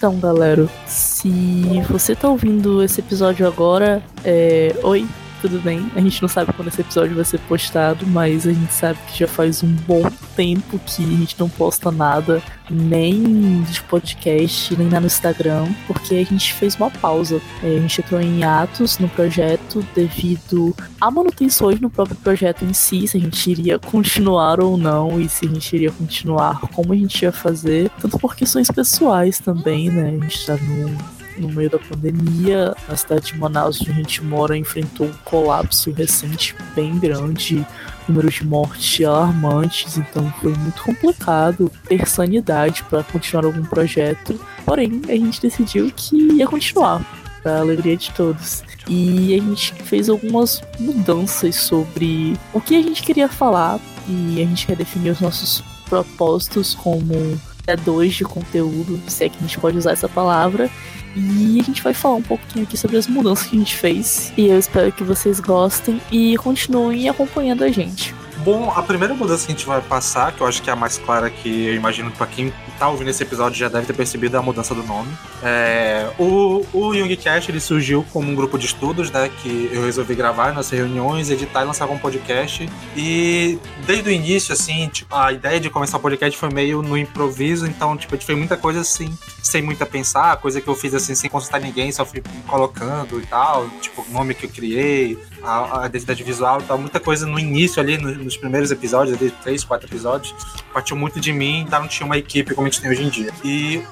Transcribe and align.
Então, 0.00 0.18
galera, 0.18 0.66
se 0.86 1.82
você 1.90 2.16
tá 2.16 2.26
ouvindo 2.26 2.82
esse 2.82 3.00
episódio 3.00 3.46
agora, 3.46 4.02
é... 4.24 4.74
oi, 4.82 5.06
tudo 5.40 5.60
bem. 5.60 5.90
A 5.94 6.00
gente 6.00 6.20
não 6.20 6.28
sabe 6.28 6.52
quando 6.52 6.68
esse 6.68 6.80
episódio 6.80 7.14
vai 7.14 7.24
ser 7.24 7.38
postado, 7.40 8.06
mas 8.06 8.46
a 8.46 8.52
gente 8.52 8.72
sabe 8.72 8.98
que 9.08 9.18
já 9.18 9.28
faz 9.28 9.62
um 9.62 9.72
bom 9.86 10.02
tempo 10.36 10.78
que 10.78 11.02
a 11.02 11.16
gente 11.16 11.38
não 11.38 11.48
posta 11.48 11.90
nada, 11.90 12.42
nem 12.70 13.62
de 13.62 13.82
podcast, 13.82 14.76
nem 14.76 14.88
lá 14.88 15.00
no 15.00 15.06
Instagram, 15.06 15.66
porque 15.86 16.14
a 16.14 16.24
gente 16.24 16.52
fez 16.54 16.76
uma 16.76 16.90
pausa. 16.90 17.40
É, 17.62 17.76
a 17.76 17.80
gente 17.80 18.00
entrou 18.00 18.20
em 18.20 18.44
atos 18.44 18.98
no 18.98 19.08
projeto 19.08 19.84
devido 19.94 20.74
a 21.00 21.10
manutenções 21.10 21.80
no 21.80 21.90
próprio 21.90 22.16
projeto 22.16 22.64
em 22.64 22.72
si, 22.72 23.06
se 23.08 23.16
a 23.16 23.20
gente 23.20 23.50
iria 23.50 23.78
continuar 23.78 24.60
ou 24.60 24.76
não, 24.76 25.20
e 25.20 25.28
se 25.28 25.46
a 25.46 25.48
gente 25.48 25.74
iria 25.74 25.90
continuar, 25.90 26.60
como 26.72 26.92
a 26.92 26.96
gente 26.96 27.22
ia 27.22 27.32
fazer, 27.32 27.90
tanto 28.00 28.18
por 28.18 28.36
questões 28.36 28.70
pessoais 28.70 29.38
também, 29.38 29.90
né? 29.90 30.08
A 30.08 30.24
gente 30.24 30.46
tá 30.46 30.56
no 30.56 31.19
no 31.36 31.48
meio 31.48 31.70
da 31.70 31.78
pandemia. 31.78 32.74
A 32.88 32.96
cidade 32.96 33.26
de 33.26 33.38
Manaus, 33.38 33.80
onde 33.80 33.90
a 33.90 33.94
gente 33.94 34.24
mora, 34.24 34.56
enfrentou 34.56 35.06
um 35.06 35.12
colapso 35.24 35.90
recente 35.92 36.54
bem 36.74 36.98
grande, 36.98 37.66
números 38.08 38.34
de 38.34 38.46
mortes 38.46 39.04
alarmantes, 39.04 39.96
então 39.96 40.32
foi 40.40 40.52
muito 40.54 40.82
complicado 40.82 41.70
ter 41.88 42.08
sanidade 42.08 42.82
para 42.84 43.02
continuar 43.02 43.44
algum 43.44 43.64
projeto. 43.64 44.38
Porém, 44.64 45.02
a 45.08 45.12
gente 45.12 45.40
decidiu 45.40 45.90
que 45.94 46.16
ia 46.16 46.46
continuar, 46.46 47.04
para 47.42 47.60
alegria 47.60 47.96
de 47.96 48.10
todos. 48.12 48.62
E 48.88 49.34
a 49.34 49.42
gente 49.42 49.72
fez 49.84 50.08
algumas 50.08 50.62
mudanças 50.78 51.56
sobre 51.56 52.36
o 52.52 52.60
que 52.60 52.76
a 52.76 52.82
gente 52.82 53.02
queria 53.02 53.28
falar 53.28 53.78
e 54.08 54.42
a 54.42 54.46
gente 54.46 54.66
redefiniu 54.66 55.12
os 55.12 55.20
nossos 55.20 55.62
propósitos 55.88 56.74
como 56.74 57.40
é 57.66 57.76
dois 57.76 58.14
de 58.14 58.24
conteúdo, 58.24 59.00
se 59.06 59.24
é 59.24 59.28
que 59.28 59.36
a 59.36 59.40
gente 59.42 59.58
pode 59.58 59.76
usar 59.76 59.92
essa 59.92 60.08
palavra, 60.08 60.70
e 61.16 61.60
a 61.60 61.64
gente 61.64 61.82
vai 61.82 61.92
falar 61.92 62.16
um 62.16 62.22
pouquinho 62.22 62.64
aqui 62.64 62.76
sobre 62.76 62.96
as 62.96 63.06
mudanças 63.06 63.46
que 63.46 63.56
a 63.56 63.58
gente 63.58 63.76
fez. 63.76 64.32
E 64.36 64.46
eu 64.48 64.58
espero 64.58 64.92
que 64.92 65.02
vocês 65.02 65.40
gostem 65.40 66.00
e 66.10 66.36
continuem 66.36 67.08
acompanhando 67.08 67.64
a 67.64 67.68
gente. 67.70 68.14
Bom, 68.42 68.72
a 68.74 68.82
primeira 68.82 69.12
mudança 69.12 69.44
que 69.44 69.52
a 69.52 69.54
gente 69.54 69.66
vai 69.66 69.82
passar, 69.82 70.32
que 70.32 70.40
eu 70.40 70.46
acho 70.46 70.62
que 70.62 70.70
é 70.70 70.72
a 70.72 70.76
mais 70.76 70.96
clara 70.96 71.28
que 71.28 71.66
eu 71.66 71.74
imagino 71.74 72.10
para 72.10 72.26
quem 72.26 72.50
tá 72.78 72.88
ouvindo 72.88 73.08
esse 73.10 73.22
episódio 73.22 73.58
já 73.58 73.68
deve 73.68 73.86
ter 73.86 73.92
percebido, 73.92 74.34
é 74.34 74.38
a 74.38 74.42
mudança 74.42 74.74
do 74.74 74.82
nome. 74.82 75.12
É, 75.42 76.10
o, 76.18 76.64
o 76.72 76.94
Youngcast 76.94 77.50
ele 77.50 77.60
surgiu 77.60 78.04
como 78.10 78.30
um 78.30 78.34
grupo 78.34 78.58
de 78.58 78.64
estudos, 78.64 79.10
né? 79.10 79.30
Que 79.42 79.68
eu 79.70 79.84
resolvi 79.84 80.14
gravar 80.14 80.54
nas 80.54 80.70
reuniões, 80.70 81.28
editar 81.28 81.62
e 81.62 81.64
lançar 81.66 81.86
um 81.90 81.98
podcast. 81.98 82.66
E 82.96 83.58
desde 83.84 84.08
o 84.08 84.12
início, 84.12 84.54
assim, 84.54 84.88
tipo, 84.88 85.14
a 85.14 85.32
ideia 85.32 85.60
de 85.60 85.68
começar 85.68 85.98
o 85.98 86.00
podcast 86.00 86.38
foi 86.38 86.48
meio 86.48 86.80
no 86.80 86.96
improviso, 86.96 87.66
então, 87.66 87.94
tipo, 87.94 88.14
a 88.14 88.16
gente 88.16 88.26
fez 88.26 88.38
muita 88.38 88.56
coisa 88.56 88.80
assim, 88.80 89.12
sem 89.42 89.60
muito 89.60 89.82
a 89.82 89.86
pensar, 89.86 90.38
coisa 90.38 90.62
que 90.62 90.68
eu 90.68 90.74
fiz 90.74 90.94
assim, 90.94 91.14
sem 91.14 91.28
consultar 91.28 91.60
ninguém, 91.60 91.92
só 91.92 92.06
fui 92.06 92.22
colocando 92.46 93.20
e 93.20 93.26
tal, 93.26 93.68
tipo, 93.82 94.02
o 94.08 94.12
nome 94.12 94.34
que 94.34 94.46
eu 94.46 94.50
criei, 94.50 95.18
a, 95.42 95.82
a 95.82 95.86
identidade 95.86 96.22
visual 96.22 96.60
e 96.60 96.64
tal, 96.64 96.78
muita 96.78 97.00
coisa 97.00 97.26
no 97.26 97.38
início 97.38 97.80
ali, 97.80 97.98
no, 97.98 98.12
nos 98.14 98.36
primeiros 98.36 98.70
episódios, 98.70 99.20
ali, 99.20 99.30
três, 99.42 99.64
quatro 99.64 99.88
episódios, 99.88 100.34
partiu 100.72 100.96
muito 100.96 101.20
de 101.20 101.32
mim, 101.32 101.60
então 101.60 101.80
não 101.80 101.88
tinha 101.88 102.06
uma 102.06 102.18
equipe 102.18 102.54
como 102.54 102.66
a 102.66 102.70
gente 102.70 102.80
tem 102.80 102.90
hoje 102.90 103.02
em 103.02 103.08
dia. 103.08 103.30
E 103.44 103.82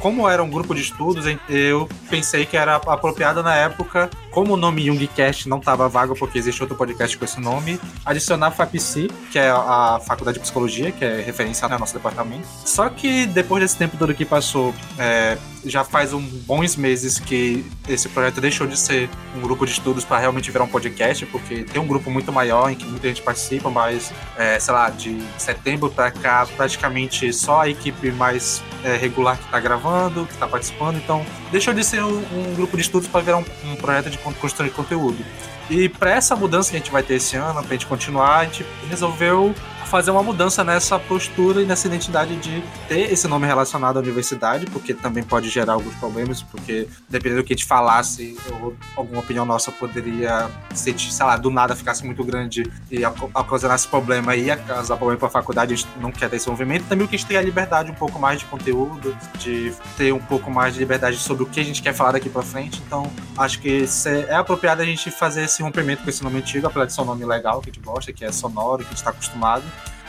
como 0.00 0.28
era 0.28 0.42
um 0.42 0.50
grupo 0.50 0.74
de 0.74 0.80
estudos, 0.80 1.26
eu 1.48 1.88
pensei 2.08 2.46
que 2.46 2.56
era 2.56 2.76
apropriado 2.76 3.42
na 3.42 3.54
época, 3.54 4.10
como 4.30 4.54
o 4.54 4.56
nome 4.56 4.86
Youngcast 4.86 5.48
não 5.48 5.58
estava 5.58 5.88
vago 5.88 6.14
porque 6.16 6.38
existe 6.38 6.62
outro 6.62 6.76
podcast 6.76 7.16
com 7.16 7.24
esse 7.24 7.40
nome, 7.40 7.78
adicionar 8.04 8.50
FAPC, 8.50 9.08
que 9.30 9.38
é 9.38 9.50
a 9.50 10.00
Faculdade 10.04 10.38
de 10.38 10.42
Psicologia, 10.42 10.90
que 10.90 11.04
é 11.04 11.20
referência 11.20 11.66
ao 11.66 11.78
nosso 11.78 11.92
departamento. 11.92 12.46
Só 12.64 12.88
que 12.88 13.26
depois 13.26 13.62
desse 13.62 13.76
tempo 13.76 13.96
todo 13.96 14.14
que 14.14 14.24
passou, 14.24 14.74
é, 14.98 15.36
já 15.64 15.84
faz 15.84 16.12
um 16.12 16.20
bons 16.20 16.76
meses 16.76 17.18
que 17.18 17.64
esse 17.88 18.08
projeto 18.08 18.40
deixou 18.40 18.66
de 18.66 18.78
ser 18.78 19.08
um 19.36 19.40
grupo 19.40 19.66
de 19.66 19.72
estudos 19.72 20.04
para 20.04 20.18
realmente 20.18 20.50
virar 20.50 20.64
um 20.64 20.68
podcast, 20.68 21.26
porque 21.26 21.64
tem 21.64 21.80
um 21.80 21.86
grupo 21.86 22.10
muito 22.10 22.32
maior 22.32 22.70
em 22.70 22.74
que 22.74 22.84
muita 22.84 23.08
gente 23.08 23.22
participa, 23.22 23.68
mas, 23.68 24.12
é, 24.36 24.58
sei 24.58 24.72
lá, 24.72 24.88
de 24.90 25.20
setembro 25.36 25.90
para 25.90 26.10
cá, 26.10 26.46
praticamente 26.56 27.32
só 27.32 27.62
a 27.62 27.68
equipe 27.68 28.10
mais 28.12 28.62
é, 28.84 28.96
regular 28.96 29.36
que 29.36 29.44
está 29.44 29.60
gravando, 29.60 29.89
que 30.26 30.32
está 30.32 30.46
participando, 30.46 30.96
então 30.96 31.24
deixou 31.50 31.72
de 31.74 31.84
ser 31.84 32.02
um, 32.02 32.18
um 32.18 32.54
grupo 32.54 32.76
de 32.76 32.82
estudos 32.82 33.08
para 33.08 33.20
virar 33.20 33.38
um, 33.38 33.44
um 33.64 33.76
projeto 33.76 34.10
de 34.10 34.18
construção 34.18 34.66
de 34.66 34.72
conteúdo. 34.72 35.24
E 35.68 35.88
para 35.88 36.10
essa 36.10 36.34
mudança 36.34 36.70
que 36.70 36.76
a 36.76 36.78
gente 36.80 36.90
vai 36.90 37.02
ter 37.02 37.14
esse 37.14 37.36
ano, 37.36 37.62
para 37.62 37.70
a 37.70 37.72
gente 37.72 37.86
continuar, 37.86 38.38
a 38.38 38.44
gente 38.44 38.66
resolveu 38.88 39.54
fazer 39.90 40.12
uma 40.12 40.22
mudança 40.22 40.62
nessa 40.62 41.00
postura 41.00 41.60
e 41.60 41.66
nessa 41.66 41.88
identidade 41.88 42.36
de 42.36 42.62
ter 42.86 43.12
esse 43.12 43.26
nome 43.26 43.44
relacionado 43.44 43.96
à 43.96 44.00
universidade, 44.00 44.64
porque 44.66 44.94
também 44.94 45.24
pode 45.24 45.48
gerar 45.48 45.72
alguns 45.72 45.94
problemas, 45.96 46.42
porque 46.44 46.86
dependendo 47.08 47.42
do 47.42 47.44
que 47.44 47.52
a 47.52 47.56
gente 47.56 47.66
falasse, 47.66 48.38
ou 48.52 48.76
alguma 48.96 49.20
opinião 49.20 49.44
nossa 49.44 49.72
poderia 49.72 50.48
ser, 50.72 50.96
sei 50.96 51.26
lá, 51.26 51.36
do 51.36 51.50
nada 51.50 51.74
ficasse 51.74 52.06
muito 52.06 52.22
grande 52.22 52.70
e 52.88 53.04
ocasionasse 53.04 53.88
problema 53.88 54.36
e 54.36 54.54
causar 54.58 54.96
problema 54.96 55.18
para 55.18 55.28
a 55.28 55.32
faculdade, 55.32 55.74
a 55.74 55.76
gente 55.76 55.88
não 56.00 56.12
quer 56.12 56.30
ter 56.30 56.36
esse 56.36 56.48
movimento. 56.48 56.86
Também 56.88 57.04
o 57.04 57.08
que 57.08 57.16
a 57.16 57.18
gente 57.18 57.26
tem 57.26 57.36
a 57.36 57.42
liberdade 57.42 57.90
um 57.90 57.94
pouco 57.94 58.16
mais 58.16 58.38
de 58.38 58.44
conteúdo, 58.44 59.16
de 59.38 59.72
ter 59.96 60.12
um 60.12 60.20
pouco 60.20 60.52
mais 60.52 60.74
de 60.74 60.78
liberdade 60.78 61.16
sobre 61.16 61.42
o 61.42 61.46
que 61.46 61.58
a 61.58 61.64
gente 61.64 61.82
quer 61.82 61.92
falar 61.92 62.12
daqui 62.12 62.30
para 62.30 62.42
frente. 62.42 62.80
Então, 62.86 63.10
acho 63.36 63.58
que 63.60 63.84
é 64.28 64.36
apropriado 64.36 64.82
a 64.82 64.84
gente 64.84 65.10
fazer 65.10 65.42
esse 65.44 65.60
rompimento 65.64 66.04
com 66.04 66.10
esse 66.10 66.22
nome 66.22 66.38
antigo, 66.38 66.68
apesar 66.68 66.86
de 66.86 66.92
ser 66.92 67.00
um 67.00 67.06
nome 67.06 67.24
legal 67.24 67.60
que 67.60 67.70
a 67.70 67.72
gente 67.72 67.84
gosta, 67.84 68.12
que 68.12 68.24
é 68.24 68.30
sonoro, 68.30 68.78
que 68.78 68.86
a 68.86 68.90
gente 68.90 68.98
está 68.98 69.10
acostumado 69.10 69.64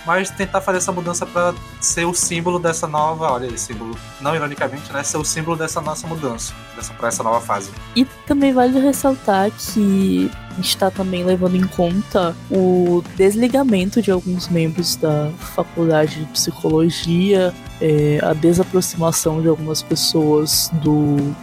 mas 0.06 0.30
tentar 0.30 0.62
fazer 0.62 0.80
essa 0.80 0.92
mudança 0.92 1.26
para 1.26 1.54
ser 1.80 2.06
o 2.06 2.14
símbolo 2.14 2.60
dessa 2.60 2.88
nova, 2.88 3.32
olha 3.32 3.48
aí, 3.48 3.58
símbolo, 3.58 3.96
não 4.20 4.36
ironicamente, 4.36 4.92
né, 4.92 5.04
ser 5.04 5.18
o 5.18 5.24
símbolo 5.24 5.58
dessa 5.58 5.82
nossa 5.82 6.08
mudança, 6.08 6.54
dessa 6.76 6.94
para 6.94 7.08
essa 7.08 7.24
nova 7.24 7.42
fase. 7.42 7.72
E 7.96 8.06
também 8.26 8.54
vale 8.54 8.80
ressaltar 8.80 9.52
que 9.52 10.30
está 10.60 10.92
também 10.92 11.24
levando 11.24 11.56
em 11.56 11.66
conta 11.66 12.36
o 12.50 13.04
desligamento 13.16 14.02
de 14.02 14.12
alguns 14.12 14.48
membros 14.48 14.96
da 14.96 15.30
faculdade 15.56 16.20
de 16.20 16.26
psicologia, 16.26 17.54
é, 17.80 18.20
a 18.22 18.34
desaproximação 18.34 19.42
de 19.42 19.48
algumas 19.48 19.82
pessoas 19.82 20.70
do 20.74 21.34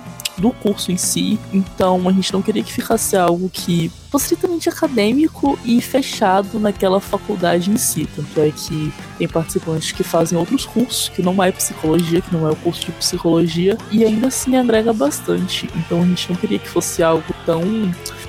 do 0.40 0.50
curso 0.50 0.92
em 0.92 0.96
si. 0.96 1.38
Então 1.52 2.08
a 2.08 2.12
gente 2.12 2.32
não 2.32 2.42
queria 2.42 2.62
que 2.62 2.72
ficasse 2.72 3.16
algo 3.16 3.48
que 3.48 3.90
fosse 4.10 4.26
estritamente 4.26 4.68
acadêmico 4.68 5.58
e 5.64 5.80
fechado 5.80 6.58
naquela 6.58 7.00
faculdade 7.00 7.70
em 7.70 7.76
si. 7.76 8.08
Tanto 8.14 8.40
é 8.40 8.50
que 8.50 8.92
tem 9.18 9.28
participantes 9.28 9.92
que 9.92 10.02
fazem 10.02 10.38
outros 10.38 10.64
cursos, 10.64 11.08
que 11.08 11.22
não 11.22 11.42
é 11.42 11.52
psicologia, 11.52 12.20
que 12.20 12.34
não 12.34 12.46
é 12.46 12.50
o 12.50 12.56
curso 12.56 12.86
de 12.86 12.92
psicologia, 12.92 13.76
e 13.90 14.04
ainda 14.04 14.28
assim 14.28 14.56
agrega 14.56 14.92
bastante. 14.92 15.68
Então 15.76 16.02
a 16.02 16.06
gente 16.06 16.30
não 16.30 16.36
queria 16.36 16.58
que 16.58 16.68
fosse 16.68 17.02
algo 17.02 17.34
tão 17.44 17.62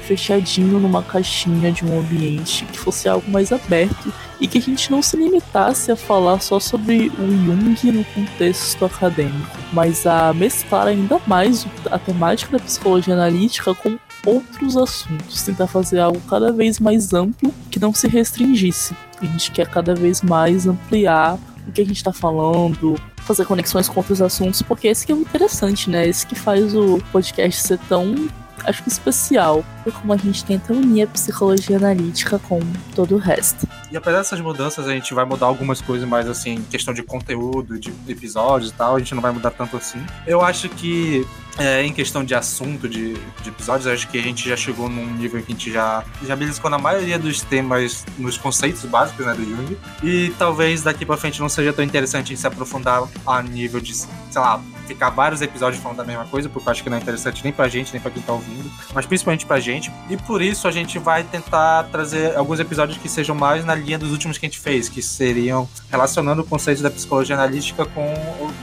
fechadinho 0.10 0.80
numa 0.80 1.04
caixinha 1.04 1.72
de 1.72 1.86
um 1.86 2.00
ambiente, 2.00 2.66
que 2.66 2.80
fosse 2.80 3.08
algo 3.08 3.30
mais 3.30 3.52
aberto 3.52 4.12
e 4.40 4.48
que 4.48 4.58
a 4.58 4.62
gente 4.62 4.90
não 4.90 5.04
se 5.04 5.16
limitasse 5.16 5.92
a 5.92 5.96
falar 5.96 6.40
só 6.40 6.60
sobre 6.60 7.12
o 7.20 7.46
Jung 7.46 7.92
no 7.92 8.04
contexto 8.06 8.86
acadêmico, 8.86 9.58
mas 9.72 10.08
a 10.08 10.34
mesclar 10.34 10.88
ainda 10.88 11.20
mais 11.28 11.68
a 11.92 12.00
temática 12.00 12.58
da 12.58 12.64
psicologia 12.64 13.14
analítica 13.14 13.76
com 13.76 14.00
outros 14.26 14.76
assuntos, 14.76 15.44
tentar 15.44 15.68
fazer 15.68 16.00
algo 16.00 16.20
cada 16.28 16.52
vez 16.52 16.80
mais 16.80 17.14
amplo 17.14 17.54
que 17.70 17.80
não 17.80 17.94
se 17.94 18.08
restringisse. 18.08 18.96
A 19.22 19.26
gente 19.26 19.52
quer 19.52 19.68
cada 19.68 19.94
vez 19.94 20.24
mais 20.24 20.66
ampliar 20.66 21.38
o 21.68 21.72
que 21.72 21.82
a 21.82 21.86
gente 21.86 21.98
está 21.98 22.12
falando, 22.12 23.00
fazer 23.18 23.46
conexões 23.46 23.88
com 23.88 24.00
outros 24.00 24.24
assuntos, 24.24 24.64
porque 24.64 24.88
esse 24.88 25.06
que 25.06 25.12
é 25.12 25.16
o 25.16 25.20
interessante, 25.20 25.88
né? 25.88 26.08
Esse 26.08 26.26
que 26.26 26.34
faz 26.34 26.74
o 26.74 27.00
podcast 27.12 27.62
ser 27.62 27.78
tão 27.88 28.28
acho 28.66 28.84
que 28.84 28.90
especial 28.90 29.64
por 29.84 29.94
como 29.94 30.14
a 30.14 30.18
gente 30.18 30.44
tenta 30.44 30.74
unir 30.74 31.04
a 31.04 31.08
psicologia 31.08 31.78
analítica 31.78 32.40
com 32.40 32.60
todo 32.96 33.16
o 33.16 33.18
resto. 33.18 33.68
E 33.92 33.98
apesar 33.98 34.20
dessas 34.20 34.42
mudanças, 34.42 34.88
a 34.88 34.92
gente 34.92 35.14
vai 35.14 35.26
mudar 35.26 35.48
algumas 35.48 35.82
coisas 35.82 36.08
mais 36.08 36.28
assim, 36.28 36.62
questão 36.70 36.94
de 36.94 37.02
conteúdo, 37.02 37.80
de 37.80 37.92
episódios 38.08 38.72
e 38.72 38.74
tal, 38.74 38.96
a 38.96 39.00
gente 39.00 39.16
não 39.16 39.22
vai 39.22 39.32
mudar 39.32 39.52
tanto 39.52 39.78
assim. 39.78 40.00
Eu 40.28 40.42
acho 40.42 40.70
que 40.70 41.26
é, 41.58 41.84
em 41.84 41.92
questão 41.92 42.24
de 42.24 42.34
assunto, 42.34 42.88
de, 42.88 43.14
de 43.14 43.50
episódios, 43.50 43.86
acho 43.86 44.08
que 44.08 44.18
a 44.18 44.22
gente 44.22 44.48
já 44.48 44.56
chegou 44.56 44.88
num 44.88 45.06
nível 45.16 45.42
que 45.44 45.52
a 45.52 45.56
gente 45.56 45.72
já, 45.72 46.04
já 46.26 46.36
beliscou 46.36 46.70
na 46.70 46.78
maioria 46.78 47.20
dos 47.20 47.42
temas, 47.42 48.06
nos 48.18 48.38
conceitos 48.38 48.86
básicos 48.86 49.26
né, 49.26 49.34
do 49.34 49.44
Jung. 49.44 49.78
E 50.02 50.34
talvez 50.38 50.82
daqui 50.82 51.06
pra 51.06 51.18
frente 51.18 51.40
não 51.42 51.50
seja 51.50 51.74
tão 51.74 51.84
interessante 51.84 52.36
se 52.38 52.48
aprofundar 52.48 53.04
a 53.26 53.42
nível 53.42 53.82
de, 53.82 53.94
sei 53.94 54.10
lá, 54.36 54.62
ficar 54.90 55.12
vários 55.12 55.42
episódios 55.42 55.82
falando 55.82 55.98
da 55.98 56.04
mesma 56.04 56.26
coisa, 56.26 56.50
porque 56.50 56.68
eu 56.68 56.72
acho 56.72 56.84
que 56.84 56.90
não 56.90 56.98
é 56.98 57.00
interessante 57.00 57.44
nem 57.44 57.54
pra 57.54 57.68
gente, 57.68 57.94
nem 57.94 58.02
pra 58.02 58.10
quem 58.10 58.22
tá 58.24 58.34
ouvindo, 58.34 58.70
mas 58.94 59.06
principalmente 59.06 59.46
pra 59.46 59.60
gente. 59.60 59.92
E 60.10 60.18
por 60.18 60.42
isso 60.42 60.68
a 60.68 60.72
gente 60.72 60.98
vai 60.98 61.24
tentar 61.24 61.84
trazer 61.84 62.36
alguns 62.36 62.60
episódios 62.60 62.98
que 62.98 63.08
sejam 63.08 63.36
mais 63.36 63.64
na 63.64 63.76
linha 63.76 64.00
dos 64.00 64.12
últimos 64.12 64.38
que 64.38 64.46
a 64.46 64.50
gente 64.50 64.60
fez, 64.60 64.90
que 64.90 65.02
seriam 65.02 65.70
relacionando 65.92 66.42
o 66.42 66.46
conceito 66.46 66.82
da 66.82 66.90
psicologia 66.90 67.36
analítica 67.36 67.86
com 67.86 68.14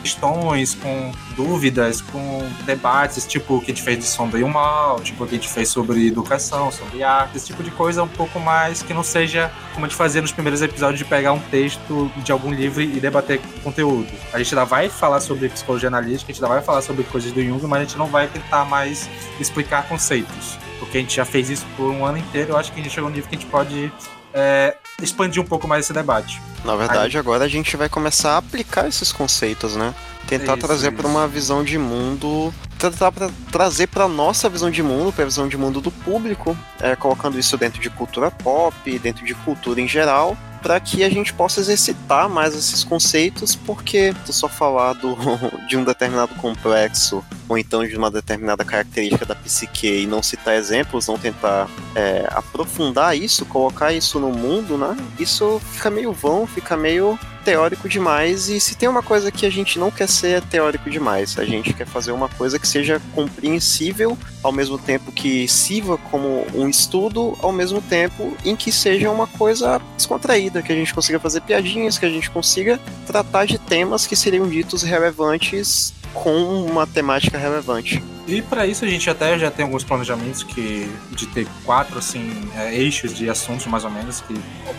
questões, 0.02 0.74
com 0.74 1.12
dúvidas, 1.36 2.00
com 2.00 2.48
debates, 2.64 3.24
tipo 3.26 3.56
o 3.56 3.60
que 3.60 3.70
a 3.70 3.74
gente 3.74 3.82
fez 3.82 3.98
de 3.98 4.04
sombra 4.04 4.40
e 4.40 4.42
o 4.42 4.48
mal, 4.48 5.00
tipo 5.00 5.22
o 5.22 5.26
que 5.26 5.36
a 5.36 5.38
gente 5.38 5.48
fez 5.48 5.68
sobre 5.68 6.08
educação, 6.08 6.72
sobre 6.72 7.04
arte, 7.04 7.36
esse 7.36 7.46
tipo 7.46 7.62
de 7.62 7.70
coisa 7.70 8.02
um 8.02 8.08
pouco 8.08 8.40
mais 8.40 8.82
que 8.82 8.92
não 8.92 9.04
seja 9.04 9.50
como 9.74 9.86
a 9.86 9.88
gente 9.88 9.96
fazia 9.96 10.22
nos 10.22 10.32
primeiros 10.32 10.62
episódios 10.62 10.98
de 10.98 11.04
pegar 11.04 11.32
um 11.32 11.38
texto 11.38 12.10
de 12.16 12.32
algum 12.32 12.52
livro 12.52 12.82
e 12.82 12.98
debater 12.98 13.40
conteúdo. 13.62 14.08
A 14.32 14.38
gente 14.38 14.54
ainda 14.54 14.64
vai 14.64 14.88
falar 14.88 15.20
sobre 15.20 15.48
psicologia 15.50 15.88
analítica 15.88 16.15
que 16.24 16.32
a 16.32 16.34
gente 16.34 16.44
ainda 16.44 16.54
vai 16.54 16.62
falar 16.62 16.82
sobre 16.82 17.04
coisas 17.04 17.32
do 17.32 17.42
Jung, 17.42 17.64
mas 17.66 17.80
a 17.80 17.84
gente 17.84 17.98
não 17.98 18.06
vai 18.06 18.28
tentar 18.28 18.64
mais 18.64 19.08
explicar 19.40 19.88
conceitos. 19.88 20.58
Porque 20.78 20.98
a 20.98 21.00
gente 21.00 21.16
já 21.16 21.24
fez 21.24 21.50
isso 21.50 21.66
por 21.76 21.90
um 21.90 22.04
ano 22.04 22.18
inteiro, 22.18 22.52
eu 22.52 22.56
acho 22.56 22.72
que 22.72 22.80
a 22.80 22.82
gente 22.82 22.92
chegou 22.92 23.10
no 23.10 23.16
nível 23.16 23.28
que 23.28 23.36
a 23.36 23.38
gente 23.38 23.50
pode 23.50 23.92
é, 24.32 24.76
expandir 25.02 25.42
um 25.42 25.46
pouco 25.46 25.66
mais 25.66 25.84
esse 25.84 25.92
debate. 25.92 26.40
Na 26.64 26.76
verdade, 26.76 27.16
Aí... 27.16 27.20
agora 27.20 27.44
a 27.44 27.48
gente 27.48 27.76
vai 27.76 27.88
começar 27.88 28.32
a 28.32 28.36
aplicar 28.38 28.86
esses 28.86 29.12
conceitos, 29.12 29.76
né? 29.76 29.94
Tentar 30.26 30.56
isso, 30.56 30.66
trazer 30.66 30.90
para 30.90 31.06
uma 31.06 31.28
visão 31.28 31.62
de 31.62 31.78
mundo, 31.78 32.52
tentar 32.78 33.12
pra, 33.12 33.30
trazer 33.50 33.86
para 33.86 34.08
nossa 34.08 34.48
visão 34.48 34.70
de 34.70 34.82
mundo, 34.82 35.12
para 35.12 35.22
a 35.22 35.26
visão 35.26 35.48
de 35.48 35.56
mundo 35.56 35.80
do 35.80 35.90
público, 35.90 36.56
é, 36.80 36.96
colocando 36.96 37.38
isso 37.38 37.56
dentro 37.56 37.80
de 37.80 37.88
cultura 37.88 38.30
pop, 38.30 38.98
dentro 38.98 39.24
de 39.24 39.34
cultura 39.34 39.80
em 39.80 39.86
geral, 39.86 40.36
para 40.62 40.78
que 40.80 41.04
a 41.04 41.10
gente 41.10 41.32
possa 41.32 41.60
exercitar 41.60 42.28
mais 42.28 42.54
esses 42.54 42.82
conceitos, 42.82 43.54
porque 43.54 44.14
só 44.26 44.48
falar 44.48 44.94
do, 44.94 45.16
de 45.68 45.76
um 45.76 45.84
determinado 45.84 46.34
complexo 46.36 47.24
ou 47.48 47.56
então 47.56 47.86
de 47.86 47.96
uma 47.96 48.10
determinada 48.10 48.64
característica 48.64 49.24
da 49.24 49.34
psique 49.34 50.02
e 50.02 50.06
não 50.06 50.22
citar 50.22 50.56
exemplos, 50.56 51.06
não 51.06 51.18
tentar 51.18 51.68
é, 51.94 52.26
aprofundar 52.30 53.16
isso, 53.16 53.46
colocar 53.46 53.92
isso 53.92 54.18
no 54.18 54.30
mundo, 54.30 54.76
né? 54.76 54.96
Isso 55.18 55.60
fica 55.72 55.90
meio 55.90 56.12
vão, 56.12 56.46
fica 56.46 56.76
meio 56.76 57.18
teórico 57.46 57.88
demais 57.88 58.48
e 58.48 58.58
se 58.58 58.76
tem 58.76 58.88
uma 58.88 59.04
coisa 59.04 59.30
que 59.30 59.46
a 59.46 59.50
gente 59.50 59.78
não 59.78 59.88
quer 59.88 60.08
ser 60.08 60.38
é 60.38 60.40
teórico 60.40 60.90
demais, 60.90 61.38
a 61.38 61.44
gente 61.44 61.72
quer 61.72 61.86
fazer 61.86 62.10
uma 62.10 62.28
coisa 62.28 62.58
que 62.58 62.66
seja 62.66 63.00
compreensível 63.14 64.18
ao 64.42 64.50
mesmo 64.50 64.76
tempo 64.76 65.12
que 65.12 65.46
sirva 65.46 65.96
como 65.96 66.44
um 66.52 66.68
estudo, 66.68 67.38
ao 67.40 67.52
mesmo 67.52 67.80
tempo 67.80 68.36
em 68.44 68.56
que 68.56 68.72
seja 68.72 69.12
uma 69.12 69.28
coisa 69.28 69.80
descontraída, 69.96 70.60
que 70.60 70.72
a 70.72 70.74
gente 70.74 70.92
consiga 70.92 71.20
fazer 71.20 71.40
piadinhas, 71.42 71.96
que 71.96 72.04
a 72.04 72.10
gente 72.10 72.28
consiga 72.28 72.80
tratar 73.06 73.46
de 73.46 73.58
temas 73.58 74.08
que 74.08 74.16
seriam 74.16 74.48
ditos 74.48 74.82
relevantes 74.82 75.94
com 76.12 76.64
uma 76.64 76.84
temática 76.84 77.38
relevante. 77.38 78.02
E 78.26 78.42
para 78.42 78.66
isso 78.66 78.84
a 78.84 78.88
gente 78.88 79.08
até 79.08 79.38
já 79.38 79.50
tem 79.50 79.64
alguns 79.64 79.84
planejamentos 79.84 80.42
que 80.42 80.90
de 81.12 81.26
ter 81.26 81.46
quatro 81.64 81.98
assim 81.98 82.48
é, 82.56 82.74
eixos 82.74 83.14
de 83.14 83.30
assuntos 83.30 83.66
mais 83.66 83.84
ou 83.84 83.90
menos 83.90 84.20
que 84.20 84.34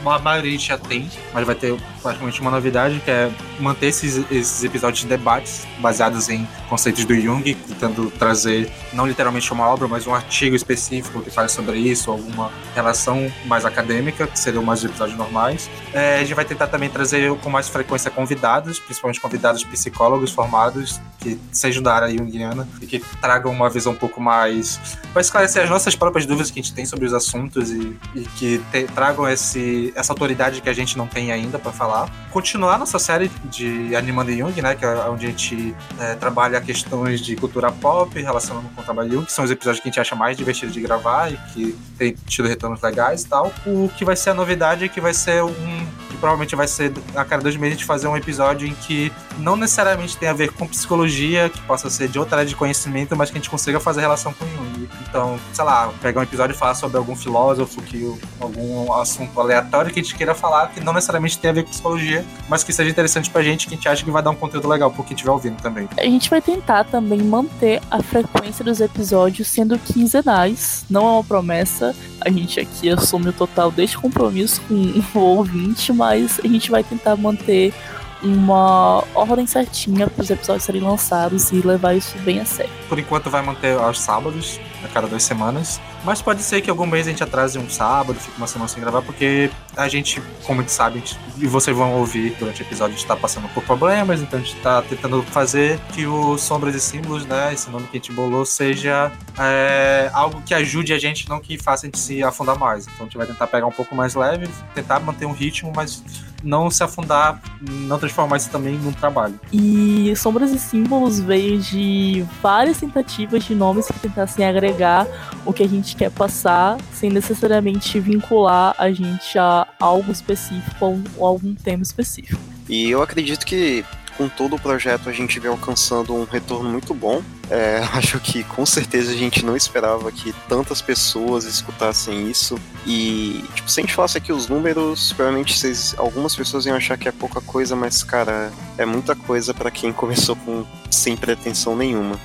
a 0.06 0.20
maioria 0.20 0.50
a 0.50 0.54
gente 0.54 0.68
já 0.68 0.78
tem, 0.78 1.10
mas 1.34 1.46
vai 1.46 1.56
ter 1.56 1.78
praticamente 2.02 2.42
uma 2.42 2.52
novidade 2.52 3.00
que 3.00 3.10
é 3.10 3.32
manter 3.60 3.88
esses, 3.88 4.30
esses 4.30 4.64
episódios 4.64 5.02
de 5.02 5.08
debates 5.08 5.66
baseados 5.80 6.30
em 6.30 6.48
conceitos 6.70 7.06
do 7.06 7.16
Jung, 7.20 7.54
tentando 7.54 8.12
trazer 8.12 8.70
não 8.94 9.08
literalmente 9.08 9.52
uma 9.54 9.68
obra, 9.68 9.88
mas 9.88 10.06
um 10.08 10.14
artigo 10.14 10.56
específico 10.56 11.22
que 11.22 11.30
fale 11.30 11.50
sobre 11.50 11.78
isso, 11.78 12.12
alguma 12.12 12.52
relação 12.76 13.32
mais 13.46 13.66
acadêmica, 13.66 14.28
que 14.28 14.38
seriam 14.38 14.64
mais 14.64 14.84
episódios 14.84 15.18
normais. 15.18 15.70
É, 15.94 16.18
a 16.18 16.20
gente 16.20 16.34
vai 16.34 16.46
tentar 16.46 16.68
também 16.68 16.90
trazer 16.90 17.34
com 17.38 17.50
mais 17.50 17.70
frequência 17.70 18.12
convidados, 18.12 18.80
principalmente 18.80 19.22
convidados 19.22 19.64
psicólogos 19.64 20.32
formados 20.32 21.00
que 21.20 21.40
sejam 21.52 21.82
da 21.82 21.94
área 21.94 22.10
junguiana 22.10 22.68
e 22.82 22.86
que 22.86 23.00
tragam 23.22 23.37
tragam 23.38 23.51
uma 23.51 23.69
visão 23.69 23.94
um 23.94 23.95
pouco 23.95 24.19
mais. 24.19 24.80
para 25.13 25.22
esclarecer 25.22 25.63
as 25.63 25.69
nossas 25.69 25.95
próprias 25.95 26.25
dúvidas 26.25 26.50
que 26.50 26.60
a 26.60 26.63
gente 26.63 26.74
tem 26.74 26.86
sobre 26.86 27.06
os 27.06 27.13
assuntos 27.13 27.72
e, 27.72 27.98
e 28.16 28.22
que 28.38 28.62
te, 28.72 28.84
tragam 28.94 29.28
esse, 29.30 29.94
essa 29.95 30.12
autoridade 30.12 30.62
que 30.62 30.69
a 30.69 30.74
gente 30.74 30.98
não 30.98 31.07
tem 31.07 31.31
ainda 31.31 31.60
para 31.60 31.72
falar. 31.72 32.10
Continuar 32.31 32.78
nossa 32.78 33.00
série 33.00 33.30
de 33.45 33.95
Animando 33.95 34.31
Jung, 34.31 34.62
né? 34.62 34.75
Que 34.75 34.86
é 34.86 34.89
onde 35.10 35.28
a 35.28 35.30
gente 35.30 35.75
é, 36.00 36.16
trabalha 36.16 36.60
questões 36.60 37.22
de 37.22 37.36
cultura 37.36 37.72
pop 37.72 38.19
relacionando 38.19 38.68
com 38.69 38.81
o 38.81 38.84
trabalho 38.84 39.12
Jung, 39.12 39.25
que 39.25 39.31
são 39.31 39.45
os 39.45 39.51
episódios 39.51 39.81
que 39.81 39.88
a 39.88 39.92
gente 39.92 40.00
acha 40.00 40.16
mais 40.16 40.36
divertido 40.36 40.72
de 40.72 40.81
gravar 40.81 41.31
e 41.31 41.38
que 41.54 41.78
tem 41.98 42.16
tido 42.25 42.48
retornos 42.48 42.81
legais 42.81 43.22
e 43.24 43.28
tal. 43.28 43.54
O 43.66 43.90
que 43.95 44.04
vai 44.04 44.16
ser 44.16 44.31
a 44.31 44.33
novidade 44.33 44.86
é 44.86 44.88
que 44.88 45.00
vai 45.00 45.13
ser 45.13 45.44
um. 45.44 45.88
Que 46.18 46.19
provavelmente 46.19 46.56
vai 46.56 46.68
ser 46.68 46.92
a 47.16 47.24
cada 47.24 47.44
dois 47.44 47.56
meses 47.56 47.75
a 47.75 47.78
gente 47.78 47.86
fazer 47.86 48.08
um 48.08 48.18
episódio 48.18 48.68
em 48.68 48.74
que 48.74 49.12
não 49.38 49.56
necessariamente 49.56 50.18
tem 50.18 50.28
a 50.28 50.34
ver 50.34 50.52
com 50.52 50.68
psicologia, 50.68 51.50
que 51.50 51.62
possa 51.62 51.90
ser 51.90 52.08
de 52.10 52.18
outra 52.18 52.38
área 52.40 52.50
de 52.50 52.56
conhecimento, 52.56 53.16
mas 53.16 53.30
que 53.30 53.38
a 53.38 53.40
gente 53.40 53.50
consiga 53.50 53.80
fazer 53.80 54.02
relação 54.02 54.34
com 54.34 54.46
Jung. 54.46 54.90
Então, 55.09 55.39
sei 55.54 55.63
lá, 55.63 55.92
pegar 56.01 56.19
um 56.19 56.24
episódio 56.24 56.54
e 56.54 56.57
falar 56.57 56.75
sobre 56.75 56.98
algum 56.98 57.15
filósofo, 57.15 57.81
que 57.81 58.13
algum 58.39 58.92
assunto 58.94 59.39
aleatório 59.39 59.92
que 59.92 60.00
a 60.00 60.04
gente 60.04 60.15
queira 60.15 60.36
falar, 60.36 60.68
que 60.68 60.83
não 60.83 60.94
necessariamente 60.94 61.38
tem 61.38 61.50
a 61.50 61.54
ver 61.54 61.63
com 61.63 61.69
psicologia, 61.69 62.25
mas 62.50 62.63
que 62.63 62.74
seja 62.74 62.89
interessante 62.89 63.30
pra 63.30 63.42
gente, 63.42 63.68
que 63.68 63.74
a 63.74 63.77
gente 63.77 63.89
acha 63.89 64.04
que 64.04 64.12
vai 64.12 64.21
dar 64.21 64.31
um 64.31 64.36
conteúdo 64.36 64.68
legal 64.68 64.92
pro 64.92 65.04
quem 65.04 65.13
estiver 65.13 65.31
ouvindo 65.31 65.62
também. 65.62 65.88
A 65.98 66.04
gente 66.04 66.30
vai 66.30 66.42
tentar 66.42 66.83
também 66.86 67.19
manter 67.19 67.81
a 67.89 68.01
frequência 68.04 68.63
dos 68.63 68.81
episódios 68.81 69.48
sendo 69.48 69.77
quinzenais, 69.80 70.86
não 70.89 71.01
é 71.01 71.12
uma 71.12 71.24
promessa. 71.24 71.95
A 72.21 72.30
gente 72.30 72.59
aqui 72.59 72.89
assume 72.89 73.30
o 73.30 73.33
total 73.33 73.71
deste 73.71 73.98
compromisso 73.98 74.62
com 74.68 75.19
o 75.19 75.21
ouvinte, 75.21 75.94
mas 75.94 76.39
a 76.44 76.48
gente 76.48 76.69
vai 76.69 76.83
tentar 76.83 77.15
manter 77.15 77.74
uma 78.22 79.04
ordem 79.14 79.46
certinha 79.46 80.08
para 80.08 80.22
os 80.22 80.30
episódios 80.30 80.64
serem 80.64 80.81
lançados 80.81 81.52
e 81.52 81.56
levar 81.62 81.96
isso 81.96 82.18
bem 82.19 82.40
a 82.40 82.46
sério. 82.46 82.72
Por 82.90 82.98
enquanto 82.98 83.30
vai 83.30 83.42
manter 83.42 83.78
aos 83.78 84.00
sábados, 84.00 84.60
a 84.84 84.88
cada 84.88 85.08
duas 85.08 85.24
semanas. 85.24 85.80
Mas 86.04 86.22
pode 86.22 86.42
ser 86.42 86.62
que 86.62 86.69
algum 86.69 86.86
mês 86.86 87.08
a 87.08 87.10
gente 87.10 87.24
atrase 87.24 87.58
um 87.58 87.69
sábado, 87.69 88.19
fique 88.19 88.38
uma 88.38 88.48
semana 88.48 88.68
sem 88.68 88.80
gravar, 88.81 89.02
porque 89.02 89.50
a 89.75 89.88
gente, 89.88 90.22
como 90.46 90.62
a 90.62 90.64
gente 90.64 90.72
sabe, 90.72 90.98
a 90.98 91.00
gente, 91.00 91.19
e 91.38 91.48
vocês 91.48 91.75
vão 91.75 91.94
ouvir 91.94 92.36
durante 92.40 92.62
o 92.62 92.64
episódio, 92.64 92.96
a 92.96 92.98
gente 92.98 93.08
tá 93.08 93.16
passando 93.16 93.48
por 93.54 93.64
problemas, 93.64 94.22
então 94.22 94.40
a 94.40 94.42
gente 94.42 94.56
tá 94.58 94.81
tentando 94.81 95.22
fazer 95.24 95.80
que 95.94 96.06
o 96.06 96.38
Sombras 96.38 96.75
e 96.75 96.80
Símbolos, 96.80 97.25
né, 97.25 97.54
esse 97.54 97.69
nome 97.69 97.88
que 97.88 97.98
a 97.98 98.00
gente 98.00 98.12
bolou, 98.12 98.46
seja 98.46 99.12
é, 99.38 100.10
algo 100.14 100.42
que 100.44 100.54
ajude 100.54 100.94
a 100.94 101.00
gente, 101.00 101.28
não 101.28 101.40
que 101.40 101.58
faça 101.58 101.86
a 101.86 101.88
gente 101.88 102.00
se 102.00 102.24
afundar 102.24 102.58
mais. 102.58 102.86
Então 102.86 103.02
a 103.02 103.04
gente 103.04 103.18
vai 103.18 103.28
tentar 103.28 103.48
pegar 103.48 103.66
um 103.66 103.72
pouco 103.72 103.94
mais 103.96 104.16
leve, 104.16 104.48
tentar 104.74 105.00
manter 105.00 105.25
um 105.25 105.34
ritmo, 105.34 105.74
mas 105.75 106.04
não 106.44 106.69
se 106.69 106.84
afundar, 106.84 107.42
não 107.62 107.98
transformar 107.98 108.38
isso 108.38 108.50
também 108.50 108.78
num 108.78 108.92
trabalho. 108.92 109.39
E 109.51 110.13
Sombras 110.16 110.51
e 110.51 110.60
Símbolos 110.60 111.19
veio 111.19 111.60
de 111.60 112.25
várias 112.42 112.80
tentativas 112.80 113.44
de 113.44 113.56
nomes 113.56 113.88
que 113.88 114.00
tentassem 114.00 114.45
agregar 114.45 115.07
o 115.45 115.54
que 115.54 115.63
a 115.63 115.68
gente 115.68 115.95
quer 115.95 116.12
passar, 116.12 116.78
sem 116.94 117.10
necessariamente 117.10 118.00
vincular 118.00 118.75
a 118.78 118.92
gente 118.92 119.38
a 119.38 119.68
algo 119.80 120.12
específico 120.12 121.00
ou 121.18 121.25
algum 121.25 121.54
tema 121.56 121.84
específico. 121.84 122.40
E 122.69 122.90
eu 122.90 123.01
acredito 123.01 123.45
que 123.45 123.86
com 124.18 124.28
todo 124.28 124.56
o 124.56 124.60
projeto 124.60 125.10
a 125.10 125.14
gente 125.14 125.40
vem 125.40 125.50
alcançando 125.50 126.14
um 126.14 126.25
retorno 126.25 126.69
muito 126.69 126.94
bom. 126.94 127.22
É, 127.50 127.78
acho 127.94 128.19
que 128.19 128.44
com 128.44 128.66
certeza 128.66 129.12
a 129.12 129.16
gente 129.16 129.46
não 129.46 129.56
esperava 129.56 130.12
que 130.12 130.34
tantas 130.50 130.81
pessoas 130.81 131.46
escutassem 131.46 132.30
isso. 132.30 132.58
E, 132.86 133.44
tipo, 133.54 133.69
se 133.69 133.80
a 133.80 133.83
gente 133.83 133.94
falasse 133.94 134.18
aqui 134.18 134.33
os 134.33 134.47
números, 134.47 135.14
provavelmente 135.14 135.57
vocês, 135.57 135.94
algumas 135.97 136.36
pessoas 136.36 136.66
iam 136.66 136.76
achar 136.76 136.97
que 136.97 137.07
é 137.07 137.12
pouca 137.12 137.40
coisa, 137.40 137.76
mas, 137.76 138.04
cara, 138.04 138.52
é 138.78 138.86
muita 138.86 139.16
coisa 139.16 139.54
para 139.54 139.69
quem 139.69 139.94
começou 139.94 140.36
com 140.36 140.66
sem 140.90 141.16
pretensão 141.16 141.76
nenhuma. 141.76 142.19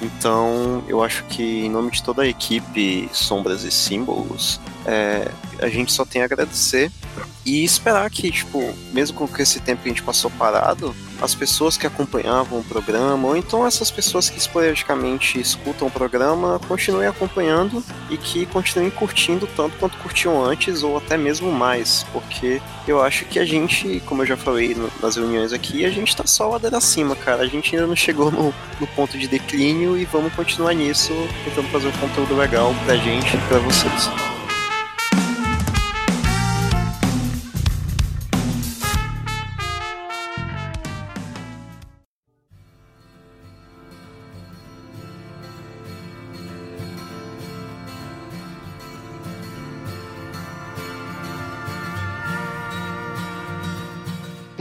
Então, 0.00 0.82
eu 0.88 1.02
acho 1.02 1.24
que 1.24 1.64
em 1.64 1.70
nome 1.70 1.92
de 1.92 2.02
toda 2.02 2.22
a 2.22 2.26
equipe 2.26 3.08
Sombras 3.12 3.62
e 3.62 3.70
Símbolos, 3.70 4.60
é, 4.86 5.28
a 5.60 5.68
gente 5.68 5.92
só 5.92 6.04
tem 6.04 6.22
a 6.22 6.24
agradecer 6.24 6.90
e 7.44 7.64
esperar 7.64 8.08
que, 8.10 8.30
tipo, 8.30 8.72
mesmo 8.92 9.28
com 9.28 9.42
esse 9.42 9.60
tempo 9.60 9.82
que 9.82 9.88
a 9.88 9.92
gente 9.92 10.02
passou 10.02 10.30
parado, 10.30 10.94
as 11.20 11.34
pessoas 11.34 11.76
que 11.76 11.86
acompanhavam 11.86 12.60
o 12.60 12.64
programa, 12.64 13.28
ou 13.28 13.36
então 13.36 13.66
essas 13.66 13.90
pessoas 13.90 14.28
que 14.28 14.38
esporadicamente 14.38 15.40
escutam 15.40 15.88
o 15.88 15.90
programa, 15.90 16.60
continuem 16.66 17.06
acompanhando 17.06 17.82
e 18.10 18.16
que 18.16 18.46
continuem 18.46 18.90
curtindo 18.90 19.48
tanto 19.56 19.76
quanto 19.78 19.96
curtiam 19.98 20.44
antes, 20.44 20.82
ou 20.82 20.98
até 20.98 21.16
mesmo 21.16 21.50
mais, 21.52 22.04
porque 22.12 22.60
eu 22.86 23.02
acho 23.02 23.24
que 23.24 23.38
a 23.38 23.44
gente, 23.44 24.02
como 24.06 24.22
eu 24.22 24.26
já 24.26 24.36
falei 24.36 24.76
nas 25.00 25.16
reuniões 25.16 25.52
aqui, 25.52 25.84
a 25.84 25.90
gente 25.90 26.14
tá 26.16 26.26
só 26.26 26.48
ladeira 26.48 26.78
acima, 26.78 27.14
cara. 27.14 27.42
A 27.42 27.46
gente 27.46 27.74
ainda 27.74 27.86
não 27.86 27.96
chegou 27.96 28.30
no, 28.30 28.54
no 28.80 28.86
ponto 28.88 29.16
de 29.16 29.28
declínio 29.28 29.96
e 29.96 30.04
vamos 30.04 30.32
continuar 30.34 30.74
nisso, 30.74 31.12
tentando 31.44 31.68
fazer 31.68 31.88
um 31.88 31.92
conteúdo 31.92 32.36
legal 32.36 32.74
pra 32.84 32.96
gente 32.96 33.36
e 33.36 33.40
pra 33.48 33.58
vocês. 33.58 34.31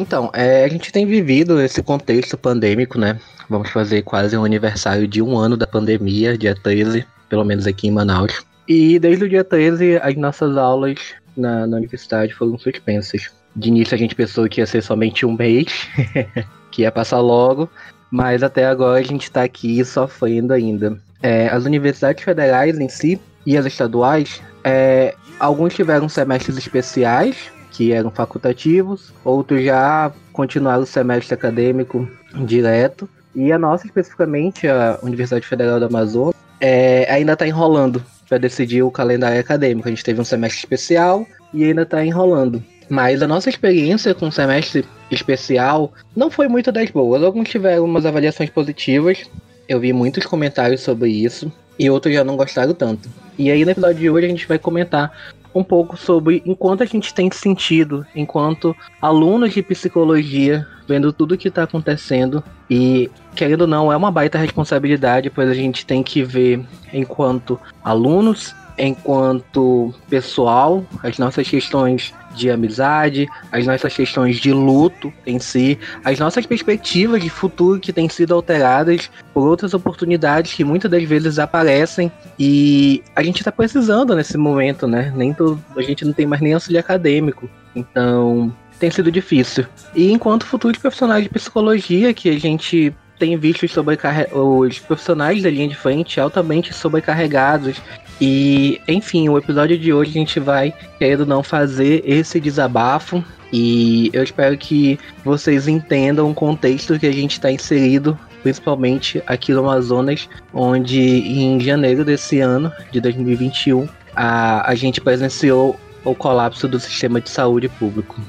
Então, 0.01 0.31
é, 0.34 0.63
a 0.63 0.67
gente 0.67 0.91
tem 0.91 1.05
vivido 1.05 1.62
esse 1.62 1.84
contexto 1.84 2.36
pandêmico, 2.36 2.98
né? 2.98 3.20
Vamos 3.48 3.70
fazer 3.70 4.01
quase 4.01 4.36
um 4.36 4.43
aniversário 4.43 5.08
de 5.08 5.22
um 5.22 5.38
ano 5.38 5.55
da 5.55 5.67
pandemia, 5.67 6.36
dia 6.36 6.55
13, 6.55 7.05
pelo 7.29 7.46
menos 7.46 7.67
aqui 7.67 7.88
em 7.88 7.91
Manaus. 7.91 8.43
E 8.67 8.98
desde 8.98 9.25
o 9.25 9.29
dia 9.29 9.43
13, 9.43 9.98
as 10.01 10.15
nossas 10.15 10.58
aulas 10.58 10.98
na, 11.38 11.67
na 11.67 11.77
universidade 11.77 12.34
foram 12.34 12.58
suspensas. 12.58 13.29
De 13.55 13.67
início 13.67 13.93
a 13.93 13.98
gente 13.98 14.15
pensou 14.15 14.50
que 14.50 14.60
ia 14.60 14.65
ser 14.65 14.81
somente 14.81 15.24
um 15.24 15.34
mês, 15.34 15.88
que 16.72 16.81
ia 16.81 16.91
passar 16.91 17.20
logo, 17.20 17.70
mas 18.10 18.41
até 18.41 18.65
agora 18.65 19.00
a 19.00 19.03
gente 19.03 19.24
está 19.24 19.43
aqui 19.43 19.86
sofrendo 19.86 20.51
ainda. 20.51 20.98
É, 21.22 21.48
as 21.50 21.65
universidades 21.65 22.24
federais 22.24 22.79
em 22.79 22.89
si 22.89 23.22
e 23.46 23.55
as 23.55 23.67
estaduais, 23.67 24.41
é, 24.63 25.13
alguns 25.39 25.75
tiveram 25.75 26.10
semestres 26.10 26.58
especiais, 26.58 27.51
que 27.81 27.91
eram 27.91 28.11
facultativos, 28.11 29.11
outros 29.25 29.63
já 29.63 30.11
continuaram 30.31 30.83
o 30.83 30.85
semestre 30.85 31.33
acadêmico 31.33 32.07
direto. 32.45 33.09
E 33.33 33.51
a 33.51 33.57
nossa, 33.57 33.88
especificamente, 33.88 34.67
a 34.67 35.00
Universidade 35.01 35.47
Federal 35.47 35.79
do 35.79 35.88
Amazonas, 35.88 36.35
é, 36.59 37.11
ainda 37.11 37.33
está 37.33 37.47
enrolando 37.47 38.03
para 38.29 38.38
decidir 38.38 38.83
o 38.83 38.91
calendário 38.91 39.39
acadêmico. 39.39 39.88
A 39.88 39.91
gente 39.91 40.03
teve 40.03 40.21
um 40.21 40.23
semestre 40.23 40.59
especial 40.59 41.25
e 41.51 41.63
ainda 41.63 41.81
está 41.81 42.05
enrolando. 42.05 42.63
Mas 42.88 43.23
a 43.23 43.27
nossa 43.27 43.50
experiência 43.50 44.13
com 44.13 44.27
o 44.27 44.31
semestre 44.31 44.85
especial 45.09 45.91
não 46.15 46.29
foi 46.29 46.47
muito 46.47 46.71
das 46.71 46.91
boas. 46.91 47.23
Alguns 47.23 47.50
tiveram 47.50 47.85
umas 47.85 48.05
avaliações 48.05 48.51
positivas. 48.51 49.27
Eu 49.67 49.79
vi 49.79 49.91
muitos 49.91 50.23
comentários 50.27 50.81
sobre 50.81 51.09
isso. 51.09 51.51
E 51.79 51.89
outros 51.89 52.13
já 52.13 52.23
não 52.23 52.38
gostaram 52.38 52.75
tanto. 52.75 53.09
E 53.39 53.50
aí 53.50 53.65
no 53.65 53.71
episódio 53.71 53.97
de 53.97 54.07
hoje 54.07 54.27
a 54.27 54.29
gente 54.29 54.47
vai 54.47 54.59
comentar 54.59 55.11
um 55.53 55.63
pouco 55.63 55.98
sobre 55.98 56.41
enquanto 56.46 56.84
a 56.84 56.86
gente 56.86 57.13
tem 57.13 57.29
sentido, 57.31 58.05
enquanto 58.15 58.75
alunos 59.01 59.53
de 59.53 59.62
psicologia, 59.62 60.65
vendo 60.88 61.12
tudo 61.12 61.38
que 61.38 61.48
está 61.48 61.63
acontecendo. 61.63 62.43
E 62.70 63.10
querendo 63.36 63.62
ou 63.62 63.67
não, 63.67 63.91
é 63.91 63.98
uma 63.98 64.12
baita 64.12 64.38
responsabilidade, 64.38 65.29
pois 65.29 65.50
a 65.50 65.53
gente 65.53 65.86
tem 65.86 66.01
que 66.03 66.24
ver 66.24 66.65
enquanto 66.93 67.60
alunos, 67.84 68.55
enquanto 68.77 69.93
pessoal, 70.10 70.84
as 71.03 71.17
nossas 71.17 71.48
questões 71.48 72.13
de 72.35 72.50
amizade, 72.50 73.27
as 73.51 73.65
nossas 73.65 73.93
questões 73.93 74.38
de 74.38 74.51
luto 74.51 75.13
em 75.25 75.39
si, 75.39 75.77
as 76.03 76.19
nossas 76.19 76.45
perspectivas 76.45 77.21
de 77.21 77.29
futuro 77.29 77.79
que 77.79 77.93
têm 77.93 78.09
sido 78.09 78.33
alteradas 78.33 79.09
por 79.33 79.47
outras 79.47 79.73
oportunidades 79.73 80.53
que 80.53 80.63
muitas 80.63 80.89
das 80.89 81.03
vezes 81.03 81.39
aparecem 81.39 82.11
e 82.38 83.03
a 83.15 83.23
gente 83.23 83.39
está 83.39 83.51
precisando 83.51 84.15
nesse 84.15 84.38
momento, 84.38 84.88
né? 84.88 85.11
Nem 85.15 85.33
todo, 85.33 85.63
a 85.75 85.81
gente 85.81 86.05
não 86.05 86.13
tem 86.13 86.25
mais 86.25 86.41
nem 86.41 86.53
auxílio 86.53 86.79
acadêmico, 86.79 87.50
então 87.75 88.53
tem 88.79 88.89
sido 88.89 89.11
difícil. 89.11 89.65
E 89.95 90.11
enquanto 90.11 90.45
futuros 90.45 90.77
profissionais 90.77 91.23
de 91.23 91.29
psicologia 91.29 92.13
que 92.13 92.29
a 92.29 92.39
gente 92.39 92.93
tem 93.19 93.38
visto 93.38 93.63
os 93.63 94.79
profissionais 94.79 95.43
da 95.43 95.50
linha 95.51 95.67
de 95.67 95.75
frente 95.75 96.19
altamente 96.19 96.73
sobrecarregados 96.73 97.79
e, 98.21 98.79
enfim, 98.87 99.27
o 99.29 99.37
episódio 99.39 99.75
de 99.79 99.91
hoje 99.91 100.11
a 100.11 100.13
gente 100.13 100.39
vai, 100.39 100.71
querendo 100.99 101.25
não, 101.25 101.41
fazer 101.41 102.03
esse 102.05 102.39
desabafo. 102.39 103.23
E 103.51 104.11
eu 104.13 104.23
espero 104.23 104.55
que 104.57 104.99
vocês 105.25 105.67
entendam 105.67 106.29
o 106.29 106.33
contexto 106.33 106.99
que 106.99 107.07
a 107.07 107.11
gente 107.11 107.31
está 107.31 107.51
inserido, 107.51 108.17
principalmente 108.43 109.23
aqui 109.25 109.51
no 109.51 109.61
Amazonas, 109.61 110.29
onde 110.53 111.01
em 111.01 111.59
janeiro 111.59 112.05
desse 112.05 112.39
ano, 112.39 112.71
de 112.91 113.01
2021, 113.01 113.89
a, 114.15 114.69
a 114.69 114.75
gente 114.75 115.01
presenciou 115.01 115.79
o 116.05 116.13
colapso 116.13 116.67
do 116.67 116.79
sistema 116.79 117.19
de 117.19 117.29
saúde 117.29 117.67
público. 117.69 118.21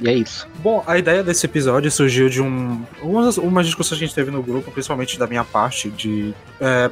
E 0.00 0.08
é 0.08 0.12
isso. 0.12 0.46
Bom, 0.62 0.82
a 0.86 0.96
ideia 0.96 1.22
desse 1.22 1.46
episódio 1.46 1.90
surgiu 1.90 2.28
de 2.28 2.40
um, 2.40 2.84
umas, 3.02 3.36
umas 3.36 3.66
discussões 3.66 3.98
que 3.98 4.04
a 4.04 4.06
gente 4.06 4.14
teve 4.14 4.30
no 4.30 4.42
grupo, 4.42 4.70
principalmente 4.70 5.18
da 5.18 5.26
minha 5.26 5.44
parte, 5.44 5.90
de 5.90 6.34
é, 6.60 6.90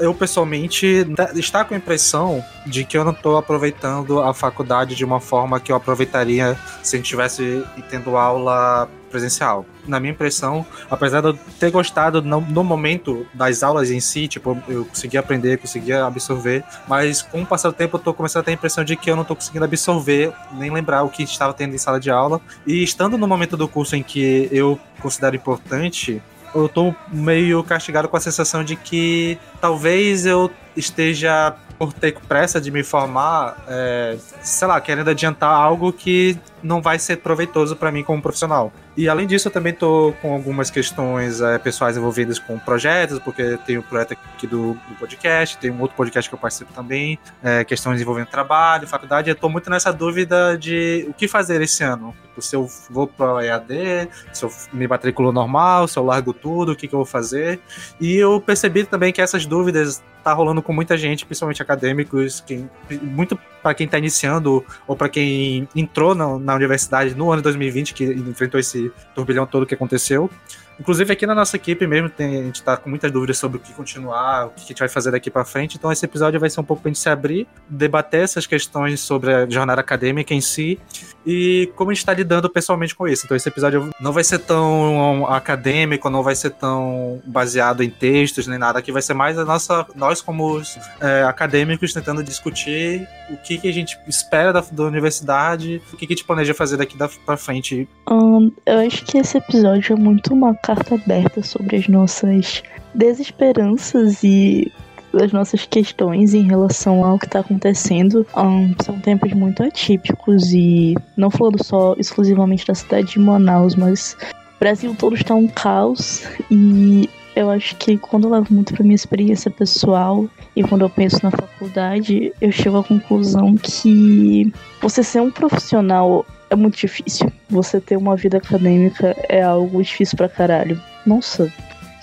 eu 0.00 0.14
pessoalmente 0.14 1.06
estar 1.34 1.64
com 1.64 1.74
a 1.74 1.76
impressão 1.76 2.42
de 2.66 2.84
que 2.84 2.96
eu 2.96 3.04
não 3.04 3.12
estou 3.12 3.36
aproveitando 3.36 4.20
a 4.20 4.32
faculdade 4.32 4.94
de 4.94 5.04
uma 5.04 5.20
forma 5.20 5.60
que 5.60 5.70
eu 5.70 5.76
aproveitaria 5.76 6.58
se 6.82 6.96
a 6.96 6.98
gente 6.98 7.06
estivesse 7.06 7.64
tendo 7.90 8.16
aula 8.16 8.88
presencial. 9.10 9.64
Na 9.86 10.00
minha 10.00 10.12
impressão, 10.12 10.66
apesar 10.90 11.20
de 11.20 11.28
eu 11.28 11.38
ter 11.58 11.70
gostado 11.70 12.20
no, 12.22 12.40
no, 12.40 12.64
momento 12.64 13.26
das 13.32 13.62
aulas 13.62 13.90
em 13.90 14.00
si, 14.00 14.28
tipo, 14.28 14.60
eu 14.68 14.84
consegui 14.84 15.16
aprender, 15.16 15.58
conseguia 15.58 16.04
absorver, 16.04 16.64
mas 16.88 17.22
com 17.22 17.42
o 17.42 17.46
passar 17.46 17.70
do 17.70 17.74
tempo 17.74 17.96
eu 17.96 18.00
tô 18.00 18.12
começando 18.12 18.42
a 18.42 18.44
ter 18.44 18.50
a 18.52 18.54
impressão 18.54 18.84
de 18.84 18.96
que 18.96 19.10
eu 19.10 19.16
não 19.16 19.24
tô 19.24 19.34
conseguindo 19.34 19.64
absorver, 19.64 20.32
nem 20.52 20.70
lembrar 20.70 21.02
o 21.02 21.08
que 21.08 21.22
estava 21.22 21.52
tendo 21.54 21.74
em 21.74 21.78
sala 21.78 22.00
de 22.00 22.10
aula. 22.10 22.40
E 22.66 22.82
estando 22.82 23.16
no 23.16 23.26
momento 23.26 23.56
do 23.56 23.68
curso 23.68 23.96
em 23.96 24.02
que 24.02 24.48
eu 24.50 24.78
considero 25.00 25.36
importante, 25.36 26.22
eu 26.54 26.68
tô 26.68 26.94
meio 27.12 27.62
castigado 27.62 28.08
com 28.08 28.16
a 28.16 28.20
sensação 28.20 28.64
de 28.64 28.76
que 28.76 29.38
talvez 29.60 30.26
eu 30.26 30.50
esteja 30.76 31.54
por 31.78 31.92
ter 31.92 32.18
pressa 32.26 32.60
de 32.60 32.70
me 32.70 32.82
formar, 32.82 33.56
é, 33.68 34.16
sei 34.40 34.66
lá, 34.66 34.80
querendo 34.80 35.10
adiantar 35.10 35.50
algo 35.50 35.92
que 35.92 36.38
não 36.66 36.82
vai 36.82 36.98
ser 36.98 37.18
proveitoso 37.18 37.76
para 37.76 37.92
mim 37.92 38.02
como 38.02 38.20
profissional. 38.20 38.72
E 38.96 39.08
além 39.08 39.26
disso, 39.26 39.48
eu 39.48 39.52
também 39.52 39.72
tô 39.72 40.12
com 40.20 40.32
algumas 40.32 40.70
questões 40.70 41.40
é, 41.40 41.58
pessoais 41.58 41.96
envolvidas 41.96 42.38
com 42.38 42.58
projetos, 42.58 43.18
porque 43.18 43.58
tem 43.66 43.78
o 43.78 43.82
projeto 43.82 44.12
aqui 44.34 44.46
do, 44.46 44.74
do, 44.88 44.94
podcast, 44.98 45.56
tem 45.58 45.70
um 45.70 45.80
outro 45.80 45.96
podcast 45.96 46.28
que 46.28 46.34
eu 46.34 46.38
participo 46.38 46.72
também, 46.72 47.18
é, 47.42 47.64
questões 47.64 48.00
envolvendo 48.00 48.26
trabalho, 48.26 48.86
faculdade. 48.86 49.30
Eu 49.30 49.36
tô 49.36 49.48
muito 49.48 49.70
nessa 49.70 49.92
dúvida 49.92 50.56
de 50.58 51.06
o 51.08 51.14
que 51.14 51.28
fazer 51.28 51.60
esse 51.60 51.84
ano. 51.84 52.14
Tipo, 52.36 52.42
se 52.42 52.54
eu 52.54 52.68
vou 52.90 53.06
para 53.06 53.44
EAD, 53.46 54.08
se 54.32 54.44
eu 54.44 54.52
me 54.72 54.86
matriculo 54.86 55.32
normal, 55.32 55.88
se 55.88 55.98
eu 55.98 56.04
largo 56.04 56.32
tudo, 56.32 56.72
o 56.72 56.76
que, 56.76 56.86
que 56.86 56.94
eu 56.94 56.98
vou 56.98 57.06
fazer. 57.06 57.60
E 58.00 58.16
eu 58.16 58.40
percebi 58.40 58.84
também 58.84 59.12
que 59.12 59.22
essas 59.22 59.46
dúvidas 59.46 60.02
tá 60.22 60.32
rolando 60.32 60.60
com 60.60 60.72
muita 60.72 60.98
gente, 60.98 61.24
principalmente 61.24 61.62
acadêmicos, 61.62 62.40
quem, 62.40 62.68
muito 63.00 63.38
para 63.66 63.74
quem 63.74 63.86
está 63.86 63.98
iniciando 63.98 64.64
ou 64.86 64.94
para 64.94 65.08
quem 65.08 65.68
entrou 65.74 66.14
na, 66.14 66.38
na, 66.38 66.54
universidade 66.54 67.16
no 67.16 67.32
ano 67.32 67.38
de 67.38 67.42
2020, 67.42 67.94
que 67.94 68.04
enfrentou 68.04 68.60
esse 68.60 68.92
turbilhão 69.12 69.44
todo 69.44 69.66
que 69.66 69.74
aconteceu. 69.74 70.30
Inclusive 70.78 71.12
aqui 71.12 71.26
na 71.26 71.34
nossa 71.34 71.56
equipe 71.56 71.86
mesmo, 71.86 72.08
tem, 72.08 72.40
a 72.40 72.42
gente 72.44 72.56
está 72.56 72.76
com 72.76 72.90
muitas 72.90 73.10
dúvidas 73.10 73.38
sobre 73.38 73.58
o 73.58 73.60
que 73.60 73.72
continuar, 73.72 74.46
o 74.46 74.50
que 74.50 74.62
a 74.62 74.66
gente 74.66 74.78
vai 74.78 74.88
fazer 74.88 75.10
daqui 75.10 75.30
para 75.30 75.44
frente. 75.44 75.76
Então 75.76 75.90
esse 75.90 76.04
episódio 76.04 76.38
vai 76.38 76.50
ser 76.50 76.60
um 76.60 76.64
pouco 76.64 76.82
para 76.82 76.90
a 76.90 76.92
gente 76.92 77.02
se 77.02 77.08
abrir, 77.08 77.46
debater 77.68 78.22
essas 78.22 78.46
questões 78.46 79.00
sobre 79.00 79.32
a 79.32 79.48
jornada 79.48 79.80
acadêmica 79.80 80.34
em 80.34 80.40
si 80.40 80.78
e 81.26 81.72
como 81.74 81.90
a 81.90 81.94
gente 81.94 82.02
está 82.02 82.12
lidando 82.12 82.48
pessoalmente 82.48 82.94
com 82.94 83.08
isso. 83.08 83.24
Então 83.24 83.36
esse 83.36 83.48
episódio 83.48 83.90
não 84.00 84.12
vai 84.12 84.22
ser 84.22 84.38
tão 84.38 85.26
acadêmico, 85.26 86.08
não 86.10 86.22
vai 86.22 86.34
ser 86.34 86.50
tão 86.50 87.20
baseado 87.26 87.82
em 87.82 87.90
textos 87.90 88.46
nem 88.46 88.58
nada. 88.58 88.78
Aqui 88.78 88.92
vai 88.92 89.02
ser 89.02 89.14
mais 89.14 89.38
a 89.38 89.44
nossa, 89.44 89.86
nós 89.94 90.20
como 90.20 90.62
é, 91.00 91.22
acadêmicos 91.24 91.92
tentando 91.92 92.22
discutir 92.22 93.08
o 93.30 93.36
que, 93.36 93.58
que 93.58 93.68
a 93.68 93.72
gente 93.72 93.98
espera 94.06 94.52
da, 94.52 94.60
da 94.60 94.84
universidade, 94.84 95.82
o 95.92 95.96
que, 95.96 96.06
que 96.06 96.12
a 96.12 96.16
gente 96.16 96.24
planeja 96.24 96.54
fazer 96.54 96.76
daqui 96.76 96.96
para 97.24 97.36
frente. 97.36 97.88
Um, 98.08 98.52
eu 98.64 98.78
acho 98.86 99.04
que 99.04 99.18
esse 99.18 99.36
episódio 99.36 99.94
é 99.94 99.96
muito 99.96 100.32
uma 100.32 100.54
carta 100.66 100.96
aberta 100.96 101.42
sobre 101.44 101.76
as 101.76 101.86
nossas 101.86 102.60
desesperanças 102.92 104.24
e 104.24 104.72
as 105.14 105.32
nossas 105.32 105.64
questões 105.64 106.34
em 106.34 106.42
relação 106.42 107.04
ao 107.04 107.18
que 107.18 107.26
está 107.26 107.38
acontecendo. 107.38 108.26
Um, 108.36 108.74
são 108.82 108.98
tempos 108.98 109.32
muito 109.32 109.62
atípicos 109.62 110.52
e 110.52 110.96
não 111.16 111.30
falando 111.30 111.62
só 111.62 111.94
exclusivamente 111.96 112.66
da 112.66 112.74
cidade 112.74 113.12
de 113.12 113.20
Manaus, 113.20 113.76
mas 113.76 114.16
o 114.56 114.58
Brasil 114.58 114.94
todo 114.98 115.14
está 115.14 115.36
um 115.36 115.46
caos 115.46 116.24
e 116.50 117.08
eu 117.36 117.50
acho 117.50 117.76
que 117.76 117.98
quando 117.98 118.24
eu 118.24 118.30
levo 118.30 118.52
muito 118.52 118.72
para 118.72 118.82
minha 118.82 118.94
experiência 118.94 119.50
pessoal 119.50 120.26
e 120.56 120.64
quando 120.64 120.82
eu 120.82 120.90
penso 120.90 121.20
na 121.22 121.30
faculdade, 121.30 122.32
eu 122.40 122.50
chego 122.50 122.78
à 122.78 122.82
conclusão 122.82 123.54
que 123.56 124.50
você 124.80 125.02
ser 125.04 125.20
um 125.20 125.30
profissional 125.30 126.24
é 126.48 126.56
muito 126.56 126.78
difícil. 126.78 127.30
Você 127.50 127.78
ter 127.78 127.98
uma 127.98 128.16
vida 128.16 128.38
acadêmica 128.38 129.14
é 129.28 129.42
algo 129.42 129.82
difícil 129.82 130.16
pra 130.16 130.30
caralho. 130.30 130.80
Nossa, 131.04 131.52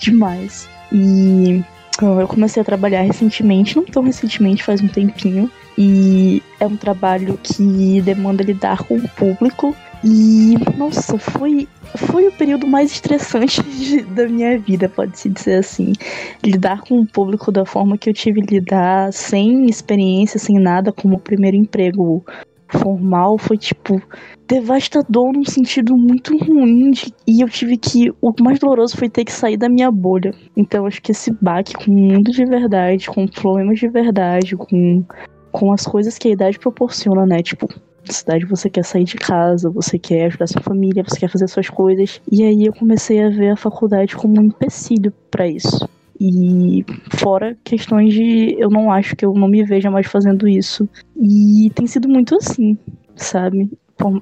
demais. 0.00 0.68
E 0.92 1.64
eu 2.00 2.28
comecei 2.28 2.62
a 2.62 2.64
trabalhar 2.64 3.02
recentemente, 3.02 3.74
não 3.74 3.84
tão 3.84 4.04
recentemente, 4.04 4.62
faz 4.62 4.80
um 4.80 4.88
tempinho. 4.88 5.50
E 5.76 6.40
é 6.60 6.66
um 6.66 6.76
trabalho 6.76 7.36
que 7.42 8.00
demanda 8.02 8.44
lidar 8.44 8.84
com 8.84 8.94
o 8.96 9.08
público. 9.08 9.74
E, 10.04 10.54
nossa, 10.76 11.18
foi, 11.18 11.66
foi 11.96 12.28
o 12.28 12.32
período 12.32 12.66
mais 12.66 12.92
estressante 12.92 13.62
de, 13.72 14.02
da 14.02 14.28
minha 14.28 14.58
vida, 14.58 14.86
pode-se 14.86 15.30
dizer 15.30 15.60
assim. 15.60 15.94
Lidar 16.44 16.82
com 16.82 17.00
o 17.00 17.06
público 17.06 17.50
da 17.50 17.64
forma 17.64 17.96
que 17.96 18.10
eu 18.10 18.14
tive 18.14 18.42
que 18.42 18.56
lidar, 18.56 19.10
sem 19.14 19.64
experiência, 19.64 20.38
sem 20.38 20.58
nada, 20.58 20.92
como 20.92 21.18
primeiro 21.18 21.56
emprego 21.56 22.22
formal, 22.68 23.38
foi 23.38 23.56
tipo 23.56 24.02
devastador 24.48 25.32
num 25.32 25.44
sentido 25.44 25.96
muito 25.96 26.36
ruim 26.36 26.90
de, 26.90 27.14
e 27.26 27.40
eu 27.40 27.48
tive 27.48 27.76
que 27.76 28.12
o 28.20 28.32
mais 28.40 28.58
doloroso 28.58 28.96
foi 28.96 29.08
ter 29.08 29.24
que 29.24 29.32
sair 29.32 29.56
da 29.56 29.68
minha 29.68 29.90
bolha. 29.90 30.34
Então 30.56 30.84
acho 30.84 31.00
que 31.00 31.12
esse 31.12 31.30
baque 31.40 31.72
com 31.72 31.90
o 31.90 31.94
mundo 31.94 32.30
de 32.30 32.44
verdade, 32.44 33.08
com 33.08 33.26
problemas 33.26 33.78
de 33.78 33.88
verdade, 33.88 34.56
com 34.56 35.04
com 35.52 35.72
as 35.72 35.86
coisas 35.86 36.18
que 36.18 36.26
a 36.26 36.32
idade 36.32 36.58
proporciona, 36.58 37.24
né? 37.24 37.40
Tipo, 37.40 37.68
cidade 38.12 38.44
você 38.44 38.68
quer 38.68 38.84
sair 38.84 39.04
de 39.04 39.16
casa, 39.16 39.70
você 39.70 39.98
quer 39.98 40.26
ajudar 40.26 40.46
sua 40.46 40.62
família, 40.62 41.02
você 41.02 41.18
quer 41.18 41.30
fazer 41.30 41.48
suas 41.48 41.68
coisas. 41.68 42.20
E 42.30 42.42
aí 42.42 42.66
eu 42.66 42.72
comecei 42.72 43.22
a 43.22 43.30
ver 43.30 43.50
a 43.50 43.56
faculdade 43.56 44.16
como 44.16 44.40
um 44.40 44.44
empecilho 44.44 45.12
para 45.30 45.46
isso. 45.48 45.88
E 46.20 46.84
fora 47.10 47.56
questões 47.64 48.14
de 48.14 48.54
eu 48.58 48.70
não 48.70 48.90
acho 48.90 49.16
que 49.16 49.24
eu 49.24 49.34
não 49.34 49.48
me 49.48 49.64
veja 49.64 49.90
mais 49.90 50.06
fazendo 50.06 50.46
isso. 50.46 50.88
E 51.16 51.70
tem 51.74 51.86
sido 51.86 52.08
muito 52.08 52.36
assim, 52.36 52.78
sabe? 53.16 53.70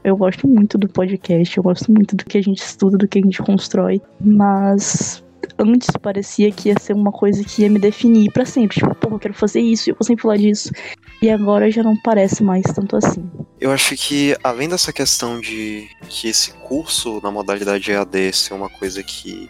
eu 0.04 0.16
gosto 0.16 0.46
muito 0.46 0.76
do 0.76 0.88
podcast, 0.88 1.56
eu 1.56 1.62
gosto 1.62 1.90
muito 1.90 2.14
do 2.14 2.24
que 2.24 2.38
a 2.38 2.42
gente 2.42 2.58
estuda, 2.58 2.98
do 2.98 3.08
que 3.08 3.18
a 3.18 3.22
gente 3.22 3.42
constrói, 3.42 4.00
mas 4.20 5.21
antes 5.58 5.88
parecia 6.00 6.50
que 6.50 6.68
ia 6.68 6.74
ser 6.78 6.94
uma 6.94 7.12
coisa 7.12 7.42
que 7.44 7.62
ia 7.62 7.70
me 7.70 7.78
definir 7.78 8.30
para 8.32 8.44
sempre. 8.44 8.78
Tipo, 8.78 8.94
porra, 8.94 9.14
eu 9.14 9.18
quero 9.18 9.34
fazer 9.34 9.60
isso, 9.60 9.90
eu 9.90 9.94
vou 9.94 10.06
sempre 10.06 10.22
falar 10.22 10.36
disso. 10.36 10.70
E 11.20 11.30
agora 11.30 11.70
já 11.70 11.82
não 11.82 11.96
parece 12.02 12.42
mais 12.42 12.64
tanto 12.74 12.96
assim. 12.96 13.30
Eu 13.60 13.70
acho 13.70 13.96
que, 13.96 14.36
além 14.42 14.68
dessa 14.68 14.92
questão 14.92 15.40
de 15.40 15.88
que 16.08 16.28
esse 16.28 16.52
curso 16.52 17.20
na 17.22 17.30
modalidade 17.30 17.92
EAD 17.92 18.32
ser 18.32 18.54
uma 18.54 18.68
coisa 18.68 19.02
que 19.02 19.48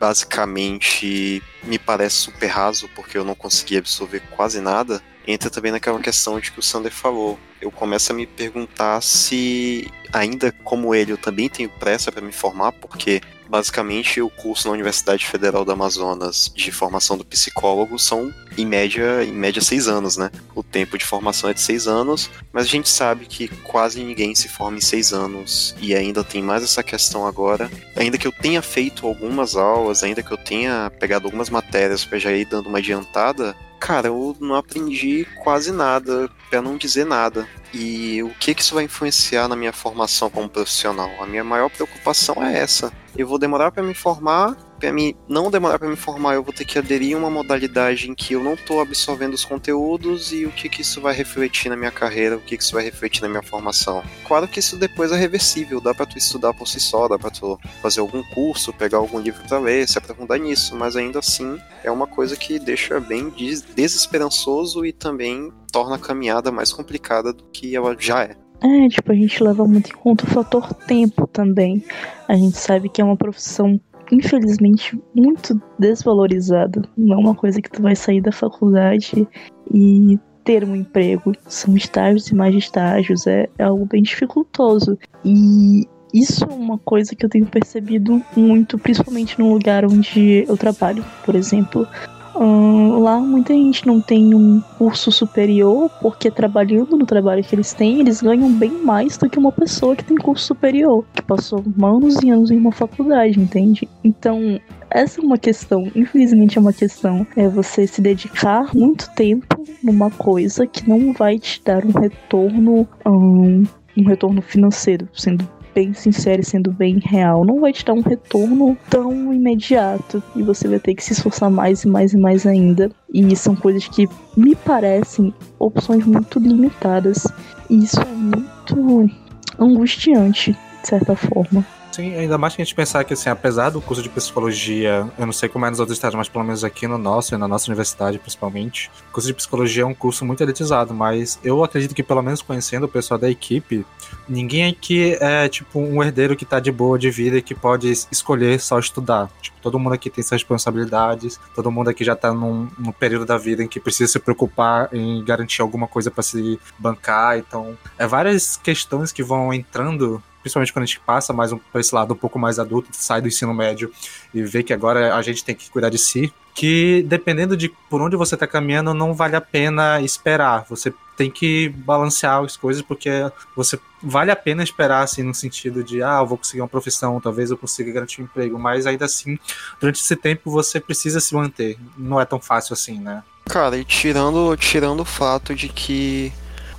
basicamente 0.00 1.42
me 1.62 1.78
parece 1.78 2.16
super 2.16 2.46
raso, 2.48 2.88
porque 2.94 3.16
eu 3.16 3.24
não 3.24 3.34
consegui 3.34 3.76
absorver 3.76 4.20
quase 4.36 4.60
nada, 4.60 5.00
entra 5.26 5.50
também 5.50 5.72
naquela 5.72 5.98
questão 6.00 6.38
de 6.38 6.50
que 6.52 6.58
o 6.58 6.62
Sander 6.62 6.92
falou. 6.92 7.38
Eu 7.60 7.70
começo 7.70 8.12
a 8.12 8.14
me 8.14 8.26
perguntar 8.26 9.00
se, 9.00 9.90
ainda 10.12 10.52
como 10.64 10.94
ele, 10.94 11.12
eu 11.12 11.18
também 11.18 11.48
tenho 11.48 11.70
pressa 11.70 12.12
para 12.12 12.20
me 12.20 12.32
formar, 12.32 12.72
porque 12.72 13.22
basicamente 13.48 14.20
o 14.20 14.30
curso 14.30 14.68
na 14.68 14.74
Universidade 14.74 15.26
Federal 15.26 15.64
do 15.64 15.72
Amazonas 15.72 16.52
de 16.54 16.70
formação 16.70 17.16
do 17.16 17.24
psicólogo 17.24 17.98
são 17.98 18.32
em 18.56 18.66
média 18.66 19.24
em 19.24 19.32
média 19.32 19.60
seis 19.60 19.88
anos, 19.88 20.16
né? 20.16 20.30
O 20.54 20.62
tempo 20.62 20.96
de 20.96 21.04
formação 21.04 21.50
é 21.50 21.54
de 21.54 21.60
seis 21.60 21.86
anos, 21.86 22.30
mas 22.52 22.64
a 22.64 22.68
gente 22.68 22.88
sabe 22.88 23.26
que 23.26 23.48
quase 23.48 24.02
ninguém 24.02 24.34
se 24.34 24.48
forma 24.48 24.78
em 24.78 24.80
seis 24.80 25.12
anos 25.12 25.74
e 25.80 25.94
ainda 25.94 26.24
tem 26.24 26.42
mais 26.42 26.62
essa 26.62 26.82
questão 26.82 27.26
agora. 27.26 27.70
Ainda 27.96 28.18
que 28.18 28.26
eu 28.26 28.32
tenha 28.32 28.62
feito 28.62 29.06
algumas 29.06 29.56
aulas, 29.56 30.02
ainda 30.02 30.22
que 30.22 30.32
eu 30.32 30.38
tenha 30.38 30.90
pegado 30.98 31.26
algumas 31.26 31.50
matérias 31.50 32.04
para 32.04 32.18
já 32.18 32.32
ir 32.32 32.44
dando 32.46 32.68
uma 32.68 32.78
adiantada, 32.78 33.56
cara, 33.84 34.08
eu 34.08 34.34
não 34.40 34.54
aprendi 34.54 35.26
quase 35.42 35.70
nada, 35.70 36.30
para 36.48 36.62
não 36.62 36.78
dizer 36.78 37.04
nada. 37.04 37.46
E 37.72 38.22
o 38.22 38.30
que, 38.30 38.54
que 38.54 38.62
isso 38.62 38.74
vai 38.74 38.84
influenciar 38.84 39.46
na 39.46 39.54
minha 39.54 39.74
formação 39.74 40.30
como 40.30 40.48
profissional? 40.48 41.10
A 41.20 41.26
minha 41.26 41.44
maior 41.44 41.68
preocupação 41.68 42.42
é 42.42 42.56
essa. 42.56 42.90
Eu 43.14 43.28
vou 43.28 43.38
demorar 43.38 43.70
para 43.72 43.82
me 43.82 43.92
formar, 43.92 44.56
para 44.84 44.92
mim 44.92 45.14
não 45.26 45.50
demorar 45.50 45.78
para 45.78 45.88
me 45.88 45.96
formar, 45.96 46.34
eu 46.34 46.42
vou 46.42 46.52
ter 46.52 46.66
que 46.66 46.78
aderir 46.78 47.16
a 47.16 47.18
uma 47.18 47.30
modalidade 47.30 48.10
em 48.10 48.14
que 48.14 48.34
eu 48.34 48.44
não 48.44 48.52
estou 48.52 48.82
absorvendo 48.82 49.32
os 49.32 49.42
conteúdos 49.42 50.30
e 50.30 50.44
o 50.44 50.50
que, 50.50 50.68
que 50.68 50.82
isso 50.82 51.00
vai 51.00 51.14
refletir 51.14 51.70
na 51.70 51.76
minha 51.76 51.90
carreira, 51.90 52.36
o 52.36 52.40
que, 52.40 52.58
que 52.58 52.62
isso 52.62 52.74
vai 52.74 52.84
refletir 52.84 53.22
na 53.22 53.28
minha 53.28 53.42
formação. 53.42 54.02
Claro 54.28 54.46
que 54.46 54.58
isso 54.58 54.76
depois 54.76 55.10
é 55.10 55.16
reversível, 55.16 55.80
dá 55.80 55.94
para 55.94 56.04
tu 56.04 56.18
estudar 56.18 56.52
por 56.52 56.68
si 56.68 56.78
só, 56.78 57.08
dá 57.08 57.18
para 57.18 57.30
tu 57.30 57.58
fazer 57.80 58.00
algum 58.00 58.22
curso, 58.24 58.74
pegar 58.74 58.98
algum 58.98 59.18
livro 59.18 59.42
para 59.48 59.58
ler, 59.58 59.88
se 59.88 59.96
aprofundar 59.96 60.38
nisso, 60.38 60.76
mas 60.76 60.96
ainda 60.96 61.20
assim 61.20 61.58
é 61.82 61.90
uma 61.90 62.06
coisa 62.06 62.36
que 62.36 62.58
deixa 62.58 63.00
bem 63.00 63.32
desesperançoso 63.74 64.84
e 64.84 64.92
também 64.92 65.50
torna 65.72 65.96
a 65.96 65.98
caminhada 65.98 66.52
mais 66.52 66.70
complicada 66.70 67.32
do 67.32 67.44
que 67.44 67.74
ela 67.74 67.96
já 67.98 68.22
é. 68.22 68.36
É, 68.62 68.88
tipo, 68.88 69.12
a 69.12 69.14
gente 69.14 69.42
leva 69.42 69.66
muito 69.66 69.90
em 69.90 69.94
conta 69.94 70.24
o 70.24 70.28
fator 70.28 70.72
tempo 70.72 71.26
também. 71.26 71.84
A 72.26 72.34
gente 72.34 72.56
sabe 72.56 72.88
que 72.88 73.00
é 73.00 73.04
uma 73.04 73.16
profissão, 73.16 73.78
infelizmente, 74.10 74.98
muito 75.14 75.60
desvalorizada. 75.78 76.82
Não 76.96 77.14
é 77.14 77.18
uma 77.18 77.34
coisa 77.34 77.60
que 77.60 77.70
tu 77.70 77.82
vai 77.82 77.96
sair 77.96 78.20
da 78.20 78.32
faculdade 78.32 79.26
e 79.72 80.18
ter 80.44 80.64
um 80.64 80.76
emprego. 80.76 81.32
São 81.46 81.76
estágios 81.76 82.28
e 82.28 82.34
mais 82.34 82.54
estágios. 82.54 83.26
É, 83.26 83.48
é 83.58 83.64
algo 83.64 83.86
bem 83.86 84.02
dificultoso. 84.02 84.98
E 85.24 85.88
isso 86.12 86.44
é 86.44 86.54
uma 86.54 86.78
coisa 86.78 87.14
que 87.16 87.24
eu 87.24 87.30
tenho 87.30 87.46
percebido 87.46 88.22
muito, 88.36 88.78
principalmente 88.78 89.38
no 89.38 89.52
lugar 89.52 89.84
onde 89.84 90.44
eu 90.46 90.56
trabalho. 90.56 91.04
Por 91.24 91.34
exemplo, 91.34 91.88
Lá 92.36 93.20
muita 93.20 93.52
gente 93.52 93.86
não 93.86 94.00
tem 94.00 94.34
um 94.34 94.60
curso 94.76 95.12
superior, 95.12 95.90
porque 96.00 96.30
trabalhando 96.30 96.96
no 96.96 97.06
trabalho 97.06 97.44
que 97.44 97.54
eles 97.54 97.72
têm, 97.72 98.00
eles 98.00 98.20
ganham 98.20 98.52
bem 98.52 98.72
mais 98.82 99.16
do 99.16 99.28
que 99.28 99.38
uma 99.38 99.52
pessoa 99.52 99.94
que 99.94 100.04
tem 100.04 100.16
curso 100.16 100.46
superior, 100.46 101.04
que 101.14 101.22
passou 101.22 101.62
anos 101.82 102.16
e 102.22 102.30
anos 102.30 102.50
em 102.50 102.56
uma 102.56 102.72
faculdade, 102.72 103.38
entende? 103.38 103.88
Então, 104.02 104.60
essa 104.90 105.20
é 105.20 105.24
uma 105.24 105.38
questão, 105.38 105.90
infelizmente 105.94 106.58
é 106.58 106.60
uma 106.60 106.72
questão, 106.72 107.26
é 107.36 107.48
você 107.48 107.86
se 107.86 108.00
dedicar 108.00 108.74
muito 108.74 109.10
tempo 109.14 109.62
numa 109.82 110.10
coisa 110.10 110.66
que 110.66 110.88
não 110.88 111.12
vai 111.12 111.38
te 111.38 111.62
dar 111.64 111.84
um 111.84 111.90
retorno, 111.90 112.88
um, 113.06 113.64
um 113.96 114.04
retorno 114.06 114.42
financeiro, 114.42 115.08
sendo 115.12 115.48
bem 115.74 115.92
sincero 115.92 116.40
e 116.40 116.44
sendo 116.44 116.70
bem 116.70 116.98
real, 116.98 117.44
não 117.44 117.60
vai 117.60 117.72
te 117.72 117.84
dar 117.84 117.94
um 117.94 118.00
retorno 118.00 118.76
tão 118.88 119.32
imediato. 119.32 120.22
E 120.36 120.42
você 120.42 120.68
vai 120.68 120.78
ter 120.78 120.94
que 120.94 121.02
se 121.02 121.12
esforçar 121.12 121.50
mais 121.50 121.84
e 121.84 121.88
mais 121.88 122.12
e 122.12 122.16
mais 122.16 122.46
ainda. 122.46 122.90
E 123.12 123.34
são 123.36 123.56
coisas 123.56 123.88
que 123.88 124.08
me 124.36 124.54
parecem 124.54 125.34
opções 125.58 126.06
muito 126.06 126.38
limitadas. 126.38 127.26
E 127.68 127.78
isso 127.78 128.00
é 128.00 128.04
muito 128.04 129.10
angustiante, 129.58 130.52
de 130.82 130.88
certa 130.88 131.16
forma. 131.16 131.64
Sim, 131.94 132.12
ainda 132.16 132.36
mais 132.36 132.56
que 132.56 132.60
a 132.60 132.64
gente 132.64 132.74
pensar 132.74 133.04
que, 133.04 133.14
assim, 133.14 133.30
apesar 133.30 133.70
do 133.70 133.80
curso 133.80 134.02
de 134.02 134.08
psicologia, 134.08 135.08
eu 135.16 135.26
não 135.26 135.32
sei 135.32 135.48
como 135.48 135.64
é 135.64 135.70
nos 135.70 135.78
outros 135.78 135.96
estados, 135.96 136.16
mas 136.16 136.28
pelo 136.28 136.42
menos 136.42 136.64
aqui 136.64 136.88
no 136.88 136.98
nosso 136.98 137.36
e 137.36 137.38
na 137.38 137.46
nossa 137.46 137.70
universidade, 137.70 138.18
principalmente, 138.18 138.90
o 139.10 139.12
curso 139.12 139.28
de 139.28 139.34
psicologia 139.34 139.84
é 139.84 139.86
um 139.86 139.94
curso 139.94 140.24
muito 140.24 140.42
elitizado, 140.42 140.92
mas 140.92 141.38
eu 141.44 141.62
acredito 141.62 141.94
que, 141.94 142.02
pelo 142.02 142.20
menos 142.20 142.42
conhecendo 142.42 142.86
o 142.86 142.88
pessoal 142.88 143.16
da 143.16 143.30
equipe, 143.30 143.86
ninguém 144.28 144.66
aqui 144.68 145.16
é, 145.20 145.48
tipo, 145.48 145.78
um 145.78 146.02
herdeiro 146.02 146.34
que 146.34 146.44
tá 146.44 146.58
de 146.58 146.72
boa 146.72 146.98
de 146.98 147.12
vida 147.12 147.36
e 147.36 147.42
que 147.42 147.54
pode 147.54 147.88
escolher 148.10 148.58
só 148.58 148.76
estudar. 148.80 149.30
Tipo, 149.40 149.58
todo 149.62 149.78
mundo 149.78 149.92
aqui 149.92 150.10
tem 150.10 150.24
suas 150.24 150.40
responsabilidades, 150.40 151.38
todo 151.54 151.70
mundo 151.70 151.90
aqui 151.90 152.02
já 152.02 152.16
tá 152.16 152.34
num, 152.34 152.68
num 152.76 152.90
período 152.90 153.24
da 153.24 153.38
vida 153.38 153.62
em 153.62 153.68
que 153.68 153.78
precisa 153.78 154.10
se 154.10 154.18
preocupar 154.18 154.88
em 154.92 155.22
garantir 155.22 155.62
alguma 155.62 155.86
coisa 155.86 156.10
para 156.10 156.24
se 156.24 156.58
bancar, 156.76 157.38
então, 157.38 157.78
é 157.96 158.04
várias 158.04 158.56
questões 158.56 159.12
que 159.12 159.22
vão 159.22 159.54
entrando 159.54 160.20
principalmente 160.44 160.74
quando 160.74 160.82
a 160.82 160.86
gente 160.86 161.00
passa 161.00 161.32
mais 161.32 161.52
um, 161.52 161.58
para 161.58 161.80
esse 161.80 161.94
lado 161.94 162.12
um 162.12 162.16
pouco 162.16 162.38
mais 162.38 162.58
adulto, 162.58 162.90
sai 162.92 163.22
do 163.22 163.28
ensino 163.28 163.54
médio 163.54 163.90
e 164.34 164.42
vê 164.42 164.62
que 164.62 164.74
agora 164.74 165.16
a 165.16 165.22
gente 165.22 165.42
tem 165.42 165.54
que 165.54 165.70
cuidar 165.70 165.88
de 165.88 165.96
si, 165.96 166.30
que 166.54 167.02
dependendo 167.08 167.56
de 167.56 167.70
por 167.88 168.02
onde 168.02 168.14
você 168.14 168.34
está 168.34 168.46
caminhando, 168.46 168.92
não 168.92 169.14
vale 169.14 169.36
a 169.36 169.40
pena 169.40 170.02
esperar. 170.02 170.66
Você 170.68 170.92
tem 171.16 171.30
que 171.30 171.70
balancear 171.70 172.44
as 172.44 172.58
coisas, 172.58 172.82
porque 172.82 173.08
você 173.56 173.80
vale 174.02 174.30
a 174.30 174.36
pena 174.36 174.62
esperar, 174.62 175.02
assim, 175.02 175.22
no 175.22 175.32
sentido 175.32 175.82
de, 175.82 176.02
ah, 176.02 176.18
eu 176.20 176.26
vou 176.26 176.36
conseguir 176.36 176.60
uma 176.60 176.68
profissão, 176.68 177.18
talvez 177.20 177.50
eu 177.50 177.56
consiga 177.56 177.90
garantir 177.90 178.20
um 178.20 178.24
emprego, 178.24 178.58
mas 178.58 178.86
ainda 178.86 179.06
assim, 179.06 179.38
durante 179.80 180.02
esse 180.02 180.14
tempo 180.14 180.50
você 180.50 180.78
precisa 180.78 181.20
se 181.20 181.34
manter. 181.34 181.78
Não 181.96 182.20
é 182.20 182.26
tão 182.26 182.38
fácil 182.38 182.74
assim, 182.74 182.98
né? 182.98 183.22
Cara, 183.46 183.78
e 183.78 183.84
tirando, 183.84 184.54
tirando 184.58 185.00
o 185.00 185.04
fato 185.04 185.54
de 185.54 185.68
que 185.70 186.32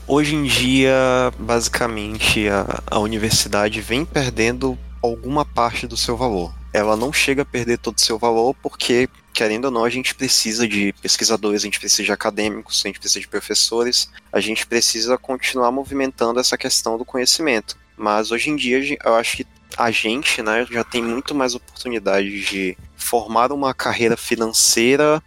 Hoje 0.08 0.36
em 0.36 0.44
dia, 0.44 0.94
basicamente, 1.40 2.48
a, 2.48 2.84
a 2.92 3.00
universidade 3.00 3.82
vem 3.82 4.06
perdendo 4.06 4.78
alguma 5.02 5.44
parte 5.44 5.88
do 5.88 5.98
seu 5.98 6.16
valor. 6.16 6.54
Ela 6.72 6.96
não 6.96 7.12
chega 7.12 7.42
a 7.42 7.46
perder 7.46 7.80
todo 7.80 7.98
o 7.98 8.02
seu 8.02 8.20
valor 8.20 8.56
porque, 8.62 9.10
querendo 9.34 9.66
ou 9.66 9.72
não, 9.72 9.84
a 9.84 9.90
gente 9.90 10.14
precisa 10.14 10.68
de 10.68 10.94
pesquisadores, 11.02 11.62
a 11.62 11.66
gente 11.66 11.80
precisa 11.80 12.04
de 12.04 12.12
acadêmicos, 12.12 12.84
a 12.86 12.88
gente 12.88 13.00
precisa 13.00 13.20
de 13.20 13.28
professores, 13.28 14.12
a 14.32 14.40
gente 14.40 14.68
precisa 14.68 15.18
continuar 15.18 15.72
movimentando 15.72 16.40
essa 16.40 16.56
questão 16.56 17.00
do 17.00 17.06
conhecimento. 17.06 17.76
Mas 17.98 18.30
hoje 18.30 18.52
em 18.52 18.56
dia, 18.56 18.98
eu 19.04 19.16
acho 19.16 19.38
que 19.38 19.48
a 19.76 19.90
gente 19.90 20.40
né, 20.44 20.68
já 20.70 20.84
tem 20.84 21.02
muito 21.02 21.34
mais 21.34 21.56
oportunidade 21.56 22.42
de 22.42 22.78
formar 22.96 23.52
uma 23.52 23.74
carreira 23.74 24.16
financeira 24.16 25.22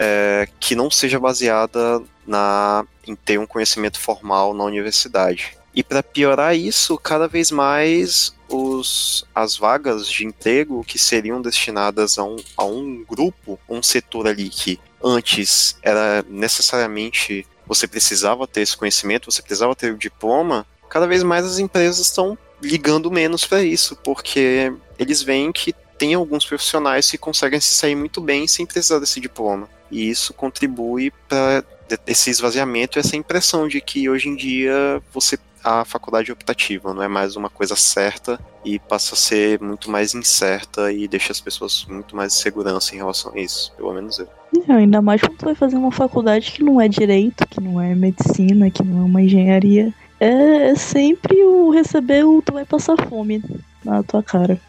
é, 0.00 0.48
que 0.58 0.74
não 0.74 0.90
seja 0.90 1.20
baseada 1.20 2.02
na, 2.26 2.86
em 3.06 3.14
ter 3.14 3.38
um 3.38 3.46
conhecimento 3.46 4.00
formal 4.00 4.54
na 4.54 4.64
universidade. 4.64 5.58
E 5.74 5.84
para 5.84 6.02
piorar 6.02 6.56
isso, 6.56 6.96
cada 6.96 7.28
vez 7.28 7.50
mais 7.50 8.34
os, 8.48 9.26
as 9.34 9.56
vagas 9.56 10.08
de 10.08 10.24
emprego 10.26 10.82
que 10.82 10.98
seriam 10.98 11.40
destinadas 11.42 12.18
a 12.18 12.24
um, 12.24 12.36
a 12.56 12.64
um 12.64 13.04
grupo, 13.04 13.60
um 13.68 13.82
setor 13.82 14.26
ali 14.26 14.48
que 14.48 14.80
antes 15.04 15.76
era 15.82 16.24
necessariamente 16.28 17.46
você 17.66 17.86
precisava 17.86 18.48
ter 18.48 18.62
esse 18.62 18.76
conhecimento, 18.76 19.30
você 19.30 19.42
precisava 19.42 19.76
ter 19.76 19.92
o 19.92 19.98
diploma, 19.98 20.66
cada 20.88 21.06
vez 21.06 21.22
mais 21.22 21.44
as 21.44 21.58
empresas 21.58 22.00
estão 22.00 22.36
ligando 22.60 23.10
menos 23.10 23.46
para 23.46 23.62
isso, 23.62 23.94
porque 23.96 24.72
eles 24.98 25.22
veem 25.22 25.52
que 25.52 25.72
tem 25.96 26.14
alguns 26.14 26.44
profissionais 26.44 27.08
que 27.08 27.16
conseguem 27.16 27.60
se 27.60 27.74
sair 27.74 27.94
muito 27.94 28.20
bem 28.20 28.48
sem 28.48 28.66
precisar 28.66 28.98
desse 28.98 29.20
diploma. 29.20 29.68
E 29.90 30.08
isso 30.08 30.32
contribui 30.34 31.12
para 31.28 31.64
esse 32.06 32.30
esvaziamento 32.30 32.98
essa 32.98 33.16
impressão 33.16 33.66
de 33.66 33.80
que 33.80 34.08
hoje 34.08 34.28
em 34.28 34.36
dia 34.36 35.02
você 35.12 35.36
a 35.62 35.84
faculdade 35.84 36.32
optativa 36.32 36.94
não 36.94 37.02
é 37.02 37.08
mais 37.08 37.36
uma 37.36 37.50
coisa 37.50 37.76
certa 37.76 38.40
e 38.64 38.78
passa 38.78 39.14
a 39.14 39.18
ser 39.18 39.60
muito 39.60 39.90
mais 39.90 40.14
incerta 40.14 40.92
e 40.92 41.06
deixa 41.06 41.32
as 41.32 41.40
pessoas 41.40 41.86
muito 41.88 42.16
mais 42.16 42.32
segurança 42.34 42.94
em 42.94 42.98
relação 42.98 43.32
a 43.34 43.38
isso, 43.38 43.72
pelo 43.76 43.92
menos 43.92 44.18
eu. 44.18 44.28
Não, 44.66 44.76
ainda 44.76 45.02
mais 45.02 45.20
quando 45.20 45.36
tu 45.36 45.44
vai 45.44 45.54
fazer 45.54 45.76
uma 45.76 45.92
faculdade 45.92 46.50
que 46.50 46.62
não 46.62 46.80
é 46.80 46.88
direito, 46.88 47.46
que 47.46 47.60
não 47.60 47.80
é 47.80 47.94
medicina, 47.94 48.70
que 48.70 48.82
não 48.82 49.02
é 49.02 49.04
uma 49.04 49.22
engenharia. 49.22 49.92
É, 50.18 50.70
é 50.70 50.74
sempre 50.74 51.42
o 51.44 51.70
receber 51.70 52.24
o 52.24 52.42
tu 52.42 52.52
vai 52.52 52.64
passar 52.64 52.96
fome 53.08 53.42
na 53.84 54.02
tua 54.02 54.22
cara. 54.22 54.60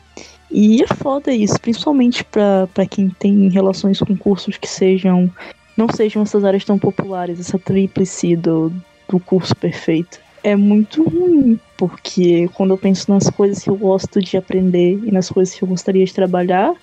E 0.51 0.83
é 0.83 0.87
foda 0.87 1.31
isso, 1.31 1.59
principalmente 1.61 2.23
para 2.25 2.85
quem 2.89 3.09
tem 3.09 3.47
relações 3.49 3.99
com 3.99 4.17
cursos 4.17 4.57
que 4.57 4.67
sejam 4.67 5.31
não 5.77 5.87
sejam 5.89 6.21
essas 6.21 6.43
áreas 6.43 6.65
tão 6.65 6.77
populares, 6.77 7.39
essa 7.39 7.57
tríplice 7.57 8.35
do, 8.35 8.71
do 9.07 9.19
curso 9.19 9.55
perfeito. 9.55 10.19
É 10.43 10.55
muito 10.55 11.03
ruim, 11.03 11.59
porque 11.77 12.49
quando 12.53 12.71
eu 12.71 12.77
penso 12.77 13.11
nas 13.11 13.29
coisas 13.29 13.63
que 13.63 13.69
eu 13.69 13.77
gosto 13.77 14.19
de 14.19 14.37
aprender 14.37 14.99
e 15.03 15.11
nas 15.11 15.29
coisas 15.29 15.55
que 15.55 15.63
eu 15.63 15.67
gostaria 15.67 16.03
de 16.03 16.13
trabalhar, 16.13 16.73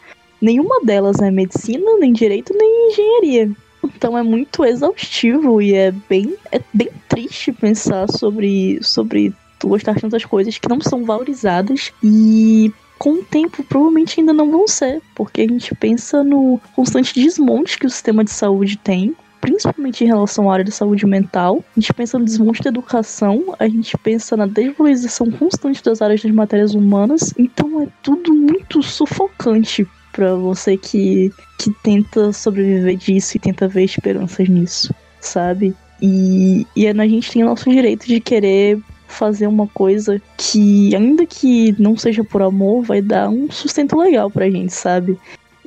nenhuma 0.41 0.81
delas 0.83 1.21
é 1.21 1.31
medicina, 1.31 1.97
nem 1.99 2.13
direito, 2.13 2.55
nem 2.57 2.91
engenharia. 2.91 3.51
Então 3.85 4.17
é 4.17 4.23
muito 4.23 4.65
exaustivo 4.65 5.61
e 5.61 5.75
é 5.75 5.93
bem, 6.09 6.35
é 6.51 6.61
bem 6.73 6.89
triste 7.09 7.53
pensar 7.53 8.09
sobre, 8.09 8.79
sobre 8.83 9.35
tu 9.59 9.69
gostar 9.69 10.01
tantas 10.01 10.25
coisas 10.25 10.57
que 10.57 10.69
não 10.69 10.81
são 10.81 11.05
valorizadas 11.05 11.93
e 12.03 12.73
com 12.99 13.15
o 13.15 13.25
tempo 13.25 13.63
provavelmente 13.63 14.21
ainda 14.21 14.33
não 14.33 14.51
vão 14.51 14.67
ser, 14.67 15.01
porque 15.15 15.43
a 15.43 15.49
gente 15.49 15.75
pensa 15.75 16.25
no 16.25 16.61
constante 16.75 17.15
desmonte 17.15 17.79
que 17.79 17.87
o 17.87 17.91
sistema 17.91 18.25
de 18.25 18.31
saúde 18.31 18.77
tem, 18.77 19.15
principalmente 19.41 20.03
em 20.03 20.07
relação 20.07 20.51
à 20.51 20.55
área 20.55 20.65
de 20.65 20.73
saúde 20.73 21.07
mental. 21.07 21.65
A 21.77 21.81
gente 21.81 21.95
pensa 21.95 22.19
no 22.19 22.25
desmonte 22.25 22.63
da 22.63 22.71
educação, 22.71 23.55
a 23.59 23.69
gente 23.69 23.97
pensa 23.99 24.37
na 24.37 24.47
desvalorização 24.47 25.31
constante 25.31 25.83
das 25.83 26.03
áreas 26.03 26.23
das 26.23 26.33
matérias 26.33 26.75
humanas, 26.75 27.33
então 27.39 27.81
é 27.83 27.89
tudo 28.03 28.35
muito 28.35 28.83
sufocante 28.83 29.87
para 30.13 30.35
você 30.35 30.77
que, 30.77 31.33
que 31.59 31.71
tenta 31.83 32.33
sobreviver 32.33 32.97
disso 32.97 33.37
e 33.37 33.41
tenta 33.41 33.69
ver 33.69 33.85
esperanças 33.85 34.49
nisso, 34.49 34.93
sabe? 35.21 35.75
E, 36.03 36.67
e 36.75 36.89
a 36.89 36.93
gente 37.07 37.31
tem 37.31 37.45
o 37.45 37.47
nosso 37.47 37.71
direito 37.71 38.07
de 38.07 38.21
querer 38.21 38.81
fazer 39.09 39.47
uma 39.47 39.67
coisa 39.67 40.21
que, 40.37 40.95
ainda 40.95 41.27
que 41.27 41.75
não 41.79 41.97
seja 41.97 42.23
por 42.23 42.43
amor, 42.43 42.83
vai 42.83 43.03
dar 43.03 43.29
um 43.29 43.51
sustento 43.51 43.97
legal 43.97 44.31
pra 44.31 44.51
gente, 44.51 44.73
sabe? 44.73 45.19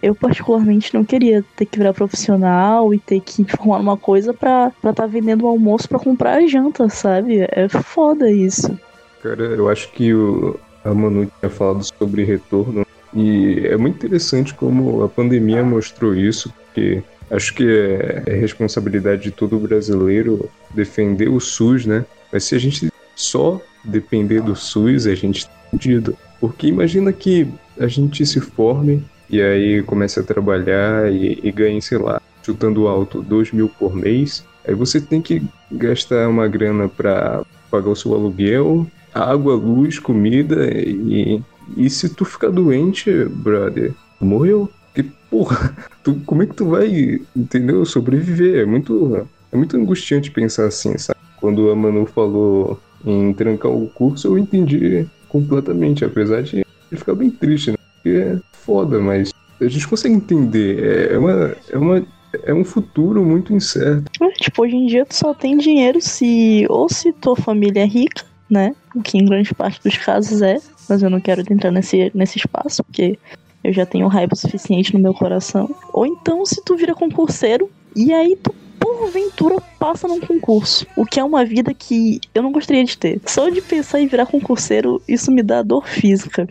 Eu, 0.02 0.16
particularmente, 0.16 0.94
não 0.94 1.04
queria 1.04 1.44
ter 1.56 1.66
que 1.66 1.78
virar 1.78 1.94
profissional 1.94 2.94
e 2.94 3.00
ter 3.00 3.20
que 3.20 3.44
formar 3.58 3.80
uma 3.80 3.98
coisa 3.98 4.34
pra 4.34 4.72
estar 4.76 4.94
tá 4.94 5.06
vendendo 5.06 5.44
o 5.44 5.48
almoço 5.48 5.90
pra 5.90 6.00
comprar 6.00 6.38
a 6.38 6.48
janta, 6.48 6.88
sabe? 6.90 7.48
É 7.52 7.68
foda 7.68 8.32
isso. 8.32 8.80
Cara, 9.22 9.44
eu 9.44 9.70
acho 9.70 9.92
que 9.92 10.14
o, 10.14 10.60
a 10.84 10.94
Manu 10.94 11.30
tinha 11.40 11.50
falado 11.50 11.84
sobre 11.84 12.24
retorno 12.24 12.86
e 13.14 13.62
é 13.66 13.78
muito 13.78 13.98
interessante 13.98 14.54
como 14.54 15.04
a 15.04 15.10
pandemia 15.10 15.64
mostrou 15.64 16.16
isso, 16.16 16.52
porque 16.66 17.04
acho 17.30 17.54
que 17.54 17.64
é, 17.64 18.24
é 18.26 18.34
responsabilidade 18.36 19.24
de 19.24 19.32
todo 19.32 19.60
brasileiro 19.60 20.50
defender 20.74 21.30
o 21.30 21.40
SUS, 21.40 21.86
né? 21.86 22.06
Mas 22.32 22.46
se 22.46 22.56
a 22.56 22.60
gente 22.60 22.91
só 23.22 23.62
depender 23.84 24.42
do 24.42 24.56
SUS, 24.56 25.08
a 25.08 25.16
gente 25.16 25.46
tá 25.46 25.52
fudido. 25.70 26.18
Porque 26.40 26.68
imagina 26.68 27.14
que 27.14 27.48
a 27.80 27.88
gente 27.88 28.26
se 28.26 28.40
forme 28.42 29.04
e 29.30 29.42
aí 29.42 29.82
comece 29.84 30.20
a 30.20 30.24
trabalhar 30.24 31.12
e, 31.12 31.40
e 31.42 31.52
ganhe, 31.52 31.82
sei 31.82 31.98
lá, 31.98 32.22
chutando 32.44 32.88
alto, 32.88 33.22
2 33.22 33.52
mil 33.52 33.70
por 33.70 33.96
mês. 33.96 34.44
Aí 34.68 34.74
você 34.74 35.00
tem 35.00 35.22
que 35.22 35.42
gastar 35.72 36.28
uma 36.28 36.48
grana 36.48 36.90
para 36.90 37.44
pagar 37.70 37.90
o 37.90 37.96
seu 37.96 38.14
aluguel, 38.14 38.86
água, 39.14 39.56
luz, 39.56 40.00
comida 40.00 40.70
e, 40.74 41.42
e 41.78 41.90
se 41.90 42.10
tu 42.10 42.26
ficar 42.26 42.50
doente, 42.50 43.26
brother, 43.26 43.94
morreu. 44.20 44.70
Porque, 44.94 45.10
porra, 45.30 45.76
tu, 46.04 46.16
como 46.26 46.44
é 46.44 46.46
que 46.46 46.56
tu 46.56 46.66
vai, 46.66 47.22
entendeu? 47.36 47.86
Sobreviver. 47.86 48.62
É 48.62 48.66
muito, 48.66 49.28
é 49.52 49.56
muito 49.56 49.78
angustiante 49.78 50.32
pensar 50.32 50.66
assim, 50.66 50.98
sabe? 50.98 51.20
Quando 51.40 51.72
a 51.72 51.76
Manu 51.76 52.06
falou 52.06 52.80
em 53.06 53.34
trancar 53.34 53.72
o 53.72 53.88
curso, 53.90 54.28
eu 54.28 54.38
entendi 54.38 55.08
completamente, 55.28 56.04
apesar 56.04 56.44
de 56.44 56.66
ficar 56.92 57.16
bem 57.16 57.30
triste, 57.30 57.72
né? 57.72 57.78
Porque 57.96 58.10
é 58.10 58.40
foda, 58.52 59.00
mas 59.00 59.32
a 59.60 59.68
gente 59.68 59.88
consegue 59.88 60.16
entender. 60.16 61.12
É, 61.12 61.18
uma, 61.18 61.56
é, 61.70 61.78
uma, 61.78 62.08
é 62.44 62.54
um 62.54 62.64
futuro 62.64 63.24
muito 63.24 63.54
incerto. 63.54 64.12
É, 64.22 64.32
tipo, 64.32 64.64
hoje 64.64 64.76
em 64.76 64.88
dia 64.88 65.06
tu 65.06 65.16
só 65.16 65.34
tem 65.34 65.58
dinheiro 65.58 66.02
se 66.02 66.66
ou 66.70 66.90
se 66.90 67.14
tua 67.14 67.36
família 67.36 67.82
é 67.82 67.86
rica, 67.86 68.24
né? 68.50 68.76
O 68.96 69.02
que 69.02 69.18
em 69.18 69.26
grande 69.26 69.54
parte 69.54 69.82
dos 69.84 69.98
casos 69.98 70.42
é, 70.42 70.58
mas 70.90 71.02
eu 71.02 71.10
não 71.10 71.22
quero 71.22 71.42
entrar 71.50 71.72
nesse, 71.72 72.12
nesse 72.14 72.38
espaço, 72.38 72.84
porque 72.84 73.18
eu 73.64 73.72
já 73.72 73.86
tenho 73.86 74.08
raiva 74.08 74.36
suficiente 74.36 74.94
no 74.94 75.00
meu 75.00 75.14
coração. 75.14 75.74
Ou 75.94 76.06
então 76.06 76.46
se 76.46 76.62
tu 76.64 76.76
vira 76.76 76.94
concurseiro 76.94 77.70
e 77.96 78.12
aí 78.12 78.36
tu 78.36 78.54
porventura 78.98 79.58
passa 79.80 80.08
num 80.08 80.20
concurso. 80.20 80.86
O 80.96 81.06
que 81.06 81.20
é 81.20 81.24
uma 81.24 81.44
vida 81.46 81.74
que 81.74 82.20
eu 82.34 82.44
não 82.44 82.52
gostaria 82.52 82.84
de 82.84 82.98
ter. 82.98 83.22
Só 83.26 83.50
de 83.50 83.62
pensar 83.62 84.00
em 84.00 84.08
virar 84.08 84.26
concurseiro, 84.26 85.02
isso 85.08 85.32
me 85.32 85.44
dá 85.44 85.62
dor 85.62 85.88
física. 85.88 86.48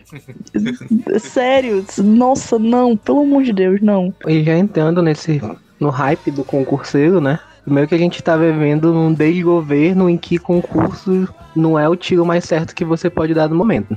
Sério, 1.19 1.85
nossa, 1.97 2.59
não, 2.59 2.95
pelo 2.97 3.21
amor 3.21 3.43
de 3.43 3.53
Deus, 3.53 3.81
não. 3.81 4.13
E 4.27 4.43
já 4.43 4.57
entrando 4.57 5.01
nesse. 5.01 5.41
no 5.79 5.89
hype 5.89 6.31
do 6.31 6.43
concurseiro, 6.43 7.21
né? 7.21 7.39
Primeiro 7.63 7.87
que 7.87 7.95
a 7.95 7.97
gente 7.97 8.21
tá 8.23 8.35
vivendo 8.35 8.91
num 8.91 9.13
desgoverno 9.13 10.09
em 10.09 10.17
que 10.17 10.37
concurso 10.37 11.27
não 11.55 11.77
é 11.77 11.87
o 11.87 11.95
tiro 11.95 12.25
mais 12.25 12.43
certo 12.45 12.73
que 12.73 12.83
você 12.83 13.09
pode 13.09 13.33
dar 13.33 13.47
no 13.47 13.55
momento. 13.55 13.95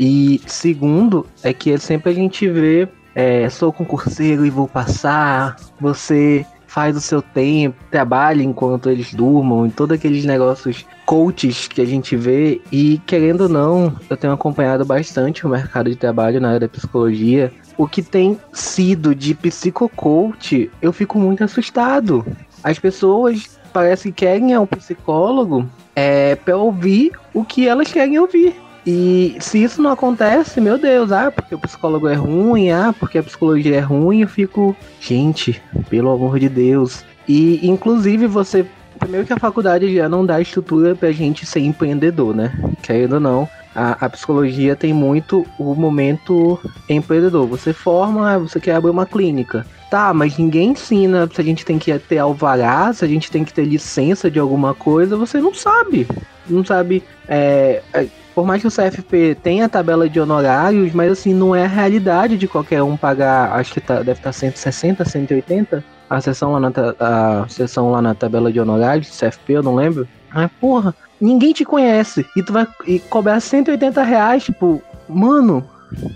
E 0.00 0.40
segundo, 0.46 1.26
é 1.42 1.52
que 1.52 1.76
sempre 1.78 2.10
a 2.10 2.14
gente 2.14 2.48
vê, 2.48 2.88
é, 3.14 3.48
sou 3.48 3.72
concurseiro 3.72 4.44
e 4.44 4.50
vou 4.50 4.66
passar, 4.66 5.56
você 5.80 6.46
faz 6.74 6.96
o 6.96 7.00
seu 7.00 7.22
tempo, 7.22 7.76
trabalha 7.88 8.42
enquanto 8.42 8.90
eles 8.90 9.14
durmam, 9.14 9.70
todos 9.70 9.96
aqueles 9.96 10.24
negócios 10.24 10.84
coaches 11.06 11.68
que 11.68 11.80
a 11.80 11.84
gente 11.84 12.16
vê. 12.16 12.60
E 12.72 13.00
querendo 13.06 13.42
ou 13.42 13.48
não, 13.48 13.96
eu 14.10 14.16
tenho 14.16 14.32
acompanhado 14.32 14.84
bastante 14.84 15.46
o 15.46 15.48
mercado 15.48 15.88
de 15.88 15.94
trabalho 15.94 16.40
na 16.40 16.48
área 16.48 16.60
da 16.60 16.68
psicologia. 16.68 17.52
O 17.78 17.86
que 17.86 18.02
tem 18.02 18.36
sido 18.52 19.14
de 19.14 19.34
psicocoach, 19.34 20.68
eu 20.82 20.92
fico 20.92 21.16
muito 21.16 21.44
assustado. 21.44 22.26
As 22.64 22.76
pessoas 22.76 23.60
parece 23.72 24.10
que 24.10 24.24
querem 24.24 24.58
um 24.58 24.66
psicólogo 24.66 25.68
é, 25.94 26.34
para 26.34 26.56
ouvir 26.56 27.12
o 27.32 27.44
que 27.44 27.68
elas 27.68 27.92
querem 27.92 28.18
ouvir. 28.18 28.63
E 28.86 29.36
se 29.40 29.62
isso 29.62 29.80
não 29.80 29.90
acontece, 29.90 30.60
meu 30.60 30.76
Deus, 30.76 31.10
ah, 31.10 31.30
porque 31.30 31.54
o 31.54 31.58
psicólogo 31.58 32.06
é 32.06 32.14
ruim, 32.14 32.70
ah, 32.70 32.94
porque 32.98 33.16
a 33.16 33.22
psicologia 33.22 33.76
é 33.76 33.80
ruim, 33.80 34.20
eu 34.20 34.28
fico, 34.28 34.76
gente, 35.00 35.62
pelo 35.88 36.10
amor 36.10 36.38
de 36.38 36.48
Deus. 36.48 37.04
E 37.26 37.66
inclusive 37.66 38.26
você, 38.26 38.66
primeiro 38.98 39.26
que 39.26 39.32
a 39.32 39.38
faculdade 39.38 39.94
já 39.94 40.06
não 40.06 40.26
dá 40.26 40.40
estrutura 40.40 40.94
pra 40.94 41.12
gente 41.12 41.46
ser 41.46 41.60
empreendedor, 41.60 42.36
né? 42.36 42.52
Querendo 42.82 43.14
ou 43.14 43.20
não, 43.20 43.48
a, 43.74 44.04
a, 44.04 44.10
psicologia 44.10 44.76
tem 44.76 44.92
muito 44.92 45.46
o 45.58 45.74
momento 45.74 46.60
empreendedor. 46.88 47.46
Você 47.46 47.72
forma, 47.72 48.38
você 48.38 48.60
quer 48.60 48.76
abrir 48.76 48.90
uma 48.90 49.06
clínica. 49.06 49.66
Tá, 49.90 50.12
mas 50.12 50.36
ninguém 50.36 50.70
ensina 50.70 51.28
se 51.32 51.40
a 51.40 51.44
gente 51.44 51.64
tem 51.64 51.78
que 51.78 51.96
ter 51.98 52.18
alvará, 52.18 52.92
se 52.92 53.04
a 53.04 53.08
gente 53.08 53.30
tem 53.30 53.44
que 53.44 53.52
ter 53.52 53.64
licença 53.64 54.30
de 54.30 54.38
alguma 54.38 54.74
coisa, 54.74 55.16
você 55.16 55.40
não 55.40 55.54
sabe. 55.54 56.06
Não 56.48 56.64
sabe. 56.64 57.02
É, 57.28 57.80
é 57.92 58.06
por 58.34 58.44
mais 58.44 58.60
que 58.60 58.68
o 58.68 58.70
CFP 58.70 59.36
tenha 59.42 59.68
tabela 59.68 60.08
de 60.08 60.18
honorários, 60.18 60.92
mas 60.92 61.12
assim, 61.12 61.32
não 61.32 61.54
é 61.54 61.64
a 61.64 61.68
realidade 61.68 62.36
de 62.36 62.48
qualquer 62.48 62.82
um 62.82 62.96
pagar, 62.96 63.52
acho 63.52 63.72
que 63.72 63.80
tá, 63.80 63.96
deve 63.96 64.18
estar 64.18 64.30
tá 64.30 64.32
160, 64.32 65.04
180, 65.04 65.84
a 66.10 66.20
sessão 66.20 66.52
lá 66.52 66.60
na, 66.60 66.72
a 66.98 67.48
sessão 67.48 67.90
lá 67.90 68.02
na 68.02 68.14
tabela 68.14 68.52
de 68.52 68.58
honorários, 68.58 69.16
CFP, 69.18 69.54
eu 69.54 69.62
não 69.62 69.74
lembro. 69.74 70.08
Mas, 70.32 70.50
porra, 70.60 70.94
ninguém 71.20 71.52
te 71.52 71.64
conhece 71.64 72.26
e 72.36 72.42
tu 72.42 72.52
vai 72.52 72.66
e 72.86 72.98
cobrar 72.98 73.38
180 73.38 74.02
reais, 74.02 74.44
tipo, 74.44 74.82
mano, 75.08 75.64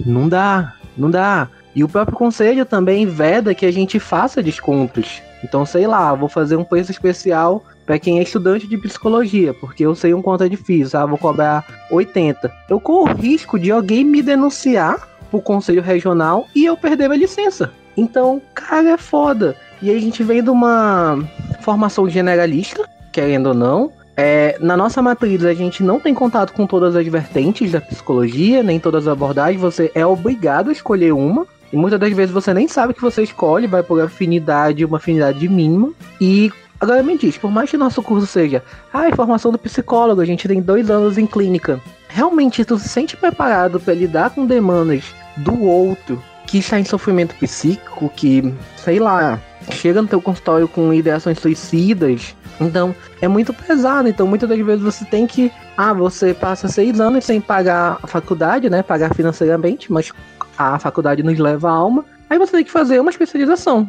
não 0.05 0.29
dá, 0.29 0.75
não 0.97 1.11
dá. 1.11 1.49
E 1.75 1.85
o 1.85 1.89
próprio 1.89 2.17
conselho 2.17 2.67
também 2.67 3.07
veda 3.07 3.55
que 3.55 3.65
a 3.65 3.73
gente 3.73 4.01
faça 4.01 4.43
descontos. 4.43 5.23
Então, 5.45 5.65
sei 5.65 5.87
lá, 5.87 6.13
vou 6.15 6.29
fazer 6.29 6.57
um 6.57 6.65
preço 6.65 6.91
especial 6.91 7.63
para 7.89 7.99
quem 7.99 8.19
é 8.19 8.23
estudante 8.23 8.67
de 8.67 8.77
psicologia, 8.77 9.55
porque 9.55 9.87
eu 9.87 9.95
sei 9.95 10.13
um 10.13 10.21
quanto 10.21 10.45
é 10.45 10.49
difícil, 10.49 11.01
ah, 11.01 11.07
vou 11.07 11.17
cobrar 11.17 11.65
80. 11.91 12.53
Eu 12.69 12.79
corro 12.79 13.11
o 13.11 13.15
risco 13.15 13.59
de 13.59 13.71
alguém 13.71 14.05
me 14.05 14.21
denunciar 14.21 15.09
pro 15.31 15.41
conselho 15.41 15.81
regional 15.81 16.47
e 16.55 16.67
eu 16.67 16.77
perder 16.77 17.09
minha 17.09 17.21
licença. 17.21 17.73
Então, 17.97 18.43
cara, 18.55 18.91
é 18.91 18.99
foda. 18.99 19.57
E 19.81 19.89
aí 19.89 19.97
a 19.97 20.01
gente 20.01 20.23
vem 20.23 20.43
de 20.43 20.51
uma 20.51 21.19
formação 21.63 22.07
generalista, 22.11 22.87
querendo 23.11 23.47
ou 23.47 23.55
não. 23.55 23.91
É, 24.15 24.59
na 24.61 24.77
nossa 24.77 25.01
matriz, 25.01 25.43
a 25.43 25.55
gente 25.55 25.83
não 25.83 25.99
tem 25.99 26.13
contato 26.13 26.53
com 26.53 26.67
todas 26.67 26.95
as 26.95 27.07
vertentes 27.07 27.73
da 27.73 27.81
psicologia, 27.81 28.63
nem 28.63 28.79
todas 28.79 29.09
as 29.09 29.13
abordagens. 29.15 29.63
Você 29.63 29.91
é 29.95 30.05
obrigado 30.05 30.69
a 30.69 30.73
escolher 30.73 31.13
uma. 31.13 31.47
E 31.73 31.77
muitas 31.77 31.99
das 31.99 32.13
vezes 32.13 32.35
você 32.35 32.53
nem 32.53 32.69
sabe 32.69 32.93
que 32.93 33.01
você 33.01 33.23
escolhe, 33.23 33.67
vai 33.67 33.83
por 33.83 33.99
afinidade, 33.99 34.85
uma 34.85 34.99
afinidade 34.99 35.49
mínima. 35.49 35.91
E 36.21 36.53
Agora 36.81 37.03
me 37.03 37.19
diz, 37.19 37.37
por 37.37 37.51
mais 37.51 37.71
que 37.71 37.77
nosso 37.77 38.01
curso 38.03 38.27
seja 38.27 38.63
a 38.93 39.01
ah, 39.01 39.17
formação 39.17 39.51
do 39.51 39.59
psicólogo, 39.59 40.21
a 40.21 40.25
gente 40.25 40.47
tem 40.47 40.61
dois 40.61 40.91
anos 40.91 41.19
em 41.19 41.27
clínica, 41.27 41.81
realmente 42.09 42.65
tu 42.65 42.79
se 42.79 42.89
sente 42.89 43.17
preparado 43.17 43.81
para 43.81 43.95
lidar 43.95 44.31
com 44.31 44.47
demandas 44.47 45.13
do 45.37 45.61
outro 45.65 46.23
que 46.47 46.59
está 46.59 46.79
em 46.79 46.85
sofrimento 46.85 47.35
psíquico, 47.35 48.09
que, 48.15 48.55
sei 48.77 48.99
lá, 48.99 49.41
chega 49.71 50.01
no 50.01 50.09
teu 50.09 50.21
consultório 50.21 50.67
com 50.69 50.95
ideações 50.95 51.39
suicidas. 51.39 52.35
Então, 52.61 52.95
é 53.21 53.29
muito 53.29 53.53
pesado. 53.53 54.09
Então, 54.09 54.27
muitas 54.27 54.49
das 54.49 54.59
vezes 54.59 54.83
você 54.83 55.05
tem 55.05 55.27
que. 55.27 55.53
Ah, 55.77 55.93
você 55.93 56.33
passa 56.33 56.67
seis 56.67 56.99
anos 57.01 57.25
sem 57.25 57.41
pagar 57.41 57.99
a 58.03 58.07
faculdade, 58.07 58.71
né? 58.71 58.83
Pagar 58.83 59.15
financeiramente, 59.15 59.93
mas 59.93 60.11
a 60.57 60.79
faculdade 60.79 61.23
nos 61.23 61.39
leva 61.39 61.69
a 61.69 61.73
alma. 61.73 62.05
Aí 62.31 62.39
você 62.39 62.53
tem 62.53 62.65
que 62.65 62.71
fazer 62.71 62.99
uma 62.99 63.11
especialização 63.11 63.87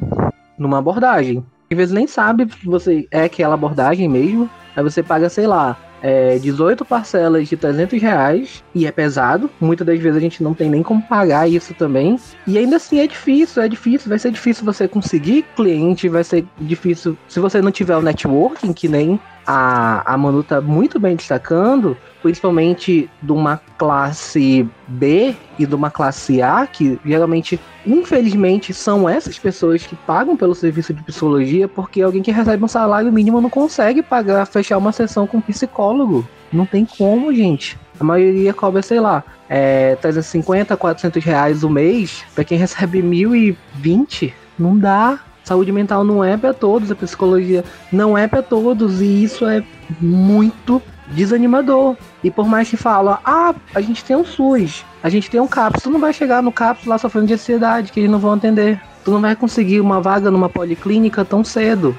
numa 0.58 0.80
abordagem 0.80 1.43
às 1.69 1.77
vezes 1.77 1.93
nem 1.93 2.08
sabe 2.08 2.47
você 2.63 3.08
é 3.12 3.23
aquela 3.23 3.53
abordagem 3.53 4.08
mesmo. 4.08 4.49
Aí 4.75 4.84
você 4.84 5.03
paga, 5.03 5.29
sei 5.29 5.45
lá, 5.45 5.77
é, 6.01 6.38
18 6.39 6.86
parcelas 6.86 7.47
de 7.47 7.58
300 7.58 8.01
reais 8.01 8.63
e 8.73 8.86
é 8.86 8.91
pesado. 8.91 9.49
Muitas 9.60 9.86
das 9.86 9.99
vezes 9.99 10.17
a 10.17 10.21
gente 10.21 10.43
não 10.43 10.53
tem 10.53 10.69
nem 10.69 10.82
como 10.82 11.01
pagar 11.01 11.49
isso 11.49 11.73
também. 11.73 12.19
E 12.47 12.58
ainda 12.58 12.77
assim 12.77 12.99
é 12.99 13.08
difícil, 13.08 13.62
é 13.62 13.67
difícil. 13.67 14.10
Vai 14.10 14.19
ser 14.19 14.32
difícil 14.32 14.65
você 14.65 14.88
conseguir 14.88 15.45
cliente, 15.55 16.10
vai 16.10 16.23
ser 16.23 16.45
difícil 16.60 17.17
se 17.27 17.39
você 17.39 17.62
não 17.62 17.71
tiver 17.71 17.97
o 17.97 18.01
networking, 18.01 18.73
que 18.73 18.88
nem 18.88 19.19
a, 19.51 20.13
a 20.13 20.15
Manu 20.15 20.43
tá 20.43 20.62
muito 20.62 20.99
bem 20.99 21.15
destacando, 21.15 21.97
principalmente 22.21 23.09
de 23.19 23.31
uma 23.31 23.59
classe 23.79 24.69
B 24.88 25.35
e 25.57 25.65
de 25.65 25.73
uma 25.73 25.89
classe 25.89 26.39
A, 26.39 26.67
que 26.67 26.99
geralmente, 27.03 27.59
infelizmente, 27.83 28.75
são 28.75 29.09
essas 29.09 29.39
pessoas 29.39 29.88
que 29.88 29.95
pagam 29.95 30.38
pelo 30.38 30.53
serviço 30.53 30.93
de 30.93 31.01
psicologia, 31.01 31.67
porque 31.67 31.99
alguém 31.99 32.21
que 32.21 32.29
recebe 32.29 32.63
um 32.63 32.67
salário 32.67 33.12
mínimo 33.12 33.41
não 33.41 33.49
consegue 33.49 34.03
pagar, 34.03 34.45
fechar 34.45 34.77
uma 34.77 34.91
sessão 34.91 35.25
com 35.25 35.38
um 35.38 35.41
psicólogo. 35.41 36.27
Não 36.53 36.67
tem 36.67 36.85
como, 36.85 37.33
gente. 37.33 37.75
A 37.99 38.03
maioria 38.03 38.53
cobra, 38.53 38.83
sei 38.83 38.99
lá, 38.99 39.23
é, 39.49 39.95
350, 39.95 40.77
400 40.77 41.23
reais 41.23 41.63
o 41.63 41.69
mês. 41.71 42.23
Pra 42.35 42.43
quem 42.43 42.59
recebe 42.59 43.01
1.020, 43.01 44.31
não 44.59 44.77
dá. 44.77 45.19
Saúde 45.49 45.71
mental 45.71 46.03
não 46.03 46.23
é 46.23 46.38
para 46.38 46.53
todos, 46.53 46.91
a 46.91 46.95
psicologia 46.95 47.65
não 47.91 48.15
é 48.15 48.27
para 48.27 48.43
todos 48.43 49.01
e 49.01 49.23
isso 49.23 49.47
é 49.47 49.63
muito 49.99 50.79
desanimador. 51.07 51.97
E 52.23 52.29
por 52.29 52.47
mais 52.47 52.69
que 52.69 52.77
fala, 52.77 53.19
ah, 53.25 53.55
a 53.73 53.81
gente 53.81 54.05
tem 54.05 54.15
um 54.15 54.23
SUS, 54.23 54.85
a 55.01 55.09
gente 55.09 55.27
tem 55.27 55.39
um 55.39 55.47
CAPS, 55.47 55.81
tu 55.81 55.89
não 55.89 55.99
vai 55.99 56.13
chegar 56.13 56.43
no 56.43 56.51
CAPS 56.51 56.85
lá 56.85 56.99
sofrendo 56.99 57.25
de 57.25 57.33
ansiedade, 57.33 57.91
que 57.91 57.99
eles 57.99 58.12
não 58.12 58.19
vão 58.19 58.33
atender. 58.33 58.79
Tu 59.03 59.09
não 59.09 59.19
vai 59.19 59.35
conseguir 59.35 59.81
uma 59.81 59.99
vaga 59.99 60.29
numa 60.29 60.49
policlínica 60.49 61.25
tão 61.25 61.43
cedo. 61.43 61.97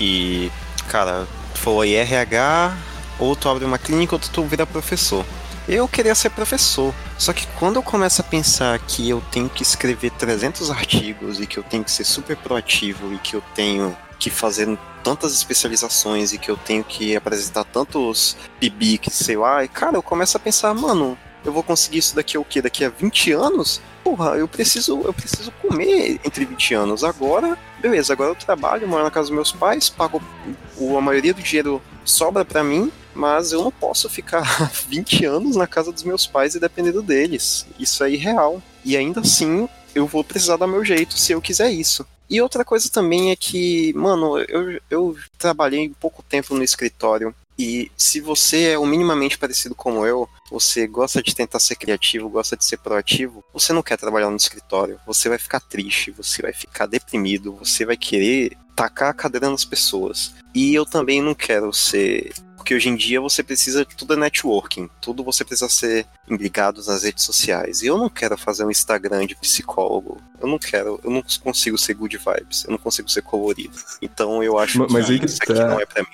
E, 0.00 0.50
cara, 0.88 1.26
tu 1.52 1.58
falou 1.58 1.84
RH, 1.84 2.74
ou 3.18 3.36
tu 3.36 3.50
abre 3.50 3.66
uma 3.66 3.76
clínica 3.76 4.14
ou 4.14 4.18
tu 4.18 4.44
vira 4.44 4.64
professor. 4.64 5.26
Eu 5.68 5.86
queria 5.86 6.14
ser 6.14 6.30
professor, 6.30 6.94
só 7.18 7.30
que 7.30 7.46
quando 7.58 7.76
eu 7.76 7.82
começo 7.82 8.22
a 8.22 8.24
pensar 8.24 8.78
que 8.78 9.06
eu 9.06 9.22
tenho 9.30 9.50
que 9.50 9.62
escrever 9.62 10.10
300 10.12 10.70
artigos 10.70 11.38
e 11.40 11.46
que 11.46 11.58
eu 11.58 11.62
tenho 11.62 11.84
que 11.84 11.90
ser 11.90 12.04
super 12.04 12.38
proativo 12.38 13.12
e 13.12 13.18
que 13.18 13.36
eu 13.36 13.42
tenho 13.54 13.94
que 14.18 14.30
fazer 14.30 14.78
tantas 15.04 15.34
especializações 15.34 16.32
e 16.32 16.38
que 16.38 16.50
eu 16.50 16.56
tenho 16.56 16.82
que 16.82 17.14
apresentar 17.14 17.64
tantos 17.64 18.34
que 18.58 19.10
sei 19.10 19.36
lá, 19.36 19.62
e 19.62 19.68
cara, 19.68 19.98
eu 19.98 20.02
começo 20.02 20.38
a 20.38 20.40
pensar, 20.40 20.72
mano, 20.72 21.18
eu 21.44 21.52
vou 21.52 21.62
conseguir 21.62 21.98
isso 21.98 22.16
daqui 22.16 22.38
o 22.38 22.44
quê? 22.44 22.62
Daqui 22.62 22.82
a 22.82 22.88
20 22.88 23.32
anos? 23.32 23.82
Porra, 24.02 24.36
eu 24.36 24.48
preciso, 24.48 25.02
eu 25.02 25.12
preciso 25.12 25.52
comer 25.60 26.18
entre 26.24 26.46
20 26.46 26.74
anos. 26.74 27.04
Agora, 27.04 27.58
beleza, 27.78 28.14
agora 28.14 28.30
eu 28.30 28.34
trabalho, 28.34 28.88
moro 28.88 29.04
na 29.04 29.10
casa 29.10 29.28
dos 29.28 29.34
meus 29.34 29.52
pais, 29.52 29.90
pago 29.90 30.22
a 30.96 31.00
maioria 31.02 31.34
do 31.34 31.42
dinheiro 31.42 31.82
sobra 32.06 32.42
para 32.42 32.64
mim, 32.64 32.90
mas 33.14 33.52
eu 33.52 33.62
não 33.62 33.70
posso 33.70 34.08
ficar 34.08 34.42
20 34.88 35.24
anos 35.24 35.56
na 35.56 35.66
casa 35.66 35.92
dos 35.92 36.02
meus 36.02 36.26
pais 36.26 36.54
e 36.54 36.60
dependendo 36.60 37.02
deles. 37.02 37.66
Isso 37.78 38.02
é 38.04 38.10
irreal. 38.10 38.62
E 38.84 38.96
ainda 38.96 39.20
assim, 39.20 39.68
eu 39.94 40.06
vou 40.06 40.22
precisar 40.22 40.56
dar 40.56 40.66
meu 40.66 40.84
jeito 40.84 41.18
se 41.18 41.32
eu 41.32 41.40
quiser 41.40 41.70
isso. 41.70 42.06
E 42.30 42.40
outra 42.42 42.64
coisa 42.64 42.90
também 42.90 43.30
é 43.30 43.36
que, 43.36 43.92
mano, 43.94 44.38
eu, 44.38 44.80
eu 44.90 45.16
trabalhei 45.38 45.90
pouco 45.98 46.22
tempo 46.22 46.54
no 46.54 46.62
escritório. 46.62 47.34
E 47.58 47.90
se 47.96 48.20
você 48.20 48.68
é 48.68 48.78
o 48.78 48.86
minimamente 48.86 49.36
parecido 49.36 49.74
como 49.74 50.06
eu, 50.06 50.28
você 50.48 50.86
gosta 50.86 51.20
de 51.20 51.34
tentar 51.34 51.58
ser 51.58 51.74
criativo, 51.74 52.28
gosta 52.28 52.56
de 52.56 52.64
ser 52.64 52.76
proativo, 52.76 53.42
você 53.52 53.72
não 53.72 53.82
quer 53.82 53.96
trabalhar 53.96 54.30
no 54.30 54.36
escritório. 54.36 55.00
Você 55.06 55.28
vai 55.28 55.38
ficar 55.38 55.58
triste, 55.58 56.12
você 56.12 56.40
vai 56.40 56.52
ficar 56.52 56.86
deprimido, 56.86 57.52
você 57.54 57.84
vai 57.84 57.96
querer 57.96 58.56
tacar 58.76 59.10
a 59.10 59.14
cadeira 59.14 59.50
nas 59.50 59.64
pessoas. 59.64 60.34
E 60.54 60.72
eu 60.72 60.86
também 60.86 61.20
não 61.20 61.34
quero 61.34 61.72
ser 61.72 62.32
porque 62.68 62.74
hoje 62.74 62.90
em 62.90 62.96
dia 62.96 63.18
você 63.18 63.42
precisa 63.42 63.82
tudo 63.82 64.12
é 64.12 64.16
networking, 64.18 64.90
tudo 65.00 65.24
você 65.24 65.42
precisa 65.42 65.70
ser 65.70 66.04
ligado 66.28 66.82
nas 66.86 67.02
redes 67.02 67.24
sociais. 67.24 67.80
E 67.80 67.86
eu 67.86 67.96
não 67.96 68.10
quero 68.10 68.36
fazer 68.36 68.62
um 68.62 68.70
Instagram 68.70 69.24
de 69.24 69.34
psicólogo. 69.34 70.18
Eu 70.38 70.46
não 70.46 70.58
quero, 70.58 71.00
eu 71.02 71.10
não 71.10 71.22
consigo 71.42 71.78
ser 71.78 71.94
good 71.94 72.18
vibes, 72.18 72.66
eu 72.66 72.72
não 72.72 72.76
consigo 72.76 73.08
ser 73.08 73.22
colorido. 73.22 73.72
Então 74.02 74.42
eu 74.42 74.58
acho 74.58 74.78
mas, 74.80 75.06
que 75.06 75.12
aí 75.12 75.18
que 75.18 75.24
isso 75.24 75.38
tá. 75.38 75.54
aqui 75.54 75.64
não 75.64 75.80
é 75.80 75.86
para 75.86 76.02
mim. 76.02 76.08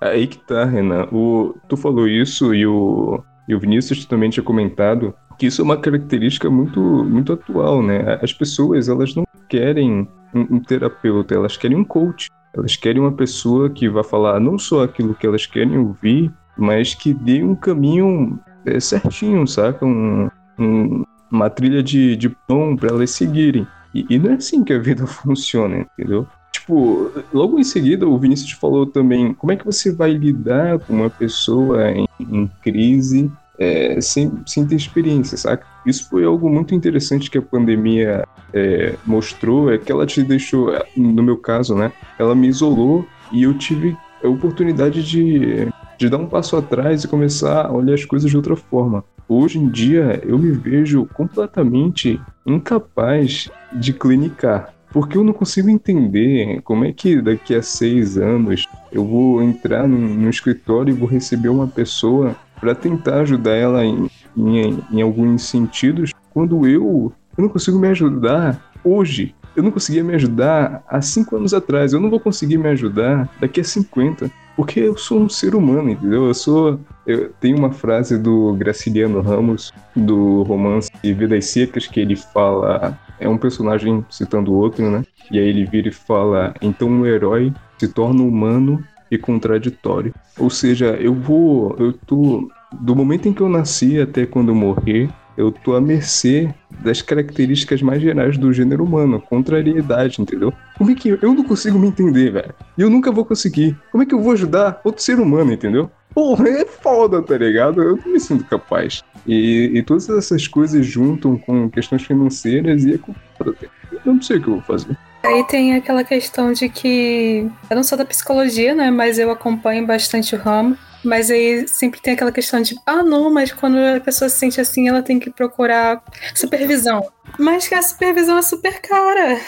Aí 0.00 0.26
que 0.26 0.38
tá, 0.38 0.64
Renan. 0.64 1.08
O, 1.12 1.54
tu 1.68 1.76
falou 1.76 2.08
isso 2.08 2.54
e 2.54 2.66
o, 2.66 3.22
e 3.46 3.54
o 3.54 3.60
Vinícius 3.60 4.06
também 4.06 4.30
tinha 4.30 4.42
comentado 4.42 5.14
que 5.38 5.44
isso 5.44 5.60
é 5.60 5.64
uma 5.64 5.76
característica 5.76 6.48
muito, 6.48 6.80
muito 6.80 7.34
atual, 7.34 7.82
né? 7.82 8.18
As 8.22 8.32
pessoas, 8.32 8.88
elas 8.88 9.14
não 9.14 9.26
querem 9.46 10.08
um, 10.32 10.56
um 10.56 10.58
terapeuta, 10.58 11.34
elas 11.34 11.58
querem 11.58 11.76
um 11.76 11.84
coach. 11.84 12.30
Elas 12.54 12.76
querem 12.76 13.00
uma 13.00 13.12
pessoa 13.12 13.70
que 13.70 13.88
vá 13.88 14.04
falar 14.04 14.38
não 14.38 14.58
só 14.58 14.84
aquilo 14.84 15.14
que 15.14 15.26
elas 15.26 15.46
querem 15.46 15.78
ouvir, 15.78 16.30
mas 16.56 16.94
que 16.94 17.14
dê 17.14 17.42
um 17.42 17.54
caminho 17.54 18.38
é, 18.66 18.78
certinho, 18.78 19.46
saca? 19.46 19.84
Um, 19.84 20.28
um, 20.58 21.04
uma 21.30 21.48
trilha 21.48 21.82
de, 21.82 22.16
de 22.16 22.28
pão 22.28 22.76
para 22.76 22.90
elas 22.90 23.10
seguirem. 23.10 23.66
E, 23.94 24.06
e, 24.08 24.18
não 24.18 24.30
é 24.30 24.34
assim 24.34 24.62
que 24.62 24.72
a 24.72 24.78
vida 24.78 25.06
funciona, 25.08 25.78
entendeu? 25.78 26.26
Tipo, 26.52 27.10
logo 27.32 27.58
em 27.58 27.64
seguida 27.64 28.06
o 28.06 28.18
Vinícius 28.18 28.52
falou 28.52 28.86
também 28.86 29.32
como 29.34 29.52
é 29.52 29.56
que 29.56 29.64
você 29.64 29.90
vai 29.90 30.12
lidar 30.12 30.78
com 30.80 30.92
uma 30.92 31.10
pessoa 31.10 31.90
em, 31.90 32.06
em 32.20 32.50
crise 32.62 33.32
é, 33.62 34.00
sem, 34.00 34.32
sem 34.44 34.66
ter 34.66 34.74
experiência, 34.74 35.36
saca? 35.36 35.64
Isso 35.86 36.08
foi 36.08 36.24
algo 36.24 36.50
muito 36.50 36.74
interessante 36.74 37.30
que 37.30 37.38
a 37.38 37.42
pandemia 37.42 38.26
é, 38.52 38.94
mostrou, 39.06 39.72
é 39.72 39.78
que 39.78 39.92
ela 39.92 40.04
te 40.04 40.22
deixou, 40.22 40.72
no 40.96 41.22
meu 41.22 41.36
caso, 41.36 41.74
né? 41.74 41.92
Ela 42.18 42.34
me 42.34 42.48
isolou 42.48 43.06
e 43.30 43.44
eu 43.44 43.54
tive 43.54 43.96
a 44.22 44.28
oportunidade 44.28 45.02
de, 45.02 45.68
de 45.96 46.08
dar 46.08 46.18
um 46.18 46.26
passo 46.26 46.56
atrás 46.56 47.04
e 47.04 47.08
começar 47.08 47.66
a 47.66 47.72
olhar 47.72 47.94
as 47.94 48.04
coisas 48.04 48.30
de 48.30 48.36
outra 48.36 48.56
forma. 48.56 49.04
Hoje 49.28 49.58
em 49.58 49.68
dia 49.68 50.20
eu 50.24 50.38
me 50.38 50.50
vejo 50.50 51.06
completamente 51.14 52.20
incapaz 52.44 53.48
de 53.72 53.92
clinicar. 53.92 54.74
Porque 54.90 55.16
eu 55.16 55.24
não 55.24 55.32
consigo 55.32 55.70
entender 55.70 56.60
como 56.62 56.84
é 56.84 56.92
que 56.92 57.22
daqui 57.22 57.54
a 57.54 57.62
seis 57.62 58.18
anos 58.18 58.68
eu 58.92 59.06
vou 59.06 59.42
entrar 59.42 59.88
num, 59.88 60.14
num 60.14 60.28
escritório 60.28 60.92
e 60.92 60.96
vou 60.96 61.08
receber 61.08 61.48
uma 61.48 61.66
pessoa 61.66 62.36
para 62.62 62.76
tentar 62.76 63.22
ajudar 63.22 63.56
ela 63.56 63.84
em, 63.84 64.08
em, 64.36 64.78
em 64.92 65.02
alguns 65.02 65.42
sentidos, 65.42 66.12
quando 66.30 66.64
eu, 66.64 67.12
eu 67.36 67.42
não 67.42 67.48
consigo 67.48 67.76
me 67.76 67.88
ajudar 67.88 68.70
hoje. 68.84 69.34
Eu 69.56 69.64
não 69.64 69.72
conseguia 69.72 70.04
me 70.04 70.14
ajudar 70.14 70.82
há 70.88 71.02
cinco 71.02 71.34
anos 71.34 71.52
atrás. 71.52 71.92
Eu 71.92 71.98
não 71.98 72.08
vou 72.08 72.20
conseguir 72.20 72.58
me 72.58 72.68
ajudar 72.68 73.28
daqui 73.40 73.60
a 73.60 73.64
50. 73.64 74.30
Porque 74.56 74.78
eu 74.78 74.96
sou 74.96 75.18
um 75.18 75.28
ser 75.28 75.56
humano, 75.56 75.90
entendeu? 75.90 76.26
Eu 76.26 76.34
sou. 76.34 76.78
Eu 77.04 77.30
tenho 77.40 77.58
uma 77.58 77.72
frase 77.72 78.16
do 78.16 78.54
Graciliano 78.54 79.20
Ramos, 79.20 79.72
do 79.96 80.42
romance 80.44 80.90
Vidas 81.02 81.46
Secas, 81.46 81.86
que 81.86 81.98
ele 82.00 82.14
fala. 82.14 82.96
É 83.18 83.28
um 83.28 83.38
personagem 83.38 84.04
citando 84.08 84.54
outro, 84.54 84.88
né? 84.88 85.04
E 85.30 85.38
aí 85.38 85.48
ele 85.48 85.64
vira 85.64 85.88
e 85.88 85.92
fala: 85.92 86.54
então 86.62 86.88
um 86.88 87.04
herói 87.04 87.52
se 87.78 87.88
torna 87.88 88.22
humano 88.22 88.82
e 89.12 89.18
contraditório. 89.18 90.14
Ou 90.38 90.48
seja, 90.48 90.96
eu 90.98 91.14
vou, 91.14 91.76
eu 91.78 91.92
tô 91.92 92.48
do 92.72 92.96
momento 92.96 93.28
em 93.28 93.32
que 93.32 93.42
eu 93.42 93.48
nasci 93.48 94.00
até 94.00 94.24
quando 94.24 94.48
eu 94.48 94.54
morrer, 94.54 95.10
eu 95.36 95.52
tô 95.52 95.74
à 95.74 95.80
mercê 95.80 96.52
das 96.80 97.02
características 97.02 97.82
mais 97.82 98.00
gerais 98.00 98.38
do 98.38 98.52
gênero 98.52 98.82
humano, 98.82 99.20
contrariedade, 99.20 100.20
entendeu? 100.20 100.52
Como 100.78 100.90
é 100.90 100.94
que 100.94 101.10
eu, 101.10 101.18
eu 101.20 101.34
não 101.34 101.44
consigo 101.44 101.78
me 101.78 101.88
entender, 101.88 102.32
velho? 102.32 102.54
E 102.76 102.80
eu 102.80 102.88
nunca 102.88 103.12
vou 103.12 103.24
conseguir. 103.24 103.76
Como 103.90 104.02
é 104.02 104.06
que 104.06 104.14
eu 104.14 104.20
vou 104.20 104.32
ajudar 104.32 104.80
outro 104.82 105.02
ser 105.02 105.20
humano, 105.20 105.52
entendeu? 105.52 105.90
Porra, 106.14 106.48
é 106.48 106.64
foda, 106.64 107.22
tá 107.22 107.36
ligado? 107.36 107.82
Eu 107.82 107.96
não 107.96 108.12
me 108.12 108.20
sinto 108.20 108.44
capaz. 108.44 109.02
E, 109.26 109.70
e 109.74 109.82
todas 109.82 110.08
essas 110.08 110.48
coisas 110.48 110.84
juntam 110.86 111.36
com 111.36 111.68
questões 111.68 112.02
financeiras 112.02 112.84
e 112.84 112.94
é 112.94 112.98
complicado. 112.98 113.56
Eu 114.04 114.14
não 114.14 114.22
sei 114.22 114.38
o 114.38 114.42
que 114.42 114.48
eu 114.48 114.54
vou 114.54 114.62
fazer. 114.62 114.96
Aí 115.22 115.44
tem 115.44 115.74
aquela 115.74 116.02
questão 116.02 116.52
de 116.52 116.68
que 116.68 117.48
eu 117.70 117.76
não 117.76 117.84
sou 117.84 117.96
da 117.96 118.04
psicologia, 118.04 118.74
né? 118.74 118.90
Mas 118.90 119.18
eu 119.18 119.30
acompanho 119.30 119.86
bastante 119.86 120.34
o 120.34 120.38
ramo. 120.38 120.76
Mas 121.04 121.30
aí 121.30 121.66
sempre 121.66 122.00
tem 122.00 122.14
aquela 122.14 122.30
questão 122.30 122.62
de, 122.62 122.76
ah, 122.86 123.02
não, 123.02 123.28
mas 123.32 123.52
quando 123.52 123.76
a 123.76 123.98
pessoa 123.98 124.28
se 124.28 124.38
sente 124.38 124.60
assim, 124.60 124.88
ela 124.88 125.02
tem 125.02 125.18
que 125.18 125.30
procurar 125.30 126.02
supervisão. 126.34 127.04
Mas 127.38 127.66
que 127.66 127.74
a 127.74 127.82
supervisão 127.82 128.38
é 128.38 128.42
super 128.42 128.80
cara. 128.80 129.40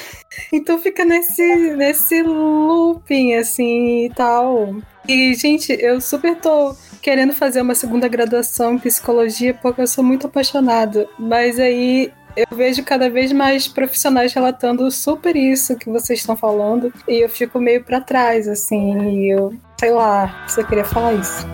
Então 0.52 0.78
fica 0.80 1.04
nesse, 1.04 1.42
nesse 1.76 2.22
looping, 2.22 3.34
assim, 3.34 4.06
e 4.06 4.10
tal. 4.10 4.76
E, 5.06 5.34
gente, 5.34 5.72
eu 5.80 6.00
super 6.00 6.34
tô 6.36 6.74
querendo 7.00 7.32
fazer 7.32 7.60
uma 7.60 7.74
segunda 7.74 8.08
graduação 8.08 8.74
em 8.74 8.78
psicologia 8.78 9.54
porque 9.54 9.80
eu 9.80 9.86
sou 9.86 10.02
muito 10.02 10.26
apaixonada. 10.26 11.08
Mas 11.18 11.60
aí 11.60 12.12
eu 12.36 12.46
vejo 12.56 12.82
cada 12.82 13.08
vez 13.08 13.32
mais 13.32 13.68
profissionais 13.68 14.32
relatando 14.32 14.90
super 14.90 15.36
isso 15.36 15.76
que 15.76 15.88
vocês 15.88 16.20
estão 16.20 16.36
falando 16.36 16.92
e 17.08 17.24
eu 17.24 17.28
fico 17.28 17.60
meio 17.60 17.82
para 17.82 18.00
trás, 18.00 18.48
assim, 18.48 18.98
e 19.10 19.30
eu, 19.30 19.54
sei 19.78 19.92
lá, 19.92 20.44
você 20.46 20.64
queria 20.64 20.84
falar 20.84 21.14
isso. 21.14 21.46